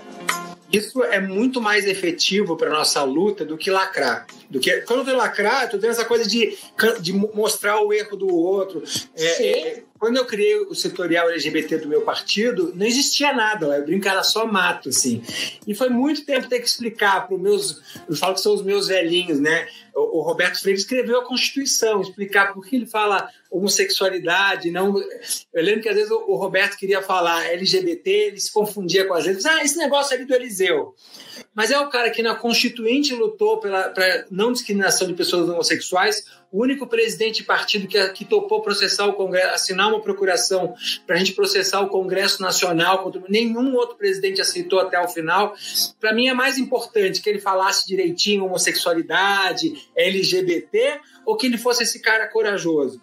Isso 0.71 1.03
é 1.03 1.19
muito 1.19 1.59
mais 1.59 1.85
efetivo 1.85 2.55
para 2.55 2.69
nossa 2.69 3.03
luta 3.03 3.43
do 3.43 3.57
que 3.57 3.69
lacrar. 3.69 4.25
Do 4.49 4.59
que 4.59 4.81
quando 4.81 5.07
eu 5.07 5.17
lacrar, 5.17 5.69
tu 5.69 5.77
tem 5.77 5.89
essa 5.89 6.05
coisa 6.05 6.27
de, 6.27 6.57
de 7.01 7.11
mostrar 7.11 7.81
o 7.81 7.91
erro 7.91 8.15
do 8.15 8.33
outro. 8.33 8.81
É, 9.15 9.47
é, 9.47 9.83
quando 10.01 10.17
eu 10.17 10.25
criei 10.25 10.59
o 10.61 10.73
setorial 10.73 11.29
LGBT 11.29 11.77
do 11.77 11.87
meu 11.87 12.01
partido, 12.01 12.73
não 12.75 12.87
existia 12.87 13.31
nada. 13.33 13.67
Eu 13.67 13.85
brinco, 13.85 14.07
era 14.07 14.23
só 14.23 14.47
mato, 14.47 14.89
assim. 14.89 15.21
E 15.67 15.75
foi 15.75 15.89
muito 15.89 16.25
tempo 16.25 16.49
ter 16.49 16.59
que 16.59 16.65
explicar 16.65 17.27
para 17.27 17.35
os 17.35 17.39
meus. 17.39 18.01
Eu 18.09 18.15
falo 18.15 18.33
que 18.33 18.41
são 18.41 18.51
os 18.51 18.63
meus 18.63 18.87
velhinhos, 18.87 19.39
né? 19.39 19.67
O, 19.93 20.17
o, 20.17 20.21
Roberto 20.23 20.59
Freire 20.59 20.79
escreveu 20.79 21.19
a 21.19 21.25
Constituição, 21.25 22.01
explicar 22.01 22.51
por 22.51 22.65
que 22.65 22.77
ele 22.77 22.87
fala 22.87 23.29
homossexualidade, 23.51 24.71
não. 24.71 24.97
Eu 25.53 25.63
lembro 25.63 25.83
que 25.83 25.89
às 25.89 25.95
vezes 25.95 26.09
o, 26.09 26.31
o 26.31 26.35
Roberto 26.35 26.77
queria 26.77 27.03
falar 27.03 27.45
LGBT, 27.51 28.09
ele 28.09 28.39
se 28.39 28.51
confundia 28.51 29.05
com 29.05 29.13
as 29.13 29.23
letras. 29.23 29.45
Ah, 29.45 29.63
esse 29.63 29.77
negócio 29.77 30.15
ali 30.15 30.25
do 30.25 30.33
Eliseu 30.33 30.95
mas 31.53 31.71
é 31.71 31.79
o 31.79 31.89
cara 31.89 32.09
que 32.09 32.21
na 32.21 32.35
Constituinte 32.35 33.13
lutou 33.13 33.59
pela 33.59 33.93
não 34.29 34.51
discriminação 34.51 35.07
de 35.07 35.13
pessoas 35.13 35.49
homossexuais, 35.49 36.25
o 36.51 36.61
único 36.61 36.85
presidente 36.85 37.37
de 37.37 37.43
partido 37.43 37.87
que, 37.87 38.09
que 38.09 38.25
topou 38.25 38.61
processar 38.61 39.05
o 39.07 39.13
Congresso, 39.13 39.53
assinar 39.53 39.87
uma 39.87 40.01
procuração 40.01 40.75
para 41.07 41.15
a 41.15 41.19
gente 41.19 41.33
processar 41.33 41.79
o 41.79 41.87
Congresso 41.87 42.41
Nacional, 42.41 43.03
contra, 43.03 43.23
nenhum 43.29 43.73
outro 43.75 43.95
presidente 43.95 44.41
aceitou 44.41 44.79
até 44.79 44.99
o 44.99 45.07
final. 45.07 45.55
Para 45.99 46.13
mim 46.13 46.27
é 46.27 46.33
mais 46.33 46.57
importante 46.57 47.21
que 47.21 47.29
ele 47.29 47.39
falasse 47.39 47.87
direitinho 47.87 48.45
homossexualidade, 48.45 49.73
LGBT, 49.95 50.99
ou 51.31 51.37
que 51.37 51.47
ele 51.47 51.57
fosse 51.57 51.83
esse 51.83 52.01
cara 52.01 52.27
corajoso. 52.27 53.01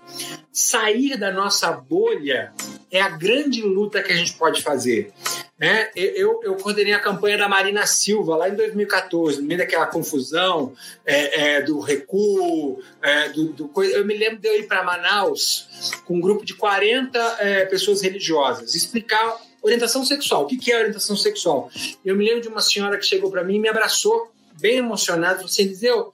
Sair 0.52 1.16
da 1.16 1.32
nossa 1.32 1.72
bolha 1.72 2.52
é 2.92 3.00
a 3.00 3.08
grande 3.08 3.62
luta 3.62 4.02
que 4.02 4.12
a 4.12 4.14
gente 4.14 4.34
pode 4.34 4.60
fazer. 4.60 5.10
Né? 5.58 5.88
Eu, 5.96 6.38
eu 6.42 6.54
coordenei 6.56 6.92
a 6.92 7.00
campanha 7.00 7.38
da 7.38 7.48
Marina 7.48 7.86
Silva 7.86 8.36
lá 8.36 8.50
em 8.50 8.54
2014, 8.54 9.40
no 9.40 9.48
meio 9.48 9.56
daquela 9.56 9.86
confusão 9.86 10.74
é, 11.06 11.56
é, 11.56 11.62
do 11.62 11.80
recuo, 11.80 12.82
é, 13.00 13.30
do, 13.30 13.46
do, 13.46 13.82
eu 13.82 14.04
me 14.04 14.14
lembro 14.14 14.38
de 14.38 14.46
eu 14.46 14.60
ir 14.60 14.66
para 14.66 14.84
Manaus 14.84 15.94
com 16.04 16.16
um 16.16 16.20
grupo 16.20 16.44
de 16.44 16.52
40 16.52 17.18
é, 17.38 17.64
pessoas 17.64 18.02
religiosas, 18.02 18.74
explicar 18.74 19.40
orientação 19.62 20.04
sexual. 20.04 20.44
O 20.44 20.46
que 20.46 20.70
é 20.70 20.78
orientação 20.78 21.16
sexual? 21.16 21.70
Eu 22.04 22.14
me 22.14 22.26
lembro 22.26 22.42
de 22.42 22.48
uma 22.48 22.60
senhora 22.60 22.98
que 22.98 23.06
chegou 23.06 23.30
para 23.30 23.42
mim 23.42 23.56
e 23.56 23.60
me 23.60 23.70
abraçou, 23.70 24.30
bem 24.60 24.76
emocionada, 24.76 25.36
falou 25.36 25.46
assim, 25.46 25.62
Eliseu, 25.62 26.12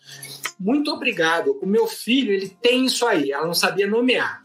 muito 0.58 0.90
obrigado, 0.90 1.58
o 1.60 1.66
meu 1.66 1.86
filho 1.86 2.32
ele 2.32 2.48
tem 2.62 2.86
isso 2.86 3.06
aí, 3.06 3.32
ela 3.32 3.46
não 3.46 3.54
sabia 3.54 3.86
nomear 3.86 4.42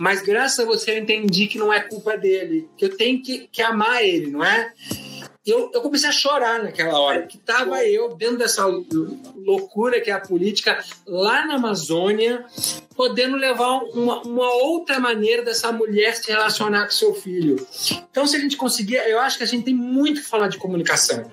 mas 0.00 0.22
graças 0.22 0.58
a 0.58 0.64
você 0.64 0.92
eu 0.92 0.98
entendi 0.98 1.46
que 1.46 1.58
não 1.58 1.70
é 1.70 1.78
culpa 1.78 2.16
dele, 2.16 2.66
que 2.74 2.86
eu 2.86 2.96
tenho 2.96 3.22
que, 3.22 3.46
que 3.52 3.60
amar 3.60 4.02
ele, 4.02 4.30
não 4.30 4.42
é? 4.42 4.72
Eu, 5.46 5.70
eu 5.72 5.80
comecei 5.80 6.06
a 6.06 6.12
chorar 6.12 6.62
naquela 6.62 6.98
hora, 6.98 7.26
que 7.26 7.38
estava 7.38 7.82
eu 7.84 8.14
dentro 8.14 8.36
dessa 8.36 8.66
loucura 8.66 9.98
que 9.98 10.10
é 10.10 10.12
a 10.12 10.20
política 10.20 10.84
lá 11.06 11.46
na 11.46 11.54
Amazônia, 11.54 12.44
podendo 12.94 13.38
levar 13.38 13.78
uma, 13.94 14.20
uma, 14.20 14.52
outra 14.56 15.00
maneira 15.00 15.42
dessa 15.42 15.72
mulher 15.72 16.14
se 16.14 16.30
relacionar 16.30 16.84
com 16.84 16.90
seu 16.90 17.14
filho. 17.14 17.66
Então, 18.10 18.26
se 18.26 18.36
a 18.36 18.38
gente 18.38 18.58
conseguir, 18.58 18.96
eu 18.96 19.18
acho 19.18 19.38
que 19.38 19.44
a 19.44 19.46
gente 19.46 19.64
tem 19.64 19.74
muito 19.74 20.20
que 20.20 20.26
falar 20.26 20.48
de 20.48 20.58
comunicação, 20.58 21.24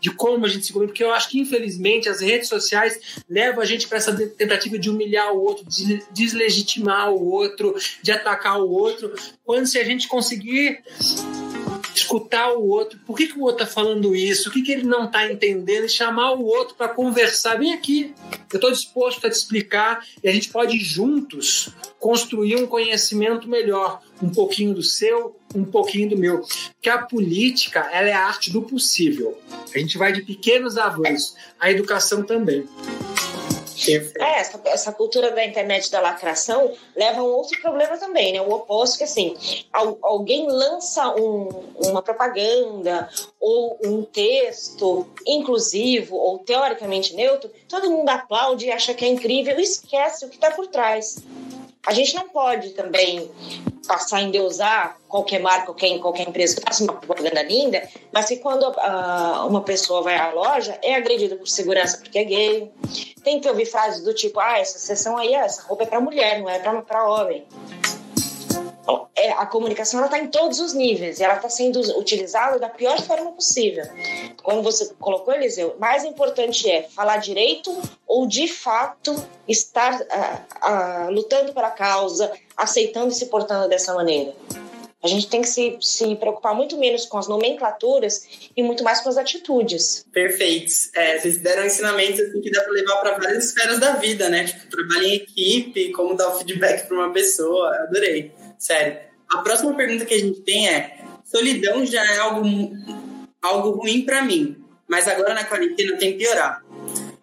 de 0.00 0.12
como 0.12 0.46
a 0.46 0.48
gente 0.48 0.64
se 0.64 0.72
comunica, 0.72 0.92
porque 0.92 1.02
eu 1.02 1.12
acho 1.12 1.28
que, 1.28 1.40
infelizmente, 1.40 2.08
as 2.08 2.20
redes 2.20 2.48
sociais 2.48 3.24
levam 3.28 3.60
a 3.60 3.66
gente 3.66 3.88
para 3.88 3.98
essa 3.98 4.14
tentativa 4.14 4.78
de 4.78 4.88
humilhar 4.88 5.32
o 5.32 5.42
outro, 5.42 5.64
de 5.66 6.04
deslegitimar 6.12 7.10
o 7.10 7.28
outro, 7.28 7.74
de 8.00 8.12
atacar 8.12 8.60
o 8.60 8.70
outro, 8.70 9.12
quando 9.44 9.66
se 9.66 9.76
a 9.76 9.84
gente 9.84 10.06
conseguir 10.06 10.80
escutar 11.98 12.52
o 12.52 12.66
outro, 12.66 12.98
por 13.06 13.16
que, 13.16 13.28
que 13.28 13.38
o 13.38 13.42
outro 13.42 13.64
está 13.64 13.74
falando 13.74 14.14
isso, 14.14 14.48
o 14.48 14.52
que, 14.52 14.62
que 14.62 14.72
ele 14.72 14.84
não 14.84 15.06
está 15.06 15.30
entendendo, 15.30 15.84
e 15.84 15.88
chamar 15.88 16.32
o 16.32 16.44
outro 16.44 16.74
para 16.74 16.88
conversar. 16.88 17.58
Vem 17.58 17.72
aqui, 17.72 18.14
eu 18.52 18.56
estou 18.56 18.70
disposto 18.70 19.26
a 19.26 19.30
te 19.30 19.34
explicar 19.34 20.04
e 20.22 20.28
a 20.28 20.32
gente 20.32 20.48
pode 20.48 20.78
juntos 20.78 21.70
construir 21.98 22.56
um 22.56 22.66
conhecimento 22.66 23.48
melhor, 23.48 24.00
um 24.22 24.30
pouquinho 24.30 24.74
do 24.74 24.82
seu, 24.82 25.36
um 25.54 25.64
pouquinho 25.64 26.10
do 26.10 26.16
meu. 26.16 26.40
Porque 26.74 26.88
a 26.88 26.98
política 26.98 27.88
ela 27.92 28.08
é 28.08 28.12
a 28.12 28.26
arte 28.26 28.52
do 28.52 28.62
possível. 28.62 29.38
A 29.74 29.78
gente 29.78 29.98
vai 29.98 30.12
de 30.12 30.22
pequenos 30.22 30.76
avanços, 30.76 31.34
a 31.58 31.70
educação 31.70 32.22
também. 32.22 32.68
É, 34.18 34.40
essa, 34.40 34.60
essa 34.64 34.92
cultura 34.92 35.30
da 35.30 35.44
internet 35.44 35.90
da 35.90 36.00
lacração 36.00 36.72
leva 36.94 37.20
a 37.20 37.24
um 37.24 37.26
outro 37.26 37.60
problema 37.60 37.98
também, 37.98 38.32
né? 38.32 38.40
O 38.40 38.50
oposto 38.50 38.98
que, 38.98 39.04
assim, 39.04 39.36
alguém 40.02 40.46
lança 40.46 41.14
um, 41.14 41.48
uma 41.84 42.02
propaganda 42.02 43.08
ou 43.40 43.78
um 43.84 44.02
texto 44.02 45.06
inclusivo 45.26 46.16
ou 46.16 46.38
teoricamente 46.38 47.14
neutro, 47.14 47.50
todo 47.68 47.90
mundo 47.90 48.08
aplaude 48.08 48.66
e 48.66 48.72
acha 48.72 48.94
que 48.94 49.04
é 49.04 49.08
incrível 49.08 49.58
e 49.58 49.62
esquece 49.62 50.24
o 50.24 50.28
que 50.28 50.36
está 50.36 50.50
por 50.50 50.66
trás. 50.66 51.16
A 51.86 51.92
gente 51.92 52.14
não 52.16 52.28
pode 52.28 52.70
também 52.70 53.30
passar 53.86 54.20
em 54.20 54.30
deusar 54.32 54.98
qualquer 55.08 55.38
marca, 55.38 55.66
qualquer, 55.66 55.98
qualquer 56.00 56.28
empresa 56.28 56.56
que 56.56 56.62
faça 56.62 56.82
uma 56.82 56.94
propaganda 56.94 57.42
linda, 57.42 57.88
mas 58.12 58.26
que 58.26 58.36
quando 58.38 58.64
uh, 58.64 59.46
uma 59.46 59.62
pessoa 59.62 60.02
vai 60.02 60.16
à 60.16 60.32
loja 60.32 60.76
é 60.82 60.96
agredida 60.96 61.36
por 61.36 61.46
segurança 61.46 61.98
porque 61.98 62.18
é 62.18 62.24
gay. 62.24 62.72
Tem 63.22 63.40
que 63.40 63.48
ouvir 63.48 63.66
frases 63.66 64.02
do 64.02 64.12
tipo, 64.12 64.40
ah, 64.40 64.58
essa 64.58 64.78
sessão 64.78 65.16
aí, 65.16 65.34
essa 65.34 65.62
roupa 65.62 65.84
é 65.84 65.86
para 65.86 66.00
mulher, 66.00 66.40
não 66.40 66.50
é 66.50 66.58
para 66.58 67.08
homem. 67.08 67.44
É, 69.16 69.32
a 69.32 69.46
comunicação 69.46 70.04
está 70.04 70.18
em 70.18 70.28
todos 70.28 70.60
os 70.60 70.74
níveis 70.74 71.18
e 71.18 71.24
ela 71.24 71.36
está 71.36 71.48
sendo 71.48 71.80
utilizada 71.98 72.58
da 72.58 72.68
pior 72.68 73.00
forma 73.00 73.32
possível. 73.32 73.84
Como 74.42 74.62
você 74.62 74.92
colocou, 75.00 75.34
Eliseu, 75.34 75.74
mais 75.78 76.04
importante 76.04 76.70
é 76.70 76.82
falar 76.82 77.16
direito 77.16 77.74
ou 78.06 78.26
de 78.26 78.46
fato 78.46 79.14
estar 79.48 80.00
uh, 80.00 81.08
uh, 81.08 81.10
lutando 81.10 81.52
pela 81.52 81.70
causa, 81.70 82.30
aceitando 82.56 83.08
e 83.08 83.14
se 83.14 83.26
portando 83.26 83.68
dessa 83.68 83.94
maneira. 83.94 84.34
A 85.02 85.08
gente 85.08 85.28
tem 85.28 85.40
que 85.40 85.48
se, 85.48 85.78
se 85.80 86.16
preocupar 86.16 86.54
muito 86.54 86.76
menos 86.76 87.06
com 87.06 87.16
as 87.16 87.28
nomenclaturas 87.28 88.50
e 88.56 88.62
muito 88.62 88.82
mais 88.82 89.00
com 89.00 89.08
as 89.08 89.16
atitudes. 89.16 90.04
Perfeitos. 90.12 90.90
É, 90.94 91.18
vocês 91.18 91.38
deram 91.38 91.64
ensinamentos 91.64 92.18
assim, 92.18 92.40
que 92.40 92.50
dá 92.50 92.62
para 92.62 92.72
levar 92.72 92.96
para 92.96 93.18
várias 93.18 93.44
esferas 93.44 93.78
da 93.78 93.92
vida, 93.96 94.28
né? 94.28 94.44
Tipo, 94.44 94.68
trabalho 94.68 95.06
em 95.06 95.14
equipe, 95.14 95.92
como 95.92 96.16
dar 96.16 96.30
o 96.30 96.38
feedback 96.38 96.88
para 96.88 96.96
uma 96.96 97.12
pessoa. 97.12 97.72
Adorei. 97.84 98.32
Sério. 98.58 98.98
A 99.28 99.38
próxima 99.38 99.74
pergunta 99.74 100.04
que 100.04 100.14
a 100.14 100.18
gente 100.18 100.40
tem 100.42 100.68
é: 100.68 100.98
solidão 101.24 101.84
já 101.84 102.04
é 102.04 102.18
algo, 102.18 102.44
algo 103.42 103.70
ruim 103.70 104.04
para 104.04 104.22
mim, 104.22 104.56
mas 104.88 105.08
agora 105.08 105.34
na 105.34 105.44
quarentena 105.44 105.96
tem 105.96 106.16
piorar. 106.16 106.64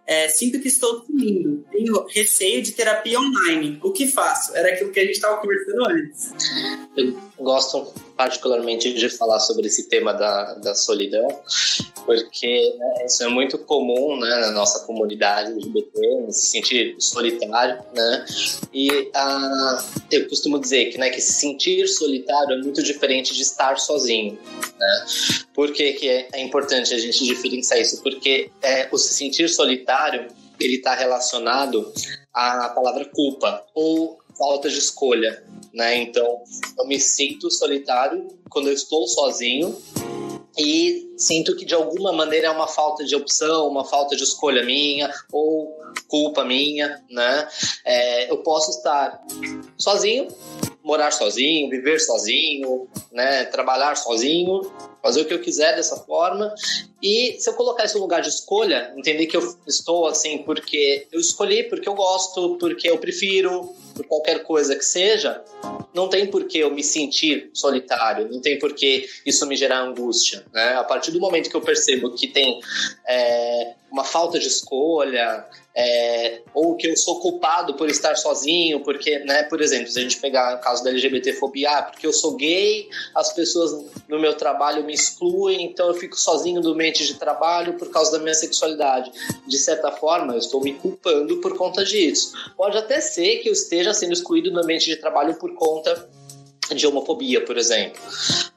É, 0.06 0.28
sinto 0.28 0.60
que 0.60 0.68
estou 0.68 1.06
sumindo. 1.06 1.66
Tenho 1.72 2.06
receio 2.08 2.62
de 2.62 2.74
terapia 2.74 3.18
online. 3.20 3.80
O 3.82 3.92
que 3.92 4.06
faço? 4.06 4.56
Era 4.56 4.70
aquilo 4.70 4.92
que 4.92 5.00
a 5.00 5.04
gente 5.04 5.16
estava 5.16 5.38
conversando 5.38 5.86
antes. 5.90 6.34
Gosto 7.40 7.94
particularmente 8.16 8.94
de 8.94 9.10
falar 9.10 9.40
sobre 9.40 9.68
esse 9.68 9.90
tema 9.90 10.14
da, 10.14 10.54
da 10.56 10.76
solidão, 10.76 11.28
porque 12.06 12.76
né, 12.78 13.06
isso 13.06 13.24
é 13.24 13.28
muito 13.28 13.58
comum 13.58 14.20
né, 14.20 14.30
na 14.38 14.52
nossa 14.52 14.86
comunidade 14.86 15.52
LGBT, 15.52 16.32
se 16.32 16.48
sentir 16.48 16.96
solitário, 17.00 17.82
né? 17.94 18.26
E 18.74 19.10
ah, 19.16 19.84
eu 20.12 20.30
costumo 20.30 20.60
dizer 20.60 20.92
que, 20.92 20.98
né, 20.98 21.10
que 21.10 21.20
se 21.20 21.34
sentir 21.34 21.88
solitário 21.88 22.54
é 22.54 22.62
muito 22.62 22.84
diferente 22.84 23.34
de 23.34 23.42
estar 23.42 23.80
sozinho, 23.80 24.38
né? 24.80 25.06
Por 25.54 25.72
que, 25.72 25.94
que 25.94 26.08
é, 26.08 26.28
é 26.34 26.42
importante 26.42 26.94
a 26.94 27.00
gente 27.00 27.26
diferenciar 27.26 27.80
isso? 27.80 28.02
Porque 28.04 28.52
é, 28.62 28.88
o 28.92 28.98
se 28.98 29.14
sentir 29.14 29.50
solitário 29.50 30.28
ele 30.60 30.76
está 30.76 30.94
relacionado 30.94 31.92
à 32.34 32.70
palavra 32.70 33.06
culpa 33.06 33.66
ou 33.74 34.20
falta 34.38 34.70
de 34.70 34.78
escolha, 34.78 35.44
né? 35.74 35.98
Então, 35.98 36.42
eu 36.78 36.86
me 36.86 37.00
sinto 37.00 37.50
solitário 37.52 38.28
quando 38.50 38.68
eu 38.68 38.74
estou 38.74 39.08
sozinho 39.08 39.76
e 40.58 41.12
sinto 41.18 41.56
que 41.56 41.66
de 41.66 41.74
alguma 41.74 42.12
maneira 42.12 42.48
é 42.48 42.52
uma 42.52 42.68
falta 42.68 43.04
de 43.04 43.16
opção, 43.16 43.68
uma 43.68 43.86
falta 43.86 44.16
de 44.16 44.24
escolha 44.24 44.64
minha 44.64 45.12
ou 45.32 45.80
culpa 46.08 46.46
minha, 46.46 47.04
né? 47.10 47.48
É, 47.84 48.32
eu 48.32 48.38
posso 48.38 48.72
estar 48.72 49.26
sozinho, 49.78 50.28
morar 50.84 51.12
sozinho, 51.12 51.70
viver 51.70 52.00
sozinho, 52.00 52.88
né? 53.12 53.46
Trabalhar 53.46 53.96
sozinho, 53.96 54.62
fazer 55.02 55.22
o 55.22 55.26
que 55.26 55.34
eu 55.34 55.40
quiser 55.40 55.76
dessa 55.76 55.98
forma. 55.98 56.54
E 57.02 57.38
se 57.40 57.50
eu 57.50 57.54
colocar 57.54 57.86
isso 57.86 57.96
no 57.96 58.02
lugar 58.02 58.22
de 58.22 58.30
escolha, 58.30 58.94
entender 58.96 59.26
que 59.28 59.38
eu 59.38 59.56
estou 59.66 60.08
assim 60.08 60.40
porque 60.40 61.08
eu 61.12 61.20
escolhi, 61.20 61.64
porque 61.64 61.88
eu 61.88 61.94
gosto, 61.94 62.58
porque 62.58 62.90
eu 62.90 62.98
prefiro, 62.98 63.74
por 63.96 64.06
qualquer 64.06 64.44
coisa 64.44 64.76
que 64.76 64.86
seja, 64.86 65.42
não 65.94 66.10
tem 66.10 66.28
por 66.28 66.46
que 66.46 66.60
eu 66.60 66.72
me 66.72 66.84
sentir 66.84 67.50
solitário, 67.54 68.30
não 68.30 68.42
tem 68.42 68.60
por 68.60 68.74
que 68.74 69.08
isso 69.26 69.46
me 69.46 69.56
gerar 69.56 69.82
angústia. 69.82 70.46
Né? 70.54 70.76
A 70.76 70.84
partir 70.84 71.12
do 71.12 71.20
momento 71.20 71.50
que 71.50 71.56
eu 71.56 71.62
percebo 71.62 72.12
que 72.12 72.28
tem 72.28 72.60
é, 73.08 73.74
uma 73.94 74.04
falta 74.04 74.40
de 74.40 74.48
escolha, 74.48 75.46
é, 75.76 76.42
ou 76.52 76.76
que 76.76 76.88
eu 76.88 76.98
sou 76.98 77.20
culpado 77.20 77.76
por 77.76 77.88
estar 77.88 78.16
sozinho, 78.16 78.80
porque, 78.80 79.20
né, 79.20 79.44
por 79.44 79.62
exemplo, 79.62 79.88
se 79.88 80.00
a 80.00 80.02
gente 80.02 80.20
pegar 80.20 80.56
o 80.56 80.60
caso 80.60 80.84
da 80.84 80.90
LGBTfobia, 80.90 81.70
ah, 81.70 81.84
porque 81.84 82.08
eu 82.08 82.12
sou 82.12 82.36
gay, 82.36 82.90
as 83.14 83.32
pessoas 83.34 83.86
no 84.10 84.20
meu 84.20 84.34
trabalho 84.34 84.84
me 84.84 84.96
excluem, 84.96 85.64
então 85.64 85.90
eu 85.90 85.94
fico 85.94 86.20
sozinho 86.20 86.60
do 86.60 86.74
ambiente 86.74 87.06
de 87.06 87.14
trabalho 87.14 87.78
por 87.78 87.92
causa 87.92 88.14
da 88.14 88.18
minha 88.18 88.34
sexualidade. 88.34 89.12
De 89.48 89.58
certa 89.60 89.92
forma, 89.92 90.34
eu 90.34 90.40
estou 90.40 90.60
me 90.60 90.74
culpando 90.74 91.38
por 91.38 91.56
conta 91.56 91.86
disso. 91.86 92.34
Pode 92.58 92.76
até 92.76 93.00
ser 93.00 93.38
que 93.38 93.50
eu 93.50 93.54
esteja 93.54 93.94
sendo 93.94 94.14
excluído 94.14 94.50
do 94.50 94.60
ambiente 94.60 94.88
de 94.88 94.96
trabalho 94.96 95.36
por 95.36 95.54
conta 95.54 96.10
de 96.74 96.88
homofobia, 96.88 97.46
por 97.46 97.60
exemplo. 97.60 98.02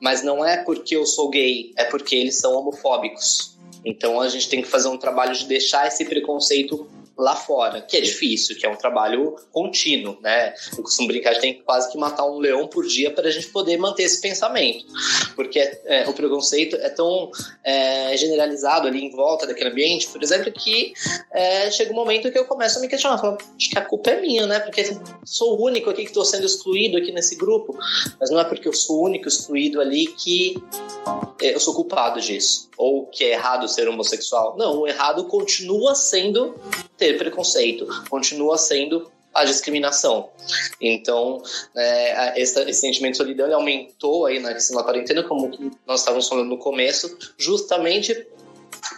Mas 0.01 0.23
não 0.23 0.43
é 0.43 0.57
porque 0.65 0.97
eu 0.97 1.05
sou 1.05 1.29
gay, 1.29 1.73
é 1.77 1.85
porque 1.85 2.17
eles 2.17 2.39
são 2.39 2.57
homofóbicos. 2.57 3.56
Então 3.87 4.21
a 4.21 4.29
gente 4.29 4.49
tem 4.49 4.61
que 4.61 4.69
fazer 4.69 4.89
um 4.89 4.99
trabalho 4.99 5.33
de 5.33 5.47
deixar 5.47 5.87
esse 5.87 6.05
preconceito 6.05 6.89
lá 7.17 7.35
fora, 7.35 7.81
que 7.81 7.97
é 7.97 8.01
difícil, 8.01 8.57
que 8.57 8.67
é 8.67 8.69
um 8.69 8.77
trabalho 8.77 9.37
contínuo, 9.51 10.19
né? 10.21 10.55
Eu 10.77 10.83
costumo 10.83 11.09
brincar, 11.09 11.39
tem 11.39 11.63
quase 11.63 11.91
que 11.91 11.97
matar 11.97 12.27
um 12.27 12.39
leão 12.39 12.69
por 12.69 12.87
dia 12.87 13.11
para 13.11 13.29
a 13.29 13.31
gente 13.31 13.49
poder 13.49 13.79
manter 13.79 14.03
esse 14.03 14.21
pensamento, 14.21 14.85
porque 15.35 15.59
é, 15.59 16.07
o 16.09 16.13
preconceito 16.13 16.77
é 16.77 16.91
tão 16.91 17.31
é, 17.65 18.17
generalizado 18.17 18.87
ali 18.87 19.03
em 19.03 19.11
volta 19.11 19.47
daquele 19.47 19.71
ambiente, 19.71 20.09
por 20.09 20.23
exemplo, 20.23 20.53
que 20.53 20.93
é, 21.33 21.71
chega 21.71 21.91
um 21.93 21.97
momento 21.97 22.31
que 22.31 22.39
eu 22.39 22.45
começo 22.45 22.79
a 22.79 22.81
me 22.83 22.89
questionar, 22.89 23.19
falo, 23.19 23.39
acho 23.57 23.71
que 23.71 23.79
a 23.79 23.85
culpa 23.85 24.11
é 24.11 24.21
minha, 24.21 24.47
né? 24.47 24.61
Porque 24.61 24.85
sou 25.25 25.59
o 25.59 25.65
único 25.65 25.89
aqui 25.89 26.03
que 26.03 26.09
estou 26.09 26.25
sendo 26.25 26.45
excluído 26.45 26.99
aqui 26.99 27.13
nesse 27.13 27.37
grupo, 27.37 27.79
mas 28.21 28.31
não 28.31 28.39
é 28.39 28.45
porque 28.45 28.69
eu 28.69 28.73
sou 28.73 29.01
o 29.01 29.05
único 29.05 29.27
excluído 29.27 29.81
ali 29.81 30.07
que 30.09 30.63
é, 31.41 31.55
eu 31.55 31.61
sou 31.61 31.75
culpado 31.75 32.21
disso, 32.21 32.69
ou 32.77 33.07
que 33.07 33.25
é 33.25 33.33
errado 33.33 33.69
ser 33.69 33.89
homossexual. 33.89 34.57
Não, 34.57 34.81
o 34.81 34.87
errado 34.87 35.25
continua 35.25 35.95
sendo 35.95 36.55
ter 36.97 37.19
preconceito, 37.19 37.87
continua 38.09 38.57
sendo 38.57 39.11
a 39.37 39.45
discriminação. 39.45 40.31
Então, 40.81 41.43
é, 41.77 42.41
esse, 42.41 42.59
esse, 42.63 42.81
sentimento 42.81 43.19
solidão 43.19 43.53
aumentou 43.55 44.25
aí 44.25 44.41
na 44.41 44.53
da 44.53 44.83
quarentena, 44.83 45.23
como 45.23 45.51
nós 45.87 46.01
estávamos 46.01 46.27
falando 46.27 46.49
no 46.49 46.59
começo, 46.59 47.17
justamente 47.37 48.27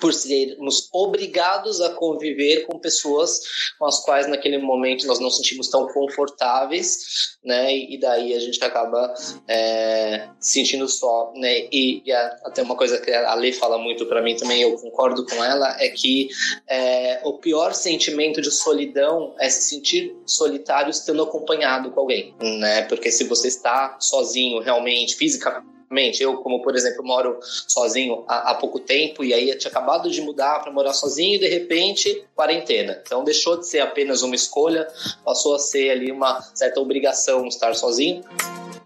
por 0.00 0.12
sermos 0.12 0.88
obrigados 0.92 1.80
a 1.80 1.90
conviver 1.90 2.66
com 2.66 2.78
pessoas 2.78 3.40
com 3.78 3.86
as 3.86 4.04
quais 4.04 4.26
naquele 4.26 4.58
momento 4.58 5.06
nós 5.06 5.20
não 5.20 5.30
sentimos 5.30 5.68
tão 5.68 5.86
confortáveis, 5.88 7.36
né? 7.44 7.74
E 7.74 7.98
daí 7.98 8.34
a 8.34 8.38
gente 8.38 8.62
acaba 8.62 9.14
é, 9.46 10.28
sentindo 10.40 10.88
só, 10.88 11.32
né? 11.34 11.68
E, 11.72 12.02
e 12.04 12.12
a, 12.12 12.26
até 12.44 12.62
uma 12.62 12.76
coisa 12.76 13.00
que 13.00 13.12
a 13.12 13.34
Lei 13.34 13.52
fala 13.52 13.78
muito 13.78 14.06
para 14.06 14.22
mim 14.22 14.36
também, 14.36 14.62
eu 14.62 14.76
concordo 14.76 15.24
com 15.26 15.42
ela, 15.42 15.76
é 15.80 15.88
que 15.88 16.28
é, 16.68 17.20
o 17.24 17.34
pior 17.38 17.72
sentimento 17.74 18.40
de 18.40 18.50
solidão 18.50 19.34
é 19.38 19.48
se 19.48 19.62
sentir 19.62 20.14
solitário 20.26 20.90
estando 20.90 21.22
acompanhado 21.22 21.90
com 21.90 22.00
alguém, 22.00 22.34
né? 22.40 22.82
Porque 22.82 23.10
se 23.10 23.24
você 23.24 23.48
está 23.48 23.96
sozinho 24.00 24.60
realmente, 24.60 25.14
fisicamente 25.16 25.77
eu, 26.20 26.38
como 26.38 26.62
por 26.62 26.74
exemplo, 26.76 27.04
moro 27.04 27.38
sozinho 27.42 28.24
há, 28.28 28.50
há 28.50 28.54
pouco 28.54 28.78
tempo 28.78 29.24
e 29.24 29.32
aí 29.32 29.50
eu 29.50 29.58
tinha 29.58 29.70
acabado 29.70 30.10
de 30.10 30.20
mudar 30.20 30.60
para 30.60 30.72
morar 30.72 30.92
sozinho 30.92 31.36
e 31.36 31.38
de 31.38 31.48
repente 31.48 32.24
quarentena. 32.34 33.00
Então 33.04 33.24
deixou 33.24 33.56
de 33.56 33.66
ser 33.66 33.80
apenas 33.80 34.22
uma 34.22 34.34
escolha, 34.34 34.86
passou 35.24 35.54
a 35.54 35.58
ser 35.58 35.90
ali 35.90 36.10
uma 36.10 36.40
certa 36.54 36.80
obrigação 36.80 37.46
estar 37.46 37.74
sozinho 37.74 38.22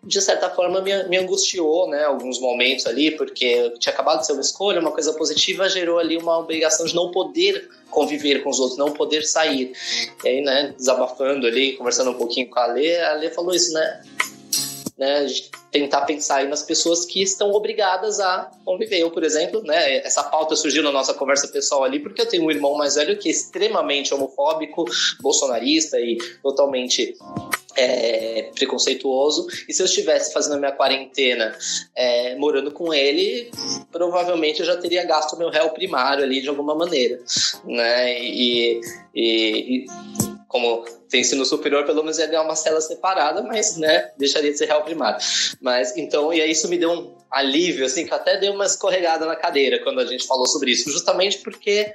de 0.05 0.21
certa 0.21 0.51
forma 0.51 0.81
me, 0.81 1.05
me, 1.05 1.17
angustiou, 1.17 1.89
né, 1.89 2.05
alguns 2.05 2.41
momentos 2.41 2.87
ali, 2.87 3.13
porque 3.13 3.71
tinha 3.79 3.93
acabado 3.93 4.21
de 4.21 4.27
ser 4.27 4.33
uma 4.33 4.41
escolha, 4.41 4.81
uma 4.81 4.91
coisa 4.91 5.13
positiva 5.13 5.69
gerou 5.69 5.99
ali 5.99 6.17
uma 6.17 6.39
obrigação 6.39 6.85
de 6.85 6.95
não 6.95 7.13
poder 7.13 7.71
conviver 7.89 8.43
com 8.43 8.51
os 8.51 8.59
outros, 8.59 8.77
não 8.77 8.91
poder 8.91 9.23
sair. 9.23 9.73
E 10.25 10.29
aí, 10.29 10.41
né, 10.41 10.75
desabafando 10.77 11.47
ali, 11.47 11.77
conversando 11.77 12.11
um 12.11 12.15
pouquinho 12.15 12.51
com 12.51 12.59
a 12.59 12.67
Lê, 12.67 13.01
a 13.01 13.13
Lê 13.15 13.31
falou 13.31 13.55
isso, 13.55 13.73
né, 13.73 14.03
né, 15.03 15.27
tentar 15.73 16.03
pensar 16.03 16.37
aí 16.37 16.49
nas 16.49 16.63
pessoas 16.63 17.05
que 17.05 17.21
estão 17.21 17.51
obrigadas 17.51 18.21
a 18.21 18.49
conviver. 18.65 19.01
Eu, 19.01 19.11
por 19.11 19.25
exemplo, 19.25 19.61
né, 19.65 19.97
essa 19.97 20.23
pauta 20.23 20.55
surgiu 20.55 20.81
na 20.81 20.93
nossa 20.93 21.13
conversa 21.13 21.49
pessoal 21.49 21.83
ali 21.83 21.99
porque 21.99 22.23
eu 22.23 22.29
tenho 22.29 22.45
um 22.45 22.51
irmão 22.53 22.77
mais 22.77 22.95
velho 22.95 23.19
que 23.19 23.29
é 23.29 23.33
extremamente 23.33 24.15
homofóbico, 24.15 24.85
bolsonarista 25.21 25.99
e 25.99 26.19
totalmente 26.41 27.17
é, 27.77 28.51
preconceituoso. 28.55 29.49
E 29.69 29.73
se 29.73 29.83
eu 29.83 29.87
estivesse 29.87 30.33
fazendo 30.33 30.55
a 30.55 30.59
minha 30.59 30.73
quarentena 30.73 31.53
é, 31.97 32.37
morando 32.37 32.71
com 32.71 32.95
ele, 32.95 33.51
provavelmente 33.91 34.61
eu 34.61 34.67
já 34.67 34.77
teria 34.77 35.05
gasto 35.05 35.37
meu 35.37 35.51
réu 35.51 35.71
primário 35.71 36.23
ali 36.23 36.41
de 36.41 36.49
alguma 36.49 36.77
maneira. 36.77 37.19
Né? 37.65 38.23
E, 38.23 38.81
e, 39.13 39.85
e 39.85 39.87
como 40.53 40.85
tem 41.09 41.23
ensino 41.23 41.47
superior, 41.47 41.87
pelo 41.87 42.03
menos 42.03 42.19
ia 42.19 42.27
ganhar 42.27 42.43
uma 42.43 42.55
cela 42.55 42.79
separada, 42.79 43.43
mas, 43.43 43.79
né, 43.79 44.11
deixaria 44.19 44.53
de 44.53 44.59
ser 44.59 44.67
réu 44.67 44.83
primário. 44.83 45.19
Mas, 45.63 45.97
então, 45.97 46.31
e 46.31 46.43
aí 46.43 46.51
isso 46.51 46.69
me 46.69 46.77
deu 46.77 46.91
um 46.93 47.17
alívio, 47.31 47.87
assim, 47.87 48.07
que 48.07 48.13
até 48.13 48.37
deu 48.37 48.53
uma 48.53 48.67
escorregada 48.67 49.25
na 49.25 49.35
cadeira 49.35 49.83
quando 49.83 50.01
a 50.01 50.05
gente 50.05 50.27
falou 50.27 50.47
sobre 50.47 50.73
isso, 50.73 50.91
justamente 50.91 51.39
porque 51.39 51.91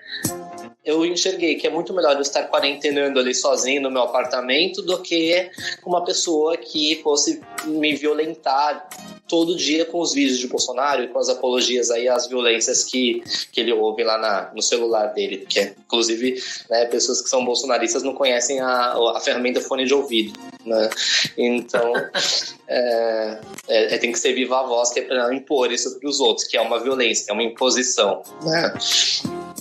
eu 0.87 1.05
enxerguei 1.05 1.55
que 1.55 1.67
é 1.67 1.69
muito 1.69 1.93
melhor 1.93 2.15
eu 2.15 2.21
estar 2.21 2.43
quarentenando 2.47 3.19
ali 3.19 3.35
sozinho 3.35 3.81
no 3.81 3.91
meu 3.91 4.03
apartamento 4.03 4.81
do 4.81 5.01
que 5.01 5.51
uma 5.85 6.01
pessoa 6.05 6.55
que 6.55 7.01
fosse 7.03 7.41
me 7.65 7.93
violentar 7.93 8.87
todo 9.27 9.57
dia 9.57 9.83
com 9.85 9.99
os 9.99 10.13
vídeos 10.13 10.39
de 10.39 10.47
Bolsonaro 10.47 11.03
e 11.03 11.09
com 11.09 11.19
as 11.19 11.27
apologias 11.27 11.91
aí 11.91 12.07
às 12.07 12.27
violências 12.27 12.85
que, 12.85 13.21
que 13.51 13.59
ele 13.59 13.73
ouve 13.73 14.01
lá 14.01 14.17
na, 14.17 14.51
no 14.55 14.61
celular 14.61 15.07
dele, 15.07 15.45
que 15.45 15.59
é, 15.59 15.75
inclusive 15.77 16.41
né, 16.69 16.85
pessoas 16.85 17.21
que 17.21 17.27
são 17.27 17.43
bolsonaristas 17.43 18.01
não 18.01 18.13
conhecem 18.13 18.61
a, 18.61 18.93
a 18.93 19.19
ferramenta 19.19 19.59
fone 19.59 19.83
de 19.83 19.93
ouvido, 19.93 20.39
né? 20.65 20.89
Então 21.37 21.93
é, 22.65 23.39
é, 23.67 23.95
é 23.95 23.97
tem 23.97 24.13
que 24.13 24.19
ser 24.19 24.31
viva 24.31 24.61
a 24.61 24.63
voz 24.63 24.91
que 24.91 25.01
é 25.01 25.03
para 25.03 25.35
impor 25.35 25.69
isso 25.69 25.99
para 25.99 26.07
os 26.07 26.21
outros, 26.21 26.47
que 26.47 26.55
é 26.55 26.61
uma 26.61 26.79
violência, 26.79 27.25
que 27.25 27.31
é 27.31 27.33
uma 27.33 27.43
imposição, 27.43 28.23
né? 28.41 28.73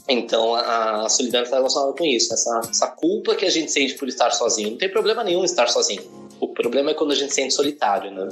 Então 0.08 0.54
a, 0.54 1.06
a 1.06 1.08
solidariedade 1.08 1.46
está 1.46 1.56
relacionada 1.56 1.92
com 1.96 2.04
isso, 2.04 2.32
essa, 2.32 2.60
essa 2.70 2.86
culpa 2.88 3.34
que 3.34 3.44
a 3.44 3.50
gente 3.50 3.72
sente 3.72 3.94
por 3.94 4.08
estar 4.08 4.30
sozinho. 4.30 4.70
Não 4.70 4.78
tem 4.78 4.88
problema 4.88 5.24
nenhum 5.24 5.44
estar 5.44 5.68
sozinho. 5.68 6.02
O 6.40 6.48
problema 6.48 6.90
é 6.90 6.94
quando 6.94 7.12
a 7.12 7.14
gente 7.14 7.34
sente 7.34 7.54
solitário, 7.54 8.10
né? 8.10 8.28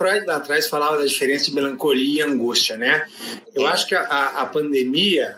Freud 0.00 0.24
lá 0.24 0.36
atrás 0.36 0.66
falava 0.66 0.96
da 0.96 1.04
diferença 1.04 1.44
de 1.44 1.54
melancolia 1.54 2.20
e 2.20 2.26
angústia, 2.26 2.76
né? 2.78 3.06
Eu 3.54 3.66
acho 3.66 3.86
que 3.86 3.94
a, 3.94 4.00
a 4.40 4.46
pandemia 4.46 5.36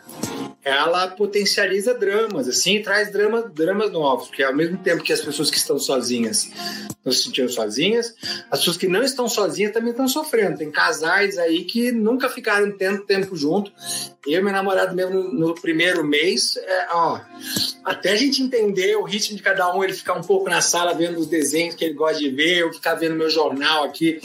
ela 0.65 1.09
potencializa 1.09 1.93
dramas, 1.93 2.47
assim, 2.49 2.81
traz 2.81 3.11
dramas, 3.13 3.53
dramas 3.53 3.91
novos, 3.91 4.29
porque 4.29 4.45
ao 4.45 4.55
mesmo 4.55 4.79
tempo 4.79 5.03
que 5.03 5.13
as 5.13 5.21
pessoas 5.21 5.51
que 5.51 5.57
estão 5.57 5.79
sozinhas 5.79 6.51
estão 6.89 7.13
se 7.13 7.25
sentindo 7.25 7.51
sozinhas, 7.51 8.15
as 8.49 8.61
pessoas 8.61 8.77
que 8.77 8.87
não 8.87 9.03
estão 9.03 9.29
sozinhas 9.29 9.73
também 9.73 9.91
estão 9.91 10.07
sofrendo. 10.07 10.59
Tem 10.59 10.71
casais 10.71 11.37
aí 11.37 11.65
que 11.65 11.91
nunca 11.91 12.29
ficaram 12.29 12.71
tanto 12.77 13.05
tempo 13.07 13.35
junto. 13.35 13.73
Eu 14.25 14.39
e 14.39 14.43
meu 14.43 14.53
namorado 14.53 14.95
mesmo 14.95 15.21
no, 15.33 15.53
primeiro 15.55 16.05
mês, 16.05 16.57
é, 16.57 16.87
ó, 16.93 17.21
até 17.85 18.13
a 18.13 18.17
gente 18.17 18.41
entender 18.41 18.95
o 18.97 19.03
ritmo 19.03 19.37
de 19.37 19.43
cada 19.43 19.75
um, 19.75 19.83
ele 19.83 19.93
ficar 19.93 20.15
um 20.15 20.23
pouco 20.23 20.49
na 20.49 20.61
sala 20.61 20.95
vendo 20.95 21.19
os 21.19 21.27
desenhos 21.27 21.75
que 21.75 21.85
ele 21.85 21.95
gosta 21.95 22.21
de 22.21 22.31
ver, 22.31 22.59
eu 22.59 22.73
ficar 22.73 22.95
vendo 22.95 23.17
meu 23.17 23.29
jornal 23.29 23.83
aqui, 23.83 24.21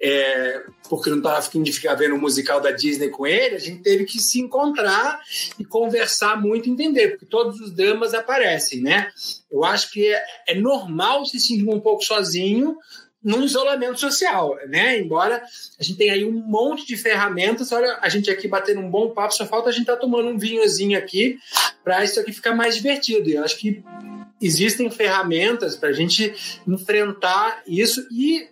é, 0.00 0.62
porque 0.90 1.08
não 1.08 1.18
estava 1.18 1.38
afim 1.38 1.62
de 1.62 1.72
ficar 1.72 1.94
vendo 1.94 2.16
o 2.16 2.20
musical 2.20 2.60
da 2.60 2.72
Disney 2.72 3.10
com 3.10 3.24
ele, 3.24 3.54
a 3.54 3.60
gente 3.60 3.80
teve 3.80 4.04
que 4.04 4.18
se 4.18 4.40
encontrar 4.40 5.20
e 5.56 5.64
conversar 5.64 6.38
muito, 6.38 6.68
entender, 6.68 7.10
porque 7.10 7.26
todos 7.26 7.60
os 7.60 7.70
dramas 7.70 8.12
aparecem, 8.12 8.82
né? 8.82 9.08
Eu 9.48 9.64
acho 9.64 9.92
que 9.92 10.12
é, 10.12 10.24
é 10.48 10.54
normal 10.56 11.24
se 11.24 11.38
sentir 11.38 11.68
um 11.68 11.78
pouco 11.78 12.04
sozinho, 12.04 12.76
num 13.22 13.44
isolamento 13.44 14.00
social, 14.00 14.58
né? 14.66 14.98
Embora 14.98 15.40
a 15.78 15.82
gente 15.82 15.96
tenha 15.96 16.14
aí 16.14 16.24
um 16.24 16.32
monte 16.32 16.84
de 16.86 16.96
ferramentas, 16.96 17.70
olha, 17.70 17.98
a 18.02 18.08
gente 18.08 18.28
aqui 18.28 18.48
batendo 18.48 18.80
um 18.80 18.90
bom 18.90 19.10
papo, 19.10 19.34
só 19.34 19.46
falta 19.46 19.68
a 19.68 19.72
gente 19.72 19.82
estar 19.82 19.94
tá 19.94 20.00
tomando 20.00 20.28
um 20.28 20.38
vinhozinho 20.38 20.98
aqui 20.98 21.38
para 21.84 22.02
isso 22.02 22.18
aqui 22.18 22.32
ficar 22.32 22.54
mais 22.54 22.74
divertido. 22.74 23.28
E 23.28 23.34
eu 23.34 23.44
acho 23.44 23.58
que 23.58 23.84
existem 24.40 24.90
ferramentas 24.90 25.76
para 25.76 25.90
a 25.90 25.92
gente 25.92 26.60
enfrentar 26.66 27.62
isso. 27.66 28.06
E 28.10 28.48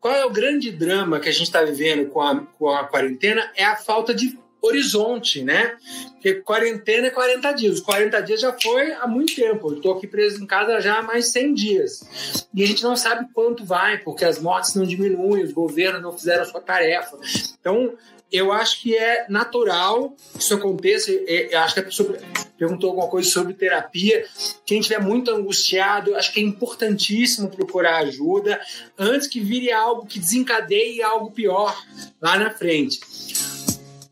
qual 0.00 0.14
é 0.14 0.24
o 0.24 0.30
grande 0.30 0.70
drama 0.70 1.20
que 1.20 1.28
a 1.28 1.32
gente 1.32 1.44
está 1.44 1.62
vivendo 1.62 2.08
com 2.10 2.20
a, 2.20 2.40
com 2.58 2.68
a 2.68 2.84
quarentena? 2.84 3.50
É 3.56 3.64
a 3.64 3.76
falta 3.76 4.14
de 4.14 4.38
horizonte, 4.66 5.42
né? 5.42 5.76
Porque 6.12 6.34
quarentena 6.34 7.08
é 7.08 7.10
40 7.10 7.52
dias. 7.52 7.74
Os 7.74 7.80
40 7.80 8.20
dias 8.22 8.40
já 8.40 8.52
foi 8.52 8.92
há 8.92 9.06
muito 9.06 9.34
tempo. 9.34 9.70
Eu 9.70 9.76
estou 9.76 9.92
aqui 9.92 10.06
preso 10.06 10.42
em 10.42 10.46
casa 10.46 10.80
já 10.80 10.98
há 10.98 11.02
mais 11.02 11.28
100 11.28 11.54
dias. 11.54 12.46
E 12.52 12.62
a 12.62 12.66
gente 12.66 12.82
não 12.82 12.96
sabe 12.96 13.28
quanto 13.32 13.64
vai, 13.64 13.98
porque 13.98 14.24
as 14.24 14.38
mortes 14.38 14.74
não 14.74 14.84
diminuem, 14.84 15.44
os 15.44 15.52
governos 15.52 16.02
não 16.02 16.12
fizeram 16.12 16.42
a 16.42 16.46
sua 16.46 16.60
tarefa. 16.60 17.18
Então, 17.60 17.94
eu 18.34 18.50
acho 18.50 18.82
que 18.82 18.96
é 18.96 19.26
natural 19.28 20.16
que 20.32 20.40
isso 20.40 20.54
aconteça. 20.54 21.12
Eu 21.12 21.60
acho 21.60 21.74
que 21.74 21.80
a 21.80 21.84
pessoa 21.84 22.18
perguntou 22.58 22.90
alguma 22.90 23.06
coisa 23.06 23.30
sobre 23.30 23.54
terapia. 23.54 24.26
Quem 24.66 24.80
estiver 24.80 25.00
muito 25.00 25.30
angustiado, 25.30 26.16
acho 26.16 26.32
que 26.32 26.40
é 26.40 26.42
importantíssimo 26.42 27.48
procurar 27.48 27.98
ajuda 27.98 28.60
antes 28.98 29.28
que 29.28 29.38
vire 29.38 29.70
algo 29.70 30.04
que 30.04 30.18
desencadeie 30.18 31.00
algo 31.00 31.30
pior 31.30 31.80
lá 32.20 32.36
na 32.36 32.50
frente 32.50 32.98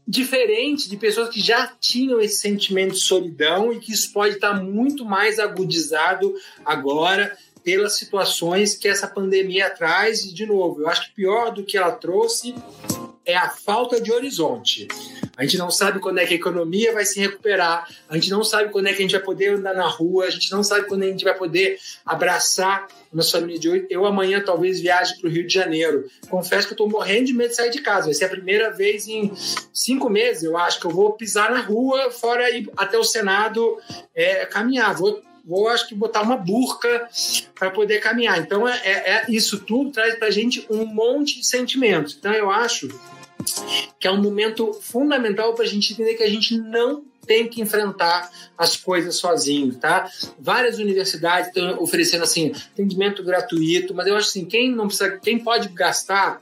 diferente 0.06 0.90
de 0.90 0.96
pessoas 0.96 1.30
que 1.30 1.40
já 1.40 1.68
tinham 1.80 2.20
esse 2.20 2.36
sentimento 2.36 2.92
de 2.92 3.00
solidão 3.00 3.72
e 3.72 3.80
que 3.80 3.92
isso 3.92 4.12
pode 4.12 4.34
estar 4.34 4.52
muito 4.62 5.06
mais 5.06 5.38
agudizado 5.38 6.34
agora 6.64 7.34
pelas 7.64 7.94
situações 7.94 8.74
que 8.74 8.88
essa 8.88 9.06
pandemia 9.06 9.70
traz. 9.70 10.24
E, 10.24 10.34
de 10.34 10.44
novo, 10.44 10.82
eu 10.82 10.88
acho 10.88 11.06
que 11.06 11.14
pior 11.14 11.50
do 11.50 11.64
que 11.64 11.78
ela 11.78 11.92
trouxe 11.92 12.54
é 13.24 13.36
a 13.36 13.48
falta 13.48 14.00
de 14.00 14.12
horizonte. 14.12 14.88
A 15.36 15.44
gente 15.44 15.56
não 15.56 15.70
sabe 15.70 16.00
quando 16.00 16.18
é 16.18 16.26
que 16.26 16.34
a 16.34 16.36
economia 16.36 16.92
vai 16.92 17.04
se 17.04 17.18
recuperar, 17.18 17.88
a 18.08 18.14
gente 18.14 18.30
não 18.30 18.44
sabe 18.44 18.70
quando 18.70 18.86
é 18.86 18.90
que 18.90 18.98
a 18.98 19.02
gente 19.02 19.12
vai 19.12 19.22
poder 19.22 19.54
andar 19.54 19.74
na 19.74 19.86
rua, 19.86 20.26
a 20.26 20.30
gente 20.30 20.50
não 20.52 20.62
sabe 20.62 20.86
quando 20.86 21.04
a 21.04 21.06
gente 21.06 21.24
vai 21.24 21.34
poder 21.34 21.78
abraçar 22.04 22.86
nossa 23.12 23.38
família 23.38 23.58
de 23.58 23.68
hoje. 23.68 23.86
Eu 23.90 24.04
amanhã 24.06 24.42
talvez 24.44 24.80
viaje 24.80 25.18
para 25.18 25.28
o 25.28 25.32
Rio 25.32 25.46
de 25.46 25.52
Janeiro. 25.52 26.08
Confesso 26.28 26.66
que 26.66 26.72
eu 26.72 26.76
estou 26.76 26.88
morrendo 26.88 27.26
de 27.26 27.32
medo 27.32 27.50
de 27.50 27.56
sair 27.56 27.70
de 27.70 27.80
casa. 27.80 28.06
Vai 28.06 28.14
ser 28.14 28.24
a 28.24 28.30
primeira 28.30 28.70
vez 28.70 29.06
em 29.06 29.32
cinco 29.72 30.08
meses, 30.08 30.42
eu 30.42 30.56
acho, 30.56 30.80
que 30.80 30.86
eu 30.86 30.90
vou 30.90 31.12
pisar 31.12 31.50
na 31.50 31.60
rua, 31.60 32.10
fora 32.10 32.50
ir 32.50 32.70
até 32.76 32.98
o 32.98 33.04
Senado 33.04 33.78
é, 34.14 34.46
caminhar. 34.46 34.94
Vou 34.94 35.20
vou 35.44 35.68
acho 35.68 35.88
que 35.88 35.94
botar 35.94 36.22
uma 36.22 36.36
burca 36.36 37.08
para 37.54 37.70
poder 37.70 38.00
caminhar. 38.00 38.38
Então 38.38 38.68
é, 38.68 38.80
é, 38.84 38.90
é, 38.90 39.26
isso 39.28 39.60
tudo 39.60 39.90
traz 39.90 40.14
para 40.16 40.28
a 40.28 40.30
gente 40.30 40.66
um 40.70 40.84
monte 40.84 41.38
de 41.40 41.46
sentimentos. 41.46 42.16
Então 42.18 42.32
eu 42.32 42.50
acho 42.50 42.88
que 43.98 44.06
é 44.06 44.10
um 44.10 44.22
momento 44.22 44.72
fundamental 44.72 45.54
para 45.54 45.64
a 45.64 45.68
gente 45.68 45.92
entender 45.92 46.14
que 46.14 46.22
a 46.22 46.30
gente 46.30 46.56
não 46.56 47.04
tem 47.26 47.48
que 47.48 47.60
enfrentar 47.60 48.30
as 48.56 48.76
coisas 48.76 49.16
sozinho, 49.16 49.74
tá? 49.74 50.10
Várias 50.38 50.78
universidades 50.78 51.48
estão 51.48 51.80
oferecendo 51.82 52.24
assim 52.24 52.52
atendimento 52.72 53.22
gratuito, 53.22 53.94
mas 53.94 54.06
eu 54.06 54.16
acho 54.16 54.28
assim 54.28 54.44
quem 54.44 54.70
não 54.70 54.86
precisa, 54.86 55.18
quem 55.18 55.38
pode 55.38 55.68
gastar, 55.68 56.40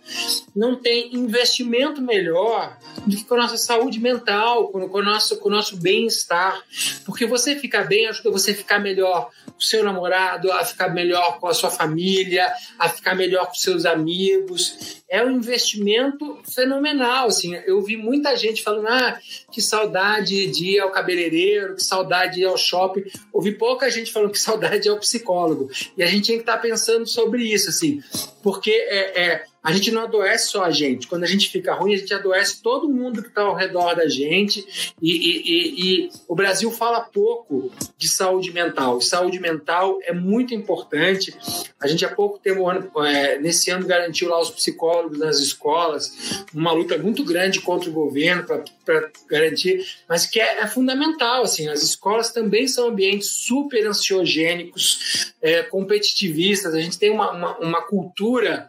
não 0.54 0.76
tem 0.76 1.14
investimento 1.14 2.00
melhor 2.00 2.76
do 3.06 3.16
que 3.16 3.24
com 3.24 3.34
a 3.34 3.38
nossa 3.38 3.56
saúde 3.56 4.00
mental, 4.00 4.68
com, 4.68 4.78
o 4.78 5.02
nosso 5.02 5.36
com 5.38 5.48
nosso 5.50 5.76
bem-estar, 5.76 6.62
porque 7.04 7.26
você 7.26 7.56
ficar 7.56 7.86
bem 7.86 8.06
ajuda 8.06 8.30
você 8.30 8.52
a 8.52 8.54
ficar 8.54 8.78
melhor 8.78 9.30
seu 9.60 9.84
namorado, 9.84 10.50
a 10.52 10.64
ficar 10.64 10.88
melhor 10.88 11.38
com 11.38 11.46
a 11.46 11.54
sua 11.54 11.70
família, 11.70 12.52
a 12.78 12.88
ficar 12.88 13.14
melhor 13.14 13.46
com 13.46 13.54
seus 13.54 13.84
amigos. 13.84 15.02
É 15.08 15.24
um 15.24 15.30
investimento 15.30 16.38
fenomenal, 16.44 17.28
assim. 17.28 17.54
Eu 17.66 17.82
vi 17.82 17.96
muita 17.96 18.36
gente 18.36 18.62
falando: 18.62 18.88
"Ah, 18.88 19.18
que 19.50 19.60
saudade 19.60 20.46
de 20.46 20.76
ir 20.76 20.80
ao 20.80 20.90
cabeleireiro, 20.90 21.74
que 21.74 21.82
saudade 21.82 22.34
de 22.34 22.40
ir 22.42 22.46
ao 22.46 22.56
shopping. 22.56 23.04
Ouvi 23.32 23.52
pouca 23.52 23.90
gente 23.90 24.12
falando 24.12 24.32
que 24.32 24.38
saudade 24.38 24.88
é 24.88 24.92
o 24.92 24.98
psicólogo. 24.98 25.70
E 25.96 26.02
a 26.02 26.06
gente 26.06 26.24
tinha 26.24 26.38
que 26.38 26.42
estar 26.42 26.58
pensando 26.58 27.06
sobre 27.06 27.42
isso, 27.44 27.68
assim, 27.68 28.02
porque 28.42 28.70
é, 28.70 29.22
é 29.22 29.49
a 29.62 29.72
gente 29.72 29.90
não 29.90 30.02
adoece 30.02 30.48
só 30.48 30.64
a 30.64 30.70
gente. 30.70 31.06
Quando 31.06 31.24
a 31.24 31.26
gente 31.26 31.50
fica 31.50 31.74
ruim, 31.74 31.94
a 31.94 31.98
gente 31.98 32.14
adoece 32.14 32.62
todo 32.62 32.88
mundo 32.88 33.22
que 33.22 33.28
está 33.28 33.42
ao 33.42 33.54
redor 33.54 33.94
da 33.94 34.08
gente. 34.08 34.94
E, 35.00 35.12
e, 35.12 35.42
e, 35.44 36.04
e, 36.06 36.10
o 36.26 36.34
Brasil 36.34 36.70
fala 36.70 37.00
pouco 37.00 37.70
de 37.98 38.08
saúde 38.08 38.52
mental. 38.52 39.00
Saúde 39.02 39.38
mental 39.38 39.98
é 40.02 40.14
muito 40.14 40.54
importante. 40.54 41.36
A 41.78 41.86
gente 41.86 42.04
há 42.06 42.08
pouco 42.08 42.38
tempo, 42.38 42.70
é, 43.04 43.38
nesse 43.38 43.70
ano, 43.70 43.86
garantiu 43.86 44.30
lá 44.30 44.40
os 44.40 44.50
psicólogos 44.50 45.18
nas 45.18 45.38
escolas, 45.38 46.44
uma 46.54 46.72
luta 46.72 46.96
muito 46.96 47.22
grande 47.22 47.60
contra 47.60 47.90
o 47.90 47.92
governo 47.92 48.44
para 48.44 49.10
garantir, 49.28 49.84
mas 50.08 50.24
que 50.24 50.40
é, 50.40 50.60
é, 50.60 50.66
fundamental. 50.66 51.42
Assim, 51.42 51.68
as 51.68 51.82
escolas 51.82 52.32
também 52.32 52.66
são 52.66 52.88
ambientes 52.88 53.28
super 53.28 53.86
ansiogênicos, 53.86 55.34
é, 55.42 55.62
competitivistas. 55.62 56.74
A 56.74 56.80
gente 56.80 56.98
tem 56.98 57.10
uma, 57.10 57.30
uma, 57.30 57.58
uma 57.58 57.82
cultura 57.82 58.68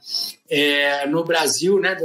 é, 0.52 1.08
no 1.08 1.24
Brasil, 1.24 1.80
né, 1.80 1.96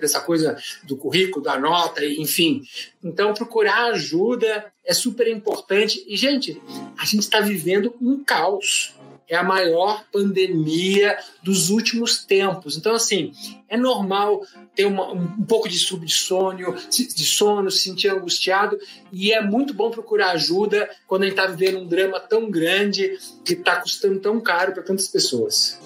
dessa 0.00 0.20
coisa 0.20 0.56
do 0.84 0.96
currículo, 0.96 1.44
da 1.44 1.58
nota, 1.58 2.04
enfim. 2.04 2.62
Então, 3.02 3.34
procurar 3.34 3.86
ajuda 3.86 4.72
é 4.86 4.94
super 4.94 5.26
importante. 5.26 6.04
E, 6.06 6.16
gente, 6.16 6.62
a 6.96 7.04
gente 7.04 7.22
está 7.22 7.40
vivendo 7.40 7.92
um 8.00 8.22
caos. 8.22 8.94
é 9.28 9.36
a 9.36 9.44
maior 9.44 10.04
pandemia 10.12 11.16
dos 11.40 11.70
últimos 11.70 12.24
tempos. 12.24 12.76
Então, 12.76 12.94
assim, 12.94 13.32
é 13.68 13.76
normal 13.76 14.44
ter 14.74 14.86
uma, 14.86 15.12
um 15.12 15.44
pouco 15.44 15.68
de 15.68 15.78
subsônio, 15.78 16.76
de 16.90 17.24
sono, 17.24 17.70
se 17.70 17.78
sentir 17.78 18.08
angustiado, 18.08 18.76
e 19.12 19.32
é 19.32 19.40
muito 19.40 19.72
bom 19.72 19.88
procurar 19.88 20.32
ajuda 20.32 20.90
quando 21.06 21.22
a 21.22 21.24
gente 21.26 21.38
está 21.38 21.46
vivendo 21.46 21.78
um 21.78 21.86
drama 21.86 22.18
tão 22.18 22.50
grande 22.50 23.18
que 23.44 23.52
está 23.52 23.76
custando 23.80 24.18
tão 24.18 24.40
caro 24.40 24.72
para 24.72 24.82
tantas 24.82 25.06
pessoas. 25.06 25.78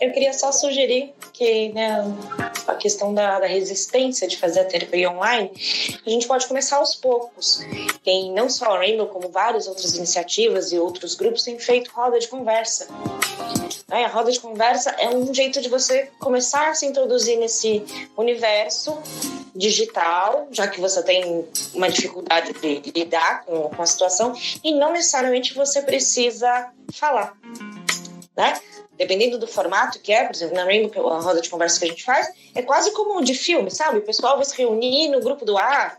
Eu 0.00 0.12
queria 0.12 0.32
só 0.32 0.50
sugerir 0.50 1.12
que 1.32 1.68
né, 1.72 2.02
a 2.66 2.74
questão 2.74 3.12
da, 3.12 3.38
da, 3.38 3.46
resistência 3.46 4.26
de 4.26 4.36
fazer 4.38 4.60
a 4.60 4.64
terapia 4.64 5.10
online, 5.10 5.50
a 6.06 6.10
gente 6.10 6.26
pode 6.26 6.46
começar 6.46 6.76
aos 6.76 6.94
poucos. 6.94 7.60
Tem 8.02 8.32
não 8.32 8.48
só 8.48 8.74
a 8.74 8.78
Rainbow, 8.78 9.06
como 9.08 9.28
várias 9.28 9.66
outras 9.66 9.94
iniciativas 9.94 10.72
e 10.72 10.78
outros 10.78 11.14
grupos 11.14 11.42
têm 11.42 11.58
feito 11.58 11.90
roda 11.92 12.18
de 12.18 12.28
conversa. 12.28 12.88
É, 13.90 14.04
a 14.04 14.08
roda 14.08 14.30
de 14.30 14.40
conversa 14.40 14.90
é 14.90 15.08
um 15.08 15.34
jeito 15.34 15.60
de 15.60 15.68
você 15.68 16.10
começar 16.18 16.70
a 16.70 16.74
se 16.74 16.86
introduzir 16.86 17.38
nesse 17.38 17.84
universo 18.16 18.96
digital, 19.54 20.46
já 20.50 20.68
que 20.68 20.80
você 20.80 21.02
tem 21.02 21.44
uma 21.74 21.90
dificuldade 21.90 22.52
de 22.52 22.92
lidar 22.92 23.44
com, 23.44 23.68
com 23.68 23.82
a 23.82 23.86
situação, 23.86 24.32
e 24.62 24.72
não 24.72 24.92
necessariamente 24.92 25.54
você 25.54 25.82
precisa 25.82 26.70
falar. 26.92 27.36
Né? 28.36 28.54
Dependendo 29.00 29.38
do 29.38 29.46
formato 29.46 29.98
que 29.98 30.12
é, 30.12 30.24
por 30.24 30.36
exemplo, 30.36 30.54
na 30.54 30.62
Rainbow, 30.62 31.08
a 31.08 31.20
roda 31.20 31.40
de 31.40 31.48
conversa 31.48 31.78
que 31.78 31.86
a 31.86 31.88
gente 31.88 32.04
faz, 32.04 32.28
é 32.54 32.60
quase 32.60 32.90
como 32.92 33.24
de 33.24 33.32
filme, 33.32 33.70
sabe? 33.70 33.96
O 33.96 34.02
pessoal 34.02 34.36
vai 34.36 34.44
se 34.44 34.54
reunir 34.54 35.08
no 35.08 35.20
grupo 35.20 35.42
do 35.42 35.56
ar, 35.56 35.98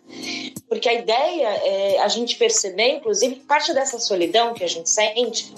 porque 0.69 0.87
a 0.87 0.93
ideia 0.93 1.47
é 1.47 1.99
a 1.99 2.07
gente 2.07 2.35
perceber, 2.35 2.97
inclusive, 2.97 3.37
parte 3.37 3.73
dessa 3.73 3.97
solidão 3.97 4.53
que 4.53 4.63
a 4.63 4.69
gente 4.69 4.87
sente 4.87 5.51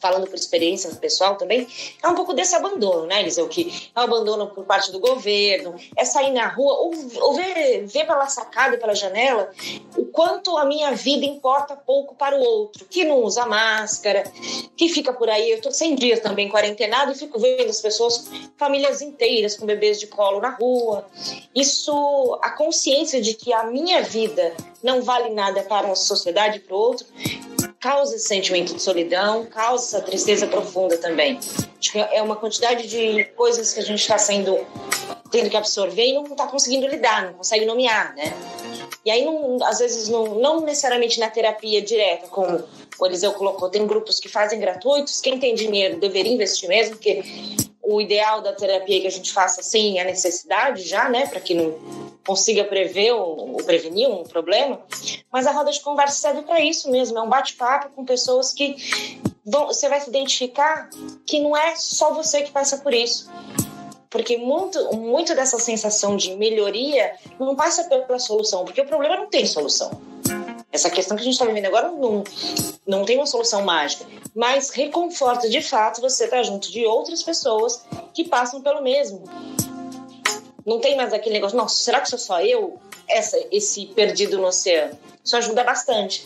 falando 0.00 0.26
por 0.26 0.34
experiência 0.34 0.90
pessoal 0.96 1.36
também, 1.36 1.68
é 2.02 2.08
um 2.08 2.14
pouco 2.14 2.32
desse 2.32 2.54
abandono, 2.54 3.06
né, 3.06 3.20
Eliseu? 3.20 3.46
Que 3.48 3.90
é 3.94 4.00
o 4.00 4.04
abandono 4.04 4.48
por 4.48 4.64
parte 4.64 4.90
do 4.90 4.98
governo, 4.98 5.74
é 5.96 6.04
sair 6.04 6.32
na 6.32 6.48
rua, 6.48 6.72
ou, 6.74 6.92
ou 7.20 7.34
ver, 7.34 7.86
ver 7.86 8.06
pela 8.06 8.26
sacada 8.26 8.78
pela 8.78 8.94
janela 8.94 9.50
o 9.96 10.06
quanto 10.06 10.56
a 10.56 10.64
minha 10.64 10.92
vida 10.92 11.24
importa 11.24 11.76
pouco 11.76 12.14
para 12.14 12.36
o 12.36 12.40
outro, 12.40 12.86
que 12.86 13.04
não 13.04 13.22
usa 13.22 13.46
máscara, 13.46 14.24
que 14.76 14.88
fica 14.88 15.12
por 15.12 15.28
aí. 15.28 15.50
Eu 15.50 15.56
estou 15.56 15.72
100 15.72 15.94
dias 15.96 16.20
também 16.20 16.48
quarentenado 16.48 17.12
e 17.12 17.14
fico 17.14 17.38
vendo 17.38 17.68
as 17.68 17.80
pessoas, 17.80 18.30
famílias 18.56 19.02
inteiras 19.02 19.56
com 19.56 19.66
bebês 19.66 20.00
de 20.00 20.06
colo 20.06 20.40
na 20.40 20.50
rua. 20.50 21.06
Isso, 21.54 22.38
a 22.42 22.50
consciência 22.50 23.20
de 23.20 23.34
que 23.34 23.52
a 23.52 23.64
minha 23.64 24.02
vida 24.02 24.54
não 24.82 25.02
vale 25.02 25.30
nada 25.30 25.62
para 25.62 25.90
a 25.90 25.94
sociedade 25.94 26.60
para 26.60 26.74
o 26.74 26.78
outro, 26.78 27.06
causa 27.80 28.14
esse 28.14 28.28
sentimento 28.28 28.74
de 28.74 28.82
solidão, 28.82 29.46
causa 29.46 29.96
essa 29.96 30.04
tristeza 30.04 30.46
profunda 30.46 30.98
também. 30.98 31.38
Acho 31.78 31.92
que 31.92 31.98
é 31.98 32.22
uma 32.22 32.36
quantidade 32.36 32.86
de 32.86 33.24
coisas 33.36 33.72
que 33.72 33.80
a 33.80 33.82
gente 33.82 34.00
está 34.00 34.18
sendo 34.18 34.58
tendo 35.30 35.48
que 35.48 35.56
absorver 35.56 36.06
e 36.06 36.12
não 36.12 36.24
está 36.24 36.46
conseguindo 36.46 36.88
lidar, 36.88 37.26
não 37.26 37.34
consegue 37.34 37.64
nomear, 37.64 38.14
né? 38.16 38.34
E 39.04 39.10
aí, 39.10 39.24
não, 39.24 39.58
às 39.62 39.78
vezes, 39.78 40.08
não, 40.08 40.34
não 40.34 40.60
necessariamente 40.60 41.20
na 41.20 41.30
terapia 41.30 41.80
direta, 41.80 42.26
como 42.26 42.62
o 42.98 43.06
Eliseu 43.06 43.32
colocou, 43.32 43.70
tem 43.70 43.86
grupos 43.86 44.18
que 44.18 44.28
fazem 44.28 44.58
gratuitos, 44.58 45.20
quem 45.20 45.38
tem 45.38 45.54
dinheiro 45.54 45.98
deveria 45.98 46.32
investir 46.32 46.68
mesmo, 46.68 46.96
porque 46.96 47.22
o 47.90 48.00
ideal 48.00 48.40
da 48.40 48.52
terapia 48.52 48.98
é 48.98 49.00
que 49.00 49.06
a 49.06 49.10
gente 49.10 49.32
faça 49.32 49.62
sem 49.62 49.98
a 49.98 50.04
necessidade 50.04 50.82
já, 50.82 51.08
né, 51.08 51.26
para 51.26 51.40
que 51.40 51.54
não 51.54 51.76
consiga 52.24 52.64
prever 52.64 53.12
ou, 53.12 53.54
ou, 53.54 53.56
prevenir 53.64 54.08
um 54.08 54.22
problema, 54.22 54.80
mas 55.32 55.46
a 55.46 55.52
roda 55.52 55.72
de 55.72 55.80
conversa 55.80 56.20
serve 56.20 56.42
para 56.42 56.60
isso 56.60 56.90
mesmo, 56.90 57.18
é 57.18 57.22
um 57.22 57.28
bate-papo 57.28 57.90
com 57.90 58.04
pessoas 58.04 58.52
que 58.52 58.76
vão, 59.44 59.66
você 59.66 59.88
vai 59.88 60.00
se 60.00 60.08
identificar 60.08 60.88
que 61.26 61.40
não 61.40 61.56
é 61.56 61.74
só 61.74 62.12
você 62.12 62.42
que 62.42 62.52
passa 62.52 62.78
por 62.78 62.94
isso. 62.94 63.28
Porque 64.08 64.36
muito, 64.36 64.96
muito 64.96 65.34
dessa 65.36 65.58
sensação 65.58 66.16
de 66.16 66.34
melhoria 66.34 67.14
não 67.38 67.54
passa 67.54 67.84
pela 67.84 68.18
solução, 68.18 68.64
porque 68.64 68.80
o 68.80 68.86
problema 68.86 69.16
não 69.16 69.28
tem 69.28 69.46
solução. 69.46 69.90
Essa 70.72 70.88
questão 70.88 71.16
que 71.16 71.22
a 71.22 71.24
gente 71.24 71.34
está 71.34 71.44
vivendo 71.44 71.66
agora 71.66 71.90
não, 71.90 72.22
não 72.86 73.04
tem 73.04 73.16
uma 73.16 73.26
solução 73.26 73.62
mágica, 73.62 74.06
mas 74.34 74.70
reconforta 74.70 75.48
de 75.48 75.60
fato 75.60 76.00
você 76.00 76.24
estar 76.24 76.36
tá 76.38 76.42
junto 76.42 76.70
de 76.70 76.86
outras 76.86 77.22
pessoas 77.22 77.84
que 78.14 78.24
passam 78.24 78.62
pelo 78.62 78.82
mesmo. 78.82 79.24
Não 80.64 80.78
tem 80.78 80.96
mais 80.96 81.12
aquele 81.12 81.34
negócio, 81.34 81.56
nossa, 81.56 81.82
será 81.82 82.00
que 82.00 82.08
sou 82.08 82.18
só 82.18 82.40
eu? 82.40 82.78
Essa, 83.08 83.36
esse 83.50 83.86
perdido 83.86 84.38
no 84.38 84.46
oceano. 84.46 84.96
Isso 85.24 85.36
ajuda 85.36 85.64
bastante. 85.64 86.22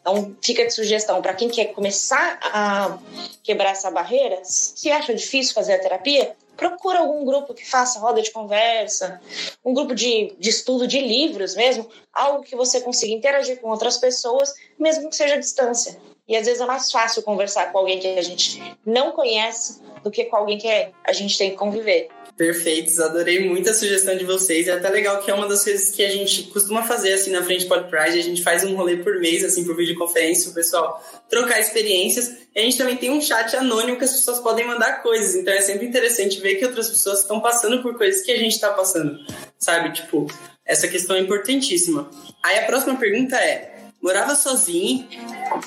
Então, 0.00 0.36
fica 0.42 0.66
de 0.66 0.72
sugestão 0.72 1.22
para 1.22 1.32
quem 1.32 1.48
quer 1.48 1.66
começar 1.66 2.38
a 2.42 2.98
quebrar 3.42 3.70
essa 3.70 3.90
barreira, 3.90 4.40
se 4.42 4.90
acha 4.90 5.14
difícil 5.14 5.54
fazer 5.54 5.74
a 5.74 5.78
terapia, 5.78 6.34
procura 6.56 7.00
algum 7.00 7.24
grupo 7.24 7.54
que 7.54 7.68
faça 7.68 7.98
roda 7.98 8.22
de 8.22 8.30
conversa, 8.30 9.20
um 9.64 9.74
grupo 9.74 9.94
de, 9.94 10.34
de 10.38 10.50
estudo 10.50 10.86
de 10.86 11.00
livros 11.00 11.54
mesmo, 11.54 11.88
algo 12.12 12.42
que 12.42 12.56
você 12.56 12.80
consiga 12.80 13.12
interagir 13.12 13.60
com 13.60 13.68
outras 13.68 13.98
pessoas, 13.98 14.54
mesmo 14.78 15.08
que 15.10 15.16
seja 15.16 15.34
à 15.34 15.38
distância. 15.38 15.98
E 16.26 16.36
às 16.36 16.46
vezes 16.46 16.60
é 16.60 16.66
mais 16.66 16.90
fácil 16.90 17.22
conversar 17.22 17.70
com 17.70 17.78
alguém 17.78 17.98
que 17.98 18.08
a 18.08 18.22
gente 18.22 18.60
não 18.84 19.12
conhece 19.12 19.82
do 20.02 20.10
que 20.10 20.24
com 20.24 20.36
alguém 20.36 20.58
que 20.58 20.68
a 20.68 21.12
gente 21.12 21.36
tem 21.36 21.50
que 21.50 21.56
conviver. 21.56 22.08
Perfeitos, 22.36 22.98
adorei 22.98 23.48
muito 23.48 23.70
a 23.70 23.74
sugestão 23.74 24.16
de 24.16 24.24
vocês. 24.24 24.66
É 24.66 24.72
até 24.72 24.88
legal 24.88 25.22
que 25.22 25.30
é 25.30 25.34
uma 25.34 25.46
das 25.46 25.62
coisas 25.62 25.92
que 25.92 26.04
a 26.04 26.10
gente 26.10 26.44
costuma 26.44 26.82
fazer 26.82 27.12
assim 27.12 27.30
na 27.30 27.44
frente 27.44 27.66
Pod 27.66 27.88
Pride. 27.88 28.18
A 28.18 28.22
gente 28.22 28.42
faz 28.42 28.64
um 28.64 28.74
rolê 28.74 28.96
por 28.96 29.20
mês, 29.20 29.44
assim, 29.44 29.64
por 29.64 29.76
videoconferência, 29.76 30.50
o 30.50 30.54
pessoal 30.54 31.00
trocar 31.30 31.60
experiências. 31.60 32.32
E 32.52 32.58
a 32.58 32.62
gente 32.62 32.76
também 32.76 32.96
tem 32.96 33.10
um 33.10 33.20
chat 33.20 33.54
anônimo 33.54 33.96
que 33.96 34.04
as 34.04 34.10
pessoas 34.10 34.40
podem 34.40 34.66
mandar 34.66 35.00
coisas. 35.00 35.36
Então 35.36 35.54
é 35.54 35.60
sempre 35.60 35.86
interessante 35.86 36.40
ver 36.40 36.56
que 36.56 36.64
outras 36.64 36.90
pessoas 36.90 37.20
estão 37.20 37.40
passando 37.40 37.80
por 37.80 37.96
coisas 37.96 38.22
que 38.22 38.32
a 38.32 38.36
gente 38.36 38.54
está 38.54 38.72
passando, 38.72 39.16
sabe? 39.56 39.92
Tipo, 39.92 40.26
essa 40.66 40.88
questão 40.88 41.14
é 41.14 41.20
importantíssima. 41.20 42.10
Aí 42.42 42.58
a 42.58 42.64
próxima 42.64 42.96
pergunta 42.96 43.36
é: 43.36 43.76
morava 44.02 44.34
sozinho, 44.34 45.06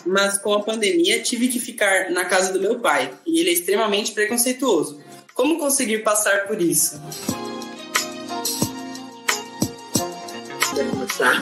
mas 0.06 0.38
com 0.38 0.54
a 0.54 0.62
pandemia 0.62 1.22
tive 1.22 1.48
que 1.48 1.62
ficar 1.62 2.12
na 2.12 2.26
casa 2.26 2.52
do 2.52 2.60
meu 2.60 2.80
pai. 2.80 3.14
E 3.26 3.40
ele 3.40 3.52
é 3.52 3.54
extremamente 3.54 4.12
preconceituoso. 4.12 5.07
Como 5.38 5.60
conseguir 5.60 6.00
passar 6.00 6.48
por 6.48 6.60
isso? 6.60 7.00
Quer 10.74 10.90
começar? 10.90 11.42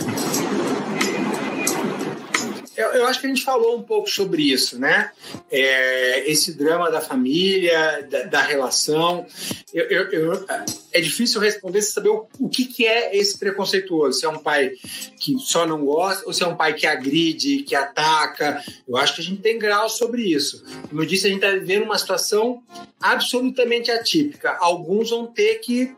Eu, 2.75 2.89
eu, 2.89 3.07
acho 3.07 3.19
que 3.19 3.25
a 3.25 3.29
gente 3.29 3.43
falou 3.43 3.77
um 3.77 3.83
pouco 3.83 4.09
sobre 4.09 4.43
isso, 4.43 4.79
né? 4.79 5.11
É, 5.49 6.29
esse 6.29 6.53
drama 6.53 6.91
da 6.91 6.99
família, 6.99 8.05
da, 8.09 8.23
da 8.23 8.41
relação. 8.41 9.25
Eu, 9.73 9.85
eu, 10.11 10.45
é 10.91 10.99
difícil 11.01 11.39
responder 11.39 11.81
sem 11.81 11.93
saber 11.93 12.09
o, 12.09 12.27
o 12.39 12.49
que, 12.49 12.65
que 12.65 12.85
é 12.85 13.15
esse 13.15 13.37
preconceituoso. 13.37 14.19
Se 14.19 14.25
é 14.25 14.29
um 14.29 14.39
pai 14.39 14.71
que 15.19 15.37
só 15.39 15.65
não 15.65 15.85
gosta 15.85 16.25
ou 16.25 16.33
se 16.33 16.43
é 16.43 16.47
um 16.47 16.55
pai 16.55 16.73
que 16.73 16.85
agride, 16.85 17.63
que 17.63 17.75
ataca. 17.75 18.63
Eu 18.87 18.97
acho 18.97 19.15
que 19.15 19.21
a 19.21 19.23
gente 19.23 19.41
tem 19.41 19.57
grau 19.57 19.89
sobre 19.89 20.23
isso. 20.23 20.63
Como 20.89 21.01
eu 21.01 21.05
disse, 21.05 21.27
a 21.27 21.29
gente 21.29 21.43
está 21.43 21.51
vivendo 21.57 21.83
uma 21.83 21.97
situação 21.97 22.61
absolutamente 22.99 23.91
atípica. 23.91 24.57
Alguns 24.59 25.09
vão 25.09 25.27
ter 25.27 25.55
que 25.55 25.95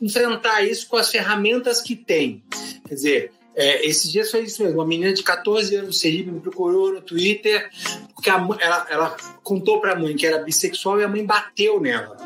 enfrentar 0.00 0.62
isso 0.62 0.88
com 0.88 0.96
as 0.96 1.10
ferramentas 1.10 1.80
que 1.80 1.94
têm. 1.94 2.42
Quer 2.86 2.94
dizer, 2.94 3.32
é, 3.56 3.86
esses 3.86 4.12
dias 4.12 4.30
foi 4.30 4.42
isso 4.42 4.62
mesmo. 4.62 4.78
Uma 4.78 4.86
menina 4.86 5.14
de 5.14 5.22
14 5.22 5.74
anos, 5.76 5.98
Serib, 5.98 6.30
me 6.30 6.40
procurou 6.40 6.92
no 6.92 7.00
Twitter 7.00 7.70
porque 8.14 8.28
a, 8.28 8.36
ela, 8.60 8.86
ela 8.90 9.16
contou 9.42 9.80
para 9.80 9.92
a 9.92 9.98
mãe 9.98 10.14
que 10.14 10.26
era 10.26 10.42
bissexual 10.42 11.00
e 11.00 11.04
a 11.04 11.08
mãe 11.08 11.24
bateu 11.24 11.80
nela. 11.80 12.16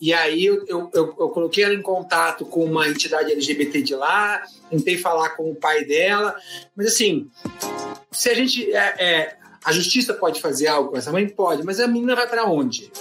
E 0.00 0.12
aí 0.12 0.44
eu, 0.44 0.64
eu, 0.66 0.90
eu, 0.92 1.16
eu, 1.18 1.28
coloquei 1.30 1.64
ela 1.64 1.72
em 1.72 1.80
contato 1.80 2.44
com 2.44 2.64
uma 2.64 2.86
entidade 2.88 3.32
LGBT 3.32 3.80
de 3.80 3.94
lá, 3.94 4.42
tentei 4.68 4.98
falar 4.98 5.30
com 5.30 5.50
o 5.50 5.54
pai 5.54 5.84
dela, 5.84 6.36
mas 6.76 6.88
assim, 6.88 7.30
se 8.10 8.28
a 8.28 8.34
gente. 8.34 8.70
É, 8.74 8.94
é, 8.98 9.36
a 9.64 9.72
justiça 9.72 10.14
pode 10.14 10.40
fazer 10.40 10.68
algo 10.68 10.90
com 10.90 10.96
essa 10.96 11.10
mãe? 11.10 11.28
Pode, 11.28 11.64
mas 11.64 11.80
a 11.80 11.88
menina 11.88 12.14
vai 12.14 12.28
para 12.28 12.44
onde? 12.44 12.92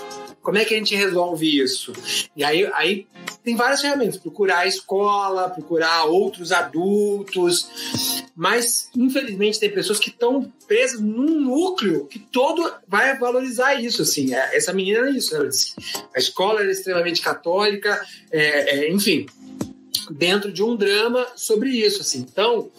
Como 0.41 0.57
é 0.57 0.65
que 0.65 0.73
a 0.73 0.77
gente 0.77 0.95
resolve 0.95 1.61
isso? 1.61 1.93
E 2.35 2.43
aí, 2.43 2.67
aí 2.73 3.07
tem 3.45 3.55
várias 3.55 3.79
ferramentas, 3.79 4.17
procurar 4.17 4.59
a 4.59 4.67
escola, 4.67 5.51
procurar 5.51 6.05
outros 6.05 6.51
adultos, 6.51 7.69
mas 8.35 8.89
infelizmente 8.95 9.59
tem 9.59 9.69
pessoas 9.69 9.99
que 9.99 10.09
estão 10.09 10.51
presas 10.67 10.99
num 10.99 11.39
núcleo 11.41 12.07
que 12.07 12.17
todo 12.17 12.73
vai 12.87 13.15
valorizar 13.19 13.75
isso, 13.75 14.01
assim, 14.01 14.33
é, 14.33 14.57
essa 14.57 14.73
menina 14.73 15.07
é 15.07 15.11
isso, 15.11 15.47
disse, 15.47 15.75
a 16.13 16.17
escola 16.17 16.63
é 16.63 16.71
extremamente 16.71 17.21
católica, 17.21 18.03
é, 18.31 18.79
é, 18.79 18.91
enfim, 18.91 19.27
dentro 20.09 20.51
de 20.51 20.63
um 20.63 20.75
drama 20.75 21.27
sobre 21.35 21.69
isso, 21.69 22.01
assim. 22.01 22.25
Então, 22.27 22.71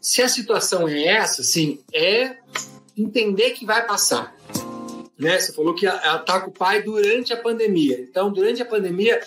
se 0.00 0.22
a 0.22 0.28
situação 0.28 0.88
é 0.88 1.04
essa, 1.04 1.42
assim, 1.42 1.80
é 1.92 2.36
entender 2.96 3.50
que 3.50 3.66
vai 3.66 3.84
passar 3.84 4.35
né? 5.18 5.38
Você 5.38 5.52
falou 5.52 5.74
que 5.74 5.86
ataca 5.86 6.48
o 6.48 6.52
pai 6.52 6.82
durante 6.82 7.32
a 7.32 7.36
pandemia. 7.36 7.98
Então, 8.00 8.30
durante 8.30 8.60
a 8.60 8.66
pandemia, 8.66 9.20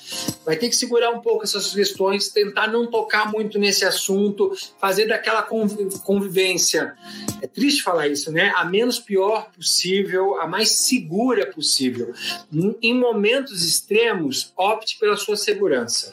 vai 0.46 0.56
ter 0.56 0.70
que 0.70 0.76
segurar 0.76 1.10
um 1.12 1.20
pouco 1.20 1.44
essas 1.44 1.74
questões, 1.74 2.30
tentar 2.30 2.68
não 2.68 2.88
tocar 2.88 3.32
muito 3.32 3.58
nesse 3.58 3.86
assunto, 3.86 4.56
fazer 4.80 5.08
daquela 5.08 5.42
convivência. 5.42 6.96
É 7.42 7.48
triste 7.48 7.82
falar 7.82 8.08
isso, 8.08 8.32
né? 8.32 8.52
A 8.56 8.66
menos 8.66 9.00
pior 9.00 9.50
possível, 9.52 10.40
a 10.40 10.48
mais 10.48 10.80
segura 10.80 11.48
possível. 11.48 12.14
Em 12.82 12.94
momentos 12.94 13.64
extremos, 13.66 14.54
opte 14.56 14.98
pela 15.00 15.18
sua 15.18 15.36
segurança 15.36 16.12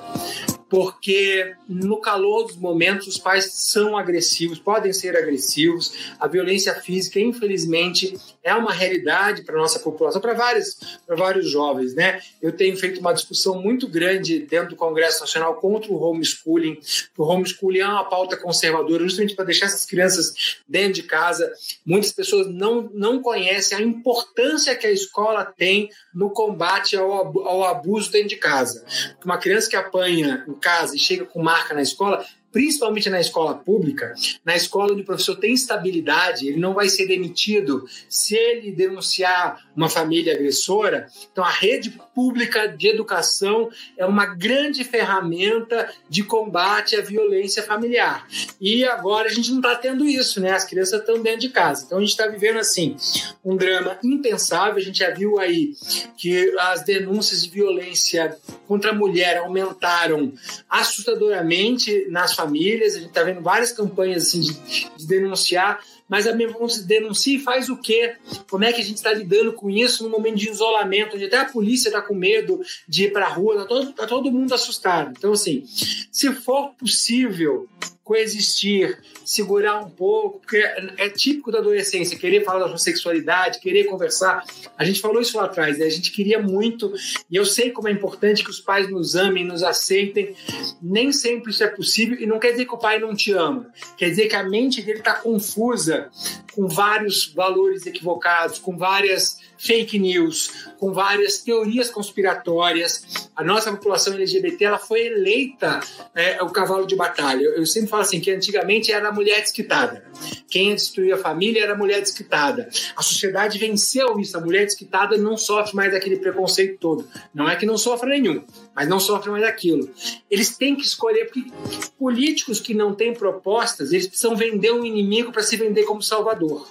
porque 0.77 1.55
no 1.67 2.03
calor 2.03 2.49
dos 2.49 2.57
momentos 2.57 3.07
os 3.07 3.17
pais 3.17 3.51
são 3.51 3.97
agressivos, 3.97 4.59
podem 4.59 4.93
ser 4.93 5.17
agressivos. 5.17 6.13
A 6.21 6.29
violência 6.29 6.75
física, 6.75 7.19
infelizmente, 7.19 8.15
é 8.45 8.55
uma 8.55 8.75
realidade 8.75 9.43
para 9.43 9.57
nossa 9.57 9.79
população, 9.79 10.21
para 10.21 10.35
vários, 10.35 10.77
para 11.07 11.17
vários 11.17 11.51
jovens, 11.51 11.95
né? 11.95 12.21
Eu 12.43 12.53
tenho 12.53 12.77
feito 12.77 13.01
uma 13.01 13.15
discussão 13.15 13.59
muito 13.59 13.89
grande 13.89 14.41
dentro 14.41 14.69
do 14.69 14.77
Congresso 14.77 15.21
Nacional 15.21 15.55
contra 15.55 15.91
o 15.91 15.99
homeschooling. 15.99 16.79
O 17.17 17.25
homeschooling 17.25 17.79
é 17.79 17.89
uma 17.89 18.05
pauta 18.05 18.37
conservadora, 18.37 19.03
justamente 19.03 19.35
para 19.35 19.47
deixar 19.47 19.67
essas 19.67 19.87
crianças 19.87 20.61
dentro 20.69 20.93
de 20.93 21.05
casa. 21.05 21.51
Muitas 21.87 22.13
pessoas 22.13 22.49
não, 22.49 22.91
não 22.93 23.23
conhecem 23.23 23.79
a 23.79 23.81
importância 23.81 24.77
que 24.77 24.87
a 24.87 24.93
escola 24.93 25.43
tem 25.43 25.89
no 26.15 26.29
combate 26.29 26.99
ao, 26.99 27.11
ao 27.49 27.65
abuso 27.65 28.13
dentro 28.13 28.29
de 28.29 28.37
casa. 28.37 28.85
Uma 29.25 29.39
criança 29.39 29.71
que 29.71 29.77
apanha 29.77 30.45
casa 30.67 30.97
e 30.97 30.99
chega 30.99 31.25
com 31.25 31.41
marca 31.41 31.73
na 31.73 31.81
escola, 31.81 32.27
principalmente 32.51 33.09
na 33.09 33.21
escola 33.21 33.55
pública, 33.55 34.15
na 34.45 34.57
escola 34.57 34.93
onde 34.93 35.03
o 35.03 35.05
professor 35.05 35.37
tem 35.37 35.55
estabilidade, 35.55 36.49
ele 36.49 36.59
não 36.59 36.75
vai 36.75 36.89
ser 36.89 37.07
demitido 37.07 37.85
se 38.09 38.35
ele 38.35 38.73
denunciar 38.73 39.65
uma 39.77 39.89
família 39.89 40.35
agressora. 40.35 41.07
Então, 41.31 41.45
a 41.45 41.51
rede 41.51 41.97
pública 42.17 42.67
de 42.67 42.89
educação 42.89 43.69
é 43.99 44.07
uma 44.07 44.25
grande 44.25 44.83
ferramenta 44.83 45.93
de 46.09 46.25
combate 46.25 46.97
à 46.97 47.03
violência 47.03 47.63
familiar. 47.63 48.27
E 48.59 48.87
agora 48.87 49.29
a 49.29 49.33
gente 49.33 49.51
não 49.51 49.59
está 49.59 49.75
tendo 49.75 50.07
isso, 50.07 50.41
né? 50.41 50.53
As 50.53 50.65
crianças 50.65 51.01
estão 51.01 51.23
dentro 51.23 51.41
de 51.41 51.51
casa. 51.51 51.85
Então, 51.85 51.99
a 51.99 52.01
gente 52.01 52.13
está 52.13 52.27
vivendo, 52.27 52.59
assim, 52.59 52.97
um 53.45 53.55
drama 53.55 53.99
impensável. 54.03 54.77
A 54.77 54.81
gente 54.81 55.01
já 55.01 55.11
viu 55.11 55.39
aí 55.39 55.75
que 56.17 56.57
as 56.59 56.83
denúncias 56.83 57.45
de 57.45 57.51
violência 57.51 58.35
contra 58.67 58.93
a 58.93 58.95
mulher 58.95 59.37
aumentaram 59.37 60.33
assustadoramente 60.71 62.07
nas 62.09 62.33
famílias 62.35 62.95
a 62.95 62.99
gente 62.99 63.09
está 63.09 63.23
vendo 63.23 63.43
várias 63.43 63.73
campanhas 63.73 64.29
assim, 64.29 64.41
de, 64.41 64.89
de 64.97 65.07
denunciar, 65.07 65.81
mas 66.09 66.27
a 66.27 66.33
denuncia 66.33 67.37
e 67.37 67.41
faz 67.41 67.69
o 67.69 67.77
quê? 67.77 68.15
Como 68.49 68.65
é 68.65 68.73
que 68.73 68.81
a 68.81 68.85
gente 68.85 68.97
está 68.97 69.13
lidando 69.13 69.53
com 69.53 69.69
isso 69.71 70.05
no 70.05 70.11
momento 70.11 70.37
de 70.37 70.49
isolamento, 70.49 71.17
onde 71.17 71.25
até 71.25 71.39
a 71.39 71.45
polícia 71.45 71.89
está 71.89 72.01
com 72.01 72.15
medo 72.15 72.61
de 72.89 73.05
ir 73.05 73.13
para 73.13 73.27
a 73.27 73.31
rua, 73.31 73.55
está 73.55 73.67
todo, 73.67 73.93
tá 73.93 74.07
todo 74.07 74.33
mundo 74.33 74.55
assustado. 74.55 75.15
Então, 75.17 75.33
assim, 75.33 75.65
se 76.11 76.33
for 76.33 76.71
possível 76.75 77.69
coexistir, 78.07 79.03
segurar 79.25 79.81
um 79.81 79.91
pouco, 79.91 80.39
porque 80.39 80.59
é 80.97 81.11
típico 81.11 81.51
da 81.51 81.59
adolescência 81.59 82.17
querer 82.17 82.45
falar 82.45 82.61
da 82.61 82.69
sua 82.69 82.79
sexualidade, 82.79 83.59
querer 83.59 83.83
conversar. 83.83 84.45
A 84.79 84.85
gente 84.85 85.01
falou 85.01 85.21
isso 85.21 85.37
lá 85.37 85.47
atrás, 85.47 85.77
né? 85.77 85.87
A 85.87 85.91
gente 85.91 86.13
queria 86.13 86.41
muito, 86.41 86.95
e 87.29 87.35
eu 87.35 87.45
sei 87.45 87.73
como 87.73 87.89
é 87.89 87.91
importante 87.91 88.45
que 88.45 88.51
os 88.51 88.61
pais 88.61 88.89
nos 88.89 89.17
amem, 89.17 89.45
nos 89.45 89.65
aceitem. 89.65 90.37
Nem 90.81 91.11
sempre 91.11 91.51
isso 91.51 91.65
é 91.65 91.67
possível, 91.67 92.17
e 92.21 92.27
não 92.27 92.39
quer 92.39 92.53
dizer 92.53 92.67
que 92.67 92.75
o 92.75 92.79
pai 92.79 93.01
não 93.01 93.13
te 93.13 93.33
ama. 93.33 93.73
Quer 93.97 94.11
dizer 94.11 94.29
que 94.29 94.37
a 94.37 94.45
mente 94.45 94.83
dele 94.83 95.01
está 95.01 95.15
confusa 95.15 96.09
com 96.55 96.69
vários 96.69 97.27
valores 97.35 97.87
equivocados, 97.87 98.61
com 98.61 98.79
várias 98.79 99.39
fake 99.59 99.99
news, 99.99 100.69
com 100.79 100.93
várias 100.93 101.39
teorias 101.39 101.91
conspiratórias. 101.91 103.29
A 103.35 103.43
nossa 103.43 103.71
população 103.71 104.15
LGBT 104.15 104.65
ela 104.65 104.79
foi 104.79 105.07
eleita 105.07 105.81
é, 106.15 106.43
o 106.43 106.51
cavalo 106.51 106.87
de 106.87 106.95
batalha. 106.95 107.43
Eu, 107.43 107.57
eu 107.57 107.67
sempre 107.67 107.91
falo 107.97 108.03
assim 108.03 108.21
que 108.21 108.31
antigamente 108.31 108.93
era 108.93 109.09
a 109.09 109.13
mulher 109.13 109.41
desquitada. 109.41 110.05
Quem 110.49 110.75
destruía 110.75 111.15
a 111.15 111.19
família 111.19 111.63
era 111.63 111.73
a 111.73 111.77
mulher 111.77 112.01
desquitada. 112.01 112.69
A 112.97 113.03
sociedade 113.03 113.59
venceu 113.59 114.19
isso. 114.19 114.37
A 114.37 114.41
mulher 114.41 114.65
desquitada 114.65 115.17
não 115.17 115.37
sofre 115.37 115.75
mais 115.75 115.93
daquele 115.93 116.17
preconceito 116.17 116.79
todo. 116.79 117.09
Não 117.35 117.49
é 117.49 117.57
que 117.57 117.67
não 117.67 117.79
sofra 117.79 118.09
nenhum, 118.09 118.45
mas 118.75 118.89
não 118.89 119.01
sofre 119.01 119.31
mais 119.31 119.43
daquilo. 119.43 119.91
Eles 120.31 120.57
têm 120.57 120.77
que 120.77 120.85
escolher, 120.85 121.27
porque 121.27 121.51
políticos 121.99 122.61
que 122.61 122.75
não 122.75 122.95
têm 122.95 123.15
propostas, 123.15 123.93
eles 123.93 124.07
precisam 124.07 124.37
vender 124.37 124.73
um 124.73 124.85
inimigo 124.85 125.33
para 125.33 125.43
se 125.43 125.57
vender 125.57 125.85
como 125.85 126.03
salvador. 126.03 126.69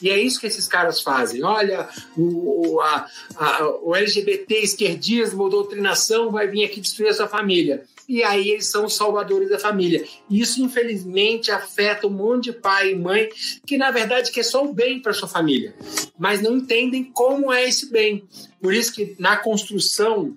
E 0.00 0.10
é 0.10 0.18
isso 0.18 0.40
que 0.40 0.46
esses 0.46 0.66
caras 0.66 1.00
fazem. 1.00 1.42
Olha, 1.42 1.88
o, 2.16 2.80
a, 2.80 3.06
a, 3.36 3.68
o 3.82 3.94
LGBT, 3.94 4.58
esquerdismo, 4.60 5.48
doutrinação 5.48 6.30
vai 6.30 6.46
vir 6.46 6.64
aqui 6.64 6.80
destruir 6.80 7.08
a 7.08 7.14
sua 7.14 7.28
família 7.28 7.84
e 8.08 8.24
aí 8.24 8.50
eles 8.50 8.66
são 8.66 8.86
os 8.86 8.96
salvadores 8.96 9.50
da 9.50 9.58
família. 9.58 10.04
Isso, 10.30 10.62
infelizmente, 10.62 11.50
afeta 11.50 12.06
um 12.06 12.10
monte 12.10 12.44
de 12.44 12.52
pai 12.54 12.92
e 12.92 12.94
mãe 12.94 13.28
que, 13.66 13.76
na 13.76 13.90
verdade, 13.90 14.32
quer 14.32 14.44
só 14.44 14.64
o 14.64 14.72
bem 14.72 15.00
para 15.00 15.12
sua 15.12 15.28
família, 15.28 15.74
mas 16.18 16.40
não 16.40 16.56
entendem 16.56 17.04
como 17.04 17.52
é 17.52 17.68
esse 17.68 17.90
bem. 17.90 18.24
Por 18.60 18.72
isso 18.72 18.92
que 18.94 19.14
na 19.18 19.36
construção 19.36 20.34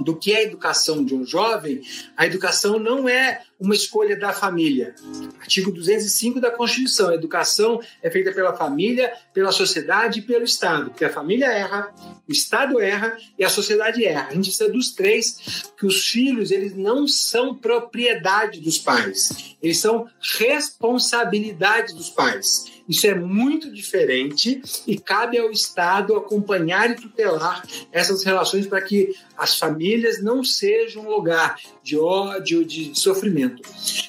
do 0.00 0.16
que 0.16 0.32
é 0.32 0.38
a 0.38 0.42
educação 0.42 1.04
de 1.04 1.14
um 1.14 1.24
jovem, 1.24 1.82
a 2.16 2.26
educação 2.26 2.78
não 2.78 3.08
é 3.08 3.42
uma 3.60 3.74
escolha 3.74 4.16
da 4.16 4.32
família. 4.32 4.94
Artigo 5.40 5.72
205 5.72 6.40
da 6.40 6.50
Constituição. 6.50 7.08
A 7.08 7.14
educação 7.14 7.80
é 8.02 8.08
feita 8.08 8.32
pela 8.32 8.56
família, 8.56 9.12
pela 9.34 9.50
sociedade 9.50 10.20
e 10.20 10.22
pelo 10.22 10.44
Estado. 10.44 10.90
Porque 10.90 11.04
a 11.04 11.12
família 11.12 11.46
erra, 11.46 11.92
o 12.28 12.32
Estado 12.32 12.80
erra 12.80 13.16
e 13.38 13.44
a 13.44 13.48
sociedade 13.48 14.04
erra. 14.04 14.28
A 14.28 14.34
gente 14.34 14.48
precisa 14.48 14.70
dos 14.70 14.92
três, 14.92 15.72
que 15.76 15.86
os 15.86 16.06
filhos 16.06 16.50
eles 16.50 16.76
não 16.76 17.08
são 17.08 17.54
propriedade 17.54 18.60
dos 18.60 18.78
pais. 18.78 19.56
Eles 19.60 19.78
são 19.78 20.08
responsabilidade 20.38 21.94
dos 21.94 22.10
pais. 22.10 22.77
Isso 22.88 23.06
é 23.06 23.14
muito 23.14 23.70
diferente 23.70 24.62
e 24.86 24.98
cabe 24.98 25.38
ao 25.38 25.50
Estado 25.50 26.16
acompanhar 26.16 26.90
e 26.90 26.94
tutelar 26.94 27.62
essas 27.92 28.24
relações 28.24 28.66
para 28.66 28.80
que 28.80 29.14
as 29.36 29.58
famílias 29.58 30.22
não 30.22 30.42
sejam 30.42 31.04
um 31.04 31.10
lugar 31.10 31.56
de 31.82 31.98
ódio, 31.98 32.64
de 32.64 32.98
sofrimento. 32.98 33.62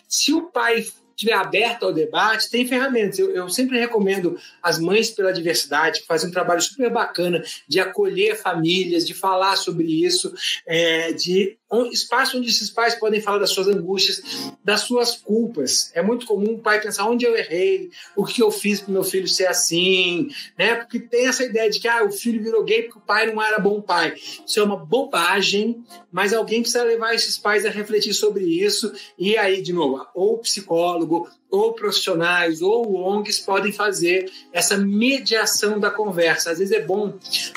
Se 0.07 0.34
o 0.34 0.43
pai 0.43 0.85
estiver 1.19 1.34
aberto 1.34 1.84
ao 1.84 1.93
debate, 1.93 2.49
tem 2.49 2.65
ferramentas. 2.65 3.19
Eu, 3.19 3.31
eu, 3.31 3.49
sempre 3.49 3.77
recomendo 3.77 4.39
as 4.64 4.80
Mães 4.80 5.11
pela 5.11 5.34
Diversidade, 5.34 5.99
que 5.99 6.07
fazem 6.07 6.30
um 6.30 6.31
trabalho 6.31 6.61
super 6.61 6.89
bacana 6.89 7.43
de 7.68 7.80
acolher 7.80 8.38
famílias, 8.38 9.06
de 9.06 9.14
falar 9.14 9.57
sobre 9.57 9.85
isso, 9.85 10.34
é, 10.65 11.11
de 11.11 11.59
um 11.72 11.86
espaço 11.88 12.38
onde 12.38 12.50
esses 12.50 12.70
pais 12.70 12.96
podem 12.96 13.22
falar 13.22 13.38
das 13.38 13.52
suas 13.52 13.68
angústias, 13.68 14.22
das 14.64 14.82
suas 14.82 15.16
culpas. 15.16 15.91
É 15.94 16.02
muito 16.02 16.26
comum 16.26 16.54
o 16.54 16.60
pai 16.60 16.82
pensar 16.82 17.08
onde 17.08 17.26
eu 17.26 17.36
errei, 17.36 17.91
o 18.16 18.26
que 18.26 18.41
eu 18.41 18.52
fiz 18.52 18.82
para 18.82 18.91
meu 18.91 19.04
filho 19.04 19.28
ser 19.28 19.46
assim, 19.46 20.30
né? 20.58 20.76
Porque 20.76 21.00
tem 21.00 21.28
essa 21.28 21.44
ideia 21.44 21.70
de 21.70 21.80
que 21.80 21.88
ah, 21.88 22.04
o 22.04 22.12
filho 22.12 22.41
virou 22.41 22.64
gay 22.64 22.84
porque 22.84 22.98
o 22.98 23.02
pai 23.02 23.32
não 23.32 23.41
era 23.41 23.60
bom 23.60 23.82
pai. 23.82 24.16
Isso 24.16 24.60
é 24.60 24.64
uma 24.64 24.78
bobagem, 24.78 25.84
mas 26.12 26.34
alguém 26.34 26.62
precisa 26.62 26.84
levar 26.84 27.14
esses 27.14 27.38
pais 27.38 27.66
a 27.66 27.70
refletir 27.70 28.14
sobre 28.14 28.46
isso. 28.46 28.91
E 29.18 29.38
aí, 29.38 29.62
de 29.62 29.74
novo, 29.74 30.08
ou 30.14 30.38
psicólogo, 30.40 31.30
ou 31.50 31.74
profissionais 31.74 32.62
ou 32.62 32.96
ONGs 32.96 33.40
podem 33.40 33.72
fazer 33.72 34.32
essa 34.54 34.78
mediação 34.78 35.80
da 35.80 35.90
conversa. 35.90 36.52
Às 36.52 36.60
vezes 36.60 36.74
é 36.74 36.82
bom 36.82 37.14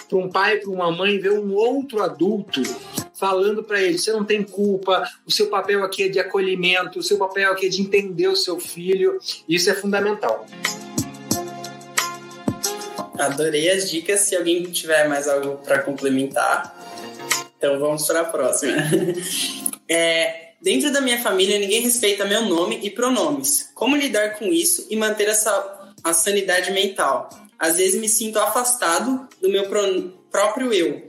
para 0.08 0.18
um 0.18 0.28
pai, 0.28 0.58
para 0.58 0.70
uma 0.70 0.90
mãe 0.90 1.18
ver 1.18 1.32
um 1.32 1.54
outro 1.54 2.02
adulto 2.02 2.62
falando 3.14 3.62
para 3.62 3.80
ele: 3.80 3.98
você 3.98 4.12
não 4.12 4.24
tem 4.24 4.42
culpa, 4.42 5.08
o 5.26 5.30
seu 5.30 5.48
papel 5.48 5.84
aqui 5.84 6.04
é 6.04 6.08
de 6.08 6.18
acolhimento, 6.18 6.98
o 6.98 7.02
seu 7.02 7.18
papel 7.18 7.52
aqui 7.52 7.66
é 7.66 7.68
de 7.68 7.80
entender 7.80 8.28
o 8.28 8.36
seu 8.36 8.58
filho. 8.58 9.18
Isso 9.48 9.70
é 9.70 9.74
fundamental. 9.74 10.46
Adorei 13.18 13.70
as 13.70 13.90
dicas. 13.90 14.20
Se 14.20 14.34
alguém 14.34 14.64
tiver 14.64 15.08
mais 15.08 15.28
algo 15.28 15.58
para 15.58 15.80
complementar, 15.82 16.74
então 17.56 17.78
vamos 17.78 18.06
para 18.06 18.22
a 18.22 18.24
próxima. 18.24 18.76
É, 19.88 20.51
Dentro 20.62 20.92
da 20.92 21.00
minha 21.00 21.20
família, 21.20 21.58
ninguém 21.58 21.80
respeita 21.80 22.24
meu 22.24 22.42
nome 22.42 22.78
e 22.84 22.88
pronomes. 22.88 23.72
Como 23.74 23.96
lidar 23.96 24.38
com 24.38 24.44
isso 24.44 24.86
e 24.88 24.94
manter 24.94 25.26
essa, 25.28 25.92
a 26.04 26.12
sanidade 26.12 26.70
mental? 26.70 27.28
Às 27.58 27.78
vezes 27.78 28.00
me 28.00 28.08
sinto 28.08 28.38
afastado 28.38 29.28
do 29.40 29.48
meu 29.48 29.68
pro, 29.68 30.12
próprio 30.30 30.72
eu. 30.72 31.02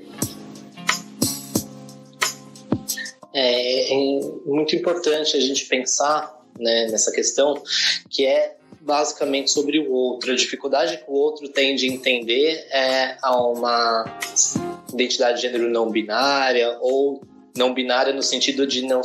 É, 3.32 3.94
é, 3.94 4.20
muito 4.44 4.76
importante 4.76 5.38
a 5.38 5.40
gente 5.40 5.66
pensar 5.66 6.36
né, 6.60 6.88
nessa 6.90 7.12
questão, 7.12 7.62
que 8.10 8.26
é 8.26 8.56
basicamente 8.82 9.52
sobre 9.52 9.78
o 9.78 9.92
outro. 9.92 10.32
A 10.32 10.36
dificuldade 10.36 10.98
que 10.98 11.06
o 11.08 11.14
outro 11.14 11.48
tem 11.48 11.76
de 11.76 11.88
entender 11.88 12.66
é 12.72 13.18
a 13.22 13.40
uma 13.40 14.20
identidade 14.92 15.42
de 15.42 15.48
gênero 15.48 15.70
não 15.70 15.92
binária 15.92 16.76
ou 16.82 17.22
não 17.56 17.74
binária 17.74 18.12
no 18.14 18.24
sentido 18.24 18.66
de 18.66 18.82
não, 18.82 19.02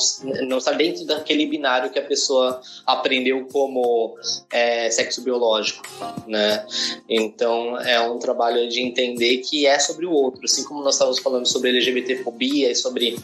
não 0.47 0.59
estar 0.59 0.73
dentro 0.73 1.05
daquele 1.05 1.47
binário 1.47 1.91
que 1.91 1.99
a 1.99 2.05
pessoa 2.05 2.61
aprendeu 2.87 3.47
como 3.53 4.17
é, 4.51 4.91
sexo 4.91 5.23
biológico, 5.23 5.83
né? 6.27 6.65
Então 7.09 7.79
é 7.79 8.01
um 8.01 8.19
trabalho 8.19 8.69
de 8.69 8.81
entender 8.81 9.39
que 9.39 9.67
é 9.67 9.79
sobre 9.79 10.07
o 10.07 10.13
outro, 10.13 10.45
assim 10.45 10.65
como 10.65 10.83
nós 10.83 10.95
estávamos 10.95 11.19
falando 11.19 11.47
sobre 11.47 11.71
LGBTfobia 11.71 12.71
e 12.71 12.75
sobre 12.75 13.19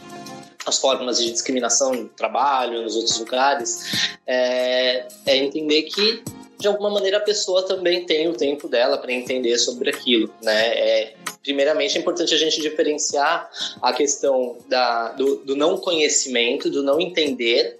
as 0.67 0.79
formas 0.79 1.19
de 1.19 1.31
discriminação 1.31 1.93
no 1.93 2.09
trabalho, 2.09 2.83
nos 2.83 2.97
outros 2.97 3.19
lugares, 3.19 4.17
é, 4.27 5.07
é 5.27 5.37
entender 5.37 5.83
que 5.83 6.23
de 6.59 6.69
alguma 6.69 6.91
maneira 6.91 7.19
a 7.19 7.21
pessoa 7.21 7.63
também 7.63 8.05
tem 8.07 8.29
o 8.29 8.35
tempo 8.35 8.69
dela 8.69 8.99
para 8.99 9.13
entender 9.13 9.59
sobre 9.59 9.91
aquilo, 9.91 10.33
né? 10.43 10.67
É, 10.79 11.15
primeiramente 11.43 11.97
é 11.97 12.01
importante 12.01 12.35
a 12.35 12.39
gente 12.39 12.61
diferenciar 12.61 13.51
a 13.83 13.93
questão 13.93 14.57
da, 14.69 15.13
do, 15.13 15.37
do 15.37 15.57
não 15.57 15.79
conhecimento, 15.79 16.71
do 16.71 16.83
não 16.83 17.01
entender 17.01 17.79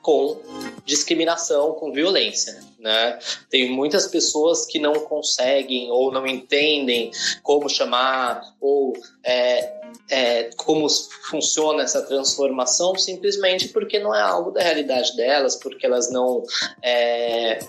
com 0.00 0.40
discriminação, 0.84 1.72
com 1.74 1.92
violência. 1.92 2.60
Né? 2.78 3.18
Tem 3.48 3.70
muitas 3.70 4.08
pessoas 4.08 4.66
que 4.66 4.80
não 4.80 4.94
conseguem 4.94 5.90
ou 5.92 6.10
não 6.10 6.26
entendem 6.26 7.12
como 7.42 7.68
chamar 7.68 8.42
ou 8.60 8.92
é, 9.22 9.72
é, 10.10 10.50
como 10.56 10.88
funciona 11.30 11.84
essa 11.84 12.02
transformação 12.02 12.96
simplesmente 12.96 13.68
porque 13.68 14.00
não 14.00 14.12
é 14.12 14.20
algo 14.20 14.50
da 14.50 14.60
realidade 14.60 15.16
delas, 15.16 15.54
porque 15.54 15.86
elas 15.86 16.10
não 16.10 16.42
é, 16.82 17.60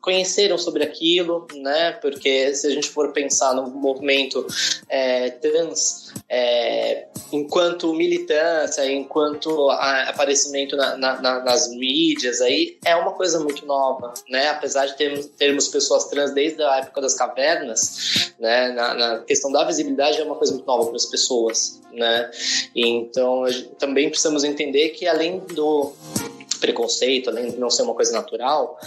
conheceram 0.00 0.56
sobre 0.56 0.82
aquilo, 0.82 1.46
né? 1.54 1.92
Porque 1.92 2.54
se 2.54 2.66
a 2.66 2.70
gente 2.70 2.88
for 2.88 3.12
pensar 3.12 3.54
no 3.54 3.68
movimento 3.68 4.46
é, 4.88 5.30
trans 5.30 6.12
é, 6.28 7.06
enquanto 7.32 7.92
militância, 7.92 8.90
enquanto 8.90 9.70
aparecimento 9.70 10.76
na, 10.76 10.96
na, 10.96 11.20
nas 11.20 11.70
mídias, 11.70 12.40
aí 12.40 12.78
é 12.84 12.96
uma 12.96 13.12
coisa 13.12 13.40
muito 13.40 13.66
nova, 13.66 14.14
né? 14.28 14.48
Apesar 14.48 14.86
de 14.86 14.96
termos, 14.96 15.26
termos 15.26 15.68
pessoas 15.68 16.04
trans 16.04 16.32
desde 16.32 16.62
a 16.62 16.78
época 16.78 17.00
das 17.00 17.14
cavernas, 17.14 18.32
né? 18.38 18.72
Na, 18.72 18.94
na 18.94 19.18
questão 19.20 19.52
da 19.52 19.64
visibilidade 19.64 20.20
é 20.20 20.24
uma 20.24 20.36
coisa 20.36 20.54
muito 20.54 20.66
nova 20.66 20.86
para 20.86 20.96
as 20.96 21.06
pessoas, 21.06 21.80
né? 21.92 22.30
Então 22.74 23.44
também 23.78 24.08
precisamos 24.08 24.44
entender 24.44 24.90
que 24.90 25.06
além 25.06 25.40
do 25.40 25.92
preconceito, 26.60 27.30
além 27.30 27.50
de 27.50 27.58
não 27.58 27.70
ser 27.70 27.82
uma 27.82 27.94
coisa 27.94 28.12
natural, 28.12 28.78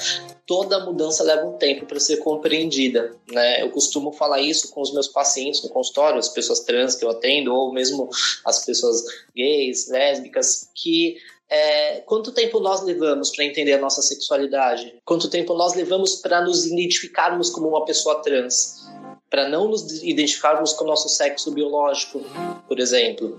toda 0.45 0.85
mudança 0.85 1.23
leva 1.23 1.45
um 1.45 1.57
tempo 1.57 1.85
para 1.85 1.99
ser 1.99 2.17
compreendida, 2.17 3.15
né? 3.31 3.61
Eu 3.61 3.71
costumo 3.71 4.11
falar 4.13 4.39
isso 4.39 4.71
com 4.71 4.81
os 4.81 4.93
meus 4.93 5.07
pacientes 5.07 5.63
no 5.63 5.69
consultório, 5.69 6.19
as 6.19 6.29
pessoas 6.29 6.61
trans 6.61 6.95
que 6.95 7.03
eu 7.03 7.09
atendo, 7.09 7.53
ou 7.53 7.73
mesmo 7.73 8.09
as 8.45 8.65
pessoas 8.65 9.03
gays, 9.35 9.89
lésbicas, 9.89 10.69
que 10.75 11.17
é, 11.49 11.99
quanto 12.01 12.31
tempo 12.31 12.59
nós 12.59 12.81
levamos 12.83 13.29
para 13.29 13.45
entender 13.45 13.73
a 13.73 13.79
nossa 13.79 14.01
sexualidade? 14.01 14.95
Quanto 15.05 15.29
tempo 15.29 15.53
nós 15.53 15.73
levamos 15.73 16.15
para 16.15 16.41
nos 16.41 16.65
identificarmos 16.65 17.49
como 17.49 17.67
uma 17.67 17.85
pessoa 17.85 18.21
trans? 18.21 18.87
Para 19.29 19.49
não 19.49 19.67
nos 19.67 20.03
identificarmos 20.03 20.73
com 20.73 20.83
o 20.83 20.87
nosso 20.87 21.09
sexo 21.09 21.51
biológico, 21.51 22.21
por 22.67 22.79
exemplo 22.79 23.37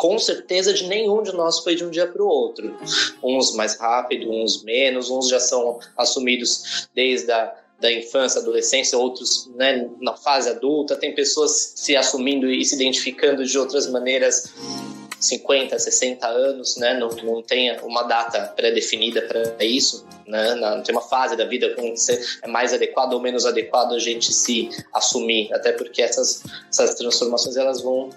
com 0.00 0.18
certeza 0.18 0.72
de 0.72 0.86
nenhum 0.88 1.22
de 1.22 1.30
nós 1.34 1.58
foi 1.58 1.74
de 1.74 1.84
um 1.84 1.90
dia 1.90 2.06
para 2.06 2.22
o 2.22 2.26
outro. 2.26 2.74
Uns 3.22 3.54
mais 3.54 3.78
rápido, 3.78 4.32
uns 4.32 4.64
menos, 4.64 5.10
uns 5.10 5.28
já 5.28 5.38
são 5.38 5.78
assumidos 5.94 6.88
desde 6.94 7.30
a 7.30 7.54
da 7.78 7.92
infância, 7.92 8.40
adolescência, 8.40 8.96
outros 8.96 9.50
né, 9.56 9.88
na 10.00 10.14
fase 10.14 10.48
adulta. 10.48 10.96
Tem 10.96 11.14
pessoas 11.14 11.74
se 11.76 11.96
assumindo 11.96 12.50
e 12.50 12.64
se 12.64 12.74
identificando 12.74 13.44
de 13.44 13.58
outras 13.58 13.90
maneiras 13.90 14.50
50, 15.18 15.78
60 15.78 16.26
anos, 16.26 16.76
né? 16.78 16.94
Não, 16.94 17.08
não 17.08 17.42
tem 17.42 17.74
uma 17.80 18.02
data 18.02 18.52
pré-definida 18.56 19.22
para 19.22 19.64
isso, 19.64 20.06
né? 20.26 20.54
Não 20.54 20.82
tem 20.82 20.94
uma 20.94 21.02
fase 21.02 21.36
da 21.36 21.44
vida 21.44 21.74
com 21.74 21.92
que 21.92 22.12
é 22.42 22.48
mais 22.48 22.72
adequado 22.72 23.12
ou 23.12 23.20
menos 23.20 23.44
adequado 23.44 23.92
a 23.92 23.98
gente 23.98 24.32
se 24.32 24.70
assumir, 24.94 25.52
até 25.52 25.72
porque 25.72 26.00
essas, 26.00 26.42
essas 26.70 26.94
transformações 26.94 27.56
elas 27.56 27.82
vão 27.82 28.08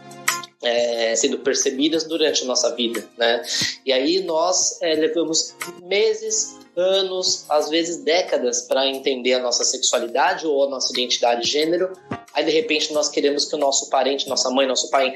é, 0.63 1.15
sendo 1.15 1.39
percebidas 1.39 2.03
durante 2.05 2.43
a 2.43 2.45
nossa 2.45 2.73
vida, 2.75 3.07
né? 3.17 3.43
E 3.85 3.91
aí 3.91 4.23
nós 4.23 4.81
é, 4.81 4.95
levamos 4.95 5.55
meses, 5.83 6.57
anos, 6.75 7.45
às 7.49 7.69
vezes 7.69 7.97
décadas 8.03 8.63
para 8.63 8.87
entender 8.87 9.33
a 9.33 9.39
nossa 9.39 9.63
sexualidade 9.63 10.47
ou 10.47 10.65
a 10.65 10.69
nossa 10.69 10.91
identidade 10.91 11.41
de 11.41 11.49
gênero. 11.49 11.93
Aí 12.33 12.43
de 12.43 12.51
repente 12.51 12.91
nós 12.93 13.09
queremos 13.09 13.45
que 13.45 13.55
o 13.55 13.59
nosso 13.59 13.89
parente, 13.89 14.27
nossa 14.27 14.49
mãe, 14.49 14.65
nosso 14.65 14.89
pai 14.89 15.13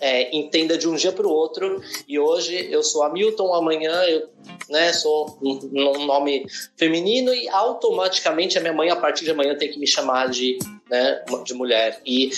é, 0.00 0.36
entenda 0.36 0.76
de 0.76 0.88
um 0.88 0.94
dia 0.94 1.12
para 1.12 1.26
o 1.26 1.30
outro. 1.30 1.80
E 2.06 2.18
hoje 2.18 2.68
eu 2.70 2.82
sou 2.82 3.02
Hamilton, 3.02 3.54
amanhã 3.54 3.92
eu 4.04 4.28
né, 4.68 4.92
sou 4.92 5.38
um, 5.42 5.58
um, 5.72 6.06
nome 6.06 6.46
feminino 6.76 7.32
e 7.32 7.48
automaticamente 7.48 8.58
a 8.58 8.60
minha 8.60 8.72
mãe 8.72 8.90
a 8.90 8.96
partir 8.96 9.24
de 9.24 9.30
amanhã 9.30 9.54
tem 9.54 9.70
que 9.70 9.78
me 9.78 9.86
chamar 9.86 10.28
de, 10.28 10.58
né, 10.90 11.24
de 11.44 11.54
mulher. 11.54 12.00
E 12.04 12.30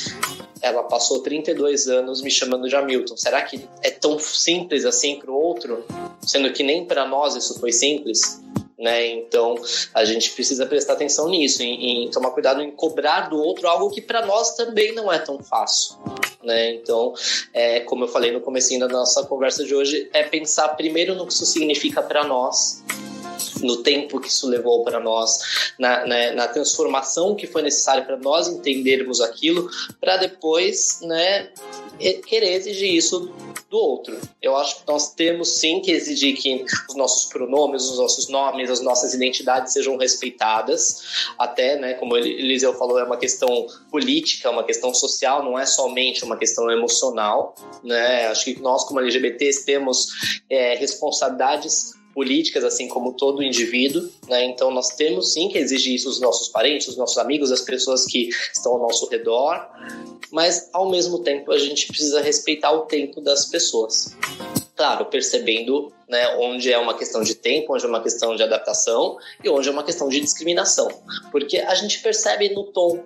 ela 0.60 0.82
passou 0.82 1.22
32 1.22 1.88
anos 1.88 2.22
me 2.22 2.30
chamando 2.30 2.68
de 2.68 2.74
Hamilton. 2.74 3.16
Será 3.16 3.42
que 3.42 3.66
é 3.82 3.90
tão 3.90 4.18
simples 4.18 4.84
assim 4.84 5.18
para 5.18 5.30
o 5.30 5.34
outro? 5.34 5.84
Sendo 6.20 6.52
que 6.52 6.62
nem 6.62 6.84
para 6.84 7.06
nós 7.06 7.34
isso 7.34 7.58
foi 7.58 7.72
simples? 7.72 8.42
Né? 8.78 9.08
Então 9.08 9.56
a 9.92 10.04
gente 10.04 10.30
precisa 10.30 10.64
prestar 10.64 10.92
atenção 10.92 11.28
nisso, 11.28 11.62
em, 11.62 12.04
em 12.04 12.10
tomar 12.10 12.30
cuidado 12.30 12.62
em 12.62 12.70
cobrar 12.70 13.28
do 13.28 13.36
outro 13.36 13.66
algo 13.66 13.90
que 13.90 14.00
para 14.00 14.24
nós 14.24 14.54
também 14.54 14.94
não 14.94 15.12
é 15.12 15.18
tão 15.18 15.42
fácil. 15.42 15.96
Né? 16.42 16.74
Então, 16.74 17.12
é, 17.52 17.80
como 17.80 18.04
eu 18.04 18.08
falei 18.08 18.30
no 18.30 18.40
começo 18.40 18.78
da 18.78 18.88
nossa 18.88 19.24
conversa 19.24 19.64
de 19.64 19.74
hoje, 19.74 20.08
é 20.12 20.22
pensar 20.22 20.68
primeiro 20.68 21.14
no 21.14 21.26
que 21.26 21.32
isso 21.32 21.46
significa 21.46 22.02
para 22.02 22.24
nós, 22.24 22.82
no 23.62 23.82
tempo 23.82 24.20
que 24.20 24.28
isso 24.28 24.48
levou 24.48 24.84
para 24.84 25.00
nós, 25.00 25.72
na, 25.78 26.06
na, 26.06 26.32
na, 26.32 26.48
transformação 26.48 27.34
que 27.34 27.46
foi 27.46 27.62
necessária 27.62 28.04
para 28.04 28.16
nós 28.16 28.48
entendermos 28.48 29.20
aquilo, 29.20 29.68
para 30.00 30.16
depois 30.16 31.00
né, 31.02 31.50
querer 32.26 32.54
exigir 32.54 32.94
isso 32.94 33.32
do 33.70 33.76
outro. 33.76 34.18
Eu 34.40 34.56
acho 34.56 34.80
que 34.80 34.88
nós 34.88 35.14
temos 35.14 35.58
sim 35.58 35.80
que 35.80 35.90
exigir 35.90 36.36
que 36.36 36.64
os 36.88 36.94
nossos 36.94 37.28
pronomes, 37.30 37.84
os 37.84 37.98
nossos 37.98 38.28
nomes, 38.28 38.70
as 38.70 38.80
nossas 38.80 39.12
identidades 39.12 39.72
sejam 39.72 39.96
respeitadas. 39.96 41.32
Até, 41.38 41.76
né, 41.76 41.94
como 41.94 42.16
Eliseu 42.16 42.72
falou, 42.74 42.98
é 42.98 43.04
uma 43.04 43.18
questão 43.18 43.66
política, 43.90 44.50
uma 44.50 44.64
questão 44.64 44.94
social, 44.94 45.44
não 45.44 45.58
é 45.58 45.66
somente 45.66 46.24
uma 46.24 46.36
questão 46.36 46.70
emocional. 46.70 47.54
Né? 47.84 48.26
Acho 48.28 48.44
que 48.46 48.60
nós, 48.60 48.84
como 48.84 49.00
LGBTs, 49.00 49.66
temos 49.66 50.40
é, 50.48 50.74
responsabilidades 50.76 51.97
políticas, 52.18 52.64
assim 52.64 52.88
como 52.88 53.12
todo 53.12 53.44
indivíduo, 53.44 54.10
né? 54.28 54.44
Então 54.44 54.72
nós 54.72 54.88
temos 54.96 55.32
sim 55.32 55.48
que 55.48 55.56
exigir 55.56 55.94
isso 55.94 56.08
dos 56.08 56.20
nossos 56.20 56.48
parentes, 56.48 56.88
dos 56.88 56.96
nossos 56.96 57.16
amigos, 57.16 57.50
das 57.50 57.60
pessoas 57.60 58.04
que 58.06 58.28
estão 58.52 58.72
ao 58.72 58.80
nosso 58.80 59.08
redor, 59.08 59.64
mas 60.32 60.68
ao 60.72 60.90
mesmo 60.90 61.20
tempo 61.20 61.52
a 61.52 61.58
gente 61.58 61.86
precisa 61.86 62.20
respeitar 62.20 62.72
o 62.72 62.80
tempo 62.86 63.20
das 63.20 63.44
pessoas. 63.44 64.16
Claro, 64.74 65.04
percebendo 65.04 65.92
né, 66.08 66.34
onde 66.38 66.72
é 66.72 66.78
uma 66.78 66.98
questão 66.98 67.22
de 67.22 67.36
tempo, 67.36 67.72
onde 67.72 67.84
é 67.84 67.88
uma 67.88 68.02
questão 68.02 68.34
de 68.34 68.42
adaptação 68.42 69.16
e 69.44 69.48
onde 69.48 69.68
é 69.68 69.70
uma 69.70 69.84
questão 69.84 70.08
de 70.08 70.18
discriminação. 70.18 70.88
Porque 71.30 71.58
a 71.58 71.74
gente 71.76 72.00
percebe 72.00 72.48
no 72.48 72.64
tom 72.64 73.00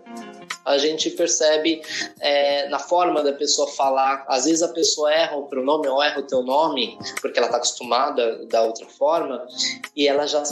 a 0.65 0.79
gente 0.79 1.11
percebe 1.11 1.83
é, 2.21 2.69
na 2.69 2.79
forma 2.79 3.23
da 3.23 3.33
pessoa 3.33 3.69
falar. 3.69 4.25
Às 4.29 4.45
vezes 4.45 4.63
a 4.63 4.69
pessoa 4.69 5.13
erra 5.13 5.37
o 5.37 5.47
pronome 5.47 5.89
ou 5.89 6.03
erra 6.03 6.21
o 6.21 6.27
teu 6.27 6.43
nome, 6.43 6.99
porque 7.21 7.39
ela 7.39 7.47
está 7.47 7.59
acostumada 7.59 8.45
da 8.47 8.63
outra 8.63 8.87
forma, 8.87 9.47
e 9.97 10.07
ela 10.07 10.27
já 10.27 10.43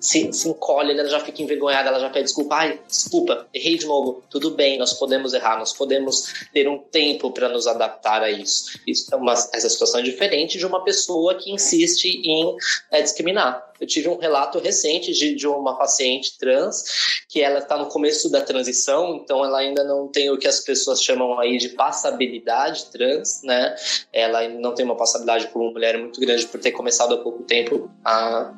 se, 0.00 0.32
se 0.32 0.48
encolhe, 0.48 0.92
ela 0.92 1.08
já 1.08 1.20
fica 1.20 1.42
envergonhada, 1.42 1.88
ela 1.88 2.00
já 2.00 2.10
pede 2.10 2.26
desculpa. 2.26 2.54
Ai, 2.56 2.80
desculpa, 2.86 3.46
errei 3.52 3.76
de 3.76 3.86
novo. 3.86 4.22
Tudo 4.30 4.50
bem, 4.50 4.78
nós 4.78 4.92
podemos 4.92 5.34
errar, 5.34 5.58
nós 5.58 5.72
podemos 5.72 6.46
ter 6.52 6.68
um 6.68 6.78
tempo 6.78 7.30
para 7.30 7.48
nos 7.48 7.66
adaptar 7.66 8.22
a 8.22 8.30
isso. 8.30 8.78
isso 8.86 9.12
é 9.12 9.16
uma, 9.16 9.32
essa 9.32 9.68
situação 9.68 10.00
é 10.00 10.02
diferente 10.02 10.58
de 10.58 10.66
uma 10.66 10.84
pessoa 10.84 11.34
que 11.34 11.50
insiste 11.50 12.06
em 12.06 12.56
é, 12.90 13.02
discriminar. 13.02 13.68
Eu 13.80 13.86
tive 13.86 14.08
um 14.08 14.18
relato 14.18 14.58
recente 14.58 15.12
de, 15.12 15.34
de 15.34 15.46
uma 15.46 15.76
paciente 15.76 16.36
trans 16.36 16.84
que 17.28 17.40
ela 17.40 17.58
está 17.58 17.76
no 17.76 17.86
começo 17.86 18.28
da 18.30 18.40
transição, 18.40 19.14
então 19.14 19.44
ela 19.44 19.58
ainda 19.58 19.84
não 19.84 20.08
tem 20.08 20.30
o 20.30 20.38
que 20.38 20.48
as 20.48 20.60
pessoas 20.60 21.02
chamam 21.02 21.38
aí 21.38 21.58
de 21.58 21.70
passabilidade 21.70 22.86
trans, 22.86 23.42
né? 23.44 23.76
Ela 24.12 24.48
não 24.48 24.74
tem 24.74 24.84
uma 24.84 24.96
passabilidade 24.96 25.48
como 25.48 25.70
mulher 25.70 25.96
muito 25.96 26.20
grande 26.20 26.46
por 26.46 26.60
ter 26.60 26.72
começado 26.72 27.14
há 27.14 27.18
pouco 27.18 27.44
tempo 27.44 27.88
a 28.04 28.52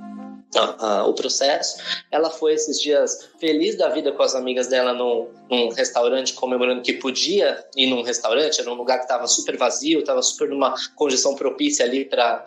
o 1.06 1.12
processo. 1.12 1.78
Ela 2.10 2.30
foi 2.30 2.54
esses 2.54 2.80
dias 2.80 3.28
feliz 3.38 3.76
da 3.76 3.88
vida 3.88 4.12
com 4.12 4.22
as 4.22 4.34
amigas 4.34 4.66
dela 4.66 4.92
num, 4.92 5.28
num 5.48 5.68
restaurante, 5.70 6.34
comemorando 6.34 6.82
que 6.82 6.94
podia 6.94 7.64
ir 7.76 7.86
num 7.88 8.02
restaurante, 8.02 8.60
era 8.60 8.70
um 8.70 8.74
lugar 8.74 8.98
que 8.98 9.04
estava 9.04 9.26
super 9.26 9.56
vazio, 9.56 10.00
estava 10.00 10.22
super 10.22 10.48
numa 10.48 10.74
condição 10.96 11.34
propícia 11.34 11.84
ali 11.84 12.04
para 12.04 12.44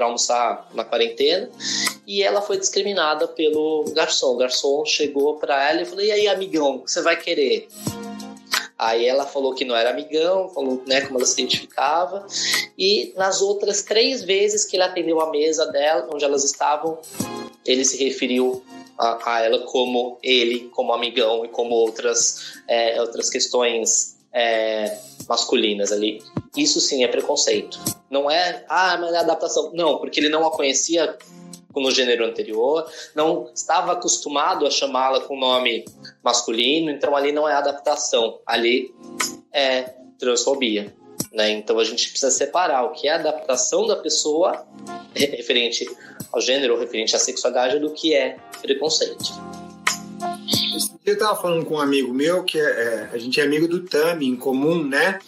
almoçar 0.00 0.68
na 0.74 0.84
quarentena. 0.84 1.50
E 2.06 2.22
ela 2.22 2.40
foi 2.40 2.58
discriminada 2.58 3.28
pelo 3.28 3.84
garçom. 3.94 4.34
O 4.34 4.36
garçom 4.36 4.84
chegou 4.84 5.36
para 5.36 5.70
ela 5.70 5.82
e 5.82 5.84
falou: 5.84 6.02
E 6.02 6.10
aí, 6.10 6.28
amigão, 6.28 6.82
você 6.86 7.02
vai 7.02 7.16
querer? 7.16 7.68
Aí 8.80 9.06
ela 9.06 9.26
falou 9.26 9.54
que 9.54 9.62
não 9.62 9.76
era 9.76 9.90
amigão, 9.90 10.48
falou 10.48 10.82
né, 10.86 11.02
como 11.02 11.18
ela 11.18 11.26
se 11.26 11.34
identificava. 11.34 12.26
E 12.78 13.12
nas 13.14 13.42
outras 13.42 13.82
três 13.82 14.22
vezes 14.22 14.64
que 14.64 14.74
ele 14.74 14.84
atendeu 14.84 15.20
a 15.20 15.30
mesa 15.30 15.66
dela, 15.66 16.08
onde 16.10 16.24
elas 16.24 16.44
estavam, 16.44 16.98
ele 17.66 17.84
se 17.84 18.02
referiu 18.02 18.64
a, 18.96 19.34
a 19.34 19.44
ela 19.44 19.58
como 19.66 20.16
ele, 20.22 20.70
como 20.74 20.94
amigão 20.94 21.44
e 21.44 21.48
como 21.48 21.74
outras, 21.74 22.54
é, 22.66 22.98
outras 23.02 23.28
questões 23.28 24.16
é, 24.32 24.96
masculinas 25.28 25.92
ali. 25.92 26.22
Isso 26.56 26.80
sim 26.80 27.04
é 27.04 27.08
preconceito. 27.08 27.78
Não 28.08 28.30
é, 28.30 28.64
ah, 28.66 28.96
mas 28.98 29.12
é 29.12 29.18
adaptação. 29.18 29.72
Não, 29.74 29.98
porque 29.98 30.18
ele 30.20 30.30
não 30.30 30.46
a 30.46 30.50
conhecia 30.50 31.18
no 31.76 31.90
gênero 31.90 32.24
anterior, 32.24 32.90
não 33.14 33.50
estava 33.54 33.92
acostumado 33.92 34.66
a 34.66 34.70
chamá-la 34.70 35.20
com 35.20 35.38
nome 35.38 35.84
masculino, 36.22 36.90
então 36.90 37.14
ali 37.14 37.30
não 37.30 37.48
é 37.48 37.52
adaptação, 37.52 38.40
ali 38.46 38.92
é 39.52 39.94
transfobia. 40.18 40.94
Né? 41.32 41.50
Então 41.50 41.78
a 41.78 41.84
gente 41.84 42.08
precisa 42.08 42.30
separar 42.30 42.84
o 42.84 42.92
que 42.92 43.06
é 43.08 43.12
adaptação 43.12 43.86
da 43.86 43.96
pessoa 43.96 44.66
referente 45.14 45.86
ao 46.32 46.40
gênero, 46.40 46.78
referente 46.78 47.14
à 47.14 47.18
sexualidade, 47.18 47.78
do 47.78 47.92
que 47.92 48.14
é 48.14 48.36
preconceito. 48.60 49.59
Eu 51.04 51.14
estava 51.14 51.34
falando 51.40 51.64
com 51.64 51.76
um 51.76 51.80
amigo 51.80 52.12
meu, 52.12 52.44
que 52.44 52.60
é, 52.60 52.62
é, 52.62 53.10
a 53.10 53.16
gente 53.16 53.40
é 53.40 53.44
amigo 53.44 53.66
do 53.66 53.80
Tami 53.80 54.26
em 54.26 54.36
comum, 54.36 54.86
né? 54.86 55.18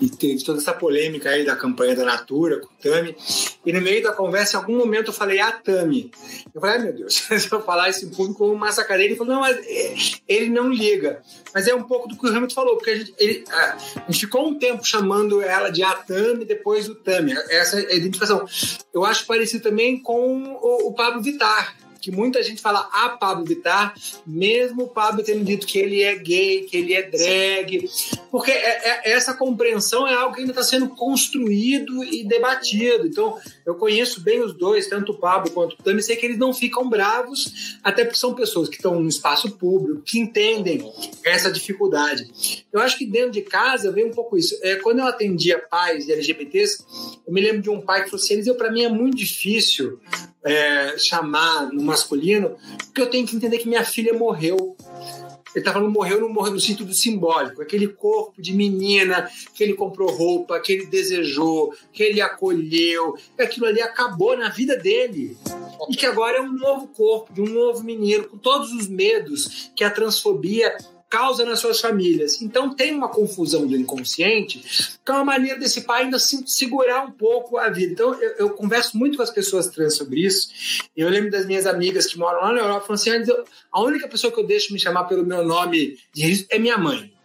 E 0.00 0.08
teve 0.08 0.44
toda 0.44 0.60
essa 0.60 0.72
polêmica 0.72 1.30
aí 1.30 1.44
da 1.44 1.56
campanha 1.56 1.96
da 1.96 2.04
Natura 2.04 2.60
com 2.60 2.66
o 2.66 2.76
Tami. 2.80 3.16
E 3.64 3.72
no 3.72 3.80
meio 3.80 4.04
da 4.04 4.12
conversa, 4.12 4.56
em 4.56 4.60
algum 4.60 4.78
momento, 4.78 5.08
eu 5.08 5.12
falei, 5.12 5.40
ah, 5.40 5.50
Tami. 5.50 6.12
Eu 6.54 6.60
falei, 6.60 6.76
ai 6.76 6.82
meu 6.84 6.92
Deus, 6.92 7.14
se 7.26 7.52
eu 7.52 7.60
falar 7.60 7.88
isso 7.88 8.06
em 8.06 8.10
público, 8.10 8.44
eu 8.44 8.54
massacrei. 8.54 9.06
Ele 9.06 9.16
falou, 9.16 9.34
não, 9.34 9.40
mas 9.40 9.58
é, 9.66 9.94
ele 10.28 10.48
não 10.48 10.72
liga. 10.72 11.20
Mas 11.52 11.66
é 11.66 11.74
um 11.74 11.82
pouco 11.82 12.08
do 12.08 12.16
que 12.16 12.24
o 12.24 12.28
Hamilton 12.28 12.54
falou, 12.54 12.76
porque 12.76 12.90
a 12.90 12.96
gente, 12.96 13.12
ele, 13.18 13.44
a, 13.50 13.76
a 13.96 14.10
gente 14.12 14.20
ficou 14.20 14.46
um 14.46 14.56
tempo 14.56 14.86
chamando 14.86 15.42
ela 15.42 15.70
de 15.70 15.82
Atami 15.82 16.44
depois 16.44 16.86
do 16.86 16.94
Tami. 16.94 17.32
Essa 17.50 17.80
é 17.80 17.92
a 17.92 17.96
identificação. 17.96 18.46
Eu 18.94 19.04
acho 19.04 19.26
parecido 19.26 19.64
também 19.64 20.00
com 20.00 20.44
o, 20.62 20.88
o 20.88 20.94
Pablo 20.94 21.20
Vittar 21.20 21.74
que 22.06 22.12
muita 22.12 22.40
gente 22.40 22.62
fala 22.62 22.88
a 22.92 23.08
Pablo 23.08 23.44
Vittar, 23.44 23.92
mesmo 24.24 24.84
o 24.84 24.88
Pablo 24.88 25.24
tendo 25.24 25.42
dito 25.42 25.66
que 25.66 25.76
ele 25.76 26.04
é 26.04 26.14
gay, 26.14 26.62
que 26.62 26.76
ele 26.76 26.94
é 26.94 27.02
drag, 27.02 27.90
porque 28.30 28.52
é, 28.52 28.90
é, 28.90 29.10
essa 29.10 29.34
compreensão 29.34 30.06
é 30.06 30.14
algo 30.14 30.32
que 30.32 30.40
ainda 30.40 30.52
está 30.52 30.62
sendo 30.62 30.88
construído 30.90 32.04
e 32.04 32.22
debatido. 32.22 33.08
Então, 33.08 33.36
eu 33.66 33.74
conheço 33.74 34.20
bem 34.20 34.40
os 34.40 34.54
dois, 34.54 34.86
tanto 34.86 35.10
o 35.10 35.18
Pablo 35.18 35.50
quanto 35.50 35.72
o 35.72 35.82
Tami, 35.82 36.00
sei 36.00 36.14
que 36.14 36.24
eles 36.24 36.38
não 36.38 36.54
ficam 36.54 36.88
bravos, 36.88 37.78
até 37.82 38.04
porque 38.04 38.18
são 38.18 38.32
pessoas 38.32 38.68
que 38.68 38.76
estão 38.76 39.00
no 39.00 39.08
espaço 39.08 39.50
público, 39.58 40.02
que 40.02 40.20
entendem 40.20 40.88
essa 41.24 41.50
dificuldade. 41.50 42.64
Eu 42.72 42.80
acho 42.80 42.96
que 42.96 43.04
dentro 43.04 43.32
de 43.32 43.42
casa 43.42 43.90
vem 43.90 44.06
um 44.06 44.12
pouco 44.12 44.38
isso. 44.38 44.56
É, 44.62 44.76
quando 44.76 45.00
eu 45.00 45.06
atendia 45.06 45.58
pais 45.58 46.08
LGBTs, 46.08 46.84
eu 47.26 47.32
me 47.32 47.40
lembro 47.40 47.60
de 47.60 47.68
um 47.68 47.80
pai 47.80 48.04
que 48.04 48.10
falou 48.10 48.24
assim: 48.24 48.54
para 48.54 48.70
mim 48.70 48.84
é 48.84 48.88
muito 48.88 49.16
difícil 49.16 49.98
é, 50.44 50.96
chamar 50.96 51.72
no 51.72 51.82
masculino, 51.82 52.56
porque 52.84 53.00
eu 53.00 53.10
tenho 53.10 53.26
que 53.26 53.34
entender 53.34 53.58
que 53.58 53.68
minha 53.68 53.84
filha 53.84 54.12
morreu. 54.12 54.76
Ele 55.56 55.64
tá 55.64 55.72
falando 55.72 55.90
morreu, 55.90 56.28
morreu 56.28 56.52
no 56.52 56.60
sentido 56.60 56.92
simbólico. 56.92 57.62
Aquele 57.62 57.88
corpo 57.88 58.42
de 58.42 58.52
menina 58.52 59.26
que 59.54 59.64
ele 59.64 59.72
comprou 59.72 60.10
roupa, 60.10 60.60
que 60.60 60.70
ele 60.70 60.84
desejou, 60.84 61.74
que 61.94 62.02
ele 62.02 62.20
acolheu, 62.20 63.16
aquilo 63.38 63.64
ali 63.64 63.80
acabou 63.80 64.36
na 64.36 64.50
vida 64.50 64.76
dele. 64.76 65.34
E 65.88 65.96
que 65.96 66.04
agora 66.04 66.36
é 66.36 66.42
um 66.42 66.52
novo 66.52 66.88
corpo, 66.88 67.32
de 67.32 67.40
um 67.40 67.46
novo 67.46 67.82
menino, 67.82 68.24
com 68.24 68.36
todos 68.36 68.70
os 68.70 68.86
medos 68.86 69.70
que 69.74 69.82
a 69.82 69.90
transfobia 69.90 70.76
causa 71.16 71.46
nas 71.46 71.60
suas 71.60 71.80
famílias. 71.80 72.42
Então 72.42 72.74
tem 72.74 72.94
uma 72.94 73.08
confusão 73.08 73.66
do 73.66 73.74
inconsciente, 73.74 74.58
que 75.02 75.10
é 75.10 75.14
uma 75.14 75.24
maneira 75.24 75.58
desse 75.58 75.80
pai 75.80 76.02
ainda 76.02 76.18
segurar 76.18 77.06
um 77.06 77.10
pouco 77.10 77.56
a 77.56 77.70
vida. 77.70 77.94
Então 77.94 78.22
eu, 78.22 78.34
eu 78.36 78.50
converso 78.50 78.98
muito 78.98 79.16
com 79.16 79.22
as 79.22 79.30
pessoas 79.30 79.66
trans 79.68 79.96
sobre 79.96 80.20
isso. 80.26 80.50
Eu 80.94 81.08
lembro 81.08 81.30
das 81.30 81.46
minhas 81.46 81.66
amigas 81.66 82.06
que 82.06 82.18
moram 82.18 82.42
lá 82.42 82.52
na 82.52 82.60
Europa, 82.60 82.88
falando 82.88 83.00
assim: 83.00 83.32
ah, 83.32 83.44
a 83.72 83.82
única 83.82 84.06
pessoa 84.06 84.30
que 84.30 84.38
eu 84.38 84.46
deixo 84.46 84.74
me 84.74 84.78
chamar 84.78 85.04
pelo 85.04 85.24
meu 85.24 85.42
nome 85.42 85.98
de 86.12 86.22
risco 86.22 86.48
é 86.50 86.58
minha 86.58 86.76
mãe 86.76 87.15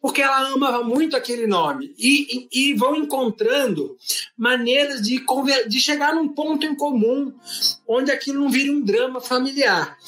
porque 0.00 0.22
ela 0.22 0.48
amava 0.52 0.82
muito 0.82 1.16
aquele 1.16 1.46
nome 1.46 1.94
e, 1.98 2.48
e, 2.52 2.70
e 2.70 2.74
vão 2.74 2.96
encontrando 2.96 3.96
maneiras 4.36 5.02
de, 5.02 5.22
de 5.68 5.80
chegar 5.80 6.14
num 6.14 6.28
ponto 6.28 6.64
em 6.64 6.74
comum 6.74 7.32
onde 7.86 8.10
aquilo 8.10 8.40
não 8.40 8.48
vire 8.48 8.70
um 8.70 8.80
drama 8.80 9.20
familiar. 9.20 9.98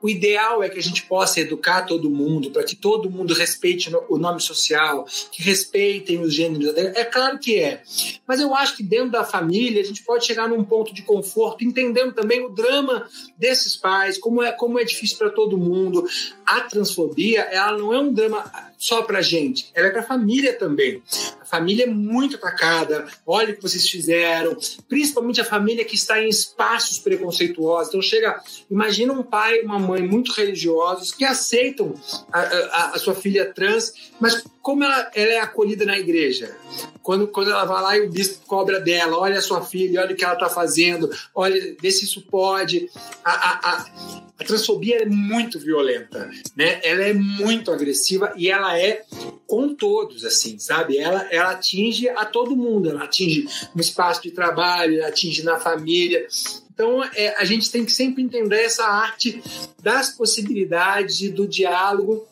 O 0.00 0.08
ideal 0.08 0.62
é 0.62 0.68
que 0.68 0.78
a 0.78 0.82
gente 0.82 1.04
possa 1.04 1.40
educar 1.40 1.82
todo 1.82 2.10
mundo, 2.10 2.50
para 2.50 2.64
que 2.64 2.74
todo 2.74 3.08
mundo 3.08 3.32
respeite 3.32 3.90
o 4.08 4.18
nome 4.18 4.40
social, 4.40 5.06
que 5.30 5.42
respeitem 5.42 6.20
os 6.20 6.34
gêneros. 6.34 6.76
É 6.76 7.04
claro 7.04 7.38
que 7.38 7.58
é. 7.58 7.82
Mas 8.26 8.40
eu 8.40 8.52
acho 8.54 8.76
que 8.76 8.82
dentro 8.82 9.12
da 9.12 9.24
família 9.24 9.80
a 9.80 9.84
gente 9.84 10.02
pode 10.02 10.26
chegar 10.26 10.48
num 10.48 10.64
ponto 10.64 10.92
de 10.92 11.02
conforto, 11.02 11.64
entendendo 11.64 12.12
também 12.12 12.44
o 12.44 12.48
drama 12.48 13.08
desses 13.38 13.76
pais, 13.76 14.18
como 14.18 14.42
é, 14.42 14.50
como 14.50 14.78
é 14.78 14.84
difícil 14.84 15.18
para 15.18 15.30
todo 15.30 15.56
mundo. 15.56 16.04
A 16.44 16.60
transfobia, 16.62 17.42
ela 17.42 17.78
não 17.78 17.94
é 17.94 17.98
um 18.00 18.12
drama 18.12 18.71
só 18.82 19.02
para 19.02 19.22
gente, 19.22 19.70
ela 19.74 19.86
é 19.86 19.90
para 19.90 20.00
a 20.00 20.04
família 20.04 20.52
também. 20.54 21.00
A 21.40 21.44
família 21.44 21.84
é 21.84 21.86
muito 21.86 22.34
atacada. 22.34 23.06
Olha 23.24 23.52
o 23.52 23.54
que 23.56 23.62
vocês 23.62 23.88
fizeram, 23.88 24.56
principalmente 24.88 25.40
a 25.40 25.44
família 25.44 25.84
que 25.84 25.94
está 25.94 26.20
em 26.20 26.28
espaços 26.28 26.98
preconceituosos. 26.98 27.90
Então 27.90 28.02
chega, 28.02 28.42
imagina 28.68 29.12
um 29.12 29.22
pai, 29.22 29.60
uma 29.60 29.78
mãe 29.78 30.02
muito 30.02 30.32
religiosos 30.32 31.12
que 31.12 31.24
aceitam 31.24 31.94
a, 32.32 32.40
a, 32.40 32.90
a 32.96 32.98
sua 32.98 33.14
filha 33.14 33.52
trans, 33.54 34.10
mas 34.18 34.42
como 34.60 34.82
ela, 34.82 35.08
ela, 35.14 35.32
é 35.32 35.38
acolhida 35.38 35.84
na 35.84 35.96
igreja? 35.96 36.52
Quando, 37.04 37.28
quando 37.28 37.52
ela 37.52 37.64
vai 37.64 37.82
lá 37.82 37.96
e 37.96 38.00
o 38.00 38.10
bispo 38.10 38.44
cobra 38.46 38.80
dela, 38.80 39.16
olha 39.16 39.38
a 39.38 39.42
sua 39.42 39.62
filha, 39.62 40.00
olha 40.00 40.12
o 40.12 40.16
que 40.16 40.24
ela 40.24 40.34
está 40.34 40.48
fazendo, 40.48 41.08
olha, 41.32 41.76
vê 41.80 41.90
se 41.92 42.04
isso 42.04 42.22
pode. 42.22 42.90
A, 43.24 43.30
a, 43.30 43.70
a, 43.70 44.22
a 44.42 44.44
transfobia 44.44 45.02
é 45.02 45.06
muito 45.06 45.58
violenta, 45.58 46.28
né? 46.56 46.80
Ela 46.82 47.04
é 47.04 47.12
muito 47.12 47.70
agressiva 47.70 48.32
e 48.36 48.50
ela 48.50 48.78
é 48.78 49.02
com 49.46 49.74
todos, 49.74 50.24
assim, 50.24 50.58
sabe? 50.58 50.98
Ela, 50.98 51.28
ela 51.30 51.52
atinge 51.52 52.08
a 52.08 52.24
todo 52.24 52.56
mundo, 52.56 52.90
ela 52.90 53.04
atinge 53.04 53.46
no 53.74 53.80
espaço 53.80 54.22
de 54.22 54.32
trabalho, 54.32 54.98
ela 54.98 55.08
atinge 55.08 55.42
na 55.42 55.58
família. 55.58 56.26
Então, 56.82 57.04
é, 57.14 57.36
a 57.40 57.44
gente 57.44 57.70
tem 57.70 57.84
que 57.84 57.92
sempre 57.92 58.24
entender 58.24 58.64
essa 58.64 58.84
arte 58.84 59.40
das 59.80 60.10
possibilidades 60.10 61.30
do 61.30 61.46
diálogo 61.46 62.26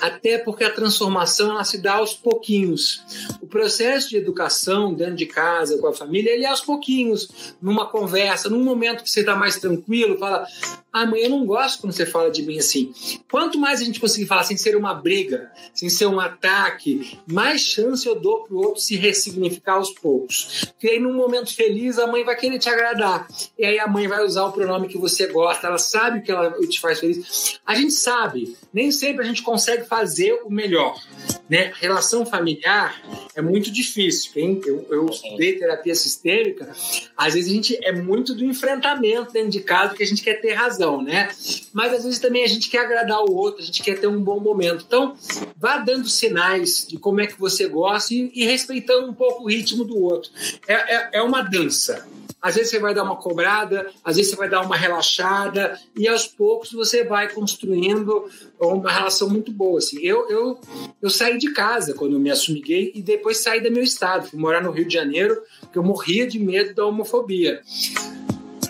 até 0.00 0.38
porque 0.38 0.64
a 0.64 0.70
transformação 0.70 1.50
ela 1.50 1.64
se 1.64 1.78
dá 1.78 1.94
aos 1.94 2.14
pouquinhos. 2.14 3.02
O 3.40 3.46
processo 3.46 4.10
de 4.10 4.16
educação 4.16 4.92
dentro 4.94 5.14
de 5.14 5.26
casa, 5.26 5.78
com 5.78 5.86
a 5.86 5.92
família, 5.92 6.30
ele 6.30 6.44
é 6.44 6.48
aos 6.48 6.60
pouquinhos, 6.60 7.28
numa 7.60 7.86
conversa, 7.86 8.48
num 8.48 8.62
momento 8.62 9.02
que 9.02 9.10
você 9.10 9.20
está 9.20 9.34
mais 9.34 9.56
tranquilo, 9.56 10.18
fala: 10.18 10.46
Ah, 10.92 11.04
eu 11.16 11.30
não 11.30 11.44
gosto 11.44 11.80
quando 11.80 11.92
você 11.92 12.06
fala 12.06 12.30
de 12.30 12.42
mim 12.42 12.58
assim. 12.58 12.92
Quanto 13.30 13.58
mais 13.58 13.80
a 13.80 13.84
gente 13.84 14.00
conseguir 14.00 14.26
falar 14.26 14.44
sem 14.44 14.56
ser 14.56 14.76
uma 14.76 14.94
briga, 14.94 15.50
sem 15.74 15.88
ser 15.88 16.06
um 16.06 16.20
ataque, 16.20 17.18
mais 17.26 17.60
chance 17.60 18.06
eu 18.06 18.14
dou 18.14 18.44
para 18.44 18.54
o 18.54 18.58
outro 18.58 18.80
se 18.80 18.96
ressignificar 18.96 19.74
aos 19.74 19.90
poucos. 19.90 20.66
Porque 20.72 20.88
aí, 20.88 21.00
num 21.00 21.14
momento 21.14 21.54
feliz, 21.54 21.98
a 21.98 22.06
mãe 22.06 22.24
vai 22.24 22.36
querer 22.36 22.58
te 22.58 22.68
agradar. 22.68 23.26
E 23.58 23.64
aí 23.64 23.78
a 23.78 23.86
mãe 23.86 24.06
vai 24.06 24.22
usar 24.22 24.44
o 24.44 24.52
pronome 24.52 24.86
que 24.86 24.98
você 24.98 25.26
gosta, 25.28 25.66
ela 25.66 25.78
sabe 25.78 26.20
que 26.20 26.30
ela 26.30 26.50
te 26.68 26.78
faz 26.78 27.00
feliz. 27.00 27.58
A 27.64 27.74
gente 27.74 27.92
sabe, 27.92 28.54
nem 28.72 28.90
sempre 28.90 29.24
a 29.24 29.26
gente 29.26 29.42
consegue 29.42 29.86
fazer 29.86 30.42
o 30.44 30.50
melhor. 30.50 31.00
Né? 31.48 31.72
Relação 31.80 32.26
familiar 32.26 33.00
é 33.34 33.40
muito 33.40 33.70
difícil. 33.70 34.32
Hein? 34.36 34.60
Eu, 34.66 34.86
eu 34.90 35.06
estudei 35.06 35.58
terapia 35.58 35.94
sistêmica, 35.94 36.70
às 37.16 37.32
vezes 37.32 37.50
a 37.50 37.54
gente 37.54 37.78
é 37.82 37.92
muito 37.92 38.34
do 38.34 38.44
enfrentamento 38.44 39.32
dentro 39.32 39.50
de 39.50 39.60
casa, 39.60 39.88
porque 39.88 40.02
a 40.02 40.06
gente 40.06 40.22
quer 40.22 40.34
ter 40.40 40.52
razão, 40.52 41.00
né? 41.00 41.28
Mas 41.72 41.94
às 41.94 42.04
vezes 42.04 42.18
também 42.18 42.44
a 42.44 42.48
gente 42.48 42.68
quer 42.68 42.80
agradar 42.80 43.20
o 43.22 43.34
outro, 43.34 43.62
a 43.62 43.64
gente 43.64 43.82
quer 43.82 43.98
ter 43.98 44.06
um 44.06 44.20
bom 44.20 44.38
momento. 44.38 44.84
Então, 44.86 45.16
vá 45.56 45.78
dando 45.78 46.08
sinais 46.08 46.86
de 46.86 46.98
como 46.98 47.20
é 47.20 47.26
que 47.26 47.38
você 47.38 47.66
gosta 47.66 48.12
e, 48.12 48.30
e 48.34 48.44
respeitando 48.44 49.08
um 49.08 49.14
pouco 49.14 49.44
o 49.44 49.48
ritmo 49.48 49.84
do 49.84 49.98
outro. 49.98 50.30
É, 50.66 50.74
é, 50.74 51.10
é 51.14 51.22
uma 51.22 51.40
dança. 51.42 52.06
Às 52.40 52.54
vezes 52.54 52.70
você 52.70 52.78
vai 52.78 52.94
dar 52.94 53.02
uma 53.02 53.16
cobrada, 53.16 53.90
às 54.04 54.16
vezes 54.16 54.30
você 54.30 54.36
vai 54.36 54.48
dar 54.48 54.60
uma 54.60 54.76
relaxada, 54.76 55.78
e 55.96 56.06
aos 56.06 56.26
poucos 56.26 56.70
você 56.72 57.02
vai 57.02 57.28
construindo 57.32 58.28
uma 58.60 58.90
relação 58.90 59.28
muito 59.28 59.50
boa. 59.50 59.78
Assim. 59.78 59.98
Eu, 60.00 60.28
eu, 60.28 60.60
eu 61.02 61.10
saí 61.10 61.38
de 61.38 61.52
casa 61.52 61.94
quando 61.94 62.12
eu 62.12 62.20
me 62.20 62.30
assumi 62.30 62.60
gay 62.60 62.92
e 62.94 63.02
depois 63.02 63.38
saí 63.38 63.60
do 63.60 63.72
meu 63.72 63.82
estado. 63.82 64.28
Fui 64.28 64.38
morar 64.38 64.62
no 64.62 64.70
Rio 64.70 64.86
de 64.86 64.94
Janeiro, 64.94 65.42
porque 65.60 65.78
eu 65.78 65.82
morria 65.82 66.26
de 66.26 66.38
medo 66.38 66.74
da 66.74 66.86
homofobia. 66.86 67.60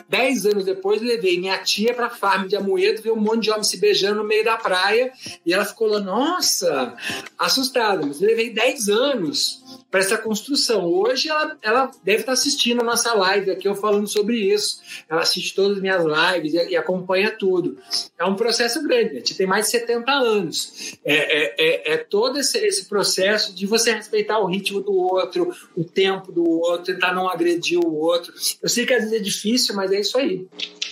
Dez 0.09 0.47
anos 0.47 0.64
depois, 0.64 1.02
levei 1.02 1.38
minha 1.38 1.59
tia 1.59 1.93
para 1.93 2.09
farm 2.09 2.47
de 2.47 2.55
Amoedo, 2.55 3.02
ver 3.02 3.10
um 3.10 3.20
monte 3.20 3.44
de 3.44 3.51
homem 3.51 3.64
se 3.64 3.76
beijando 3.76 4.22
no 4.22 4.24
meio 4.24 4.44
da 4.44 4.56
praia, 4.56 5.12
e 5.44 5.52
ela 5.52 5.64
ficou 5.64 5.88
lá, 5.88 5.98
nossa, 5.98 6.94
assustada. 7.36 8.06
Mas 8.06 8.20
levei 8.20 8.51
dez 8.51 8.88
anos 8.88 9.64
para 9.90 10.00
essa 10.00 10.18
construção. 10.18 10.84
Hoje 10.86 11.28
ela, 11.28 11.56
ela 11.62 11.90
deve 12.02 12.20
estar 12.20 12.32
assistindo 12.32 12.80
a 12.80 12.84
nossa 12.84 13.14
live 13.14 13.50
aqui, 13.50 13.68
eu 13.68 13.74
falando 13.74 14.06
sobre 14.06 14.36
isso. 14.36 14.80
Ela 15.08 15.22
assiste 15.22 15.54
todas 15.54 15.76
as 15.76 15.82
minhas 15.82 16.04
lives 16.04 16.54
e, 16.54 16.70
e 16.70 16.76
acompanha 16.76 17.30
tudo. 17.30 17.78
É 18.18 18.24
um 18.24 18.34
processo 18.34 18.82
grande, 18.82 19.10
a 19.10 19.14
gente 19.14 19.34
tem 19.34 19.46
mais 19.46 19.66
de 19.66 19.72
70 19.72 20.12
anos. 20.12 20.96
É, 21.04 21.14
é, 21.14 21.54
é, 21.58 21.92
é 21.94 21.96
todo 21.96 22.38
esse, 22.38 22.58
esse, 22.58 22.86
processo 22.86 23.54
de 23.54 23.66
você 23.66 23.92
respeitar 23.92 24.38
o 24.38 24.46
ritmo 24.46 24.80
do 24.80 24.92
outro, 24.92 25.54
o 25.76 25.84
tempo 25.84 26.30
do 26.30 26.44
outro, 26.44 26.94
tentar 26.94 27.12
não 27.14 27.28
agredir 27.28 27.78
o 27.78 27.94
outro. 27.94 28.32
Eu 28.62 28.68
sei 28.68 28.86
que 28.86 28.94
às 28.94 29.00
vezes 29.02 29.20
é 29.20 29.22
difícil, 29.22 29.74
mas 29.74 29.92
é 29.92 30.00
isso 30.00 30.16
aí. 30.18 30.46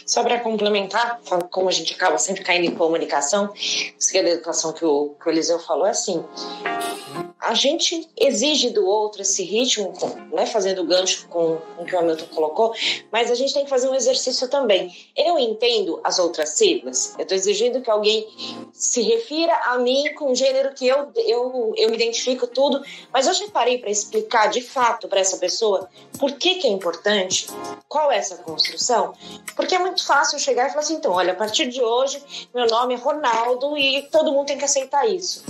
Só 0.07 0.23
para 0.23 0.41
complementar, 0.41 1.21
como 1.51 1.69
a 1.69 1.73
gente 1.73 1.95
acaba 1.95 2.19
sempre 2.19 2.43
caindo 2.43 2.67
em 2.67 2.75
comunicação, 2.75 3.53
isso 3.55 4.11
que 4.11 4.19
é 4.19 4.21
a 4.21 4.29
educação 4.29 4.73
que 4.73 4.85
o, 4.85 5.15
que 5.21 5.29
o 5.29 5.33
Eliseu 5.33 5.59
falou 5.59 5.87
é 5.87 5.91
assim: 5.91 6.23
a 7.45 7.55
gente 7.55 8.09
exige 8.17 8.71
do 8.71 8.87
outro 8.87 9.21
esse 9.21 9.43
ritmo, 9.43 9.93
né, 10.33 10.47
fazendo 10.47 10.83
gancho 10.85 11.29
com 11.29 11.59
o 11.79 11.85
que 11.85 11.95
o 11.95 11.99
Hamilton 11.99 12.27
colocou, 12.35 12.75
mas 13.13 13.31
a 13.31 13.35
gente 13.35 13.53
tem 13.53 13.65
que 13.65 13.71
fazer 13.71 13.89
um 13.89 13.95
exercício 13.95 14.49
também. 14.49 14.95
Eu 15.15 15.39
entendo 15.39 16.01
as 16.03 16.19
outras 16.19 16.51
siglas, 16.51 17.15
eu 17.19 17.23
estou 17.23 17.37
exigindo 17.37 17.83
que 17.83 17.91
alguém 17.91 18.27
se 18.73 19.03
refira 19.03 19.55
a 19.67 19.79
mim 19.79 20.15
com 20.15 20.33
um 20.33 20.35
gênero 20.35 20.73
que 20.75 20.87
eu, 20.87 21.11
eu, 21.17 21.75
eu 21.77 21.93
identifico 21.93 22.47
tudo, 22.47 22.83
mas 23.13 23.27
eu 23.27 23.35
já 23.35 23.47
parei 23.49 23.79
para 23.79 23.91
explicar 23.91 24.49
de 24.49 24.63
fato 24.63 25.07
para 25.07 25.21
essa 25.21 25.37
pessoa 25.37 25.89
por 26.19 26.33
que, 26.33 26.57
que 26.57 26.67
é 26.67 26.71
importante, 26.71 27.47
qual 27.89 28.11
é 28.11 28.17
essa 28.17 28.37
construção, 28.39 29.13
porque 29.55 29.75
é 29.75 29.79
muito 29.95 30.05
fácil 30.05 30.39
chegar 30.39 30.67
e 30.67 30.71
falar 30.71 30.81
assim: 30.83 30.95
então, 30.95 31.13
olha, 31.13 31.33
a 31.33 31.37
partir 31.37 31.69
de 31.69 31.81
hoje, 31.81 32.23
meu 32.53 32.67
nome 32.67 32.95
é 32.95 32.97
Ronaldo 32.97 33.79
e 33.79 34.03
todo 34.11 34.33
mundo 34.33 34.47
tem 34.47 34.59
que 34.59 34.65
aceitar 34.65 35.09
isso 35.09 35.45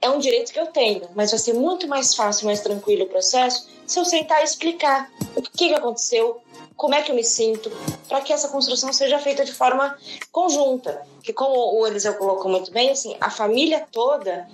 é 0.00 0.10
um 0.10 0.18
direito 0.18 0.52
que 0.52 0.60
eu 0.60 0.66
tenho, 0.66 1.08
mas 1.14 1.30
vai 1.30 1.38
ser 1.38 1.54
muito 1.54 1.88
mais 1.88 2.14
fácil, 2.14 2.44
mais 2.44 2.60
tranquilo 2.60 3.04
o 3.04 3.08
processo 3.08 3.66
se 3.86 3.98
eu 3.98 4.04
sentar 4.04 4.42
e 4.42 4.44
explicar 4.44 5.10
o 5.34 5.40
que, 5.40 5.68
que 5.68 5.74
aconteceu, 5.74 6.42
como 6.76 6.94
é 6.94 7.02
que 7.02 7.10
eu 7.10 7.14
me 7.14 7.24
sinto, 7.24 7.70
para 8.06 8.20
que 8.20 8.30
essa 8.30 8.48
construção 8.48 8.92
seja 8.92 9.18
feita 9.18 9.44
de 9.44 9.52
forma 9.52 9.96
conjunta. 10.30 11.06
Que 11.22 11.32
como 11.32 11.78
o 11.78 11.86
Eliseu 11.86 12.14
colocou 12.14 12.50
muito 12.50 12.70
bem, 12.70 12.90
assim, 12.90 13.16
a 13.18 13.30
família 13.30 13.86
toda 13.90 14.46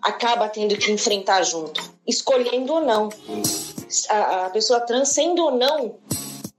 acaba 0.00 0.48
tendo 0.48 0.76
que 0.76 0.92
enfrentar 0.92 1.42
junto, 1.42 1.80
escolhendo 2.06 2.74
ou 2.74 2.80
não. 2.80 3.08
A, 4.08 4.50
pessoa 4.50 4.80
trans 4.80 5.08
sendo 5.08 5.44
ou 5.44 5.50
não 5.52 5.96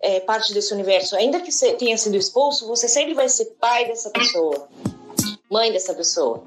é, 0.05 0.19
parte 0.19 0.53
desse 0.53 0.71
universo, 0.71 1.15
ainda 1.15 1.41
que 1.41 1.51
tenha 1.77 1.97
sido 1.97 2.15
expulso, 2.15 2.67
você 2.67 2.87
sempre 2.87 3.15
vai 3.15 3.27
ser 3.27 3.45
pai 3.59 3.87
dessa 3.87 4.11
pessoa, 4.11 4.67
mãe 5.49 5.71
dessa 5.71 5.95
pessoa. 5.95 6.43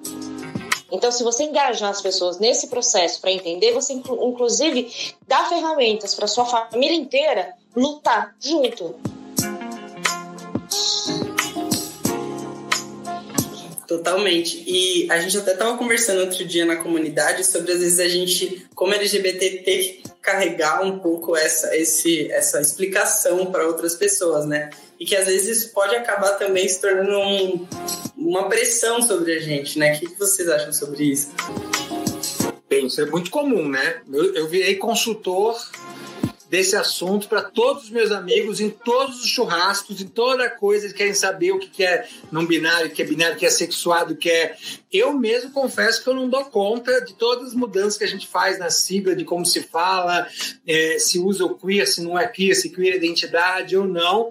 Então, 0.93 1.11
se 1.11 1.25
você 1.25 1.43
engajar 1.43 1.91
as 1.91 2.01
pessoas 2.01 2.39
nesse 2.39 2.69
processo 2.69 3.21
para 3.21 3.33
entender, 3.33 3.73
você 3.73 3.93
inclusive 3.93 5.15
dá 5.27 5.45
ferramentas 5.47 6.15
para 6.15 6.29
sua 6.29 6.47
família 6.47 6.97
inteira 6.97 7.53
lutar 7.75 8.35
junto. 8.39 8.95
Totalmente. 13.89 14.63
E 14.67 15.11
a 15.11 15.19
gente 15.19 15.39
até 15.39 15.53
estava 15.55 15.79
conversando 15.79 16.21
outro 16.21 16.45
dia 16.45 16.67
na 16.67 16.77
comunidade 16.77 17.43
sobre 17.43 17.73
às 17.73 17.81
vezes 17.81 17.99
a 17.99 18.07
gente, 18.07 18.67
como 18.75 18.93
LGBT, 18.93 19.63
ter 19.65 19.79
que 19.79 20.03
carregar 20.21 20.85
um 20.85 20.99
pouco 20.99 21.35
essa, 21.35 21.75
esse, 21.75 22.31
essa 22.31 22.61
explicação 22.61 23.47
para 23.47 23.67
outras 23.67 23.95
pessoas, 23.95 24.45
né? 24.45 24.69
E 25.01 25.07
que 25.07 25.17
às 25.17 25.25
vezes 25.25 25.57
isso 25.57 25.73
pode 25.73 25.97
acabar 25.97 26.33
também 26.35 26.69
se 26.69 26.79
tornando 26.83 27.19
um, 27.19 27.67
uma 28.15 28.47
pressão 28.47 29.01
sobre 29.01 29.33
a 29.35 29.41
gente, 29.41 29.79
né? 29.79 29.95
O 29.95 30.01
que 30.01 30.19
vocês 30.19 30.51
acham 30.51 30.71
sobre 30.71 31.05
isso? 31.05 31.31
Bem, 32.69 32.89
isso 32.89 33.01
é 33.01 33.07
muito 33.07 33.31
comum, 33.31 33.71
né? 33.71 34.03
Eu, 34.13 34.35
eu 34.35 34.49
virei 34.49 34.77
consultor 34.77 35.59
desse 36.49 36.77
assunto 36.77 37.29
para 37.29 37.43
todos 37.43 37.85
os 37.85 37.91
meus 37.91 38.11
amigos 38.11 38.61
em 38.61 38.71
todos 38.71 39.23
os 39.23 39.29
churrascos, 39.29 40.01
em 40.01 40.09
toda 40.09 40.49
coisa 40.49 40.89
que 40.89 40.95
querem 40.95 41.15
saber 41.15 41.53
o 41.53 41.59
que 41.59 41.85
é 41.85 42.09
não 42.33 42.47
binário, 42.47 42.89
o 42.89 42.91
que 42.91 43.03
é 43.03 43.05
binário, 43.05 43.37
o 43.37 43.39
que 43.39 43.47
é 43.47 43.51
sexuado, 43.51 44.15
o 44.15 44.17
que 44.17 44.31
é. 44.31 44.57
Eu 44.93 45.13
mesmo 45.13 45.51
confesso 45.53 46.03
que 46.03 46.09
eu 46.09 46.15
não 46.15 46.29
dou 46.29 46.45
conta 46.47 47.01
de 47.05 47.15
todas 47.15 47.49
as 47.49 47.55
mudanças 47.55 47.99
que 47.99 48.05
a 48.05 48.09
gente 48.09 48.27
faz 48.27 48.59
na 48.59 48.71
sigla, 48.71 49.15
de 49.15 49.25
como 49.25 49.45
se 49.45 49.63
fala, 49.63 50.27
é, 50.67 50.99
se 50.99 51.19
usa 51.19 51.45
o 51.45 51.55
queer, 51.55 51.87
se 51.87 52.03
não 52.03 52.19
é 52.19 52.27
queer, 52.27 52.55
se 52.55 52.71
queer 52.71 52.95
é 52.95 52.97
identidade 52.97 53.77
ou 53.77 53.87
não. 53.87 54.31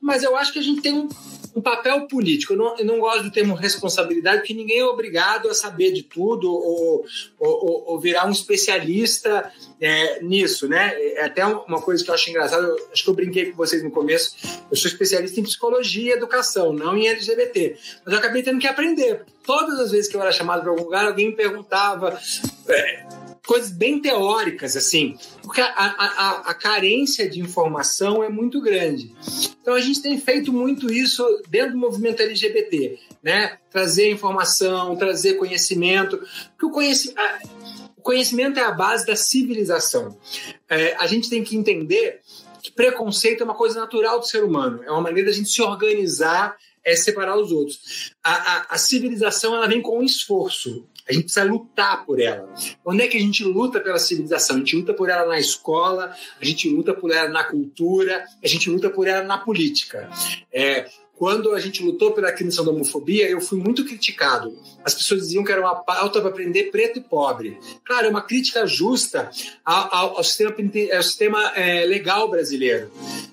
Mas 0.00 0.22
eu 0.22 0.36
acho 0.36 0.52
que 0.52 0.58
a 0.58 0.62
gente 0.62 0.80
tem 0.80 0.94
um 0.94 1.08
um 1.54 1.60
papel 1.60 2.06
político. 2.06 2.54
Eu 2.54 2.56
não, 2.56 2.78
eu 2.78 2.84
não 2.84 2.98
gosto 2.98 3.24
do 3.24 3.30
termo 3.30 3.54
responsabilidade, 3.54 4.38
porque 4.38 4.54
ninguém 4.54 4.78
é 4.78 4.84
obrigado 4.84 5.48
a 5.48 5.54
saber 5.54 5.92
de 5.92 6.02
tudo 6.02 6.50
ou, 6.50 7.04
ou, 7.38 7.84
ou 7.88 8.00
virar 8.00 8.26
um 8.26 8.30
especialista 8.30 9.52
é, 9.80 10.22
nisso, 10.22 10.68
né? 10.68 10.94
É 11.14 11.24
até 11.24 11.44
uma 11.44 11.80
coisa 11.80 12.02
que 12.02 12.10
eu 12.10 12.14
acho 12.14 12.30
engraçada, 12.30 12.74
acho 12.92 13.04
que 13.04 13.10
eu 13.10 13.14
brinquei 13.14 13.50
com 13.50 13.56
vocês 13.56 13.82
no 13.82 13.90
começo, 13.90 14.34
eu 14.70 14.76
sou 14.76 14.90
especialista 14.90 15.38
em 15.40 15.44
psicologia 15.44 16.12
e 16.12 16.16
educação, 16.16 16.72
não 16.72 16.96
em 16.96 17.08
LGBT. 17.08 17.76
Mas 18.04 18.12
eu 18.12 18.18
acabei 18.18 18.42
tendo 18.42 18.58
que 18.58 18.66
aprender. 18.66 19.24
Todas 19.44 19.78
as 19.78 19.90
vezes 19.90 20.10
que 20.10 20.16
eu 20.16 20.22
era 20.22 20.32
chamado 20.32 20.62
para 20.62 20.70
algum 20.70 20.84
lugar, 20.84 21.06
alguém 21.06 21.28
me 21.28 21.36
perguntava... 21.36 22.18
É, 22.68 23.22
coisas 23.46 23.70
bem 23.70 24.00
teóricas, 24.00 24.76
assim, 24.76 25.16
porque 25.42 25.60
a, 25.60 25.66
a, 25.66 26.42
a, 26.50 26.54
carência 26.54 27.28
de 27.28 27.40
informação 27.40 28.22
é 28.22 28.28
muito 28.28 28.60
grande. 28.60 29.12
Então 29.60 29.74
a 29.74 29.80
gente 29.80 30.00
tem 30.00 30.18
feito 30.18 30.52
muito 30.52 30.92
isso 30.92 31.24
dentro 31.48 31.72
do 31.72 31.78
movimento 31.78 32.22
LGBT, 32.22 32.98
né? 33.22 33.58
Trazer 33.70 34.10
informação, 34.10 34.96
trazer 34.96 35.34
conhecimento, 35.34 36.18
porque 36.50 36.66
o 36.66 36.70
conhecimento, 36.70 37.20
conhecimento 38.02 38.58
é 38.58 38.62
a 38.62 38.72
base 38.72 39.06
da 39.06 39.16
civilização. 39.16 40.16
É, 40.68 40.94
a 40.96 41.06
gente 41.06 41.28
tem 41.28 41.42
que 41.42 41.56
entender 41.56 42.20
que 42.62 42.70
preconceito 42.70 43.40
é 43.40 43.44
uma 43.44 43.54
coisa 43.54 43.80
natural 43.80 44.20
do 44.20 44.26
ser 44.26 44.44
humano, 44.44 44.82
é 44.84 44.90
uma 44.90 45.00
maneira 45.00 45.30
da 45.30 45.36
gente 45.36 45.50
se 45.50 45.60
organizar 45.60 46.56
é 46.84 46.96
separar 46.96 47.36
os 47.38 47.52
outros. 47.52 48.12
A, 48.22 48.32
a, 48.32 48.66
a, 48.70 48.78
civilização 48.78 49.54
ela 49.54 49.66
vem 49.66 49.80
com 49.80 49.98
um 49.98 50.02
esforço. 50.02 50.86
A 51.08 51.12
gente 51.12 51.24
precisa 51.24 51.44
lutar 51.44 52.04
por 52.04 52.20
ela. 52.20 52.52
Onde 52.84 53.02
é 53.02 53.08
que 53.08 53.16
a 53.16 53.20
gente 53.20 53.42
luta 53.44 53.80
pela 53.80 53.98
civilização? 53.98 54.56
A 54.56 54.58
gente 54.60 54.76
luta 54.76 54.94
por 54.94 55.08
ela 55.08 55.26
na 55.26 55.38
escola, 55.38 56.14
a 56.40 56.44
gente 56.44 56.68
luta 56.68 56.94
por 56.94 57.10
ela 57.10 57.28
na 57.28 57.44
cultura, 57.44 58.24
a 58.42 58.46
gente 58.46 58.70
luta 58.70 58.88
por 58.88 59.08
ela 59.08 59.24
na 59.24 59.38
política. 59.38 60.08
É, 60.52 60.88
quando 61.22 61.52
a 61.52 61.60
gente 61.60 61.84
lutou 61.84 62.10
pela 62.10 62.32
criação 62.32 62.64
da 62.64 62.72
homofobia, 62.72 63.30
eu 63.30 63.40
fui 63.40 63.56
muito 63.56 63.84
criticado. 63.84 64.58
As 64.84 64.92
pessoas 64.92 65.20
diziam 65.20 65.44
que 65.44 65.52
era 65.52 65.60
uma 65.60 65.76
pauta 65.76 66.20
para 66.20 66.32
prender 66.32 66.72
preto 66.72 66.98
e 66.98 67.00
pobre. 67.00 67.56
Claro, 67.84 68.08
é 68.08 68.10
uma 68.10 68.22
crítica 68.22 68.66
justa 68.66 69.30
ao, 69.64 69.94
ao, 69.94 70.16
ao 70.16 70.24
sistema, 70.24 70.52
ao 70.96 71.02
sistema 71.04 71.52
é, 71.54 71.86
legal 71.86 72.28
brasileiro. 72.28 72.90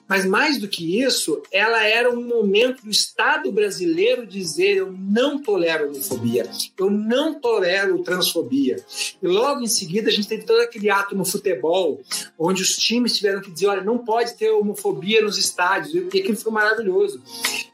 Mas 0.10 0.26
mais 0.26 0.58
do 0.58 0.68
que 0.68 1.04
isso, 1.04 1.42
ela 1.52 1.84
era 1.84 2.12
um 2.12 2.28
momento 2.28 2.84
do 2.84 2.90
Estado 2.90 3.52
brasileiro 3.52 4.26
dizer: 4.26 4.78
eu 4.78 4.92
não 4.92 5.40
tolero 5.42 5.90
homofobia, 5.90 6.50
eu 6.78 6.90
não 6.90 7.36
tolero 7.36 8.04
transfobia. 8.04 8.84
E 9.22 9.28
logo 9.28 9.62
em 9.62 9.68
seguida 9.68 10.10
a 10.10 10.12
gente 10.12 10.28
teve 10.28 10.46
todo 10.46 10.62
aquele 10.62 10.90
ato 10.90 11.16
no 11.16 11.24
futebol, 11.24 12.02
onde 12.40 12.64
os 12.64 12.76
times 12.76 13.16
tiveram 13.16 13.40
que 13.40 13.52
dizer: 13.52 13.68
olha, 13.68 13.84
não 13.84 14.00
pode 14.00 14.34
ter 14.34 14.50
homofobia 14.50 15.22
nos 15.22 15.38
estádios. 15.38 15.94
E 15.94 16.20
aquilo 16.20 16.38
foi 16.38 16.52
maravilhoso. 16.52 17.22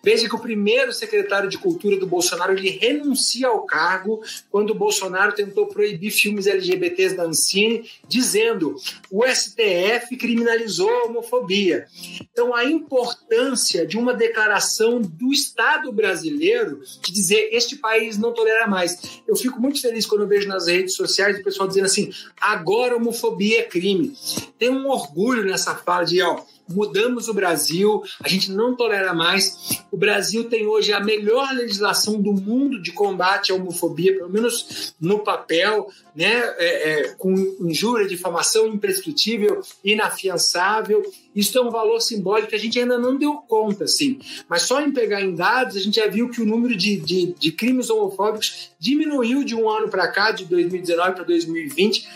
Veja 0.05 0.29
que 0.29 0.35
o 0.35 0.39
primeiro 0.39 0.93
secretário 0.93 1.49
de 1.49 1.57
cultura 1.57 1.97
do 1.97 2.05
Bolsonaro 2.05 2.53
ele 2.53 2.69
renuncia 2.69 3.47
ao 3.47 3.65
cargo 3.65 4.21
quando 4.51 4.69
o 4.69 4.75
Bolsonaro 4.75 5.33
tentou 5.33 5.65
proibir 5.65 6.11
filmes 6.11 6.45
LGBTs 6.45 7.15
da 7.15 7.23
Ancine, 7.23 7.89
dizendo: 8.07 8.75
o 9.09 9.25
STF 9.25 10.15
criminalizou 10.15 10.91
a 10.91 11.05
homofobia. 11.05 11.87
Então, 12.21 12.53
a 12.53 12.63
importância 12.63 13.83
de 13.83 13.97
uma 13.97 14.13
declaração 14.13 15.01
do 15.01 15.33
Estado 15.33 15.91
brasileiro 15.91 16.81
de 17.01 17.11
dizer 17.11 17.49
este 17.51 17.75
país 17.75 18.15
não 18.15 18.31
tolera 18.31 18.67
mais. 18.67 19.23
Eu 19.27 19.35
fico 19.35 19.59
muito 19.59 19.81
feliz 19.81 20.05
quando 20.05 20.21
eu 20.21 20.27
vejo 20.27 20.47
nas 20.47 20.67
redes 20.67 20.93
sociais 20.93 21.39
o 21.39 21.43
pessoal 21.43 21.67
dizendo 21.67 21.85
assim: 21.85 22.11
agora 22.39 22.95
homofobia 22.95 23.61
é 23.61 23.63
crime. 23.63 24.15
Tem 24.59 24.69
um 24.69 24.87
orgulho 24.87 25.43
nessa 25.43 25.73
fala 25.73 26.03
de, 26.03 26.21
ó, 26.21 26.43
mudamos 26.67 27.27
o 27.27 27.33
Brasil, 27.33 28.03
a 28.23 28.27
gente 28.27 28.51
não 28.51 28.75
tolera 28.75 29.13
mais. 29.13 29.83
O 29.91 29.97
Brasil 29.97 30.45
tem 30.45 30.65
hoje 30.65 30.91
a 30.91 30.99
melhor 30.99 31.53
legislação 31.53 32.21
do 32.21 32.33
mundo 32.33 32.81
de 32.81 32.91
combate 32.91 33.51
à 33.51 33.55
homofobia, 33.55 34.13
pelo 34.13 34.29
menos 34.29 34.93
no 34.99 35.19
papel, 35.19 35.89
né? 36.15 36.31
É, 36.57 36.89
é, 36.89 37.07
com 37.17 37.33
injúria, 37.61 38.07
difamação 38.07 38.67
imprescritível, 38.67 39.61
inafiançável. 39.83 41.03
Isso 41.35 41.57
é 41.57 41.61
um 41.61 41.69
valor 41.69 41.99
simbólico 41.99 42.49
que 42.49 42.55
a 42.55 42.59
gente 42.59 42.79
ainda 42.79 42.97
não 42.97 43.17
deu 43.17 43.33
conta, 43.33 43.83
assim. 43.83 44.19
Mas 44.49 44.63
só 44.63 44.81
em 44.81 44.91
pegar 44.91 45.21
em 45.21 45.35
dados, 45.35 45.75
a 45.75 45.79
gente 45.79 45.95
já 45.95 46.07
viu 46.07 46.29
que 46.29 46.41
o 46.41 46.45
número 46.45 46.75
de, 46.75 46.97
de, 46.97 47.35
de 47.37 47.51
crimes 47.51 47.89
homofóbicos 47.89 48.71
diminuiu 48.79 49.43
de 49.43 49.53
um 49.53 49.69
ano 49.69 49.89
para 49.89 50.07
cá, 50.07 50.31
de 50.31 50.45
2019 50.45 51.11
para 51.11 51.23
2020, 51.23 52.07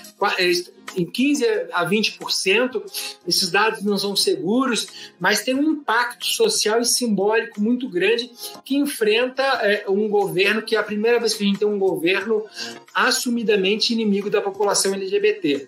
em 0.95 1.05
15 1.05 1.45
a 1.71 1.85
20%. 1.85 2.83
Esses 3.27 3.49
dados 3.49 3.83
não 3.83 3.97
são 3.97 4.15
seguros 4.15 4.87
mas 5.19 5.43
tem 5.43 5.55
um 5.55 5.71
impacto 5.71 6.25
social 6.25 6.79
e 6.81 6.85
simbólico 6.85 7.61
muito 7.61 7.89
grande 7.89 8.31
que 8.63 8.75
enfrenta 8.75 9.43
é, 9.43 9.85
um 9.87 10.07
governo 10.07 10.61
que 10.61 10.75
é 10.75 10.79
a 10.79 10.83
primeira 10.83 11.19
vez 11.19 11.33
que 11.33 11.43
a 11.43 11.47
gente 11.47 11.59
tem 11.59 11.67
um 11.67 11.79
governo 11.79 12.45
assumidamente 12.93 13.93
inimigo 13.93 14.29
da 14.29 14.41
população 14.41 14.93
LGBT. 14.93 15.67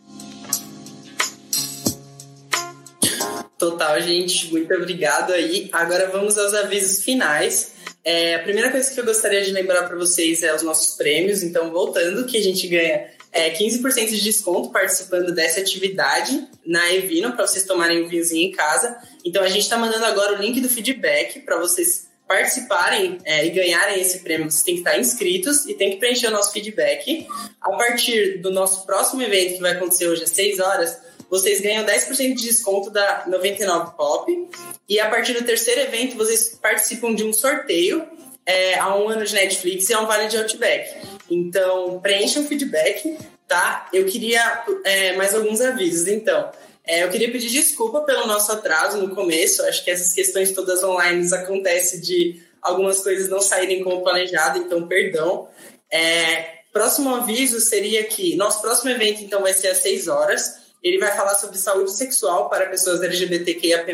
Total, 3.58 4.02
gente. 4.02 4.52
Muito 4.52 4.74
obrigado 4.74 5.34
aí. 5.34 5.70
Agora 5.72 6.10
vamos 6.10 6.38
aos 6.38 6.54
avisos 6.54 7.04
finais. 7.04 7.76
É, 8.04 8.34
a 8.34 8.40
primeira 8.40 8.72
coisa 8.72 8.92
que 8.92 9.00
eu 9.00 9.06
gostaria 9.06 9.44
de 9.44 9.52
lembrar 9.52 9.88
para 9.88 9.96
vocês 9.96 10.42
é 10.42 10.56
os 10.56 10.64
nossos 10.64 10.96
prêmios. 10.96 11.44
Então, 11.44 11.70
voltando, 11.70 12.26
que 12.26 12.38
a 12.38 12.42
gente 12.42 12.68
ganha 12.68 13.12
é, 13.32 13.50
15% 13.52 14.10
de 14.10 14.22
desconto 14.22 14.70
participando 14.70 15.34
dessa 15.34 15.60
atividade 15.60 16.48
na 16.66 16.94
Evino, 16.94 17.34
para 17.34 17.48
vocês 17.48 17.66
tomarem 17.66 18.04
um 18.04 18.08
vinhozinho 18.08 18.50
em 18.50 18.52
casa. 18.52 18.98
Então, 19.24 19.44
a 19.44 19.48
gente 19.48 19.64
está 19.64 19.78
mandando 19.78 20.06
agora 20.06 20.34
o 20.34 20.42
link 20.42 20.60
do 20.60 20.70
feedback 20.70 21.40
para 21.40 21.58
vocês 21.58 22.10
participarem 22.28 23.18
é, 23.26 23.46
e 23.46 23.50
ganharem 23.50 24.02
esse 24.02 24.20
prêmio. 24.20 24.50
Vocês 24.50 24.64
têm 24.64 24.76
que 24.76 24.82
estar 24.82 24.98
inscritos 24.98 25.66
e 25.66 25.74
tem 25.74 25.92
que 25.92 25.98
preencher 25.98 26.28
o 26.28 26.32
nosso 26.32 26.54
feedback. 26.54 27.28
A 27.60 27.72
partir 27.72 28.40
do 28.40 28.52
nosso 28.52 28.86
próximo 28.86 29.22
evento, 29.22 29.56
que 29.56 29.62
vai 29.62 29.72
acontecer 29.72 30.08
hoje 30.08 30.24
às 30.24 30.32
6 30.32 30.60
horas, 30.60 30.98
vocês 31.30 31.62
ganham 31.62 31.86
10% 31.86 32.36
de 32.36 32.44
desconto 32.44 32.90
da 32.90 33.26
99 33.28 33.96
Pop. 33.98 34.50
E 34.88 35.00
a 35.00 35.10
partir 35.10 35.34
do 35.34 35.44
terceiro 35.44 35.82
evento, 35.82 36.18
vocês 36.18 36.58
participam 36.62 37.14
de 37.14 37.24
um 37.24 37.34
sorteio 37.34 38.08
é, 38.46 38.78
a 38.80 38.96
um 38.96 39.10
ano 39.10 39.26
de 39.26 39.34
Netflix 39.34 39.90
e 39.90 39.94
a 39.94 40.00
um 40.00 40.06
vale 40.06 40.28
de 40.28 40.38
Outback. 40.38 40.96
Então, 41.30 42.00
preencham 42.00 42.44
o 42.44 42.48
feedback, 42.48 43.18
tá? 43.48 43.88
Eu 43.94 44.06
queria 44.06 44.64
é, 44.84 45.16
mais 45.16 45.34
alguns 45.36 45.62
avisos. 45.62 46.08
Então, 46.08 46.52
é, 46.86 47.04
eu 47.04 47.10
queria 47.10 47.32
pedir 47.32 47.50
desculpa 47.50 48.02
pelo 48.02 48.28
nosso 48.28 48.52
atraso 48.52 48.98
no 48.98 49.16
começo. 49.16 49.62
Acho 49.64 49.84
que 49.84 49.92
essas 49.92 50.14
questões 50.14 50.52
todas 50.52 50.84
online 50.84 51.32
acontecem 51.34 52.02
de 52.02 52.42
algumas 52.62 53.02
coisas 53.02 53.30
não 53.30 53.42
saírem 53.42 53.84
como 53.84 54.04
planejado, 54.04 54.60
então, 54.60 54.88
perdão. 54.88 55.48
É, 55.92 56.60
próximo 56.72 57.14
aviso 57.16 57.60
seria 57.60 58.04
que 58.04 58.36
nosso 58.36 58.62
próximo 58.62 58.90
evento, 58.92 59.22
então, 59.24 59.42
vai 59.42 59.54
ser 59.54 59.70
às 59.70 59.78
6 59.78 60.08
horas. 60.08 60.62
Ele 60.84 60.98
vai 60.98 61.16
falar 61.16 61.36
sobre 61.36 61.58
saúde 61.58 61.92
sexual 61.92 62.50
para 62.50 62.66
pessoas 62.66 63.02
LGBTQIAP+, 63.02 63.86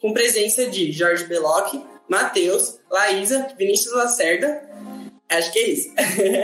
com 0.00 0.12
presença 0.12 0.66
de 0.66 0.92
Jorge 0.92 1.24
Beloc, 1.24 1.74
Matheus, 2.08 2.78
Laísa, 2.90 3.48
Vinícius 3.58 3.94
Lacerda. 3.94 4.62
Acho 5.28 5.52
que 5.52 5.58
é 5.58 5.68
isso. 5.68 5.90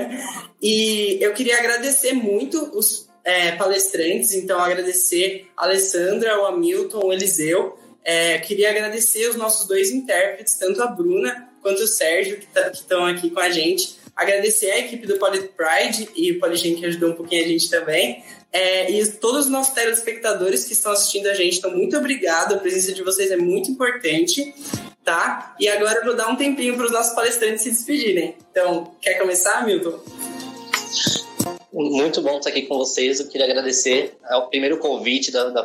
e 0.62 1.18
eu 1.20 1.32
queria 1.35 1.59
agradecer 1.59 2.12
muito 2.12 2.76
os 2.76 3.09
é, 3.24 3.52
palestrantes, 3.52 4.32
então 4.32 4.59
agradecer 4.59 5.47
a 5.56 5.64
Alessandra, 5.64 6.40
o 6.40 6.47
Hamilton, 6.47 7.05
o 7.05 7.12
Eliseu. 7.12 7.78
É, 8.02 8.39
queria 8.39 8.70
agradecer 8.70 9.28
os 9.28 9.36
nossos 9.36 9.66
dois 9.66 9.90
intérpretes, 9.90 10.55
tanto 10.55 10.82
a 10.82 10.86
Bruna 10.86 11.48
quanto 11.60 11.82
o 11.82 11.86
Sérgio, 11.86 12.39
que 12.39 12.47
tá, 12.47 12.70
estão 12.72 13.05
aqui 13.05 13.28
com 13.28 13.40
a 13.40 13.51
gente. 13.51 13.98
Agradecer 14.16 14.70
a 14.70 14.78
equipe 14.78 15.06
do 15.06 15.18
Poly 15.18 15.48
Pride 15.48 16.09
e 16.16 16.32
o 16.32 16.40
Polygen 16.40 16.76
que 16.76 16.86
ajudou 16.86 17.10
um 17.10 17.14
pouquinho 17.14 17.44
a 17.44 17.47
gente 17.47 17.68
também. 17.68 18.24
É, 18.51 18.90
e 18.90 19.06
todos 19.12 19.44
os 19.44 19.51
nossos 19.51 19.74
telespectadores 19.74 20.64
que 20.64 20.72
estão 20.72 20.93
assistindo 20.93 21.26
a 21.26 21.35
gente, 21.35 21.59
então 21.59 21.76
muito 21.76 21.97
obrigado, 21.98 22.55
a 22.55 22.59
presença 22.59 22.93
de 22.93 23.02
vocês 23.02 23.30
é 23.30 23.36
muito 23.36 23.70
importante, 23.70 24.55
tá? 25.09 25.55
E 25.59 25.66
agora 25.66 26.01
eu 26.01 26.05
vou 26.05 26.14
dar 26.14 26.28
um 26.28 26.36
tempinho 26.36 26.76
para 26.76 26.85
os 26.85 26.93
nossos 26.93 27.14
palestrantes 27.14 27.62
se 27.62 27.70
despedirem. 27.70 28.36
Então, 28.51 28.93
quer 29.01 29.14
começar, 29.14 29.64
Milton? 29.64 29.98
Muito 31.72 32.20
bom 32.20 32.36
estar 32.36 32.51
aqui 32.51 32.62
com 32.62 32.76
vocês. 32.76 33.18
Eu 33.18 33.28
queria 33.28 33.47
agradecer 33.47 34.18
ao 34.28 34.51
primeiro 34.51 34.76
convite 34.76 35.32
da, 35.32 35.48
da 35.48 35.62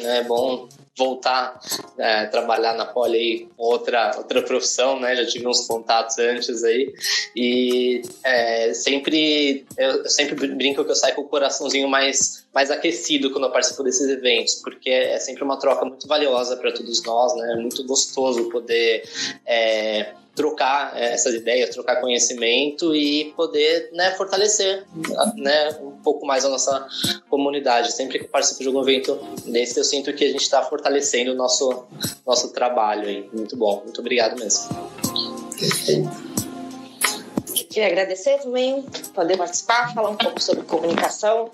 né? 0.00 0.20
É 0.20 0.22
bom 0.24 0.68
voltar 0.96 1.58
a 1.98 2.02
é, 2.02 2.26
trabalhar 2.26 2.74
na 2.74 2.84
Poli 2.84 3.16
aí, 3.16 3.48
outra 3.56 4.12
outra 4.16 4.42
profissão, 4.42 5.00
né? 5.00 5.16
Já 5.16 5.26
tive 5.26 5.46
uns 5.46 5.66
contatos 5.66 6.18
antes 6.18 6.62
aí 6.64 6.92
e 7.34 8.02
é, 8.22 8.74
sempre 8.74 9.64
eu 9.76 10.08
sempre 10.08 10.48
brinco 10.48 10.84
que 10.84 10.90
eu 10.90 10.94
saio 10.94 11.14
com 11.14 11.22
o 11.22 11.28
coraçãozinho 11.28 11.88
mais 11.88 12.44
mais 12.54 12.70
aquecido 12.70 13.30
quando 13.30 13.44
eu 13.44 13.50
participo 13.50 13.82
desses 13.82 14.08
eventos, 14.08 14.56
porque 14.56 14.90
é 14.90 15.18
sempre 15.18 15.42
uma 15.42 15.58
troca 15.58 15.84
muito 15.84 16.06
valiosa 16.06 16.56
para 16.56 16.72
todos 16.72 17.02
nós, 17.04 17.34
né? 17.36 17.52
É 17.52 17.56
muito 17.56 17.84
gostoso 17.84 18.50
poder 18.50 19.02
é, 19.46 20.12
trocar 20.34 20.96
é, 20.96 21.12
essas 21.12 21.34
ideias, 21.34 21.70
trocar 21.70 22.00
conhecimento 22.00 22.94
e 22.94 23.32
poder 23.36 23.90
né, 23.92 24.12
fortalecer 24.12 24.84
né, 25.36 25.78
um 25.80 25.92
pouco 26.02 26.26
mais 26.26 26.44
a 26.44 26.48
nossa 26.48 26.86
comunidade. 27.28 27.92
Sempre 27.92 28.18
que 28.18 28.26
participo 28.26 28.62
de 28.62 28.66
algum 28.68 28.82
evento 28.82 29.18
desse, 29.46 29.78
eu 29.78 29.84
sinto 29.84 30.12
que 30.12 30.24
a 30.24 30.28
gente 30.28 30.42
está 30.42 30.62
fortalecendo 30.62 31.32
o 31.32 31.34
nosso, 31.34 31.84
nosso 32.26 32.52
trabalho. 32.52 33.08
Aí. 33.08 33.28
Muito 33.32 33.56
bom, 33.56 33.82
muito 33.84 34.00
obrigado 34.00 34.38
mesmo. 34.38 34.68
Queria 37.70 37.86
agradecer 37.86 38.38
também, 38.38 38.82
poder 39.14 39.38
participar, 39.38 39.94
falar 39.94 40.10
um 40.10 40.16
pouco 40.16 40.42
sobre 40.42 40.62
comunicação 40.64 41.50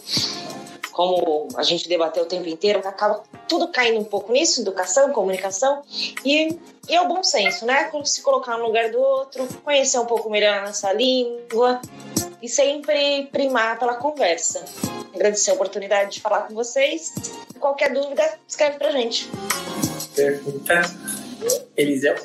como 0.99 1.47
a 1.55 1.63
gente 1.63 1.89
debateu 1.89 2.25
o 2.25 2.27
tempo 2.27 2.49
inteiro, 2.49 2.81
acaba 2.81 3.23
tudo 3.47 3.69
caindo 3.69 4.01
um 4.01 4.05
pouco 4.05 4.33
nisso, 4.33 4.63
educação, 4.63 5.13
comunicação, 5.13 5.81
e, 6.25 6.59
e 6.89 6.93
é 6.93 7.01
o 7.01 7.07
bom 7.07 7.23
senso, 7.23 7.65
né? 7.65 7.89
Se 8.03 8.21
colocar 8.21 8.59
no 8.59 8.67
lugar 8.67 8.91
do 8.91 8.99
outro, 8.99 9.47
conhecer 9.63 10.01
um 10.01 10.07
pouco 10.07 10.29
melhor 10.29 10.59
a 10.59 10.63
nossa 10.67 10.93
língua 10.93 11.81
e 12.43 12.49
sempre 12.49 13.29
primar 13.31 13.79
pela 13.79 13.95
conversa. 13.95 14.65
Agradecer 15.15 15.53
a 15.53 15.55
oportunidade 15.55 16.15
de 16.15 16.21
falar 16.21 16.49
com 16.49 16.55
vocês. 16.55 17.13
Qualquer 17.61 17.93
dúvida, 17.93 18.37
escreve 18.49 18.79
pra 18.79 18.91
gente. 18.91 19.31
Perfeito. 20.17 20.65
Eliseu? 21.77 22.17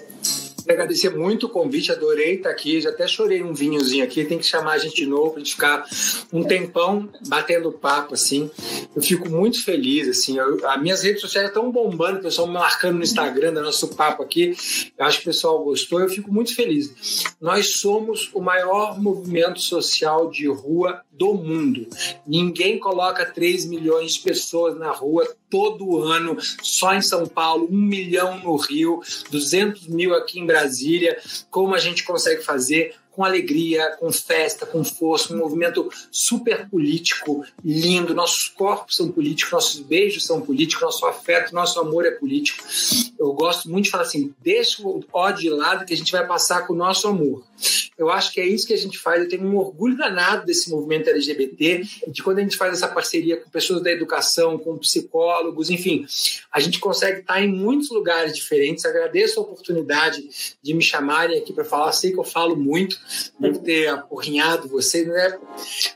Agradecer 0.67 1.09
muito 1.09 1.47
o 1.47 1.49
convite, 1.49 1.91
adorei 1.91 2.35
estar 2.35 2.49
aqui. 2.49 2.81
Já 2.81 2.89
até 2.89 3.07
chorei 3.07 3.43
um 3.43 3.53
vinhozinho 3.53 4.03
aqui. 4.03 4.23
Tem 4.23 4.37
que 4.37 4.45
chamar 4.45 4.73
a 4.73 4.77
gente 4.77 4.95
de 4.95 5.05
novo 5.05 5.31
para 5.31 5.37
a 5.37 5.43
gente 5.43 5.53
ficar 5.53 5.85
um 6.31 6.43
tempão 6.43 7.09
batendo 7.27 7.71
papo, 7.71 8.13
assim. 8.13 8.49
Eu 8.95 9.01
fico 9.01 9.29
muito 9.29 9.63
feliz, 9.63 10.07
assim. 10.07 10.37
Eu, 10.37 10.67
as 10.67 10.81
minhas 10.81 11.03
redes 11.03 11.21
sociais 11.21 11.47
estão 11.47 11.71
bombando, 11.71 12.19
o 12.19 12.23
pessoal 12.23 12.47
marcando 12.47 12.97
no 12.97 13.03
Instagram 13.03 13.53
do 13.53 13.61
nosso 13.61 13.89
papo 13.95 14.23
aqui. 14.23 14.55
Eu 14.97 15.05
acho 15.05 15.19
que 15.19 15.23
o 15.23 15.31
pessoal 15.31 15.63
gostou. 15.63 15.99
Eu 15.99 16.09
fico 16.09 16.31
muito 16.31 16.55
feliz. 16.55 17.23
Nós 17.39 17.77
somos 17.77 18.29
o 18.33 18.41
maior 18.41 18.99
movimento 19.01 19.59
social 19.59 20.29
de 20.29 20.47
rua 20.47 21.01
do 21.11 21.33
mundo. 21.33 21.87
Ninguém 22.25 22.79
coloca 22.79 23.25
3 23.25 23.65
milhões 23.65 24.15
de 24.15 24.21
pessoas 24.21 24.77
na 24.77 24.91
rua 24.91 25.27
todo 25.53 26.01
ano, 26.01 26.35
só 26.63 26.95
em 26.95 27.01
São 27.03 27.27
Paulo, 27.27 27.67
um 27.69 27.77
milhão 27.77 28.39
no 28.39 28.55
Rio, 28.55 29.01
200 29.29 29.87
mil 29.87 30.15
aqui 30.15 30.39
em 30.39 30.47
Brasília. 30.47 31.15
Como 31.51 31.75
a 31.75 31.77
gente 31.77 32.03
consegue 32.03 32.41
fazer? 32.41 32.95
Com 33.15 33.23
alegria, 33.23 33.95
com 33.99 34.11
festa, 34.11 34.65
com 34.65 34.83
força, 34.83 35.33
um 35.33 35.37
movimento 35.37 35.89
super 36.11 36.67
político, 36.69 37.45
lindo. 37.63 38.13
Nossos 38.13 38.47
corpos 38.49 38.95
são 38.95 39.11
políticos, 39.11 39.51
nossos 39.51 39.79
beijos 39.79 40.25
são 40.25 40.41
políticos, 40.41 40.83
nosso 40.83 41.05
afeto, 41.05 41.53
nosso 41.53 41.79
amor 41.79 42.05
é 42.05 42.11
político. 42.11 42.63
Eu 43.17 43.33
gosto 43.33 43.69
muito 43.69 43.85
de 43.85 43.91
falar 43.91 44.03
assim: 44.03 44.33
deixa 44.41 44.81
o 44.81 45.03
ódio 45.13 45.41
de 45.41 45.49
lado 45.49 45.85
que 45.85 45.93
a 45.93 45.97
gente 45.97 46.11
vai 46.11 46.25
passar 46.25 46.65
com 46.65 46.73
o 46.73 46.75
nosso 46.75 47.07
amor. 47.07 47.43
Eu 47.97 48.09
acho 48.09 48.33
que 48.33 48.41
é 48.41 48.45
isso 48.45 48.67
que 48.67 48.73
a 48.73 48.77
gente 48.77 48.97
faz. 48.97 49.21
Eu 49.21 49.29
tenho 49.29 49.45
um 49.45 49.57
orgulho 49.57 49.95
danado 49.95 50.45
desse 50.45 50.69
movimento 50.69 51.09
LGBT, 51.09 51.83
de 52.07 52.23
quando 52.23 52.39
a 52.39 52.41
gente 52.41 52.57
faz 52.57 52.73
essa 52.73 52.87
parceria 52.87 53.37
com 53.37 53.49
pessoas 53.49 53.81
da 53.81 53.91
educação, 53.91 54.57
com 54.57 54.77
psicólogos, 54.77 55.69
enfim, 55.69 56.05
a 56.51 56.59
gente 56.59 56.79
consegue 56.79 57.19
estar 57.21 57.41
em 57.41 57.47
muitos 57.47 57.89
lugares 57.89 58.35
diferentes. 58.35 58.85
Agradeço 58.85 59.39
a 59.39 59.43
oportunidade 59.43 60.27
de 60.61 60.73
me 60.73 60.81
chamarem 60.81 61.37
aqui 61.37 61.53
para 61.53 61.63
falar. 61.63 61.91
Sei 61.91 62.11
que 62.11 62.19
eu 62.19 62.23
falo 62.23 62.55
muito, 62.55 62.99
devo 63.39 63.59
ter 63.59 63.87
apurrinhado 63.87 64.67
vocês, 64.67 65.07
né? 65.07 65.37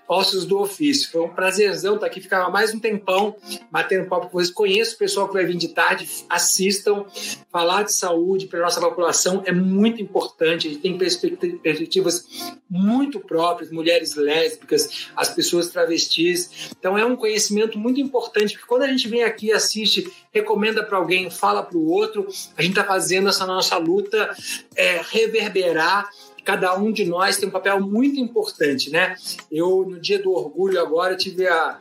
Ossos 0.08 0.46
do 0.46 0.60
ofício. 0.60 1.12
Foi 1.12 1.22
um 1.22 1.30
prazerzão 1.30 1.96
estar 1.96 2.08
aqui. 2.08 2.22
Ficava 2.22 2.50
mais 2.50 2.74
um 2.74 2.80
tempão 2.80 3.36
batendo 3.72 4.08
papo 4.08 4.28
com 4.30 4.38
vocês. 4.38 4.52
Conheço 4.52 4.96
o 4.96 4.98
pessoal 4.98 5.28
que 5.28 5.34
vai 5.34 5.46
vir 5.46 5.58
de 5.58 5.70
tarde, 5.70 6.10
assistam. 6.30 7.06
Falar 7.52 7.84
de 7.84 7.94
saúde 7.94 8.48
para 8.48 8.62
nossa 8.62 8.80
população 8.80 9.42
é 9.46 9.52
muito 9.52 10.02
importante. 10.02 10.68
A 10.68 10.72
gente 10.72 10.82
tem 10.82 10.98
perspectivas 10.98 11.38
perspectivas 11.62 12.26
muito 12.70 13.20
próprias, 13.20 13.72
mulheres 13.72 14.16
lésbicas, 14.16 15.08
as 15.16 15.30
pessoas 15.30 15.70
travestis. 15.70 16.72
Então 16.78 16.98
é 16.98 17.06
um 17.06 17.16
conhecimento 17.16 17.78
muito 17.78 18.00
importante, 18.00 18.54
porque 18.54 18.68
quando 18.68 18.84
a 18.84 18.88
gente 18.88 19.08
vem 19.08 19.24
aqui, 19.24 19.52
assiste, 19.52 20.12
recomenda 20.32 20.84
para 20.84 20.98
alguém, 20.98 21.30
fala 21.30 21.64
para 21.64 21.78
o 21.78 21.90
outro, 21.90 22.28
a 22.56 22.62
gente 22.62 22.72
está 22.72 22.84
fazendo 22.84 23.30
essa 23.30 23.46
nossa 23.46 23.78
luta 23.78 24.36
é, 24.76 25.02
reverberar 25.10 26.10
cada 26.48 26.78
um 26.78 26.94
de 26.94 27.04
nós 27.04 27.36
tem 27.36 27.50
um 27.50 27.52
papel 27.52 27.82
muito 27.82 28.22
importante, 28.22 28.90
né? 28.90 29.18
Eu, 29.52 29.86
no 29.86 30.00
dia 30.00 30.18
do 30.18 30.32
orgulho 30.32 30.80
agora, 30.80 31.18
tive 31.18 31.46
a, 31.46 31.78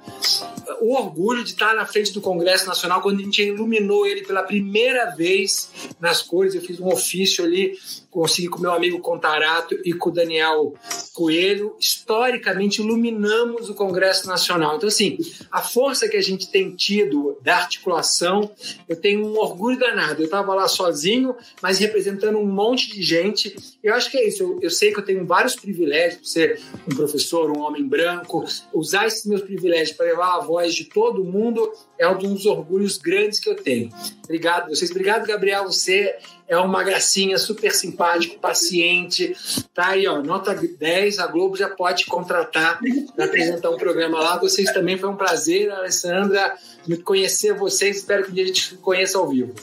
o 0.80 0.92
orgulho 0.92 1.44
de 1.44 1.50
estar 1.50 1.72
na 1.76 1.86
frente 1.86 2.12
do 2.12 2.20
Congresso 2.20 2.66
Nacional 2.66 3.00
quando 3.00 3.20
a 3.20 3.22
gente 3.22 3.40
iluminou 3.44 4.04
ele 4.04 4.26
pela 4.26 4.42
primeira 4.42 5.14
vez 5.14 5.70
nas 6.00 6.20
cores. 6.20 6.56
Eu 6.56 6.62
fiz 6.62 6.80
um 6.80 6.88
ofício 6.88 7.44
ali, 7.44 7.78
consegui 8.10 8.48
com 8.48 8.60
meu 8.60 8.72
amigo 8.72 8.98
Contarato 8.98 9.78
e 9.84 9.92
com 9.92 10.10
o 10.10 10.12
Daniel 10.12 10.74
Coelho, 11.14 11.76
historicamente, 11.78 12.80
iluminamos 12.80 13.70
o 13.70 13.74
Congresso 13.74 14.26
Nacional. 14.26 14.76
Então, 14.76 14.88
assim, 14.88 15.16
a 15.52 15.62
força 15.62 16.08
que 16.08 16.16
a 16.16 16.22
gente 16.22 16.50
tem 16.50 16.74
tido 16.74 17.38
da 17.40 17.58
articulação, 17.58 18.50
eu 18.88 18.96
tenho 18.96 19.24
um 19.24 19.38
orgulho 19.38 19.78
danado. 19.78 20.22
Eu 20.22 20.24
estava 20.24 20.54
lá 20.54 20.66
sozinho, 20.66 21.36
mas 21.62 21.78
representando 21.78 22.38
um 22.38 22.46
monte 22.46 22.92
de 22.92 23.02
gente. 23.02 23.54
Eu 23.82 23.94
acho 23.94 24.10
que 24.10 24.18
é 24.18 24.26
isso. 24.26 24.42
Eu, 24.42 24.55
eu 24.60 24.70
sei 24.70 24.92
que 24.92 25.00
eu 25.00 25.04
tenho 25.04 25.26
vários 25.26 25.56
privilégios 25.56 26.20
por 26.20 26.26
ser 26.26 26.60
um 26.90 26.94
professor, 26.94 27.50
um 27.50 27.60
homem 27.60 27.86
branco. 27.86 28.44
Usar 28.72 29.06
esses 29.06 29.24
meus 29.26 29.42
privilégios 29.42 29.96
para 29.96 30.06
levar 30.06 30.36
a 30.36 30.40
voz 30.40 30.74
de 30.74 30.84
todo 30.84 31.24
mundo 31.24 31.70
é 31.98 32.08
um 32.08 32.18
dos 32.18 32.46
orgulhos 32.46 32.98
grandes 32.98 33.38
que 33.38 33.48
eu 33.48 33.56
tenho. 33.56 33.90
Obrigado 34.24 34.68
vocês. 34.68 34.90
Obrigado, 34.90 35.26
Gabriel. 35.26 35.64
Você 35.64 36.16
é 36.48 36.56
uma 36.56 36.82
gracinha, 36.82 37.38
super 37.38 37.72
simpático, 37.72 38.38
paciente. 38.38 39.36
Tá 39.74 39.88
aí, 39.88 40.06
ó, 40.06 40.22
nota 40.22 40.54
10, 40.54 41.18
a 41.18 41.26
Globo 41.26 41.56
já 41.56 41.68
pode 41.68 42.06
contratar 42.06 42.80
para 43.14 43.24
apresentar 43.24 43.70
um 43.70 43.76
programa 43.76 44.20
lá. 44.20 44.38
Vocês 44.38 44.72
também 44.72 44.96
foi 44.96 45.08
um 45.08 45.16
prazer, 45.16 45.70
Alessandra, 45.70 46.56
conhecer 47.04 47.54
vocês. 47.54 47.98
Espero 47.98 48.24
que 48.24 48.30
um 48.30 48.34
dia 48.34 48.44
a 48.44 48.46
gente 48.46 48.76
conheça 48.76 49.18
ao 49.18 49.28
vivo. 49.28 49.54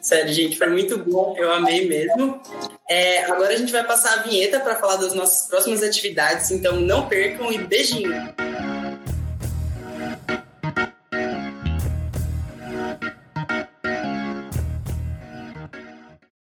Sério, 0.00 0.32
gente, 0.32 0.56
foi 0.56 0.68
muito 0.68 0.98
bom. 0.98 1.34
Eu 1.36 1.52
amei 1.52 1.86
mesmo. 1.86 2.40
É, 2.88 3.24
agora 3.24 3.54
a 3.54 3.56
gente 3.56 3.72
vai 3.72 3.84
passar 3.84 4.14
a 4.14 4.22
vinheta 4.22 4.58
para 4.60 4.76
falar 4.76 4.96
das 4.96 5.14
nossas 5.14 5.46
próximas 5.48 5.82
atividades, 5.82 6.50
então 6.50 6.80
não 6.80 7.08
percam 7.08 7.52
e 7.52 7.58
beijinho! 7.58 8.49